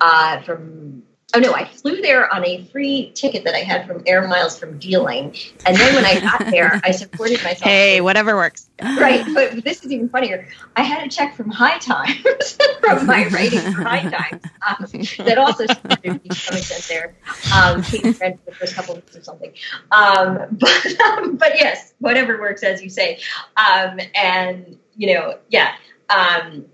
uh, 0.00 0.40
from. 0.42 1.03
Oh 1.36 1.40
no! 1.40 1.52
I 1.52 1.64
flew 1.64 2.00
there 2.00 2.32
on 2.32 2.46
a 2.46 2.64
free 2.66 3.10
ticket 3.12 3.42
that 3.42 3.56
I 3.56 3.64
had 3.64 3.88
from 3.88 4.04
Air 4.06 4.28
Miles 4.28 4.56
from 4.56 4.78
dealing, 4.78 5.34
and 5.66 5.76
then 5.76 5.94
when 5.96 6.04
I 6.04 6.20
got 6.20 6.46
there, 6.48 6.80
I 6.84 6.92
supported 6.92 7.42
myself. 7.42 7.62
Hey, 7.74 8.00
whatever 8.00 8.36
works. 8.36 8.70
Right, 8.84 9.24
but 9.34 9.64
this 9.64 9.84
is 9.84 9.92
even 9.92 10.08
funnier. 10.08 10.48
I 10.76 10.82
had 10.82 11.06
a 11.06 11.10
check 11.10 11.34
from 11.34 11.50
High 11.50 11.78
Times 11.78 12.58
from 12.80 13.06
my 13.06 13.24
rating 13.28 13.60
for 13.60 13.82
High 13.82 14.02
Times 14.02 14.42
um, 14.66 15.24
that 15.24 15.38
also 15.38 15.66
supported 15.66 16.22
me 16.22 16.28
to 16.28 16.34
some 16.34 16.56
extent 16.56 16.86
there. 16.88 17.14
Um, 17.52 17.82
rent 18.20 18.44
for 18.44 18.50
the 18.50 18.56
first 18.56 18.74
couple 18.74 18.96
of 18.96 19.04
weeks 19.04 19.16
or 19.16 19.22
something. 19.22 19.52
Um, 19.90 20.38
but 20.52 21.00
um, 21.00 21.36
but 21.36 21.56
yes, 21.56 21.94
whatever 21.98 22.38
works, 22.38 22.62
as 22.62 22.82
you 22.82 22.90
say. 22.90 23.18
Um, 23.56 23.98
and 24.14 24.78
you 24.96 25.14
know, 25.14 25.38
yeah, 25.48 25.74
um, 26.10 26.66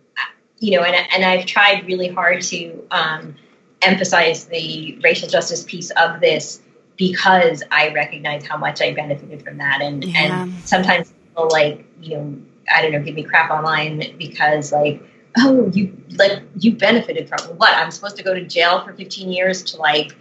you 0.59 0.77
know, 0.77 0.85
and 0.85 0.95
and 1.15 1.25
I've 1.25 1.47
tried 1.47 1.87
really 1.87 2.09
hard 2.09 2.43
to 2.43 2.87
um, 2.91 3.37
emphasize 3.83 4.47
the 4.47 4.99
racial 5.03 5.29
justice 5.29 5.65
piece 5.65 5.91
of 5.91 6.21
this 6.21 6.61
because 6.97 7.63
I 7.71 7.93
recognize 7.93 8.47
how 8.47 8.57
much 8.57 8.83
I 8.83 8.93
benefited 8.93 9.43
from 9.43 9.59
that, 9.59 9.81
and 9.81 10.05
Yeah. 10.05 10.45
and 10.45 10.67
sometimes 10.67 11.13
people 11.25 11.49
like 11.51 11.85
you 12.03 12.17
know 12.17 12.37
I 12.73 12.83
don't 12.83 12.93
know 12.93 13.01
give 13.01 13.15
me 13.15 13.23
crap 13.23 13.51
online 13.51 14.17
because 14.19 14.73
like 14.73 15.03
oh 15.39 15.71
you 15.73 15.97
like 16.17 16.43
you 16.59 16.77
benefited 16.77 17.29
from 17.29 17.57
what? 17.57 17.75
I'm 17.75 17.91
supposed 17.91 18.17
to 18.17 18.23
go 18.23 18.35
to 18.35 18.45
jail 18.45 18.85
for 18.85 18.93
15 18.93 19.33
years 19.33 19.63
to 19.65 19.79
like 19.79 20.15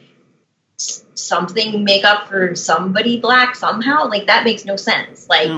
something 0.78 1.84
make 1.84 2.06
up 2.06 2.28
for 2.28 2.56
somebody 2.56 3.20
black 3.20 3.56
somehow? 3.56 4.08
Like 4.08 4.28
that 4.28 4.44
makes 4.44 4.66
no 4.66 4.76
sense. 4.76 5.28
Like 5.30 5.50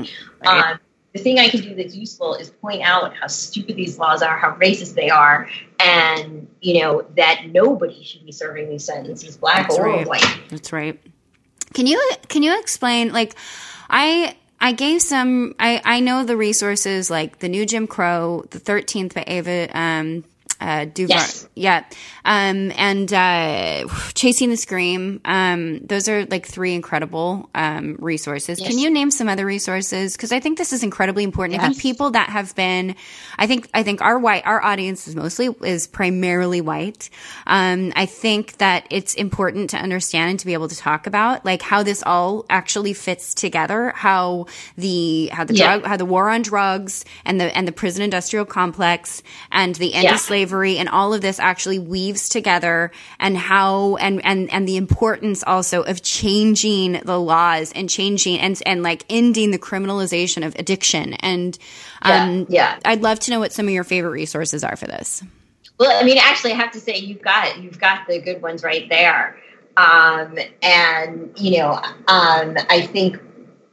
um, 0.45 0.79
the 1.13 1.19
thing 1.19 1.39
I 1.39 1.49
can 1.49 1.61
do 1.61 1.75
that's 1.75 1.95
useful 1.95 2.35
is 2.35 2.49
point 2.49 2.81
out 2.83 3.15
how 3.15 3.27
stupid 3.27 3.75
these 3.75 3.97
laws 3.99 4.21
are, 4.21 4.37
how 4.37 4.55
racist 4.55 4.95
they 4.95 5.09
are, 5.09 5.49
and 5.79 6.47
you 6.61 6.81
know 6.81 7.05
that 7.17 7.47
nobody 7.47 8.03
should 8.03 8.25
be 8.25 8.31
serving 8.31 8.69
these 8.69 8.85
sentences, 8.85 9.37
black 9.37 9.67
That's 9.67 9.77
or 9.77 9.85
right. 9.85 10.07
white. 10.07 10.41
That's 10.49 10.71
right. 10.71 10.99
Can 11.73 11.87
you 11.87 12.01
can 12.29 12.43
you 12.43 12.57
explain 12.59 13.11
like 13.11 13.35
I 13.89 14.35
I 14.59 14.71
gave 14.71 15.01
some 15.01 15.55
I 15.59 15.81
I 15.83 15.99
know 15.99 16.23
the 16.23 16.37
resources 16.37 17.09
like 17.09 17.39
the 17.39 17.49
new 17.49 17.65
Jim 17.65 17.87
Crow, 17.87 18.45
the 18.51 18.59
13th 18.59 19.13
by 19.13 19.25
Ava 19.27 19.77
um 19.77 20.23
uh 20.61 20.85
Duvar. 20.85 21.09
Yes. 21.09 21.47
Yeah. 21.55 21.83
Um 22.23 22.71
and 22.77 23.11
uh 23.11 23.87
Chasing 24.13 24.49
the 24.51 24.57
Scream. 24.57 25.19
Um 25.25 25.79
those 25.85 26.07
are 26.07 26.25
like 26.25 26.45
three 26.45 26.73
incredible 26.75 27.49
um 27.55 27.97
resources. 27.99 28.59
Can 28.59 28.77
you 28.77 28.89
name 28.89 29.11
some 29.11 29.27
other 29.27 29.45
resources 29.45 30.15
cuz 30.17 30.31
I 30.31 30.39
think 30.39 30.57
this 30.57 30.71
is 30.71 30.83
incredibly 30.83 31.23
important. 31.23 31.59
I 31.59 31.63
think 31.67 31.79
people 31.79 32.11
that 32.11 32.29
have 32.29 32.55
been 32.55 32.95
I 33.37 33.47
think 33.47 33.67
I 33.73 33.83
think 33.83 34.01
our 34.01 34.17
white 34.19 34.43
our 34.45 34.63
audience 34.63 35.07
is 35.07 35.15
mostly 35.15 35.49
is 35.63 35.87
primarily 35.87 36.61
white. 36.61 37.09
Um 37.47 37.91
I 37.95 38.05
think 38.05 38.57
that 38.57 38.85
it's 38.89 39.15
important 39.15 39.71
to 39.71 39.77
understand 39.77 40.29
and 40.31 40.39
to 40.39 40.45
be 40.45 40.53
able 40.53 40.67
to 40.67 40.77
talk 40.77 41.07
about 41.07 41.43
like 41.43 41.61
how 41.63 41.81
this 41.83 42.03
all 42.05 42.45
actually 42.49 42.93
fits 42.93 43.33
together, 43.33 43.93
how 43.95 44.45
the 44.77 45.29
how 45.33 45.43
the 45.43 45.55
Yeah. 45.55 45.77
drug 45.77 45.85
how 45.89 45.97
the 45.97 46.05
war 46.05 46.29
on 46.29 46.43
drugs 46.43 47.03
and 47.25 47.41
the 47.41 47.55
and 47.57 47.67
the 47.67 47.71
prison 47.71 48.03
industrial 48.03 48.45
complex 48.45 49.23
and 49.51 49.73
the 49.75 49.93
anti-slavery 50.51 50.77
and 50.77 50.89
all 50.89 51.13
of 51.13 51.21
this 51.21 51.39
actually 51.39 51.79
weaves 51.79 52.29
together 52.29 52.91
and 53.19 53.37
how 53.37 53.95
and 53.97 54.23
and 54.25 54.51
and 54.51 54.67
the 54.67 54.77
importance 54.77 55.43
also 55.45 55.83
of 55.83 56.01
changing 56.01 56.93
the 57.03 57.19
laws 57.19 57.71
and 57.73 57.89
changing 57.89 58.39
and 58.39 58.61
and 58.65 58.83
like 58.83 59.03
ending 59.09 59.51
the 59.51 59.59
criminalization 59.59 60.45
of 60.45 60.55
addiction 60.55 61.13
and 61.15 61.57
um 62.01 62.45
yeah. 62.49 62.79
I'd 62.85 63.01
love 63.01 63.19
to 63.21 63.31
know 63.31 63.39
what 63.39 63.53
some 63.53 63.67
of 63.67 63.73
your 63.73 63.83
favorite 63.83 64.11
resources 64.11 64.63
are 64.63 64.75
for 64.75 64.87
this. 64.87 65.23
Well, 65.77 65.99
I 65.99 66.05
mean, 66.05 66.19
actually, 66.19 66.51
I 66.51 66.55
have 66.55 66.71
to 66.73 66.79
say 66.79 66.97
you've 66.97 67.23
got 67.23 67.59
you've 67.61 67.79
got 67.79 68.07
the 68.07 68.19
good 68.19 68.41
ones 68.41 68.61
right 68.63 68.87
there, 68.87 69.37
um, 69.77 70.37
and 70.61 71.31
you 71.35 71.57
know, 71.57 71.71
um, 71.71 72.55
I 72.69 72.87
think 72.87 73.19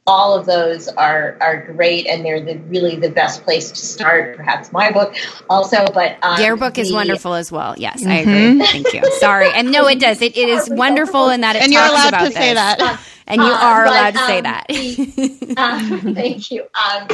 all 0.08 0.34
of 0.36 0.46
those 0.46 0.88
are 0.88 1.36
are 1.40 1.62
great, 1.72 2.06
and 2.06 2.24
they're 2.24 2.40
the 2.40 2.56
really 2.68 2.96
the 2.96 3.10
best 3.10 3.44
place 3.44 3.70
to 3.70 3.76
start. 3.76 4.36
Perhaps 4.36 4.72
my 4.72 4.90
book 4.90 5.14
also, 5.50 5.84
but 5.94 6.16
um, 6.22 6.40
Your 6.42 6.56
book 6.56 6.78
is 6.78 6.92
wonderful 6.92 7.34
as 7.34 7.52
well. 7.52 7.74
Yes, 7.76 8.04
I 8.04 8.14
agree. 8.16 8.58
Thank 8.66 8.92
you. 8.94 9.02
Sorry. 9.18 9.50
And 9.54 9.70
no, 9.70 9.86
it 9.86 10.00
does. 10.00 10.20
It, 10.22 10.36
it 10.36 10.48
is 10.48 10.68
wonderful 10.70 11.28
in 11.28 11.42
that 11.42 11.56
it 11.56 11.62
And 11.62 11.72
you're 11.72 11.82
allowed 11.84 12.08
about 12.08 12.24
to 12.26 12.32
say 12.32 12.54
this. 12.54 12.76
that. 12.78 13.00
And 13.28 13.42
you 13.42 13.46
Uh, 13.52 13.58
are 13.60 13.84
but, 13.84 13.92
allowed 13.92 14.14
to 14.14 14.26
say 14.26 14.36
um, 14.38 14.42
that. 14.44 14.64
the- 14.68 15.54
um, 15.58 16.14
thank 16.14 16.50
you. 16.50 16.64
Um, 16.82 17.06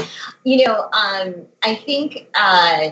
you 0.44 0.64
know, 0.64 0.88
um, 0.92 1.34
I 1.64 1.74
think 1.74 2.28
uh, 2.36 2.90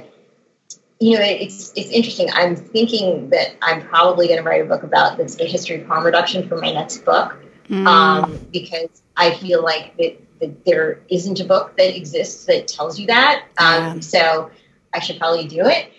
you 0.98 1.16
know 1.16 1.24
it's 1.24 1.72
it's 1.76 1.90
interesting. 1.90 2.28
I'm 2.32 2.56
thinking 2.56 3.30
that 3.30 3.54
I'm 3.62 3.80
probably 3.82 4.26
going 4.26 4.38
to 4.38 4.44
write 4.44 4.60
a 4.62 4.64
book 4.64 4.82
about 4.82 5.18
the, 5.18 5.24
the 5.24 5.44
history 5.44 5.80
of 5.80 5.86
harm 5.86 6.04
reduction 6.04 6.48
for 6.48 6.56
my 6.56 6.72
next 6.72 7.04
book 7.04 7.36
Mm. 7.68 7.86
um, 7.86 8.40
because 8.52 9.01
I 9.16 9.34
feel 9.34 9.62
like 9.62 9.96
that, 9.98 10.18
that 10.40 10.64
there 10.64 11.00
isn't 11.08 11.40
a 11.40 11.44
book 11.44 11.76
that 11.76 11.96
exists 11.96 12.44
that 12.46 12.68
tells 12.68 12.98
you 12.98 13.06
that. 13.06 13.46
Um, 13.58 13.96
Yeah. 13.96 14.00
So 14.00 14.50
I 14.94 15.00
should 15.00 15.18
probably 15.18 15.46
do 15.46 15.66
it. 15.66 15.92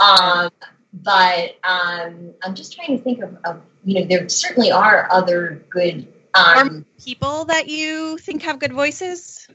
Um, 0.00 0.50
but 0.92 1.56
um, 1.64 2.32
I'm 2.42 2.54
just 2.54 2.74
trying 2.74 2.96
to 2.96 3.02
think 3.02 3.20
of, 3.20 3.36
of, 3.44 3.60
you 3.84 4.00
know, 4.00 4.06
there 4.06 4.28
certainly 4.28 4.70
are 4.70 5.08
other 5.10 5.64
good. 5.70 6.06
Um, 6.34 6.68
or 6.68 6.84
people 7.02 7.44
that 7.46 7.68
you 7.68 8.18
think 8.18 8.42
have 8.42 8.58
good 8.58 8.72
voices? 8.72 9.46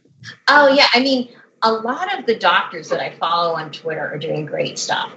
Oh, 0.48 0.68
yeah. 0.68 0.88
I 0.94 1.00
mean, 1.00 1.34
a 1.62 1.72
lot 1.72 2.18
of 2.18 2.26
the 2.26 2.36
doctors 2.36 2.90
that 2.90 3.00
I 3.00 3.16
follow 3.18 3.56
on 3.56 3.72
Twitter 3.72 4.06
are 4.06 4.18
doing 4.18 4.46
great 4.46 4.78
stuff. 4.78 5.12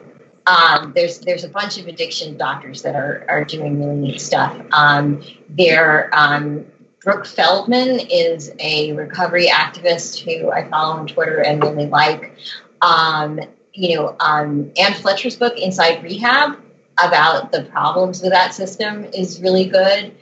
Um, 0.47 0.93
there's 0.95 1.19
there's 1.19 1.43
a 1.43 1.49
bunch 1.49 1.77
of 1.77 1.89
addiction 1.89 2.37
doctors 2.37 2.83
that 2.83 2.95
are 2.95 3.25
are 3.29 3.45
doing 3.45 3.81
really 3.81 3.97
neat 3.97 4.21
stuff. 4.21 4.57
Um, 4.71 5.21
there, 5.49 6.09
um, 6.13 6.67
Brooke 7.07 7.25
Feldman 7.25 8.01
is 8.11 8.51
a 8.59 8.93
recovery 8.95 9.47
activist 9.47 10.19
who 10.19 10.51
I 10.51 10.69
follow 10.69 10.97
on 10.97 11.07
Twitter 11.07 11.39
and 11.39 11.63
really 11.63 11.87
like. 11.87 12.37
Um, 12.83 13.39
you 13.73 13.95
know, 13.95 14.17
um, 14.19 14.73
Ann 14.77 14.93
Fletcher's 14.93 15.37
book 15.37 15.57
Inside 15.57 16.03
Rehab 16.03 16.59
about 16.99 17.53
the 17.53 17.63
problems 17.63 18.23
with 18.23 18.33
that 18.33 18.55
system 18.55 19.05
is 19.05 19.41
really 19.41 19.67
good. 19.67 20.17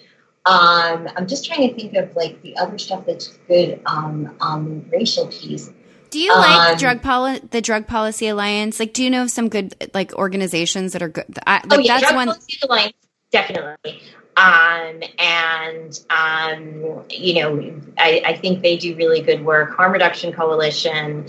Um, 0.44 1.08
I'm 1.16 1.26
just 1.26 1.46
trying 1.46 1.70
to 1.70 1.74
think 1.74 1.94
of 1.94 2.14
like 2.16 2.42
the 2.42 2.54
other 2.58 2.76
stuff 2.76 3.06
that's 3.06 3.28
good 3.48 3.80
um, 3.86 4.36
on 4.42 4.66
the 4.66 4.96
racial 4.98 5.28
piece. 5.28 5.70
Do 6.10 6.20
you 6.20 6.34
like 6.34 6.72
um, 6.72 6.76
drug 6.76 7.00
poli- 7.00 7.40
the 7.50 7.62
Drug 7.62 7.86
Policy 7.86 8.28
Alliance? 8.28 8.78
Like, 8.78 8.92
do 8.92 9.02
you 9.02 9.08
know 9.08 9.26
some 9.26 9.48
good 9.48 9.74
like 9.94 10.12
organizations 10.12 10.92
that 10.92 11.00
are 11.00 11.08
good? 11.08 11.24
I, 11.46 11.54
like, 11.54 11.64
oh 11.70 11.78
yeah, 11.78 11.94
that's 11.94 12.02
Drug 12.02 12.14
one. 12.14 12.26
Policy 12.26 12.58
Alliance 12.62 12.94
definitely. 13.32 14.02
Um, 14.36 15.00
and 15.18 16.00
um, 16.10 17.04
you 17.08 17.34
know, 17.34 17.80
I, 17.96 18.22
I, 18.26 18.36
think 18.36 18.62
they 18.62 18.76
do 18.76 18.96
really 18.96 19.20
good 19.20 19.44
work. 19.44 19.76
Harm 19.76 19.92
Reduction 19.92 20.32
Coalition. 20.32 21.26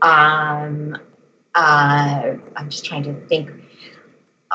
Um, 0.00 0.96
uh, 1.54 2.34
I'm 2.56 2.70
just 2.70 2.86
trying 2.86 3.02
to 3.02 3.14
think 3.26 3.50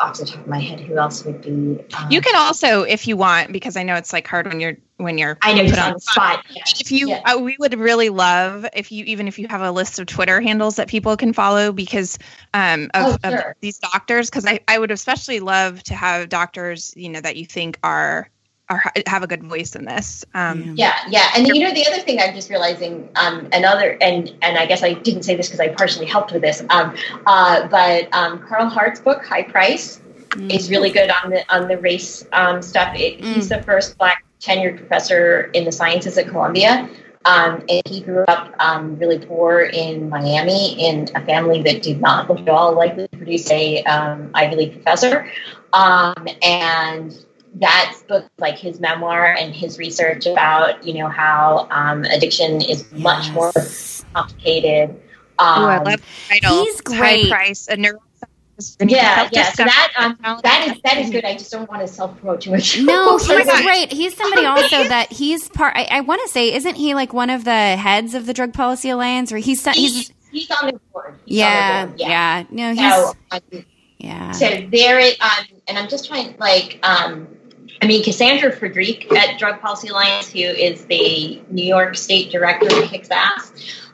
off 0.01 0.17
the 0.17 0.25
top 0.25 0.41
of 0.41 0.47
my 0.47 0.59
head 0.59 0.79
who 0.79 0.97
else 0.97 1.23
would 1.25 1.41
be. 1.41 1.79
Um, 1.97 2.07
you 2.09 2.21
can 2.21 2.35
also, 2.35 2.81
if 2.81 3.07
you 3.07 3.15
want, 3.15 3.51
because 3.51 3.77
I 3.77 3.83
know 3.83 3.95
it's 3.95 4.11
like 4.11 4.27
hard 4.27 4.47
when 4.47 4.59
you're 4.59 4.77
when 4.97 5.17
you're 5.17 5.37
I 5.41 5.53
know 5.53 5.69
put 5.69 5.79
on 5.79 5.93
the 5.93 5.99
spot. 5.99 6.45
If 6.79 6.91
you, 6.91 7.13
uh, 7.13 7.39
we 7.39 7.55
would 7.59 7.77
really 7.77 8.09
love 8.09 8.65
if 8.73 8.91
you 8.91 9.05
even 9.05 9.27
if 9.27 9.37
you 9.37 9.47
have 9.47 9.61
a 9.61 9.71
list 9.71 9.99
of 9.99 10.07
Twitter 10.07 10.41
handles 10.41 10.75
that 10.77 10.87
people 10.87 11.15
can 11.17 11.33
follow 11.33 11.71
because 11.71 12.17
um, 12.53 12.89
of, 12.93 13.19
oh, 13.23 13.29
sure. 13.29 13.51
of 13.51 13.55
these 13.61 13.77
doctors. 13.77 14.29
Because 14.29 14.45
I 14.45 14.59
I 14.67 14.79
would 14.79 14.91
especially 14.91 15.39
love 15.39 15.83
to 15.83 15.93
have 15.93 16.29
doctors 16.29 16.93
you 16.95 17.09
know 17.09 17.21
that 17.21 17.35
you 17.35 17.45
think 17.45 17.77
are 17.83 18.29
are, 18.71 18.81
have 19.05 19.23
a 19.23 19.27
good 19.27 19.43
voice 19.43 19.75
in 19.75 19.85
this. 19.85 20.23
Um, 20.33 20.73
yeah, 20.75 20.97
yeah, 21.09 21.29
and 21.35 21.47
you 21.47 21.59
know 21.59 21.73
the 21.73 21.85
other 21.87 22.01
thing 22.01 22.19
I'm 22.19 22.33
just 22.33 22.49
realizing, 22.49 23.09
um, 23.15 23.49
another, 23.51 23.97
and 24.01 24.33
and 24.41 24.57
I 24.57 24.65
guess 24.65 24.83
I 24.83 24.93
didn't 24.93 25.23
say 25.23 25.35
this 25.35 25.47
because 25.47 25.59
I 25.59 25.69
partially 25.69 26.05
helped 26.05 26.31
with 26.31 26.41
this, 26.41 26.63
um, 26.69 26.95
uh, 27.25 27.67
but 27.67 28.13
um, 28.13 28.39
Carl 28.47 28.69
Hart's 28.69 28.99
book 28.99 29.23
High 29.23 29.43
Price 29.43 30.01
mm. 30.29 30.51
is 30.51 30.69
really 30.69 30.89
good 30.89 31.11
on 31.23 31.31
the 31.31 31.53
on 31.53 31.67
the 31.67 31.77
race 31.77 32.25
um, 32.31 32.61
stuff. 32.61 32.95
It, 32.95 33.19
mm. 33.19 33.33
He's 33.33 33.49
the 33.49 33.61
first 33.63 33.97
black 33.97 34.23
tenured 34.39 34.77
professor 34.77 35.51
in 35.53 35.65
the 35.65 35.71
sciences 35.71 36.17
at 36.17 36.27
Columbia. 36.27 36.89
Um, 37.23 37.63
and 37.69 37.83
he 37.85 38.01
grew 38.01 38.23
up 38.23 38.55
um, 38.57 38.97
really 38.97 39.19
poor 39.19 39.61
in 39.61 40.09
Miami 40.09 40.83
in 40.83 41.07
a 41.13 41.23
family 41.23 41.61
that 41.61 41.83
did 41.83 42.01
not 42.01 42.27
look 42.27 42.39
at 42.39 42.49
all 42.49 42.73
likely 42.73 43.07
to 43.07 43.15
produce 43.15 43.51
a 43.51 43.83
um, 43.83 44.31
Ivy 44.33 44.55
League 44.55 44.73
professor. 44.73 45.31
Um, 45.71 46.27
and 46.41 47.13
that 47.55 47.95
book, 48.07 48.25
like 48.37 48.57
his 48.57 48.79
memoir 48.79 49.33
and 49.33 49.53
his 49.53 49.77
research 49.77 50.25
about, 50.25 50.85
you 50.85 50.93
know, 50.95 51.07
how 51.07 51.67
um, 51.69 52.03
addiction 52.05 52.61
is 52.61 52.89
much 52.91 53.27
yes. 53.27 53.33
more 53.33 53.51
complicated. 54.13 54.89
Um, 55.39 55.63
Ooh, 55.63 55.67
I 55.67 55.77
love 55.77 56.01
the 56.01 56.39
title. 56.39 56.63
He's 56.63 56.81
great. 56.81 57.23
High 57.23 57.29
price, 57.29 57.67
a 57.67 57.75
neuro 57.75 57.99
yeah, 58.79 59.29
yeah. 59.31 59.51
So 59.51 59.63
that 59.63 59.93
um, 59.97 60.17
that 60.43 60.67
is 60.67 60.81
that 60.83 60.97
is 60.97 61.09
good. 61.09 61.25
I 61.25 61.33
just 61.33 61.51
don't 61.51 61.69
want 61.69 61.81
to 61.81 61.87
self 61.87 62.17
promote 62.19 62.41
too 62.41 62.51
much. 62.51 62.79
No, 62.81 63.17
he's 63.17 63.61
great. 63.61 63.91
He's 63.91 64.15
somebody 64.15 64.45
also 64.45 64.83
that 64.83 65.11
he's 65.11 65.49
part. 65.49 65.75
I, 65.75 65.87
I 65.89 66.01
want 66.01 66.21
to 66.23 66.29
say, 66.29 66.53
isn't 66.53 66.75
he 66.75 66.93
like 66.93 67.13
one 67.13 67.29
of 67.29 67.43
the 67.43 67.51
heads 67.77 68.13
of 68.13 68.25
the 68.25 68.33
Drug 68.33 68.53
Policy 68.53 68.89
Alliance, 68.89 69.31
or 69.31 69.37
he's 69.37 69.65
he's 69.73 70.11
he's, 70.31 70.51
on 70.51 70.67
the 70.67 70.79
board. 70.91 71.19
He's 71.25 71.37
yeah, 71.39 71.85
the 71.85 71.87
board. 71.87 71.99
yeah, 71.99 72.07
yeah. 72.09 72.43
No, 72.51 72.73
he's 72.73 72.93
so, 72.93 73.13
um, 73.31 73.65
yeah. 73.97 74.31
So 74.31 74.47
there, 74.71 74.99
it, 74.99 75.21
um, 75.21 75.45
and 75.67 75.77
I'm 75.77 75.87
just 75.87 76.07
trying 76.07 76.35
like 76.37 76.79
um, 76.83 77.27
I 77.81 77.87
mean, 77.87 78.03
Cassandra 78.03 78.51
Frederique 78.51 79.11
at 79.11 79.39
Drug 79.39 79.59
Policy 79.59 79.87
Alliance, 79.87 80.31
who 80.31 80.39
is 80.39 80.85
the 80.85 81.41
New 81.49 81.65
York 81.65 81.95
State 81.95 82.31
Director, 82.31 82.69
kicks 82.83 83.09
ass. 83.09 83.51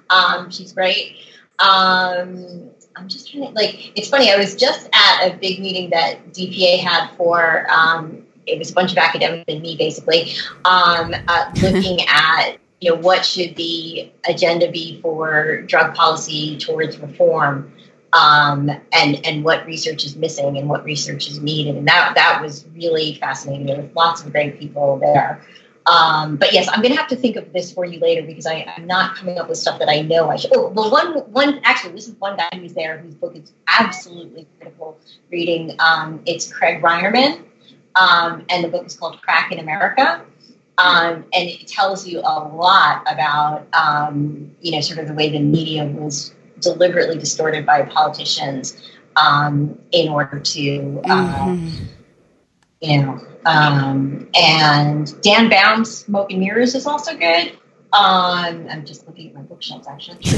Um, 0.10 0.50
she's 0.52 0.74
great. 0.74 1.18
Um, 1.60 2.70
I'm 2.96 3.08
just 3.08 3.32
trying 3.32 3.48
to 3.48 3.50
like. 3.52 3.98
It's 3.98 4.10
funny. 4.10 4.32
I 4.32 4.38
was 4.38 4.56
just 4.56 4.90
at 4.92 5.28
a 5.28 5.38
big 5.38 5.60
meeting 5.60 5.92
that 5.92 6.34
DPA 6.34 6.80
had 6.80 7.12
for. 7.16 7.66
Um, 7.72 8.24
it 8.46 8.58
was 8.58 8.72
a 8.72 8.74
bunch 8.74 8.92
of 8.92 8.98
academics 8.98 9.46
and 9.48 9.62
me, 9.62 9.76
basically, 9.76 10.34
um, 10.66 11.14
uh, 11.28 11.52
looking 11.62 12.00
at 12.08 12.58
you 12.82 12.92
know 12.92 13.00
what 13.00 13.26
should 13.26 13.56
the 13.56 14.12
agenda 14.28 14.70
be 14.72 15.02
for 15.02 15.62
drug 15.64 15.96
policy 15.96 16.58
towards 16.58 16.98
reform 17.00 17.72
um, 18.14 18.70
and 18.94 19.26
and 19.26 19.44
what 19.44 19.66
research 19.66 20.06
is 20.06 20.16
missing 20.16 20.58
and 20.58 20.70
what 20.70 20.84
research 20.84 21.28
is 21.28 21.40
needed. 21.42 21.76
And 21.76 21.88
that 21.88 22.14
that 22.16 22.42
was 22.42 22.66
really 22.76 23.16
fascinating. 23.16 23.66
There 23.66 23.82
was 23.82 23.90
lots 23.96 24.24
of 24.24 24.32
great 24.32 24.60
people 24.60 24.98
there. 24.98 25.42
Um, 25.88 26.36
but 26.36 26.52
yes, 26.52 26.68
I'm 26.70 26.82
going 26.82 26.94
to 26.94 27.00
have 27.00 27.08
to 27.10 27.16
think 27.16 27.38
of 27.38 27.54
this 27.54 27.72
for 27.72 27.86
you 27.86 28.00
later 28.00 28.22
because 28.22 28.46
I, 28.46 28.66
am 28.76 28.88
not 28.88 29.16
coming 29.16 29.38
up 29.38 29.48
with 29.48 29.58
stuff 29.58 29.80
that 29.80 29.88
I 29.88 30.02
know 30.02 30.30
I 30.30 30.36
should. 30.36 30.52
Oh, 30.54 30.68
well, 30.68 30.92
one 30.92 31.20
one 31.32 31.62
actually, 31.64 31.94
this 31.94 32.10
is 32.10 32.16
one 32.16 32.36
guy 32.36 32.50
who's 32.56 32.74
there 32.74 32.98
whose 32.98 33.16
book 33.16 33.36
is 33.36 33.54
absolutely 33.68 34.48
critical 34.60 35.00
reading. 35.32 35.76
Um, 35.80 36.22
it's 36.26 36.52
Craig 36.52 36.82
Reinarman, 36.82 37.42
um, 37.96 38.46
and 38.50 38.66
the 38.66 38.68
book 38.68 38.86
is 38.86 38.98
called 38.98 39.22
Crack 39.22 39.52
in 39.52 39.60
America. 39.60 40.26
Um, 40.80 41.26
and 41.34 41.50
it 41.50 41.68
tells 41.68 42.06
you 42.06 42.20
a 42.20 42.38
lot 42.54 43.02
about 43.12 43.66
um, 43.74 44.52
you 44.62 44.74
know 44.74 44.82
sort 44.82 45.00
of 45.00 45.08
the 45.08 45.14
way 45.14 45.30
the 45.30 45.40
media 45.40 45.86
was 45.86 46.34
deliberately 46.60 47.18
distorted 47.18 47.66
by 47.66 47.84
politicians 47.84 48.82
um, 49.16 49.80
in 49.92 50.10
order 50.10 50.40
to, 50.40 51.02
uh, 51.06 51.48
mm-hmm. 51.48 51.86
you 52.82 53.02
know, 53.02 53.20
um, 53.46 54.30
and 54.36 55.22
Dan 55.22 55.50
Baum's 55.50 56.00
Smoke 56.00 56.32
and 56.32 56.40
Mirrors 56.40 56.76
is 56.76 56.86
also 56.86 57.18
good. 57.18 57.58
Um, 57.94 58.68
I'm 58.70 58.86
just 58.86 59.08
looking 59.08 59.30
at 59.30 59.36
my 59.36 59.42
bookshelves 59.42 59.88
actually. 59.88 60.20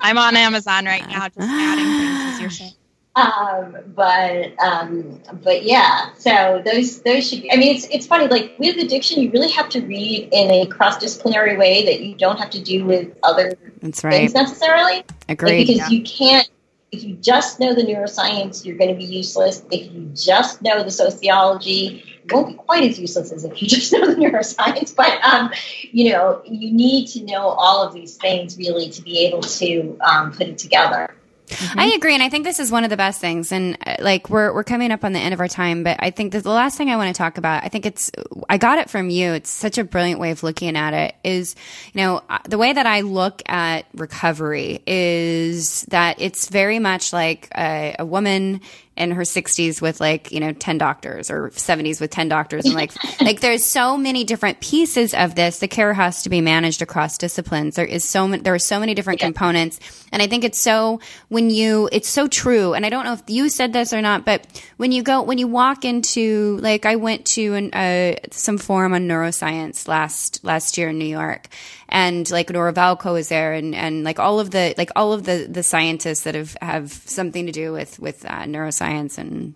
I'm 0.00 0.18
on 0.18 0.36
Amazon 0.36 0.84
right 0.84 1.06
now, 1.08 1.28
just 1.28 1.38
adding 1.38 1.84
things 1.84 2.34
as 2.34 2.40
you're 2.40 2.50
saying. 2.50 2.72
Um, 3.18 3.76
but 3.96 4.56
um, 4.62 5.20
but 5.42 5.64
yeah, 5.64 6.14
so 6.16 6.62
those 6.64 7.02
those 7.02 7.28
should 7.28 7.42
be. 7.42 7.52
I 7.52 7.56
mean, 7.56 7.74
it's 7.74 7.86
it's 7.88 8.06
funny. 8.06 8.28
Like 8.28 8.54
with 8.58 8.76
addiction, 8.76 9.20
you 9.20 9.30
really 9.32 9.50
have 9.50 9.68
to 9.70 9.80
read 9.80 10.28
in 10.30 10.50
a 10.52 10.66
cross 10.66 10.98
disciplinary 10.98 11.56
way 11.56 11.84
that 11.86 12.00
you 12.00 12.14
don't 12.14 12.38
have 12.38 12.50
to 12.50 12.62
do 12.62 12.84
with 12.84 13.12
other 13.24 13.54
That's 13.82 14.04
right. 14.04 14.12
things 14.12 14.34
necessarily. 14.34 15.02
Agreed. 15.28 15.58
Like, 15.58 15.66
because 15.66 15.90
yeah. 15.90 15.98
you 15.98 16.04
can't. 16.04 16.48
If 16.92 17.02
you 17.02 17.16
just 17.16 17.60
know 17.60 17.74
the 17.74 17.82
neuroscience, 17.82 18.64
you're 18.64 18.78
going 18.78 18.90
to 18.90 18.96
be 18.96 19.04
useless. 19.04 19.62
If 19.70 19.92
you 19.92 20.10
just 20.14 20.62
know 20.62 20.82
the 20.82 20.90
sociology, 20.90 22.02
it 22.24 22.32
won't 22.32 22.48
be 22.48 22.54
quite 22.54 22.84
as 22.88 22.98
useless 22.98 23.30
as 23.30 23.44
if 23.44 23.60
you 23.60 23.68
just 23.76 23.92
know 23.92 24.06
the 24.06 24.14
neuroscience. 24.14 24.94
But 24.94 25.20
um, 25.24 25.50
you 25.90 26.12
know, 26.12 26.40
you 26.46 26.72
need 26.72 27.08
to 27.08 27.24
know 27.24 27.48
all 27.48 27.82
of 27.82 27.92
these 27.92 28.16
things 28.16 28.56
really 28.56 28.90
to 28.90 29.02
be 29.02 29.26
able 29.26 29.40
to 29.40 29.98
um, 30.02 30.30
put 30.32 30.46
it 30.46 30.56
together. 30.56 31.10
Mm-hmm. 31.48 31.80
I 31.80 31.86
agree, 31.96 32.14
and 32.14 32.22
I 32.22 32.28
think 32.28 32.44
this 32.44 32.60
is 32.60 32.70
one 32.70 32.84
of 32.84 32.90
the 32.90 32.96
best 32.96 33.20
things. 33.20 33.52
And 33.52 33.76
uh, 33.86 33.96
like 34.00 34.30
we're 34.30 34.52
we're 34.52 34.64
coming 34.64 34.92
up 34.92 35.04
on 35.04 35.12
the 35.12 35.18
end 35.18 35.34
of 35.34 35.40
our 35.40 35.48
time, 35.48 35.82
but 35.82 35.96
I 36.00 36.10
think 36.10 36.32
the 36.32 36.48
last 36.48 36.78
thing 36.78 36.90
I 36.90 36.96
want 36.96 37.14
to 37.14 37.18
talk 37.18 37.38
about, 37.38 37.64
I 37.64 37.68
think 37.68 37.86
it's 37.86 38.10
I 38.48 38.58
got 38.58 38.78
it 38.78 38.90
from 38.90 39.10
you. 39.10 39.32
It's 39.32 39.50
such 39.50 39.78
a 39.78 39.84
brilliant 39.84 40.20
way 40.20 40.30
of 40.30 40.42
looking 40.42 40.76
at 40.76 40.94
it. 40.94 41.14
Is 41.24 41.56
you 41.92 42.00
know 42.00 42.22
uh, 42.28 42.38
the 42.44 42.58
way 42.58 42.72
that 42.72 42.86
I 42.86 43.00
look 43.00 43.42
at 43.46 43.86
recovery 43.94 44.82
is 44.86 45.82
that 45.88 46.20
it's 46.20 46.48
very 46.48 46.78
much 46.78 47.12
like 47.12 47.48
a, 47.56 47.96
a 47.98 48.06
woman 48.06 48.60
in 48.98 49.12
her 49.12 49.22
60s 49.22 49.80
with 49.80 50.00
like 50.00 50.32
you 50.32 50.40
know 50.40 50.52
10 50.52 50.76
doctors 50.76 51.30
or 51.30 51.50
70s 51.50 52.00
with 52.00 52.10
10 52.10 52.28
doctors. 52.28 52.64
And 52.64 52.74
like 52.74 52.92
like 53.20 53.40
there's 53.40 53.64
so 53.64 53.96
many 53.96 54.24
different 54.24 54.60
pieces 54.60 55.14
of 55.14 55.34
this. 55.34 55.60
The 55.60 55.68
care 55.68 55.94
has 55.94 56.22
to 56.24 56.28
be 56.28 56.40
managed 56.40 56.82
across 56.82 57.16
disciplines. 57.16 57.76
There 57.76 57.86
is 57.86 58.04
so 58.04 58.28
many 58.28 58.42
there 58.42 58.54
are 58.54 58.58
so 58.58 58.80
many 58.80 58.94
different 58.94 59.20
yeah. 59.20 59.26
components. 59.26 59.78
And 60.12 60.20
i 60.20 60.26
think 60.26 60.44
it's 60.44 60.60
so 60.60 61.00
when 61.28 61.50
you 61.50 61.88
it's 61.92 62.08
so 62.08 62.26
true. 62.28 62.74
And 62.74 62.84
i 62.84 62.90
don't 62.90 63.04
know 63.04 63.14
if 63.14 63.22
you 63.28 63.48
said 63.48 63.72
this 63.72 63.92
or 63.92 64.02
not 64.02 64.24
but 64.24 64.46
when 64.76 64.92
you 64.92 65.02
go 65.02 65.22
when 65.22 65.38
you 65.38 65.46
walk 65.46 65.84
into 65.84 66.58
like 66.60 66.84
i 66.84 66.96
went 66.96 67.24
to 67.26 67.54
an, 67.54 67.72
uh, 67.72 68.16
some 68.30 68.58
forum 68.58 68.92
on 68.92 69.06
neuroscience 69.06 69.86
last 69.86 70.44
last 70.44 70.76
year 70.76 70.88
in 70.88 70.98
new 70.98 71.04
york 71.04 71.48
and 71.88 72.30
like 72.30 72.50
Nora 72.50 72.72
Volkow 72.72 73.18
is 73.18 73.28
there, 73.28 73.52
and 73.52 73.74
and 73.74 74.04
like 74.04 74.18
all 74.18 74.40
of 74.40 74.50
the 74.50 74.74
like 74.76 74.90
all 74.96 75.12
of 75.12 75.24
the 75.24 75.46
the 75.50 75.62
scientists 75.62 76.22
that 76.22 76.34
have 76.34 76.56
have 76.60 76.92
something 76.92 77.46
to 77.46 77.52
do 77.52 77.72
with 77.72 77.98
with 77.98 78.24
uh, 78.24 78.42
neuroscience 78.42 79.18
and 79.18 79.54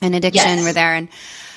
and 0.00 0.14
addiction 0.14 0.58
yes. 0.58 0.64
were 0.64 0.72
there, 0.72 0.94
and 0.94 1.08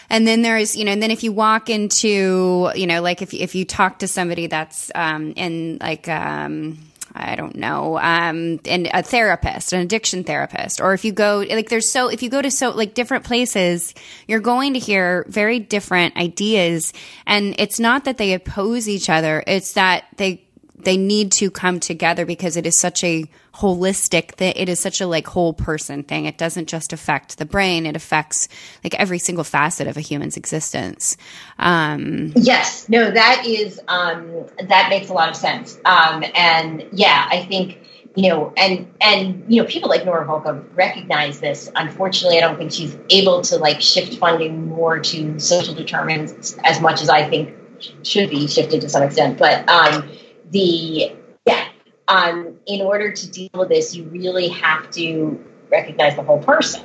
and 0.09 0.27
then 0.27 0.41
there's 0.41 0.75
you 0.75 0.83
know 0.83 0.91
and 0.91 1.01
then 1.01 1.11
if 1.11 1.23
you 1.23 1.31
walk 1.31 1.69
into 1.69 2.71
you 2.75 2.87
know 2.87 3.01
like 3.01 3.21
if 3.21 3.33
if 3.33 3.55
you 3.55 3.65
talk 3.65 3.99
to 3.99 4.07
somebody 4.07 4.47
that's 4.47 4.91
um 4.93 5.33
in 5.35 5.77
like 5.79 6.07
um 6.09 6.77
I 7.13 7.35
don't 7.35 7.55
know, 7.55 7.97
um, 7.97 8.59
and 8.65 8.89
a 8.93 9.03
therapist, 9.03 9.73
an 9.73 9.81
addiction 9.81 10.23
therapist, 10.23 10.79
or 10.79 10.93
if 10.93 11.03
you 11.03 11.11
go 11.11 11.45
like 11.49 11.69
there's 11.69 11.89
so 11.89 12.07
if 12.09 12.23
you 12.23 12.29
go 12.29 12.41
to 12.41 12.51
so 12.51 12.69
like 12.71 12.93
different 12.93 13.25
places, 13.25 13.93
you're 14.27 14.39
going 14.39 14.73
to 14.73 14.79
hear 14.79 15.25
very 15.27 15.59
different 15.59 16.15
ideas, 16.17 16.93
and 17.25 17.55
it's 17.57 17.79
not 17.79 18.05
that 18.05 18.17
they 18.17 18.33
oppose 18.33 18.87
each 18.87 19.09
other; 19.09 19.43
it's 19.45 19.73
that 19.73 20.05
they 20.17 20.43
they 20.83 20.97
need 20.97 21.31
to 21.33 21.51
come 21.51 21.79
together 21.79 22.25
because 22.25 22.57
it 22.57 22.65
is 22.65 22.79
such 22.79 23.03
a 23.03 23.25
holistic 23.55 24.35
thing. 24.35 24.53
It 24.55 24.69
is 24.69 24.79
such 24.79 25.01
a 25.01 25.07
like 25.07 25.27
whole 25.27 25.53
person 25.53 26.03
thing. 26.03 26.25
It 26.25 26.37
doesn't 26.37 26.67
just 26.67 26.93
affect 26.93 27.37
the 27.37 27.45
brain; 27.45 27.85
it 27.85 27.95
affects 27.95 28.47
like 28.83 28.93
every 28.95 29.19
single 29.19 29.43
facet 29.43 29.87
of 29.87 29.97
a 29.97 30.01
human's 30.01 30.37
existence. 30.37 31.17
Um, 31.59 32.33
Yes, 32.35 32.87
no, 32.89 33.11
that 33.11 33.45
is 33.45 33.79
um, 33.87 34.45
that 34.67 34.89
makes 34.89 35.09
a 35.09 35.13
lot 35.13 35.29
of 35.29 35.35
sense. 35.35 35.79
Um, 35.85 36.23
and 36.35 36.87
yeah, 36.91 37.27
I 37.29 37.45
think 37.45 37.79
you 38.15 38.29
know, 38.29 38.53
and 38.57 38.91
and 38.99 39.45
you 39.47 39.61
know, 39.61 39.67
people 39.67 39.89
like 39.89 40.05
Nora 40.05 40.25
Volkow 40.25 40.63
recognize 40.75 41.39
this. 41.39 41.71
Unfortunately, 41.75 42.37
I 42.37 42.41
don't 42.41 42.57
think 42.57 42.71
she's 42.71 42.97
able 43.09 43.41
to 43.41 43.57
like 43.57 43.81
shift 43.81 44.17
funding 44.17 44.67
more 44.67 44.99
to 44.99 45.39
social 45.39 45.73
determinants 45.73 46.57
as 46.63 46.81
much 46.81 47.01
as 47.01 47.09
I 47.09 47.29
think 47.29 47.55
should 48.03 48.29
be 48.29 48.47
shifted 48.47 48.81
to 48.81 48.89
some 48.89 49.03
extent. 49.03 49.37
But 49.37 49.67
um, 49.69 50.09
the 50.51 51.15
yeah, 51.45 51.67
um, 52.07 52.57
in 52.67 52.81
order 52.81 53.11
to 53.11 53.31
deal 53.31 53.49
with 53.53 53.69
this, 53.69 53.95
you 53.95 54.03
really 54.05 54.49
have 54.49 54.91
to 54.91 55.43
recognize 55.69 56.15
the 56.15 56.23
whole 56.23 56.41
person. 56.43 56.83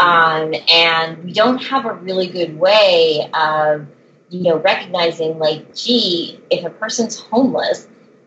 Um, 0.00 0.54
and 0.70 1.24
we 1.24 1.32
don't 1.32 1.58
have 1.58 1.86
a 1.86 1.94
really 1.94 2.26
good 2.26 2.58
way 2.58 3.30
of, 3.32 3.86
you 4.28 4.42
know, 4.42 4.56
recognizing 4.58 5.38
like, 5.38 5.74
gee, 5.74 6.40
if 6.50 6.64
a 6.64 6.70
person's 6.70 7.18
homeless, 7.18 7.86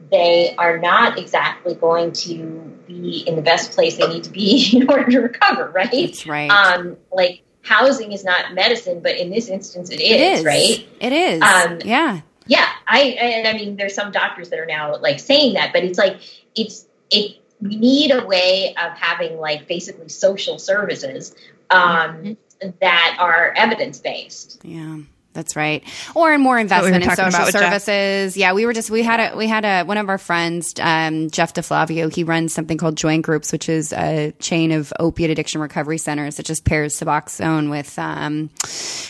they 0.10 0.56
are 0.58 0.78
not 0.78 1.20
exactly 1.20 1.76
going 1.76 2.12
to 2.14 2.78
be 2.88 3.24
in 3.28 3.36
the 3.36 3.41
best 3.41 3.72
place 3.72 3.98
they 3.98 4.08
need 4.08 4.24
to 4.24 4.30
be 4.30 4.70
in 4.74 4.90
order 4.90 5.10
to 5.12 5.20
recover, 5.20 5.70
right? 5.72 5.90
That's 5.91 6.26
right. 6.26 6.49
Um, 6.49 6.98
like 7.12 7.44
housing 7.64 8.12
is 8.12 8.24
not 8.24 8.53
medicine, 8.53 9.02
but 9.02 9.18
in 9.18 9.30
this 9.30 9.48
instance, 9.48 9.90
it 9.90 10.02
is, 10.02 10.12
it 10.12 10.22
is 10.22 10.45
right? 10.45 10.88
It 10.99 11.14
is. 11.14 11.41
Um, 11.41 11.80
yeah. 11.84 12.22
Yeah, 12.48 12.68
I 12.88 13.02
and 13.02 13.48
I 13.48 13.54
mean, 13.54 13.76
there's 13.76 13.94
some 13.94 14.12
doctors 14.12 14.50
that 14.50 14.60
are 14.60 14.66
now 14.66 14.98
like 14.98 15.20
saying 15.20 15.54
that, 15.54 15.74
but 15.74 15.84
it's 15.84 15.98
like 15.98 16.20
it's 16.56 16.86
it. 17.10 17.38
We 17.62 17.76
need 17.76 18.12
a 18.12 18.26
way 18.26 18.76
of 18.82 18.94
having 18.94 19.38
like 19.38 19.68
basically 19.68 20.10
social 20.10 20.58
services 20.58 21.36
um, 21.70 22.36
that 22.82 23.18
are 23.20 23.54
evidence 23.56 24.00
based. 24.00 24.60
Yeah. 24.64 25.02
That's 25.34 25.56
right. 25.56 25.82
Or 26.14 26.34
in 26.34 26.41
more 26.41 26.60
investment 26.60 27.03
in 27.06 27.10
social 27.10 27.28
about 27.28 27.53
Jeff. 27.53 27.62
services. 27.84 28.36
Yeah, 28.36 28.52
we 28.52 28.66
were 28.66 28.74
just 28.74 28.90
we 28.91 29.02
had 29.02 29.32
a 29.32 29.38
we 29.38 29.48
had 29.48 29.64
a 29.64 29.84
one 29.86 29.98
of 29.98 30.10
our 30.10 30.18
friends, 30.18 30.74
um, 30.82 31.30
Jeff 31.30 31.53
DeFlavio. 31.53 32.14
He 32.14 32.26
runs 32.26 32.53
something 32.53 32.78
called 32.78 32.98
Joint 32.98 33.24
Groups, 33.24 33.53
which 33.53 33.70
is 33.70 33.94
a 33.94 34.34
chain 34.40 34.74
of 34.74 34.91
opiate 34.99 35.30
addiction 35.32 35.62
recovery 35.62 35.98
centers 35.99 36.36
that 36.36 36.45
just 36.45 36.66
pairs 36.66 36.99
Suboxone 36.99 37.70
with 37.70 37.98
um, 37.98 38.49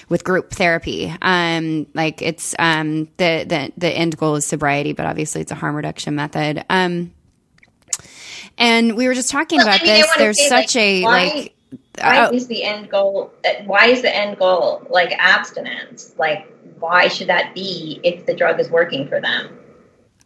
with 0.10 0.23
group 0.23 0.52
therapy. 0.52 1.11
Um, 1.23 1.88
like 1.95 2.22
it's 2.22 2.53
um, 2.60 3.06
the 3.18 3.43
the 3.48 3.72
the 3.77 3.89
end 3.89 4.15
goal 4.15 4.35
is 4.35 4.45
sobriety, 4.45 4.93
but 4.93 5.07
obviously 5.07 5.41
it's 5.41 5.52
a 5.52 5.56
harm 5.56 5.76
reduction 5.76 6.14
method. 6.14 6.64
Um, 6.69 7.14
and 8.60 8.95
we 8.95 9.07
were 9.07 9.14
just 9.15 9.31
talking 9.31 9.57
Well, 9.57 9.68
about 9.69 9.81
I 9.81 9.85
mean, 9.85 9.93
this. 10.02 10.15
There's 10.18 10.38
say, 10.38 10.49
such 10.49 10.76
like, 10.76 10.84
a 10.84 11.02
why- 11.03 11.34
like. 11.35 11.56
Why 11.99 12.30
is 12.31 12.47
the 12.47 12.63
end 12.63 12.89
goal? 12.89 13.34
uh, 13.45 13.63
Why 13.65 13.88
is 13.88 14.01
the 14.01 14.15
end 14.15 14.38
goal 14.39 14.85
like 14.89 15.11
abstinence? 15.18 16.13
Like, 16.18 16.47
why 16.80 17.07
should 17.07 17.27
that 17.27 17.53
be 17.53 17.99
if 18.03 18.26
the 18.26 18.34
drug 18.34 18.59
is 18.59 18.69
working 18.69 19.07
for 19.07 19.19
them? 19.22 19.57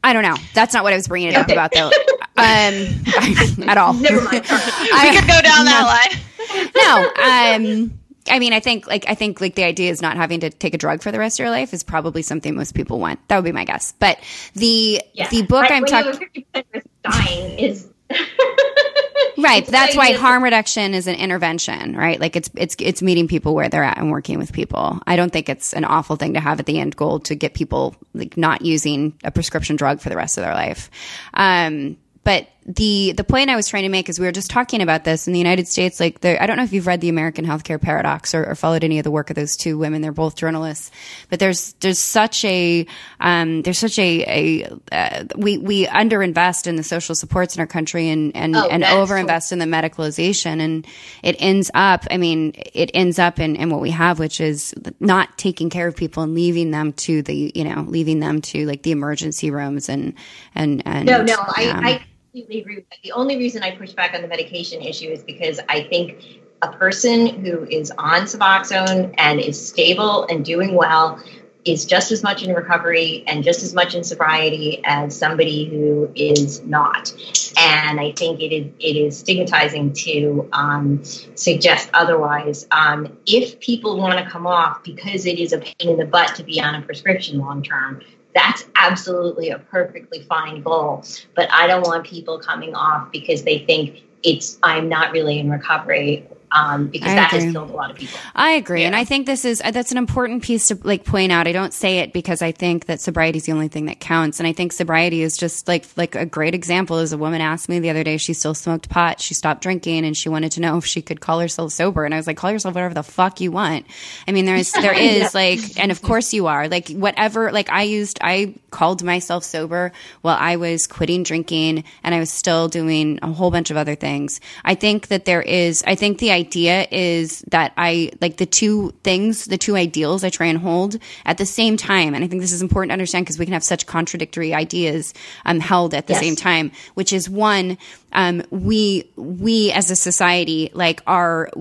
I 0.04 0.14
don't 0.14 0.24
know. 0.24 0.36
That's 0.54 0.74
not 0.74 0.84
what 0.84 0.94
I 0.94 0.96
was 0.98 1.08
bringing 1.08 1.30
it 1.30 1.36
up 1.36 1.46
Okay. 1.46 1.54
about 1.54 1.72
though. 1.74 1.92
Um, 2.38 2.44
at 3.70 3.78
all. 3.78 3.94
Never 3.94 4.22
mind. 4.22 4.44
I- 4.50 5.10
we 5.10 5.18
could 5.18 5.26
go 5.28 5.42
down 5.42 5.64
that 5.64 6.10
line. 6.12 6.72
no. 6.76 7.86
Um, 7.88 8.00
I 8.30 8.40
mean, 8.40 8.52
I 8.52 8.60
think 8.60 8.88
like 8.88 9.06
I 9.08 9.16
think 9.16 9.40
like 9.40 9.56
the 9.56 9.64
idea 9.64 9.90
is 9.90 10.02
not 10.02 10.18
having 10.18 10.42
to 10.42 10.50
take 10.50 10.74
a 10.74 10.78
drug 10.78 11.02
for 11.02 11.14
the 11.14 11.18
rest 11.20 11.40
of 11.40 11.46
your 11.46 11.50
life 11.50 11.74
is 11.74 11.82
probably 11.84 12.24
something 12.24 12.54
most 12.54 12.76
people 12.76 13.00
want. 13.00 13.26
That 13.30 13.38
would 13.38 13.46
be 13.46 13.54
my 13.54 13.64
guess. 13.64 13.94
But 14.00 14.20
the 14.54 15.02
Yeah. 15.14 15.30
the 15.30 15.44
book 15.44 15.62
Like, 15.62 15.72
I'm 15.72 15.86
talking 15.86 16.28
you 16.34 16.44
have 16.54 16.66
a 16.66 16.66
fifty 16.66 16.66
percent 16.66 16.68
risk 16.74 16.86
of 17.06 17.12
dying 17.14 17.60
is 17.60 17.88
right. 19.38 19.66
That's 19.66 19.96
why 19.96 20.14
harm 20.14 20.44
reduction 20.44 20.94
is 20.94 21.08
an 21.08 21.16
intervention, 21.16 21.96
right? 21.96 22.20
Like 22.20 22.36
it's 22.36 22.50
it's 22.56 22.76
it's 22.80 23.02
meeting 23.02 23.28
people 23.28 23.56
where 23.56 23.70
they're 23.70 23.84
at 23.84 23.98
and 23.98 24.12
working 24.12 24.38
with 24.38 24.54
people. 24.54 25.00
I 25.08 25.16
don't 25.16 25.32
think 25.32 25.50
it's 25.50 25.74
an 25.74 25.86
awful 25.86 26.16
thing 26.16 26.34
to 26.34 26.40
have 26.40 26.60
at 26.60 26.66
the 26.66 26.80
end 26.80 26.96
goal 26.96 27.20
to 27.22 27.36
get 27.36 27.54
people 27.54 27.96
like 28.14 28.38
not 28.38 28.62
using 28.62 29.18
a 29.24 29.32
prescription 29.32 29.76
drug 29.76 30.00
for 30.00 30.10
the 30.10 30.16
rest 30.16 30.38
of 30.38 30.44
their 30.44 30.54
life. 30.54 30.90
Um, 31.34 31.98
but 32.24 32.48
the 32.66 33.14
the 33.16 33.24
point 33.24 33.52
I 33.52 33.56
was 33.56 33.68
trying 33.68 33.84
to 33.84 33.90
make 33.90 34.10
is 34.10 34.20
we 34.20 34.26
were 34.26 34.32
just 34.32 34.50
talking 34.50 34.82
about 34.82 35.04
this 35.04 35.28
in 35.28 35.34
the 35.34 35.40
United 35.40 35.68
States. 35.68 36.00
Like, 36.00 36.22
the, 36.22 36.42
I 36.42 36.48
don't 36.48 36.58
know 36.58 36.64
if 36.64 36.74
you've 36.74 36.88
read 36.88 37.00
the 37.00 37.10
American 37.10 37.46
Healthcare 37.46 37.80
Paradox 37.80 38.34
or, 38.34 38.44
or 38.44 38.56
followed 38.56 38.84
any 38.84 38.98
of 38.98 39.04
the 39.04 39.12
work 39.12 39.30
of 39.30 39.36
those 39.36 39.56
two 39.56 39.78
women. 39.78 40.02
They're 40.02 40.12
both 40.12 40.36
journalists, 40.36 40.90
but 41.30 41.40
there's 41.40 41.74
there's 41.74 42.00
such 42.00 42.44
a 42.44 42.88
um, 43.20 43.62
there's 43.62 43.78
such 43.78 44.00
a, 44.00 44.24
a 44.28 44.78
uh, 44.92 45.26
we 45.36 45.60
we 45.60 45.86
underinvest 45.86 46.66
in 46.66 46.76
the 46.76 46.84
social 46.84 47.14
supports 47.14 47.56
in 47.56 47.62
our 47.62 47.68
country 47.68 48.10
and 48.10 48.36
and 48.36 48.56
Oh, 48.56 48.68
and 48.70 48.84
overinvest 48.84 49.52
in 49.52 49.60
the 49.60 49.66
medicalization, 49.66 50.60
and 50.60 50.88
it 51.22 51.36
ends 51.40 51.70
up. 51.74 52.06
I 52.10 52.18
mean, 52.18 52.54
it 52.74 52.90
ends 52.94 53.20
up 53.20 53.40
in, 53.40 53.56
in 53.58 53.70
what 53.70 53.82
we 53.82 53.92
have, 53.92 54.18
which 54.18 54.40
is 54.42 54.74
not 55.00 55.38
taking 55.38 55.70
care 55.70 55.88
of 55.88 55.96
people 55.96 56.24
and 56.24 56.34
leaving 56.34 56.72
them 56.72 56.94
to 56.94 57.22
the 57.22 57.52
you 57.54 57.64
know 57.64 57.82
leaving 57.88 58.22
them 58.22 58.42
to 58.42 58.66
like 58.66 58.82
the 58.84 58.92
emergency 58.92 59.52
rooms 59.52 59.90
and 59.90 60.14
and 60.56 60.82
and 60.86 61.06
No, 61.06 61.22
no, 61.22 61.36
I, 61.38 61.70
um, 61.70 61.86
I 61.86 62.06
completely 62.36 62.62
agree 62.62 62.76
with 62.76 62.90
that. 62.90 63.00
The 63.02 63.14
only 63.14 63.38
reason 63.38 63.64
I 63.64 63.72
push 63.72 63.94
back 63.94 64.14
on 64.14 64.22
the 64.22 64.28
medication 64.28 64.82
issue 64.82 65.10
is 65.10 65.24
because 65.24 65.60
I 65.70 65.84
think 65.84 66.42
a 66.62 66.70
person 66.70 67.28
who 67.28 67.64
is 67.64 67.92
on 67.98 68.24
Suboxone 68.24 69.16
and 69.18 69.40
is 69.40 69.68
stable 69.70 70.26
and 70.26 70.44
doing 70.44 70.76
well 70.76 71.24
is 71.64 71.86
just 71.86 72.12
as 72.12 72.22
much 72.22 72.44
in 72.44 72.54
recovery 72.54 73.24
and 73.26 73.44
just 73.44 73.64
as 73.64 73.74
much 73.74 73.96
in 73.96 74.04
sobriety 74.04 74.82
as 74.86 75.18
somebody 75.18 75.66
who 75.66 76.12
is 76.14 76.62
not. 76.64 77.12
And 77.58 78.00
I 78.02 78.12
think 78.12 78.42
it 78.42 78.54
is 78.54 78.72
it 78.80 78.98
is 78.98 79.18
stigmatizing 79.18 79.94
to 79.94 80.50
um, 80.52 81.04
suggest 81.04 81.90
otherwise. 81.94 82.68
Um, 82.70 83.18
if 83.26 83.60
people 83.62 83.98
want 83.98 84.20
to 84.20 84.30
come 84.30 84.46
off 84.46 84.84
because 84.84 85.26
it 85.26 85.40
is 85.40 85.54
a 85.54 85.60
pain 85.60 85.90
in 85.90 85.98
the 85.98 86.06
butt 86.06 86.36
to 86.36 86.44
be 86.44 86.62
on 86.62 86.76
a 86.76 86.82
prescription 86.82 87.40
long 87.40 87.64
term, 87.64 88.02
that's 88.36 88.66
absolutely 88.76 89.50
a 89.50 89.58
perfectly 89.58 90.22
fine 90.22 90.62
goal. 90.62 91.04
But 91.36 91.52
I 91.52 91.66
don't 91.66 91.84
want 91.84 92.06
people 92.06 92.38
coming 92.38 92.76
off 92.76 93.12
because 93.12 93.44
they 93.44 93.60
think 93.60 94.04
it's 94.24 94.60
I'm 94.62 94.90
not 94.90 95.12
really 95.12 95.40
in 95.40 95.50
recovery 95.50 96.28
um, 96.52 96.88
because 96.88 97.12
I 97.12 97.16
that 97.16 97.34
agree. 97.34 97.46
has 97.46 97.54
killed 97.54 97.70
a 97.70 97.74
lot 97.74 97.92
of 97.92 97.98
people. 97.98 98.20
I 98.36 98.52
agree, 98.52 98.84
and 98.84 98.96
I 98.96 99.04
think 99.04 99.26
this 99.26 99.46
is 99.46 99.62
uh, 99.64 99.72
that's 99.72 99.92
an 99.92 99.98
important 99.98 100.44
piece 100.44 100.68
to 100.68 100.80
like 100.84 101.04
point 101.04 101.32
out. 101.32 101.48
I 101.48 101.52
don't 101.52 101.74
say 101.74 102.00
it 102.00 102.14
because 102.14 102.42
I 102.42 102.52
think 102.52 102.86
that 102.86 103.02
sobriety 103.02 103.38
is 103.38 103.46
the 103.46 103.52
only 103.52 103.68
thing 103.68 103.86
that 103.86 104.00
counts, 104.00 104.40
and 104.40 104.48
I 104.48 104.54
think 104.54 104.72
sobriety 104.72 105.22
is 105.22 105.38
just 105.38 105.68
like 105.68 105.86
like 105.98 106.16
a 106.16 106.26
great 106.26 106.56
example. 106.56 107.00
Is 107.00 107.14
a 107.14 107.18
woman 107.18 107.42
asked 107.42 107.70
me 107.70 107.80
the 107.80 107.90
other 107.90 108.04
day, 108.04 108.18
she 108.18 108.34
still 108.34 108.54
smoked 108.54 108.90
pot, 108.90 109.20
she 109.20 109.34
stopped 109.34 109.62
drinking, 109.62 110.06
and 110.06 110.16
she 110.16 110.30
wanted 110.30 110.52
to 110.54 110.62
know 110.62 110.78
if 110.78 110.86
she 110.86 111.02
could 111.02 111.22
call 111.22 111.40
herself 111.40 111.72
sober, 111.72 112.06
and 112.06 112.14
I 112.14 112.18
was 112.18 112.28
like, 112.28 112.38
call 112.38 112.52
yourself 112.52 112.76
whatever 112.76 112.94
the 112.94 113.04
fuck 113.04 113.42
you 113.42 113.52
want. 113.52 113.86
I 114.28 114.32
mean, 114.32 114.46
there's 114.46 114.72
there 114.72 114.98
is 114.98 115.34
like, 115.34 115.80
and 115.80 115.92
of 115.92 116.02
course 116.02 116.34
you 116.34 116.48
are 116.48 116.68
like 116.68 116.90
whatever. 116.90 117.52
Like 117.52 117.70
I 117.70 117.84
used, 117.84 118.20
I 118.22 118.56
called 118.70 119.04
myself 119.04 119.44
sober 119.44 119.92
while 120.22 120.38
I 120.40 120.58
was 120.58 120.88
quitting 120.88 121.24
drinking, 121.24 121.84
and 122.04 122.16
I 122.16 122.20
was 122.20 122.30
still 122.30 122.68
doing 122.68 123.20
a 123.22 123.32
whole 123.32 123.52
bunch 123.52 123.72
of 123.72 123.78
other 123.78 123.96
things. 123.96 124.40
I 124.64 124.76
think 124.76 125.08
that 125.08 125.26
there 125.26 125.42
is, 125.42 125.84
I 125.88 125.96
think 125.96 126.20
the 126.20 126.32
idea 126.36 126.88
is 126.92 127.40
that 127.52 127.72
I 127.78 128.12
like 128.22 128.38
the 128.38 128.46
two 128.46 128.92
things, 129.04 129.46
the 129.46 129.58
two 129.58 129.76
ideals 129.76 130.24
I 130.24 130.30
try 130.30 130.48
and 130.48 130.60
hold 130.60 130.98
at 131.26 131.38
the 131.38 131.46
same 131.46 131.78
time. 131.78 132.14
And 132.14 132.24
I 132.24 132.28
think 132.28 132.42
this 132.42 132.52
is 132.52 132.62
important 132.62 132.90
to 132.90 132.94
understand 132.94 133.26
because 133.26 133.40
we 133.40 133.46
can 133.46 133.54
have 133.54 133.64
such 133.64 133.88
contradictory 133.88 134.54
ideas 134.54 135.14
um, 135.46 135.60
held 135.60 135.94
at 135.94 136.08
the 136.08 136.14
Yes. 136.14 136.22
same 136.22 136.36
time, 136.36 136.72
which 136.94 137.12
is 137.12 137.30
one, 137.30 137.78
um, 138.16 138.44
we, 138.50 139.12
we 139.18 139.74
as 139.74 139.92
a 139.92 139.96
society, 139.96 140.72
like 140.74 141.02
are, 141.06 141.52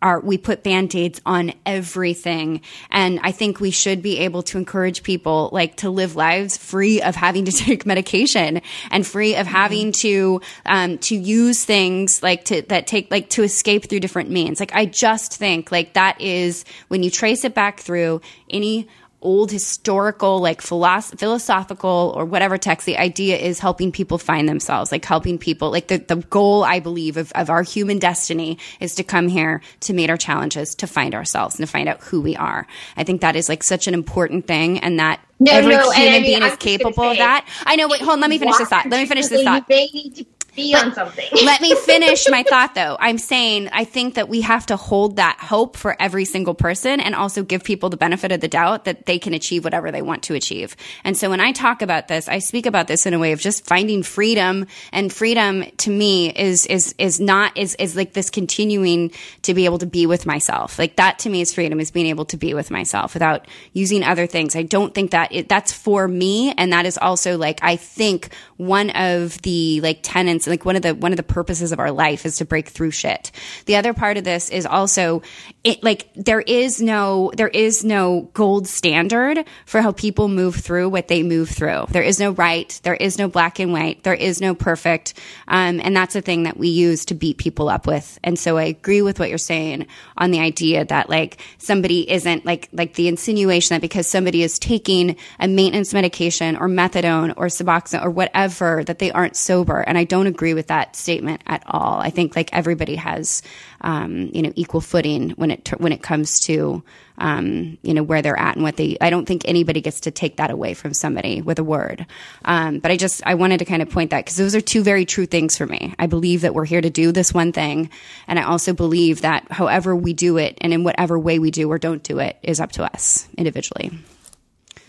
are, 0.00 0.20
we 0.20 0.38
put 0.38 0.62
band-aids 0.62 1.20
on 1.26 1.52
everything. 1.66 2.60
And 2.90 3.18
I 3.24 3.32
think 3.32 3.58
we 3.58 3.72
should 3.72 4.02
be 4.02 4.20
able 4.20 4.44
to 4.44 4.56
encourage 4.56 5.02
people 5.02 5.50
like 5.52 5.78
to 5.78 5.90
live 5.90 6.14
lives 6.14 6.56
free 6.56 7.02
of 7.02 7.16
having 7.16 7.44
to 7.46 7.52
take 7.66 7.84
medication 7.84 8.62
and 8.92 9.04
free 9.04 9.34
of 9.34 9.48
having 9.48 9.90
to, 9.92 10.40
um, 10.64 10.98
to 10.98 11.16
use 11.16 11.64
things 11.64 12.22
like 12.22 12.44
to, 12.46 12.62
that 12.62 12.86
take, 12.86 13.10
like 13.10 13.28
to 13.30 13.42
escape 13.42 13.88
through 13.88 14.00
different 14.00 14.30
means. 14.30 14.60
Like 14.60 14.74
I 14.74 14.86
just 14.86 15.34
think 15.34 15.72
like 15.72 15.94
that 15.94 16.20
is 16.20 16.64
when 16.86 17.02
you 17.02 17.10
trace 17.10 17.44
it 17.44 17.52
back 17.52 17.80
through 17.80 18.20
any 18.48 18.86
old 19.22 19.50
historical 19.50 20.40
like 20.40 20.60
philosoph- 20.60 21.18
philosophical 21.18 22.12
or 22.16 22.24
whatever 22.24 22.58
text 22.58 22.86
the 22.86 22.96
idea 22.98 23.36
is 23.36 23.58
helping 23.58 23.90
people 23.92 24.18
find 24.18 24.48
themselves 24.48 24.92
like 24.92 25.04
helping 25.04 25.38
people 25.38 25.70
like 25.70 25.88
the, 25.88 25.98
the 25.98 26.16
goal 26.30 26.64
i 26.64 26.78
believe 26.80 27.16
of, 27.16 27.32
of 27.34 27.50
our 27.50 27.62
human 27.62 27.98
destiny 27.98 28.58
is 28.80 28.94
to 28.94 29.04
come 29.04 29.28
here 29.28 29.60
to 29.80 29.92
meet 29.92 30.10
our 30.10 30.16
challenges 30.16 30.74
to 30.74 30.86
find 30.86 31.14
ourselves 31.14 31.58
and 31.58 31.66
to 31.66 31.70
find 31.70 31.88
out 31.88 32.00
who 32.02 32.20
we 32.20 32.36
are. 32.36 32.66
I 32.96 33.04
think 33.04 33.20
that 33.20 33.36
is 33.36 33.48
like 33.48 33.62
such 33.62 33.86
an 33.86 33.94
important 33.94 34.46
thing 34.46 34.78
and 34.80 34.98
that 34.98 35.20
No, 35.38 35.52
every 35.52 35.74
no, 35.74 35.90
human 35.90 36.14
I 36.14 36.18
mean, 36.20 36.22
being 36.22 36.42
I'm 36.42 36.52
is 36.52 36.56
capable 36.56 37.04
of 37.04 37.18
that. 37.18 37.46
I 37.64 37.76
know 37.76 37.88
wait 37.88 38.00
hold 38.00 38.14
on 38.14 38.20
let 38.20 38.30
me 38.30 38.38
finish 38.38 38.56
this 38.58 38.68
thought. 38.68 38.86
Let 38.88 39.00
me 39.00 39.06
finish 39.06 39.26
this 39.28 39.42
thought. 39.42 39.68
may 39.68 39.88
need 39.92 40.14
to 40.16 40.24
be 40.56 40.74
on 40.74 40.92
something. 40.94 41.28
let 41.44 41.60
me 41.60 41.74
finish 41.84 42.26
my 42.28 42.42
thought 42.42 42.74
though. 42.74 42.96
I'm 42.98 43.18
saying 43.18 43.68
I 43.72 43.84
think 43.84 44.14
that 44.14 44.28
we 44.28 44.40
have 44.40 44.66
to 44.66 44.76
hold 44.76 45.16
that 45.16 45.38
hope 45.38 45.76
for 45.76 45.94
every 46.00 46.24
single 46.24 46.54
person 46.54 46.98
and 47.00 47.14
also 47.14 47.44
give 47.44 47.62
people 47.62 47.90
the 47.90 47.96
benefit 47.96 48.32
of 48.32 48.40
the 48.40 48.48
doubt 48.48 48.86
that 48.86 49.06
they 49.06 49.18
can 49.18 49.34
achieve 49.34 49.64
whatever 49.64 49.92
they 49.92 50.02
want 50.02 50.24
to 50.24 50.34
achieve. 50.34 50.76
And 51.04 51.16
so 51.16 51.30
when 51.30 51.40
I 51.40 51.52
talk 51.52 51.82
about 51.82 52.08
this, 52.08 52.28
I 52.28 52.38
speak 52.38 52.66
about 52.66 52.88
this 52.88 53.06
in 53.06 53.14
a 53.14 53.18
way 53.18 53.32
of 53.32 53.40
just 53.40 53.66
finding 53.66 54.02
freedom 54.02 54.66
and 54.92 55.12
freedom 55.12 55.64
to 55.78 55.90
me 55.90 56.30
is 56.30 56.66
is 56.66 56.94
is 56.98 57.20
not 57.20 57.56
is 57.56 57.74
is 57.76 57.94
like 57.94 58.14
this 58.14 58.30
continuing 58.30 59.12
to 59.42 59.54
be 59.54 59.66
able 59.66 59.78
to 59.78 59.86
be 59.86 60.06
with 60.06 60.26
myself. 60.26 60.78
Like 60.78 60.96
that 60.96 61.18
to 61.20 61.30
me 61.30 61.42
is 61.42 61.52
freedom 61.54 61.78
is 61.80 61.90
being 61.90 62.06
able 62.06 62.24
to 62.26 62.36
be 62.36 62.54
with 62.54 62.70
myself 62.70 63.14
without 63.14 63.46
using 63.72 64.02
other 64.02 64.26
things. 64.26 64.56
I 64.56 64.62
don't 64.62 64.94
think 64.94 65.10
that 65.10 65.32
it, 65.32 65.48
that's 65.48 65.72
for 65.72 66.08
me 66.08 66.52
and 66.56 66.72
that 66.72 66.86
is 66.86 66.98
also 66.98 67.36
like 67.36 67.60
I 67.62 67.76
think 67.76 68.32
one 68.56 68.90
of 68.90 69.40
the 69.42 69.80
like 69.82 70.00
tenets 70.02 70.45
like 70.46 70.64
one 70.64 70.76
of 70.76 70.82
the 70.82 70.94
one 70.94 71.12
of 71.12 71.16
the 71.16 71.22
purposes 71.22 71.72
of 71.72 71.78
our 71.78 71.90
life 71.90 72.26
is 72.26 72.38
to 72.38 72.44
break 72.44 72.68
through 72.68 72.90
shit. 72.90 73.30
The 73.66 73.76
other 73.76 73.94
part 73.94 74.16
of 74.16 74.24
this 74.24 74.50
is 74.50 74.66
also 74.66 75.22
it 75.64 75.82
like 75.82 76.08
there 76.14 76.40
is 76.40 76.80
no 76.80 77.32
there 77.36 77.48
is 77.48 77.84
no 77.84 78.30
gold 78.34 78.68
standard 78.68 79.44
for 79.64 79.80
how 79.80 79.92
people 79.92 80.28
move 80.28 80.56
through 80.56 80.88
what 80.88 81.08
they 81.08 81.22
move 81.22 81.48
through. 81.48 81.86
There 81.90 82.02
is 82.02 82.20
no 82.20 82.30
right, 82.30 82.78
there 82.82 82.94
is 82.94 83.18
no 83.18 83.28
black 83.28 83.58
and 83.58 83.72
white, 83.72 84.02
there 84.04 84.14
is 84.14 84.40
no 84.40 84.54
perfect. 84.54 85.14
Um, 85.48 85.80
and 85.82 85.96
that's 85.96 86.16
a 86.16 86.20
thing 86.20 86.44
that 86.44 86.56
we 86.56 86.68
use 86.68 87.04
to 87.06 87.14
beat 87.14 87.38
people 87.38 87.68
up 87.68 87.86
with. 87.86 88.18
And 88.22 88.38
so 88.38 88.56
I 88.56 88.64
agree 88.64 89.02
with 89.02 89.18
what 89.18 89.28
you're 89.28 89.38
saying 89.38 89.86
on 90.16 90.30
the 90.30 90.40
idea 90.40 90.84
that 90.84 91.10
like 91.10 91.38
somebody 91.58 92.10
isn't 92.10 92.44
like 92.44 92.68
like 92.72 92.94
the 92.94 93.08
insinuation 93.08 93.74
that 93.74 93.80
because 93.80 94.06
somebody 94.06 94.42
is 94.42 94.58
taking 94.58 95.16
a 95.40 95.48
maintenance 95.48 95.92
medication 95.92 96.56
or 96.56 96.68
methadone 96.68 97.34
or 97.36 97.46
Suboxone 97.46 98.04
or 98.04 98.10
whatever 98.10 98.84
that 98.84 98.98
they 98.98 99.10
aren't 99.10 99.36
sober. 99.36 99.80
And 99.80 99.98
I 99.98 100.04
don't 100.04 100.26
agree 100.26 100.35
with 100.40 100.68
that 100.68 100.96
statement 100.96 101.42
at 101.46 101.62
all. 101.66 101.98
I 102.00 102.10
think 102.10 102.36
like 102.36 102.50
everybody 102.52 102.96
has 102.96 103.42
um, 103.80 104.30
you 104.32 104.42
know 104.42 104.52
equal 104.54 104.80
footing 104.80 105.30
when 105.30 105.50
it 105.50 105.68
when 105.78 105.92
it 105.92 106.02
comes 106.02 106.40
to 106.40 106.82
um, 107.18 107.78
you 107.82 107.94
know 107.94 108.02
where 108.02 108.22
they're 108.22 108.38
at 108.38 108.56
and 108.56 108.62
what 108.62 108.76
they. 108.76 108.96
I 109.00 109.10
don't 109.10 109.26
think 109.26 109.42
anybody 109.44 109.80
gets 109.80 110.00
to 110.00 110.10
take 110.10 110.36
that 110.36 110.50
away 110.50 110.74
from 110.74 110.94
somebody 110.94 111.42
with 111.42 111.58
a 111.58 111.64
word. 111.64 112.06
Um, 112.44 112.78
but 112.78 112.90
I 112.90 112.96
just 112.96 113.22
I 113.26 113.34
wanted 113.34 113.58
to 113.58 113.64
kind 113.64 113.82
of 113.82 113.90
point 113.90 114.10
that 114.10 114.24
because 114.24 114.36
those 114.36 114.54
are 114.54 114.60
two 114.60 114.82
very 114.82 115.04
true 115.04 115.26
things 115.26 115.56
for 115.56 115.66
me. 115.66 115.94
I 115.98 116.06
believe 116.06 116.42
that 116.42 116.54
we're 116.54 116.64
here 116.64 116.80
to 116.80 116.90
do 116.90 117.12
this 117.12 117.32
one 117.32 117.52
thing, 117.52 117.90
and 118.28 118.38
I 118.38 118.42
also 118.42 118.72
believe 118.72 119.22
that 119.22 119.50
however 119.50 119.94
we 119.96 120.12
do 120.12 120.36
it 120.36 120.58
and 120.60 120.72
in 120.72 120.84
whatever 120.84 121.18
way 121.18 121.38
we 121.38 121.50
do 121.50 121.70
or 121.70 121.78
don't 121.78 122.02
do 122.02 122.18
it 122.18 122.36
is 122.42 122.60
up 122.60 122.72
to 122.72 122.84
us 122.84 123.28
individually. 123.36 123.92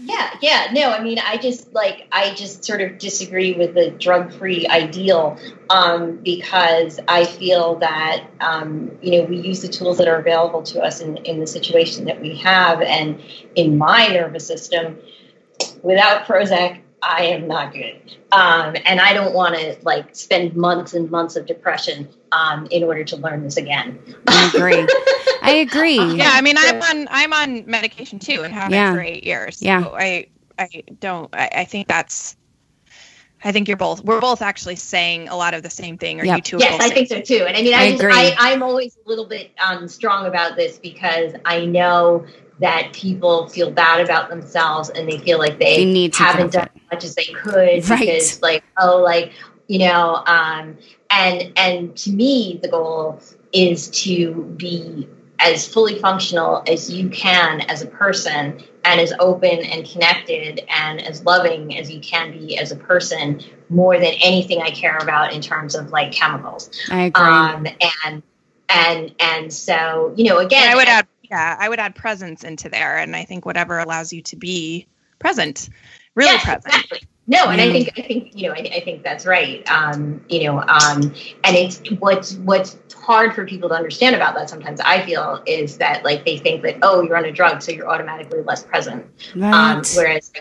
Yeah, 0.08 0.30
yeah. 0.42 0.68
No, 0.72 0.90
I 0.90 1.04
mean, 1.04 1.20
I 1.20 1.36
just 1.36 1.74
like 1.74 2.08
I 2.14 2.34
just 2.34 2.64
sort 2.64 2.80
of 2.82 2.98
disagree 2.98 3.54
with 3.54 3.74
the 3.74 3.92
drug-free 3.92 4.66
ideal 4.68 5.38
um, 5.70 6.18
because 6.24 6.98
I 7.10 7.26
feel 7.26 7.76
that 7.80 8.26
um, 8.40 8.98
you 9.02 9.12
know 9.20 9.28
we 9.28 9.38
use 9.38 9.62
the 9.62 9.68
tools 9.68 9.98
that 9.98 10.08
are 10.08 10.18
available 10.18 10.64
to 10.64 10.82
us 10.82 11.02
in 11.02 11.18
in 11.18 11.42
the 11.42 11.48
situation 11.48 12.06
that 12.06 12.22
we 12.22 12.38
have, 12.38 12.82
and 12.82 13.22
in 13.56 13.78
my 13.78 14.08
nervous 14.08 14.48
system, 14.48 14.98
without 15.84 16.26
Prozac, 16.26 16.80
I 17.02 17.26
am 17.26 17.50
not 17.50 17.74
good, 17.74 18.00
um, 18.32 18.78
and 18.86 19.02
I 19.02 19.12
don't 19.12 19.34
want 19.34 19.56
to 19.56 19.78
like 19.82 20.16
spend 20.16 20.56
months 20.56 20.94
and 20.94 21.12
months 21.12 21.36
of 21.36 21.46
depression 21.46 22.08
um, 22.32 22.68
in 22.72 22.84
order 22.84 23.04
to 23.04 23.18
learn 23.18 23.44
this 23.44 23.58
again. 23.58 24.00
I 24.28 24.52
agree. 24.54 24.88
I 25.42 25.52
agree. 25.68 25.96
Yeah, 26.16 26.32
I 26.34 26.42
mean, 26.42 26.56
I'm 26.58 26.82
on 26.82 27.08
I'm 27.12 27.34
on 27.34 27.66
medication 27.70 28.20
too, 28.20 28.42
and 28.44 28.54
have 28.54 28.72
Yeah. 28.72 28.92
been 28.92 29.00
for 29.00 29.04
eight 29.04 29.24
years. 29.24 29.62
Yeah. 29.62 29.84
So 29.84 29.96
I 29.96 30.28
I 30.60 30.84
don't. 31.00 31.30
I, 31.34 31.50
I 31.54 31.64
think 31.66 31.88
that's. 31.88 32.36
I 33.44 33.52
think 33.52 33.68
you're 33.68 33.78
both. 33.78 34.04
We're 34.04 34.20
both 34.20 34.42
actually 34.42 34.78
saying 34.78 35.30
a 35.30 35.36
lot 35.38 35.54
of 35.54 35.62
the 35.62 35.70
same 35.70 35.98
thing. 35.98 36.20
Or 36.20 36.26
Yep. 36.26 36.36
you 36.38 36.42
two? 36.42 36.58
are 36.58 36.62
Yes, 36.62 36.72
both 36.72 36.82
I 36.82 36.90
think 36.90 37.08
so 37.08 37.22
too. 37.22 37.46
And 37.48 37.56
I 37.56 37.62
mean, 37.62 37.74
I, 37.74 37.84
I 37.84 37.90
just, 37.92 38.02
agree. 38.02 38.14
I, 38.16 38.36
I'm 38.40 38.64
always 38.64 38.98
a 39.06 39.08
little 39.08 39.26
bit 39.26 39.52
um, 39.64 39.88
strong 39.88 40.26
about 40.26 40.56
this 40.56 40.80
because 40.80 41.34
I 41.46 41.66
know 41.66 42.26
that 42.60 42.92
people 42.94 43.48
feel 43.48 43.70
bad 43.70 44.04
about 44.04 44.30
themselves 44.30 44.90
and 44.90 45.08
they 45.08 45.20
feel 45.20 45.38
like 45.38 45.60
they, 45.60 45.78
They 45.78 45.86
need 45.86 46.14
to 46.14 46.24
haven't 46.24 46.52
done 46.54 46.68
as 46.76 46.82
much 46.92 47.04
as 47.04 47.14
they 47.14 47.26
could 47.26 47.88
Right. 47.88 48.00
because, 48.00 48.42
like, 48.42 48.64
oh, 48.80 48.98
like 49.04 49.32
you 49.68 49.80
know, 49.80 50.16
um, 50.26 50.78
and 51.10 51.54
and 51.56 51.96
to 51.98 52.12
me, 52.12 52.60
the 52.62 52.68
goal 52.70 53.22
is 53.54 53.90
to 53.90 54.44
be 54.58 55.08
as 55.40 55.68
fully 55.68 56.00
functional 56.00 56.64
as 56.68 56.92
you 56.92 57.10
can 57.10 57.62
as 57.62 57.82
a 57.82 57.86
person 57.86 58.62
and 58.84 59.00
as 59.00 59.14
open 59.20 59.60
and 59.60 59.88
connected 59.88 60.62
and 60.70 61.02
as 61.02 61.24
loving 61.24 61.78
as 61.78 61.92
you 61.92 62.00
can 62.00 62.32
be 62.32 62.58
as 62.58 62.72
a 62.72 62.76
person 62.76 63.40
more 63.70 63.96
than 63.98 64.14
anything 64.24 64.62
I 64.62 64.72
care 64.72 64.98
about 64.98 65.34
in 65.34 65.42
terms 65.42 65.76
of 65.76 65.92
like 65.92 66.12
chemicals. 66.12 66.70
I 66.90 67.04
agree. 67.04 67.24
Um, 67.24 67.68
and 68.06 68.24
and 68.70 69.16
and 69.20 69.54
so 69.54 70.14
you 70.16 70.26
know 70.26 70.38
again 70.40 70.64
And 70.64 70.72
I 70.72 70.76
would 70.76 70.88
add, 70.88 71.08
yeah, 71.24 71.56
I 71.60 71.70
would 71.70 71.80
add 71.80 71.96
presence 71.96 72.44
into 72.44 72.70
there, 72.70 72.98
and 72.98 73.16
I 73.16 73.24
think 73.26 73.46
whatever 73.46 73.80
allows 73.80 74.12
you 74.14 74.22
to 74.24 74.36
be 74.36 74.88
present, 75.20 75.70
really 76.16 76.32
Yes, 76.32 76.44
present. 76.44 76.66
exactly. 76.66 77.00
No, 77.28 77.50
and 77.50 77.60
I 77.60 77.68
Mm. 77.68 77.72
think 77.74 77.90
I 77.98 78.02
think 78.02 78.32
you 78.34 78.48
know 78.48 78.54
I, 78.56 78.60
I 78.76 78.80
think 78.82 79.04
that's 79.04 79.26
right. 79.26 79.70
Um, 79.70 80.22
you 80.30 80.46
know, 80.46 80.60
um, 80.62 81.14
and 81.44 81.56
it's 81.56 81.82
what's 82.00 82.36
what's 82.36 82.78
hard 82.96 83.36
for 83.36 83.46
people 83.46 83.70
to 83.70 83.76
understand 83.76 84.16
about 84.16 84.36
that. 84.36 84.50
Sometimes 84.50 84.80
I 84.80 85.06
feel 85.06 85.42
is 85.46 85.78
that 85.78 86.04
like 86.06 86.26
they 86.26 86.38
think 86.38 86.64
that 86.64 86.78
oh 86.84 87.02
you're 87.02 87.18
on 87.18 87.26
a 87.26 87.32
drug 87.32 87.62
so 87.62 87.72
you're 87.72 87.90
automatically 87.90 88.42
less 88.44 88.64
present. 88.64 89.06
right. 89.36 89.54
Um, 89.54 89.84
whereas 89.94 90.32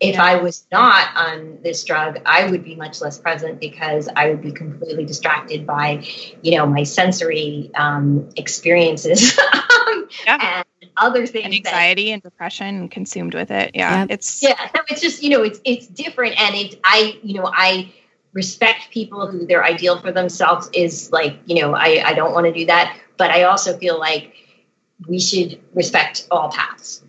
if 0.00 0.18
I 0.20 0.36
was 0.36 0.64
not 0.70 1.08
on 1.16 1.58
this 1.62 1.82
drug, 1.84 2.20
I 2.24 2.48
would 2.48 2.62
be 2.62 2.76
much 2.76 3.00
less 3.00 3.18
present 3.18 3.58
because 3.58 4.08
I 4.14 4.30
would 4.30 4.40
be 4.40 4.52
completely 4.52 5.04
distracted 5.04 5.66
by, 5.66 6.04
you 6.42 6.56
know, 6.56 6.66
my 6.66 6.84
sensory 6.84 7.70
um, 7.74 8.28
experiences 8.36 9.36
Yeah. 10.26 10.62
And 11.00 11.06
other 11.08 11.26
things. 11.26 11.56
And 11.56 11.64
that- 11.64 11.98
and 11.98 12.22
depression 12.22 12.88
consumed 12.88 13.34
with 13.34 13.50
it. 13.50 13.72
Yeah, 13.74 14.00
Yep. 14.00 14.10
it's 14.10 14.42
yeah, 14.42 14.54
no, 14.74 14.80
it's 14.88 15.00
just 15.00 15.22
you 15.22 15.30
know, 15.30 15.42
it's 15.42 15.60
it's 15.64 15.86
different, 15.86 16.40
and 16.40 16.54
it 16.54 16.80
I 16.84 17.18
you 17.22 17.34
know 17.34 17.50
I 17.52 17.92
respect 18.32 18.90
people 18.90 19.26
who 19.26 19.46
their 19.46 19.64
ideal 19.64 19.98
for 20.00 20.12
themselves 20.12 20.68
is 20.72 21.10
like 21.12 21.38
you 21.46 21.60
know 21.62 21.74
I 21.74 22.02
I 22.04 22.12
don't 22.14 22.32
want 22.32 22.46
to 22.46 22.52
do 22.52 22.66
that, 22.66 22.96
but 23.16 23.30
I 23.30 23.44
also 23.44 23.76
feel 23.78 23.98
like 23.98 24.34
we 25.08 25.18
should 25.20 25.60
respect 25.74 26.26
all 26.30 26.50
paths. 26.50 27.02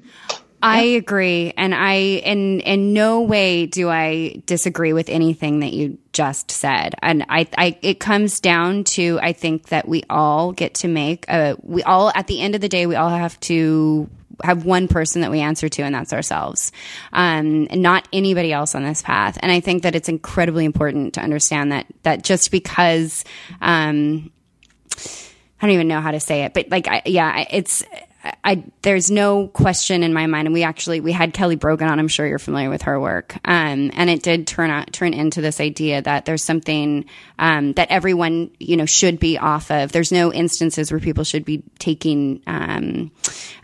I 0.61 0.81
agree, 0.81 1.53
and 1.55 1.73
I 1.73 1.93
in 1.93 2.59
in 2.61 2.93
no 2.93 3.21
way 3.21 3.65
do 3.65 3.89
I 3.89 4.41
disagree 4.45 4.93
with 4.93 5.09
anything 5.09 5.61
that 5.61 5.73
you 5.73 5.97
just 6.11 6.51
said. 6.51 6.95
And 7.01 7.25
I, 7.29 7.47
I 7.57 7.77
it 7.81 7.99
comes 7.99 8.39
down 8.39 8.83
to 8.85 9.19
I 9.21 9.33
think 9.33 9.69
that 9.69 9.87
we 9.87 10.03
all 10.09 10.51
get 10.51 10.75
to 10.75 10.87
make 10.87 11.27
a 11.29 11.55
we 11.63 11.83
all 11.83 12.11
at 12.13 12.27
the 12.27 12.41
end 12.41 12.55
of 12.55 12.61
the 12.61 12.69
day 12.69 12.85
we 12.87 12.95
all 12.95 13.09
have 13.09 13.39
to 13.41 14.09
have 14.43 14.65
one 14.65 14.87
person 14.87 15.21
that 15.21 15.31
we 15.31 15.39
answer 15.41 15.69
to, 15.69 15.81
and 15.81 15.93
that's 15.93 16.13
ourselves, 16.13 16.71
um, 17.13 17.67
and 17.69 17.81
not 17.81 18.07
anybody 18.11 18.53
else 18.53 18.75
on 18.75 18.83
this 18.83 19.01
path. 19.01 19.37
And 19.41 19.51
I 19.51 19.59
think 19.59 19.83
that 19.83 19.95
it's 19.95 20.09
incredibly 20.09 20.65
important 20.65 21.13
to 21.15 21.21
understand 21.21 21.71
that 21.71 21.85
that 22.03 22.23
just 22.23 22.51
because. 22.51 23.23
Um, 23.61 24.31
I 25.61 25.65
don't 25.65 25.73
even 25.73 25.89
know 25.89 25.99
how 25.99 26.11
to 26.11 26.21
say 26.21 26.43
it, 26.43 26.53
but 26.53 26.69
like, 26.69 26.87
I, 26.87 27.01
yeah, 27.05 27.45
it's, 27.51 27.83
I, 28.21 28.63
there's 28.81 29.09
no 29.09 29.47
question 29.47 30.03
in 30.03 30.13
my 30.13 30.27
mind. 30.27 30.47
And 30.47 30.53
we 30.53 30.63
actually, 30.63 30.99
we 30.99 31.11
had 31.11 31.33
Kelly 31.33 31.55
Brogan 31.55 31.87
on. 31.87 31.99
I'm 31.99 32.09
sure 32.09 32.27
you're 32.27 32.37
familiar 32.39 32.69
with 32.69 32.81
her 32.81 32.99
work. 32.99 33.35
Um, 33.45 33.91
and 33.93 34.09
it 34.09 34.23
did 34.23 34.45
turn 34.45 34.69
out, 34.69 34.91
turn 34.91 35.13
into 35.13 35.39
this 35.41 35.61
idea 35.61 36.01
that 36.01 36.25
there's 36.25 36.43
something, 36.43 37.05
um, 37.37 37.73
that 37.73 37.89
everyone, 37.91 38.51
you 38.59 38.75
know, 38.75 38.85
should 38.85 39.19
be 39.19 39.37
off 39.37 39.71
of. 39.71 39.91
There's 39.93 40.11
no 40.11 40.33
instances 40.33 40.91
where 40.91 40.99
people 40.99 41.23
should 41.23 41.45
be 41.45 41.63
taking, 41.79 42.41
um, 42.45 43.11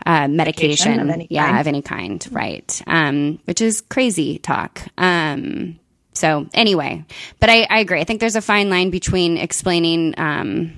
uh, 0.06 0.28
medication. 0.28 1.00
of 1.00 1.10
any 1.10 1.26
yeah, 1.28 1.46
kind. 1.46 1.60
of 1.60 1.66
any 1.66 1.82
kind. 1.82 2.26
Right. 2.30 2.82
Um, 2.86 3.38
which 3.44 3.60
is 3.60 3.82
crazy 3.82 4.38
talk. 4.38 4.80
Um, 4.96 5.78
so 6.14 6.46
anyway, 6.54 7.04
but 7.40 7.50
I, 7.50 7.66
I 7.68 7.80
agree. 7.80 8.00
I 8.00 8.04
think 8.04 8.20
there's 8.20 8.36
a 8.36 8.42
fine 8.42 8.70
line 8.70 8.88
between 8.88 9.36
explaining, 9.36 10.14
um, 10.16 10.72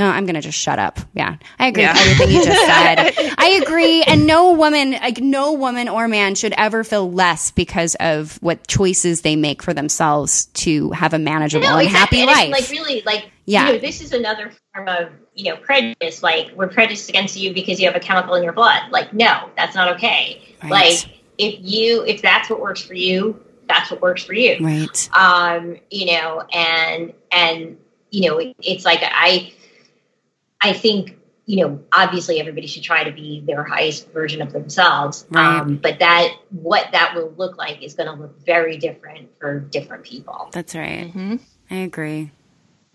no, 0.00 0.06
I'm 0.10 0.24
going 0.24 0.34
to 0.34 0.40
just 0.40 0.58
shut 0.58 0.78
up. 0.78 0.98
Yeah. 1.14 1.36
I 1.58 1.66
agree 1.68 1.82
Yeah. 1.82 1.92
with 1.92 2.02
everything 2.02 2.34
you 2.36 2.44
just 2.44 2.60
said. 2.66 3.34
I 3.38 3.60
agree. 3.62 4.02
And 4.02 4.26
no 4.26 4.52
woman, 4.54 4.92
like 4.92 5.20
no 5.20 5.52
woman 5.52 5.88
or 5.88 6.08
man 6.08 6.34
should 6.34 6.54
ever 6.56 6.82
feel 6.84 7.10
less 7.12 7.50
because 7.50 7.94
of 8.00 8.36
what 8.42 8.66
choices 8.66 9.20
they 9.20 9.36
make 9.36 9.62
for 9.62 9.74
themselves 9.74 10.46
to 10.54 10.90
have 10.92 11.12
a 11.14 11.18
manageable 11.18 11.66
and 11.68 11.88
happy 11.88 12.20
And 12.22 12.26
life. 12.28 12.50
like 12.50 12.70
really, 12.70 13.02
like 13.04 13.30
Yeah. 13.46 13.66
you 13.68 13.72
know, 13.74 13.78
this 13.78 14.00
is 14.00 14.12
another 14.12 14.52
form 14.74 14.88
of 14.88 15.10
you 15.34 15.50
know 15.52 15.56
prejudice. 15.58 16.22
Like 16.22 16.52
we're 16.56 16.68
prejudiced 16.68 17.08
against 17.10 17.36
you 17.38 17.52
because 17.54 17.78
you 17.80 17.86
have 17.86 17.96
a 17.96 18.00
chemical 18.00 18.34
in 18.34 18.42
your 18.42 18.52
blood. 18.52 18.90
Like 18.90 19.12
no, 19.12 19.50
that's 19.56 19.74
not 19.74 19.96
okay. 19.96 20.42
Right. 20.62 20.70
Like 20.70 20.98
if 21.38 21.56
you 21.60 22.02
if 22.04 22.22
that's 22.22 22.48
what 22.50 22.60
works 22.60 22.82
for 22.82 22.94
you, 22.94 23.40
that's 23.68 23.90
what 23.90 24.00
works 24.02 24.24
for 24.24 24.32
you. 24.34 24.56
Right. 24.60 25.08
Um, 25.16 25.76
you 25.90 26.06
know, 26.12 26.42
and 26.52 27.12
and 27.30 27.76
you 28.10 28.28
know, 28.28 28.38
it, 28.38 28.56
it's 28.60 28.84
like 28.84 29.00
I 29.02 29.52
I 30.60 30.72
think 30.72 31.16
you 31.50 31.66
know, 31.66 31.82
obviously 31.92 32.38
everybody 32.38 32.68
should 32.68 32.84
try 32.84 33.02
to 33.02 33.10
be 33.10 33.42
their 33.44 33.64
highest 33.64 34.12
version 34.12 34.40
of 34.40 34.52
themselves. 34.52 35.26
Right. 35.30 35.58
Um, 35.58 35.78
but 35.78 35.98
that 35.98 36.32
what 36.50 36.92
that 36.92 37.16
will 37.16 37.34
look 37.36 37.58
like 37.58 37.82
is 37.82 37.94
going 37.94 38.06
to 38.06 38.12
look 38.22 38.38
very 38.46 38.76
different 38.76 39.30
for 39.40 39.58
different 39.58 40.04
people. 40.04 40.50
That's 40.52 40.76
right. 40.76 41.08
Mm-hmm. 41.08 41.36
I 41.72 41.74
agree. 41.74 42.30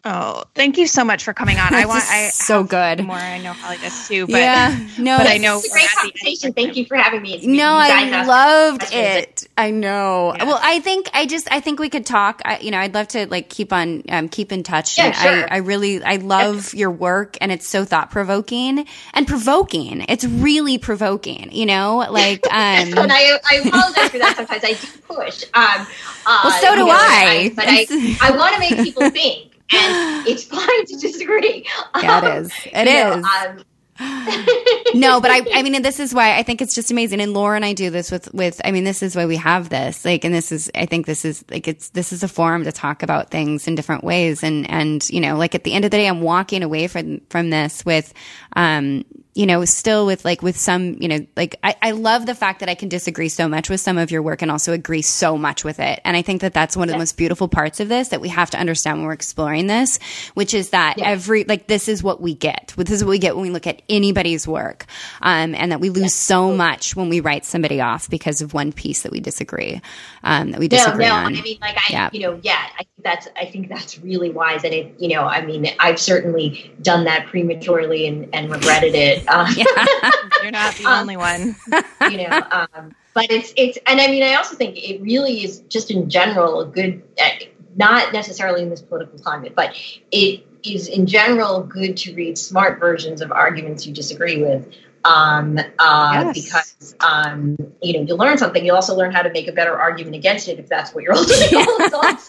Oh, 0.08 0.44
thank 0.54 0.78
you 0.78 0.86
so 0.88 1.04
much 1.04 1.24
for 1.24 1.34
coming 1.34 1.58
on. 1.58 1.74
I 1.74 1.86
want 1.88 2.04
I 2.08 2.30
so 2.30 2.64
good. 2.64 3.04
more. 3.04 3.18
I 3.18 3.40
know 3.40 3.52
Holly 3.52 3.78
does 3.78 4.08
too, 4.08 4.26
but 4.28 4.38
yeah. 4.38 4.88
No. 5.00 5.18
but 5.18 5.28
I 5.28 5.38
know 5.38 5.58
It's 5.58 5.68
a 5.68 5.72
great 5.72 5.82
we're 5.82 5.88
at 5.88 5.92
the 5.96 6.02
end 6.02 6.08
of 6.08 6.22
conversation. 6.22 6.54
Thank 6.54 6.78
you 6.78 6.86
for 6.86 6.96
having 6.96 7.22
me. 7.24 7.34
It's- 7.34 7.46
No, 7.48 7.72
I 7.74 8.24
loved 8.24 8.82
questions 8.82 9.04
it. 9.04 9.35
I 9.57 9.72
know. 9.72 10.34
Yeah. 10.36 10.44
Well, 10.44 10.60
I 10.61 10.80
think 10.82 11.10
I 11.14 11.26
just 11.26 11.48
I 11.49 11.61
think 11.61 11.80
we 11.80 11.88
could 11.90 12.06
talk. 12.06 12.41
I, 12.44 12.60
you 12.60 12.72
know, 12.72 12.77
I'd 12.80 12.94
love 12.94 13.07
to 13.10 13.26
like 13.27 13.48
keep 13.49 13.72
on 13.72 14.03
um, 14.10 14.27
keep 14.27 14.52
in 14.52 14.64
touch. 14.64 14.98
Yeah, 14.98 15.06
And 15.06 15.15
sure. 15.15 15.32
I, 15.49 15.56
I 15.56 15.57
really 15.60 16.03
I 16.03 16.18
love 16.18 16.73
your 16.73 16.91
work, 16.91 17.38
and 17.40 17.53
it's 17.53 17.65
so 17.65 17.86
thought 17.86 18.11
provoking 18.11 18.86
and 19.14 19.26
provoking. 19.26 20.06
It's 20.10 20.26
really 20.26 20.77
provoking. 20.77 21.53
You 21.53 21.68
know, 21.68 22.06
like 22.11 22.45
and 22.52 22.98
um. 22.99 23.07
I, 23.10 23.40
I 23.49 23.56
apologize 23.65 24.10
for 24.10 24.18
that. 24.19 24.34
Sometimes 24.36 24.64
I 24.64 24.73
do 24.73 24.88
push. 25.07 25.44
Um, 25.53 25.88
uh, 26.26 26.41
Well, 26.44 26.61
so 26.61 26.69
you 26.72 26.76
do 26.76 26.86
know, 26.88 26.91
I. 26.91 27.52
but 27.56 27.65
I, 27.68 28.18
I 28.22 28.36
want 28.38 28.53
to 28.56 28.60
make 28.60 28.84
people 28.84 29.10
think, 29.10 29.53
and 29.72 30.27
it's 30.27 30.44
fine 30.44 30.86
to 30.88 30.98
disagree. 30.98 31.65
Yeah, 32.02 32.18
it 32.18 32.23
Um, 32.26 32.44
is. 32.44 32.52
It 32.65 32.88
you 32.88 32.94
know, 32.94 33.11
um, 33.23 33.64
no, 33.97 35.22
but 35.22 35.31
I, 35.31 35.41
I 35.53 35.63
mean, 35.63 35.81
this 35.81 35.99
is 35.99 36.13
why 36.13 36.38
I 36.38 36.43
think 36.43 36.61
it's 36.61 36.76
just 36.76 36.91
amazing. 36.91 37.22
And 37.22 37.34
Laura 37.34 37.55
and 37.55 37.63
I 37.63 37.73
do 37.73 37.89
this 37.89 38.11
with, 38.11 38.34
with, 38.34 38.59
I 38.65 38.72
mean, 38.72 38.84
this 38.84 39.01
is 39.01 39.15
why 39.15 39.26
we 39.26 39.38
have 39.38 39.69
this, 39.69 40.03
like, 40.03 40.26
and 40.26 40.34
this 40.34 40.51
is, 40.51 40.69
I 40.76 40.85
think 40.85 41.05
this 41.05 41.23
is 41.23 41.45
like, 41.49 41.67
it's, 41.67 41.89
this 41.89 42.11
is 42.11 42.22
a 42.23 42.27
forum 42.27 42.65
to 42.65 42.72
talk 42.72 43.03
about 43.03 43.31
things 43.31 43.67
in 43.67 43.76
different 43.76 44.03
ways. 44.03 44.43
And, 44.43 44.69
and, 44.69 45.07
you 45.09 45.22
know, 45.22 45.38
like 45.38 45.55
at 45.55 45.63
the 45.63 45.73
end 45.73 45.85
of 45.85 45.91
the 45.91 45.97
day, 45.97 46.07
I'm 46.07 46.22
walking 46.22 46.61
away 46.61 46.88
from, 46.88 47.22
from 47.30 47.49
this 47.51 47.85
with, 47.85 48.13
um, 48.55 49.05
you 49.36 49.45
know, 49.45 49.66
still 49.66 50.06
with 50.06 50.24
like, 50.24 50.41
with 50.41 50.57
some, 50.57 50.95
you 51.02 51.10
know, 51.10 51.20
like, 51.36 51.57
I, 51.62 51.76
I 51.82 51.91
love 51.91 52.26
the 52.26 52.34
fact 52.34 52.62
that 52.62 52.70
I 52.70 52.74
can 52.76 52.88
disagree 52.88 53.28
so 53.28 53.49
much 53.49 53.70
with 53.70 53.82
some 53.82 53.98
of 53.98 54.10
your 54.10 54.22
work 54.22 54.41
and 54.41 54.49
also 54.49 54.72
agree 54.72 55.02
so 55.02 55.38
much 55.38 55.66
with 55.66 55.82
it. 55.82 55.99
And 56.06 56.16
I 56.16 56.22
think 56.22 56.40
that 56.40 56.53
that's 56.53 56.78
one 56.78 56.88
of 56.88 56.94
the 56.94 56.98
most 56.98 57.18
beautiful 57.18 57.49
parts 57.49 57.82
of 57.82 57.90
this 57.90 58.07
that 58.07 58.22
we 58.22 58.30
have 58.30 58.49
to 58.52 58.57
understand 58.57 58.99
when 58.99 59.07
we're 59.07 59.14
exploring 59.14 59.68
this, 59.68 59.99
which 60.36 60.53
is 60.53 60.70
that 60.70 60.98
Yeah. 60.98 61.10
every, 61.10 61.44
like, 61.44 61.68
this 61.68 61.90
is 61.90 62.02
what 62.02 62.22
we 62.22 62.34
get. 62.34 62.74
This 62.78 62.91
is 62.91 63.03
what 63.03 63.10
we 63.10 63.20
get 63.20 63.36
when 63.36 63.44
we 63.44 63.49
look 63.49 63.68
at 63.68 63.82
anybody's 63.90 64.48
work. 64.48 64.86
Um, 65.22 65.53
and 65.53 65.74
that 65.74 65.82
we 65.82 65.90
lose 65.90 66.14
so 66.14 66.56
much 66.56 66.95
when 66.95 67.10
we 67.10 67.20
write 67.20 67.44
somebody 67.44 67.82
off 67.82 68.10
because 68.10 68.41
of 68.41 68.53
one 68.53 68.72
piece 68.72 69.02
that 69.02 69.12
we 69.12 69.20
disagree, 69.20 69.82
um, 70.24 70.52
that 70.52 70.60
we 70.62 70.68
no, 70.68 70.78
disagree 70.78 71.07
no. 71.07 71.14
on. 71.14 71.36
I 71.36 71.41
mean, 71.41 71.57
like 71.60 71.76
I, 71.76 71.82
Yeah. 71.90 72.10
you 72.14 72.22
know, 72.22 72.40
yeah. 72.41 72.68
I 72.74 72.84
think 72.84 73.03
that's, 73.03 73.28
I 73.36 73.45
think 73.45 73.68
that's 73.68 73.99
really 73.99 74.30
wise, 74.32 74.64
and 74.64 74.74
it, 74.74 74.95
you 74.98 75.10
know, 75.10 75.24
I 75.24 75.41
mean, 75.45 75.68
I've 75.78 75.99
certainly 75.99 76.74
done 76.82 77.03
that 77.03 77.28
prematurely 77.28 78.07
and, 78.07 78.34
and 78.34 78.49
regretted 78.49 78.95
it. 78.95 79.24
Uh, 79.30 79.52
You're 80.43 80.52
not 80.52 80.76
the 80.76 80.85
Um, 80.85 80.99
only 81.02 81.18
one. 81.18 81.56
you 82.11 82.18
know 82.18 82.41
um, 82.52 82.95
but 83.14 83.31
it's 83.31 83.53
it's 83.57 83.77
and 83.88 83.99
i 83.99 84.07
mean 84.07 84.23
i 84.23 84.35
also 84.35 84.56
think 84.56 84.77
it 84.77 85.02
really 85.02 85.43
is 85.43 85.60
just 85.69 85.89
in 85.91 86.10
general 86.10 86.61
a 86.61 86.65
good 86.65 87.02
uh, 87.22 87.30
not 87.76 88.14
necessarily 88.14 88.61
in 88.61 88.69
this 88.69 88.81
political 88.81 89.18
climate 89.19 89.53
but 89.56 89.76
it 90.11 90.45
is 90.64 90.88
in 90.88 91.06
general 91.07 91.61
good 91.61 91.97
to 91.97 92.14
read 92.14 92.38
smart 92.38 92.80
versions 92.80 93.22
of 93.22 93.31
arguments 93.31 93.85
you 93.88 93.93
disagree 93.93 94.41
with 94.41 94.68
um, 95.06 95.57
uh, 95.80 96.11
Yes. 96.34 96.34
because 96.34 96.95
um, 96.99 97.57
you 97.82 97.94
know 97.94 98.02
you 98.06 98.15
learn 98.15 98.38
something 98.38 98.65
you 98.65 98.73
also 98.73 98.95
learn 98.95 99.11
how 99.11 99.22
to 99.22 99.30
make 99.32 99.48
a 99.48 99.52
better 99.52 99.77
argument 99.80 100.15
against 100.15 100.48
it 100.48 100.60
if 100.60 100.68
that's 100.68 100.94
what 100.94 101.03
your 101.03 101.14
ultimate 101.14 101.52
goal 101.52 102.02
is. 102.10 102.27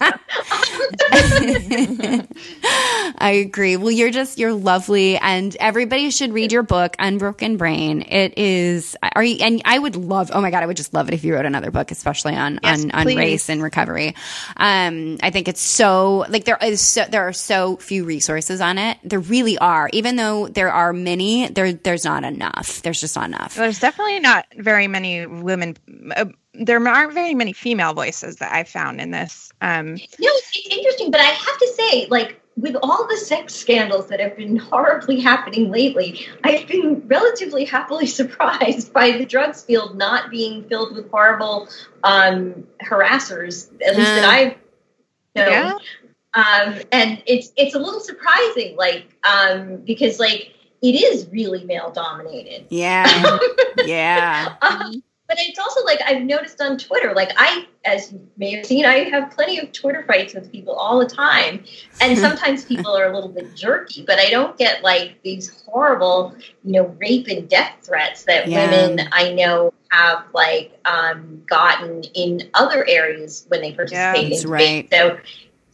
I 3.18 3.42
agree. 3.46 3.76
Well, 3.76 3.90
you're 3.90 4.10
just 4.10 4.38
you're 4.38 4.52
lovely, 4.52 5.16
and 5.18 5.56
everybody 5.58 6.10
should 6.10 6.32
read 6.32 6.52
your 6.52 6.62
book, 6.62 6.94
Unbroken 6.98 7.56
Brain. 7.56 8.02
It 8.02 8.36
is. 8.38 8.96
Are 9.14 9.24
you? 9.24 9.38
And 9.40 9.62
I 9.64 9.78
would 9.78 9.96
love. 9.96 10.30
Oh 10.32 10.40
my 10.40 10.50
god, 10.50 10.62
I 10.62 10.66
would 10.66 10.76
just 10.76 10.92
love 10.94 11.08
it 11.08 11.14
if 11.14 11.24
you 11.24 11.34
wrote 11.34 11.46
another 11.46 11.70
book, 11.70 11.90
especially 11.90 12.34
on 12.36 12.60
Yes, 12.62 12.84
on, 12.84 12.90
on 12.90 13.06
race 13.06 13.48
and 13.48 13.62
recovery. 13.62 14.14
Um, 14.56 15.18
I 15.22 15.30
think 15.30 15.48
it's 15.48 15.60
so 15.60 16.26
like 16.28 16.44
there 16.44 16.58
is 16.62 16.80
so 16.80 17.04
there 17.08 17.26
are 17.28 17.32
so 17.32 17.76
few 17.76 18.04
resources 18.04 18.60
on 18.60 18.78
it. 18.78 18.98
There 19.02 19.20
really 19.20 19.56
are. 19.58 19.88
Even 19.92 20.16
though 20.16 20.48
there 20.48 20.72
are 20.72 20.92
many, 20.92 21.48
there 21.48 21.72
there's 21.72 22.04
not 22.04 22.24
enough. 22.24 22.65
There's 22.82 23.00
just 23.00 23.16
not 23.16 23.26
enough. 23.26 23.54
There's 23.54 23.78
definitely 23.78 24.20
not 24.20 24.46
very 24.58 24.88
many 24.88 25.26
women. 25.26 25.76
Uh, 26.14 26.26
there 26.54 26.86
aren't 26.86 27.12
very 27.12 27.34
many 27.34 27.52
female 27.52 27.94
voices 27.94 28.36
that 28.36 28.52
I've 28.52 28.68
found 28.68 29.00
in 29.00 29.10
this. 29.10 29.52
Um, 29.60 29.94
No, 29.94 29.98
it's, 29.98 30.50
it's 30.54 30.68
interesting, 30.68 31.10
but 31.10 31.20
I 31.20 31.24
have 31.24 31.58
to 31.58 31.72
say, 31.76 32.06
like, 32.08 32.40
with 32.56 32.74
all 32.82 33.06
the 33.06 33.16
sex 33.16 33.54
scandals 33.54 34.08
that 34.08 34.18
have 34.18 34.36
been 34.36 34.56
horribly 34.56 35.20
happening 35.20 35.70
lately, 35.70 36.26
I've 36.42 36.66
been 36.66 37.06
relatively 37.06 37.64
happily 37.64 38.06
surprised 38.20 38.92
by 38.92 39.12
the 39.12 39.26
drugs 39.26 39.62
field 39.62 39.96
not 39.96 40.30
being 40.30 40.64
filled 40.64 40.96
with 40.96 41.10
horrible 41.10 41.68
um, 42.04 42.66
harassers, 42.82 43.70
at 43.86 43.96
least 43.96 44.08
that 44.08 44.24
Uh, 44.24 44.28
I 44.28 44.44
know. 45.34 45.50
Yeah. 45.50 45.78
Um, 46.34 46.80
and 46.92 47.22
it's 47.26 47.50
it's 47.56 47.74
a 47.74 47.78
little 47.78 48.00
surprising, 48.00 48.76
like, 48.76 49.06
um, 49.24 49.76
because 49.86 50.18
like 50.20 50.52
it 50.82 50.94
is 50.94 51.28
really 51.30 51.64
male 51.64 51.90
dominated. 51.90 52.66
Yeah, 52.70 53.38
yeah. 53.84 54.54
Um, 54.62 55.02
but 55.28 55.38
it's 55.40 55.58
also 55.58 55.82
like 55.84 56.00
I've 56.06 56.22
noticed 56.22 56.60
on 56.60 56.78
Twitter, 56.78 57.12
like 57.12 57.32
I, 57.36 57.66
as 57.84 58.12
you 58.12 58.28
may 58.36 58.52
have 58.54 58.64
seen, 58.66 58.84
I 58.84 59.08
have 59.10 59.32
plenty 59.32 59.58
of 59.58 59.72
Twitter 59.72 60.04
fights 60.06 60.34
with 60.34 60.52
people 60.52 60.74
all 60.74 61.00
the 61.00 61.06
time. 61.06 61.64
And 62.00 62.16
sometimes 62.26 62.64
people 62.64 62.96
are 62.96 63.10
a 63.10 63.14
little 63.14 63.28
bit 63.30 63.54
jerky, 63.56 64.04
but 64.06 64.20
I 64.20 64.30
don't 64.30 64.56
get 64.56 64.82
like 64.84 65.20
these 65.24 65.64
horrible, 65.64 66.34
you 66.64 66.72
know, 66.72 66.86
rape 67.00 67.26
and 67.26 67.48
death 67.48 67.72
threats 67.82 68.22
that 68.24 68.46
Yeah. 68.46 68.70
women 68.70 69.08
I 69.10 69.32
know 69.32 69.72
have 69.90 70.26
like 70.32 70.78
um, 70.84 71.42
gotten 71.48 72.04
in 72.14 72.48
other 72.54 72.86
areas 72.88 73.46
when 73.48 73.62
they 73.62 73.72
participate 73.72 74.30
that's 74.30 74.44
in 74.44 74.50
right. 74.50 74.88
So 74.92 75.18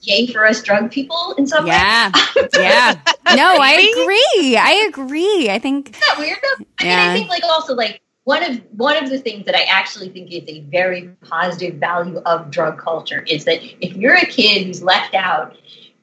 yay 0.02 0.26
for 0.26 0.46
us 0.46 0.62
drug 0.62 0.90
people 0.90 1.34
in 1.38 1.46
some 1.46 1.64
way. 1.64 1.70
Yeah, 1.70 2.12
yeah. 2.54 2.94
No, 3.34 3.56
I 3.60 3.72
agree. 3.92 4.56
I 4.56 4.86
agree. 4.88 5.50
I 5.50 5.58
think 5.58 5.90
Isn't 5.90 6.00
that 6.00 6.18
weird 6.18 6.38
though? 6.42 6.64
I 6.80 6.84
Yeah. 6.84 6.96
mean, 6.96 7.10
I 7.10 7.14
think 7.14 7.30
like 7.30 7.44
also 7.44 7.74
like 7.74 8.00
one 8.24 8.42
of 8.42 8.60
one 8.72 9.02
of 9.02 9.10
the 9.10 9.18
things 9.18 9.46
that 9.46 9.56
I 9.56 9.62
actually 9.62 10.10
think 10.10 10.30
is 10.32 10.44
a 10.48 10.60
very 10.60 11.08
positive 11.22 11.76
value 11.76 12.18
of 12.18 12.50
drug 12.50 12.78
culture 12.78 13.24
is 13.26 13.44
that 13.46 13.58
if 13.84 13.96
you're 13.96 14.14
a 14.14 14.26
kid 14.26 14.66
who's 14.66 14.82
left 14.82 15.14
out, 15.14 15.56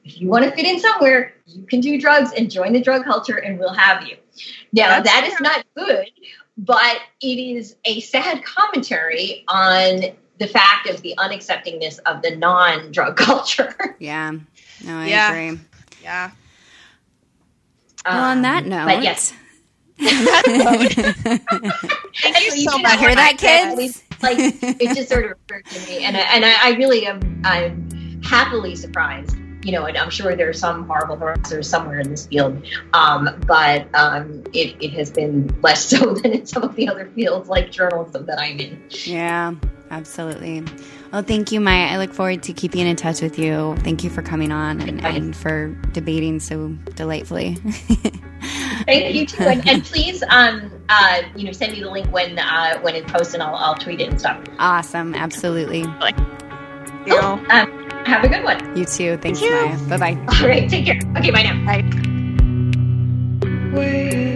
if 0.04 0.20
you 0.20 0.28
want 0.28 0.44
to 0.44 0.50
fit 0.50 0.64
in 0.66 0.80
somewhere, 0.80 1.34
you 1.46 1.64
can 1.64 1.80
do 1.80 2.00
drugs 2.00 2.32
and 2.36 2.50
join 2.50 2.72
the 2.72 2.80
drug 2.80 3.04
culture, 3.04 3.36
and 3.36 3.58
we'll 3.58 3.74
have 3.74 4.06
you. 4.06 4.16
Now 4.72 5.00
That's 5.00 5.10
that 5.10 5.28
is 5.32 5.40
not 5.40 5.64
good, 5.76 6.10
but 6.58 6.96
it 7.20 7.26
is 7.38 7.76
a 7.84 8.00
sad 8.00 8.42
commentary 8.44 9.44
on 9.48 10.00
the 10.40 10.48
fact 10.48 10.88
of 10.88 11.00
the 11.02 11.14
unacceptingness 11.18 12.00
of 12.06 12.22
the 12.22 12.34
non-drug 12.34 13.16
culture. 13.28 13.74
yeah. 14.00 14.32
No, 14.84 14.98
I 14.98 15.06
Yeah. 15.06 15.30
agree. 15.32 15.60
yeah. 16.02 16.30
Well, 18.04 18.16
on 18.24 18.38
Um, 18.38 18.42
that 18.42 18.64
note, 18.66 18.86
but 18.86 19.02
yes, 19.04 19.32
Thank 20.00 20.14
you 22.46 22.50
so 22.64 22.72
can 22.72 22.82
much. 22.82 22.98
Hear 22.98 23.14
that, 23.14 23.42
Yeah, 23.42 23.74
kids? 23.74 24.02
like 24.22 24.38
it 24.38 24.94
just 24.96 25.10
sort 25.10 25.26
of 25.26 25.32
occurred 25.32 25.66
to 25.66 25.78
me, 25.86 26.04
and 26.04 26.16
I, 26.16 26.20
and 26.20 26.44
I, 26.44 26.54
I 26.68 26.70
really 26.78 27.06
am 27.06 27.42
I'm 27.44 28.20
happily 28.24 28.74
surprised. 28.76 29.36
You 29.62 29.72
know, 29.72 29.84
and 29.84 29.98
I'm 29.98 30.08
sure 30.08 30.34
there 30.34 30.48
are 30.48 30.54
some 30.54 30.86
horrible 30.86 31.18
harassers 31.18 31.66
somewhere 31.66 32.00
in 32.00 32.08
this 32.08 32.26
field, 32.26 32.64
um, 32.94 33.28
but 33.46 33.86
um, 33.94 34.42
it, 34.54 34.74
it 34.80 34.92
has 34.94 35.10
been 35.10 35.54
less 35.60 35.84
so 35.84 36.14
than 36.22 36.32
in 36.32 36.46
some 36.46 36.62
of 36.62 36.74
the 36.76 36.88
other 36.88 37.10
fields 37.14 37.50
like 37.50 37.70
journalism 37.70 38.24
that 38.24 38.40
I'm 38.40 38.58
in. 38.58 38.82
Yeah, 39.04 39.52
absolutely. 39.90 40.64
Well, 41.12 41.22
thank 41.22 41.50
you, 41.52 41.60
Maia. 41.60 41.88
I 41.94 41.98
look 41.98 42.12
forward 42.12 42.42
to 42.44 42.52
keeping 42.52 42.86
in 42.86 42.96
touch 42.96 43.20
with 43.20 43.38
you. 43.38 43.74
Thank 43.80 44.04
you 44.04 44.10
for 44.10 44.22
coming 44.22 44.52
on 44.52 44.80
and, 44.80 45.04
and 45.04 45.34
for 45.36 45.68
debating 45.92 46.40
so 46.40 46.68
delightfully. 46.94 47.54
Thank 48.86 49.14
you 49.14 49.26
too, 49.26 49.42
and, 49.44 49.68
and 49.68 49.84
please, 49.84 50.22
um, 50.30 50.72
uh, 50.88 51.22
you 51.36 51.44
know, 51.44 51.52
send 51.52 51.72
me 51.72 51.80
the 51.82 51.90
link 51.90 52.10
when 52.10 52.38
uh, 52.38 52.80
when 52.80 52.94
it 52.94 53.06
posts, 53.06 53.34
and 53.34 53.42
I'll, 53.42 53.54
I'll 53.54 53.74
tweet 53.74 54.00
it 54.00 54.08
and 54.08 54.18
stuff. 54.18 54.42
awesome. 54.58 55.14
Absolutely. 55.14 55.80
You 55.80 57.16
Oh, 57.18 57.32
um, 57.50 57.90
have 58.06 58.24
a 58.24 58.28
good 58.28 58.44
one. 58.44 58.76
You 58.76 58.84
too. 58.84 59.16
Thanks, 59.18 59.40
you. 59.40 59.50
Maia. 59.50 59.76
Bye 59.88 60.14
bye. 60.14 60.26
All 60.40 60.48
right, 60.48 60.68
take 60.68 60.86
care. 60.86 61.00
Okay, 61.18 61.30
bye 61.30 61.42
now. 61.42 61.64
Bye. 61.66 61.82
down. 63.40 64.29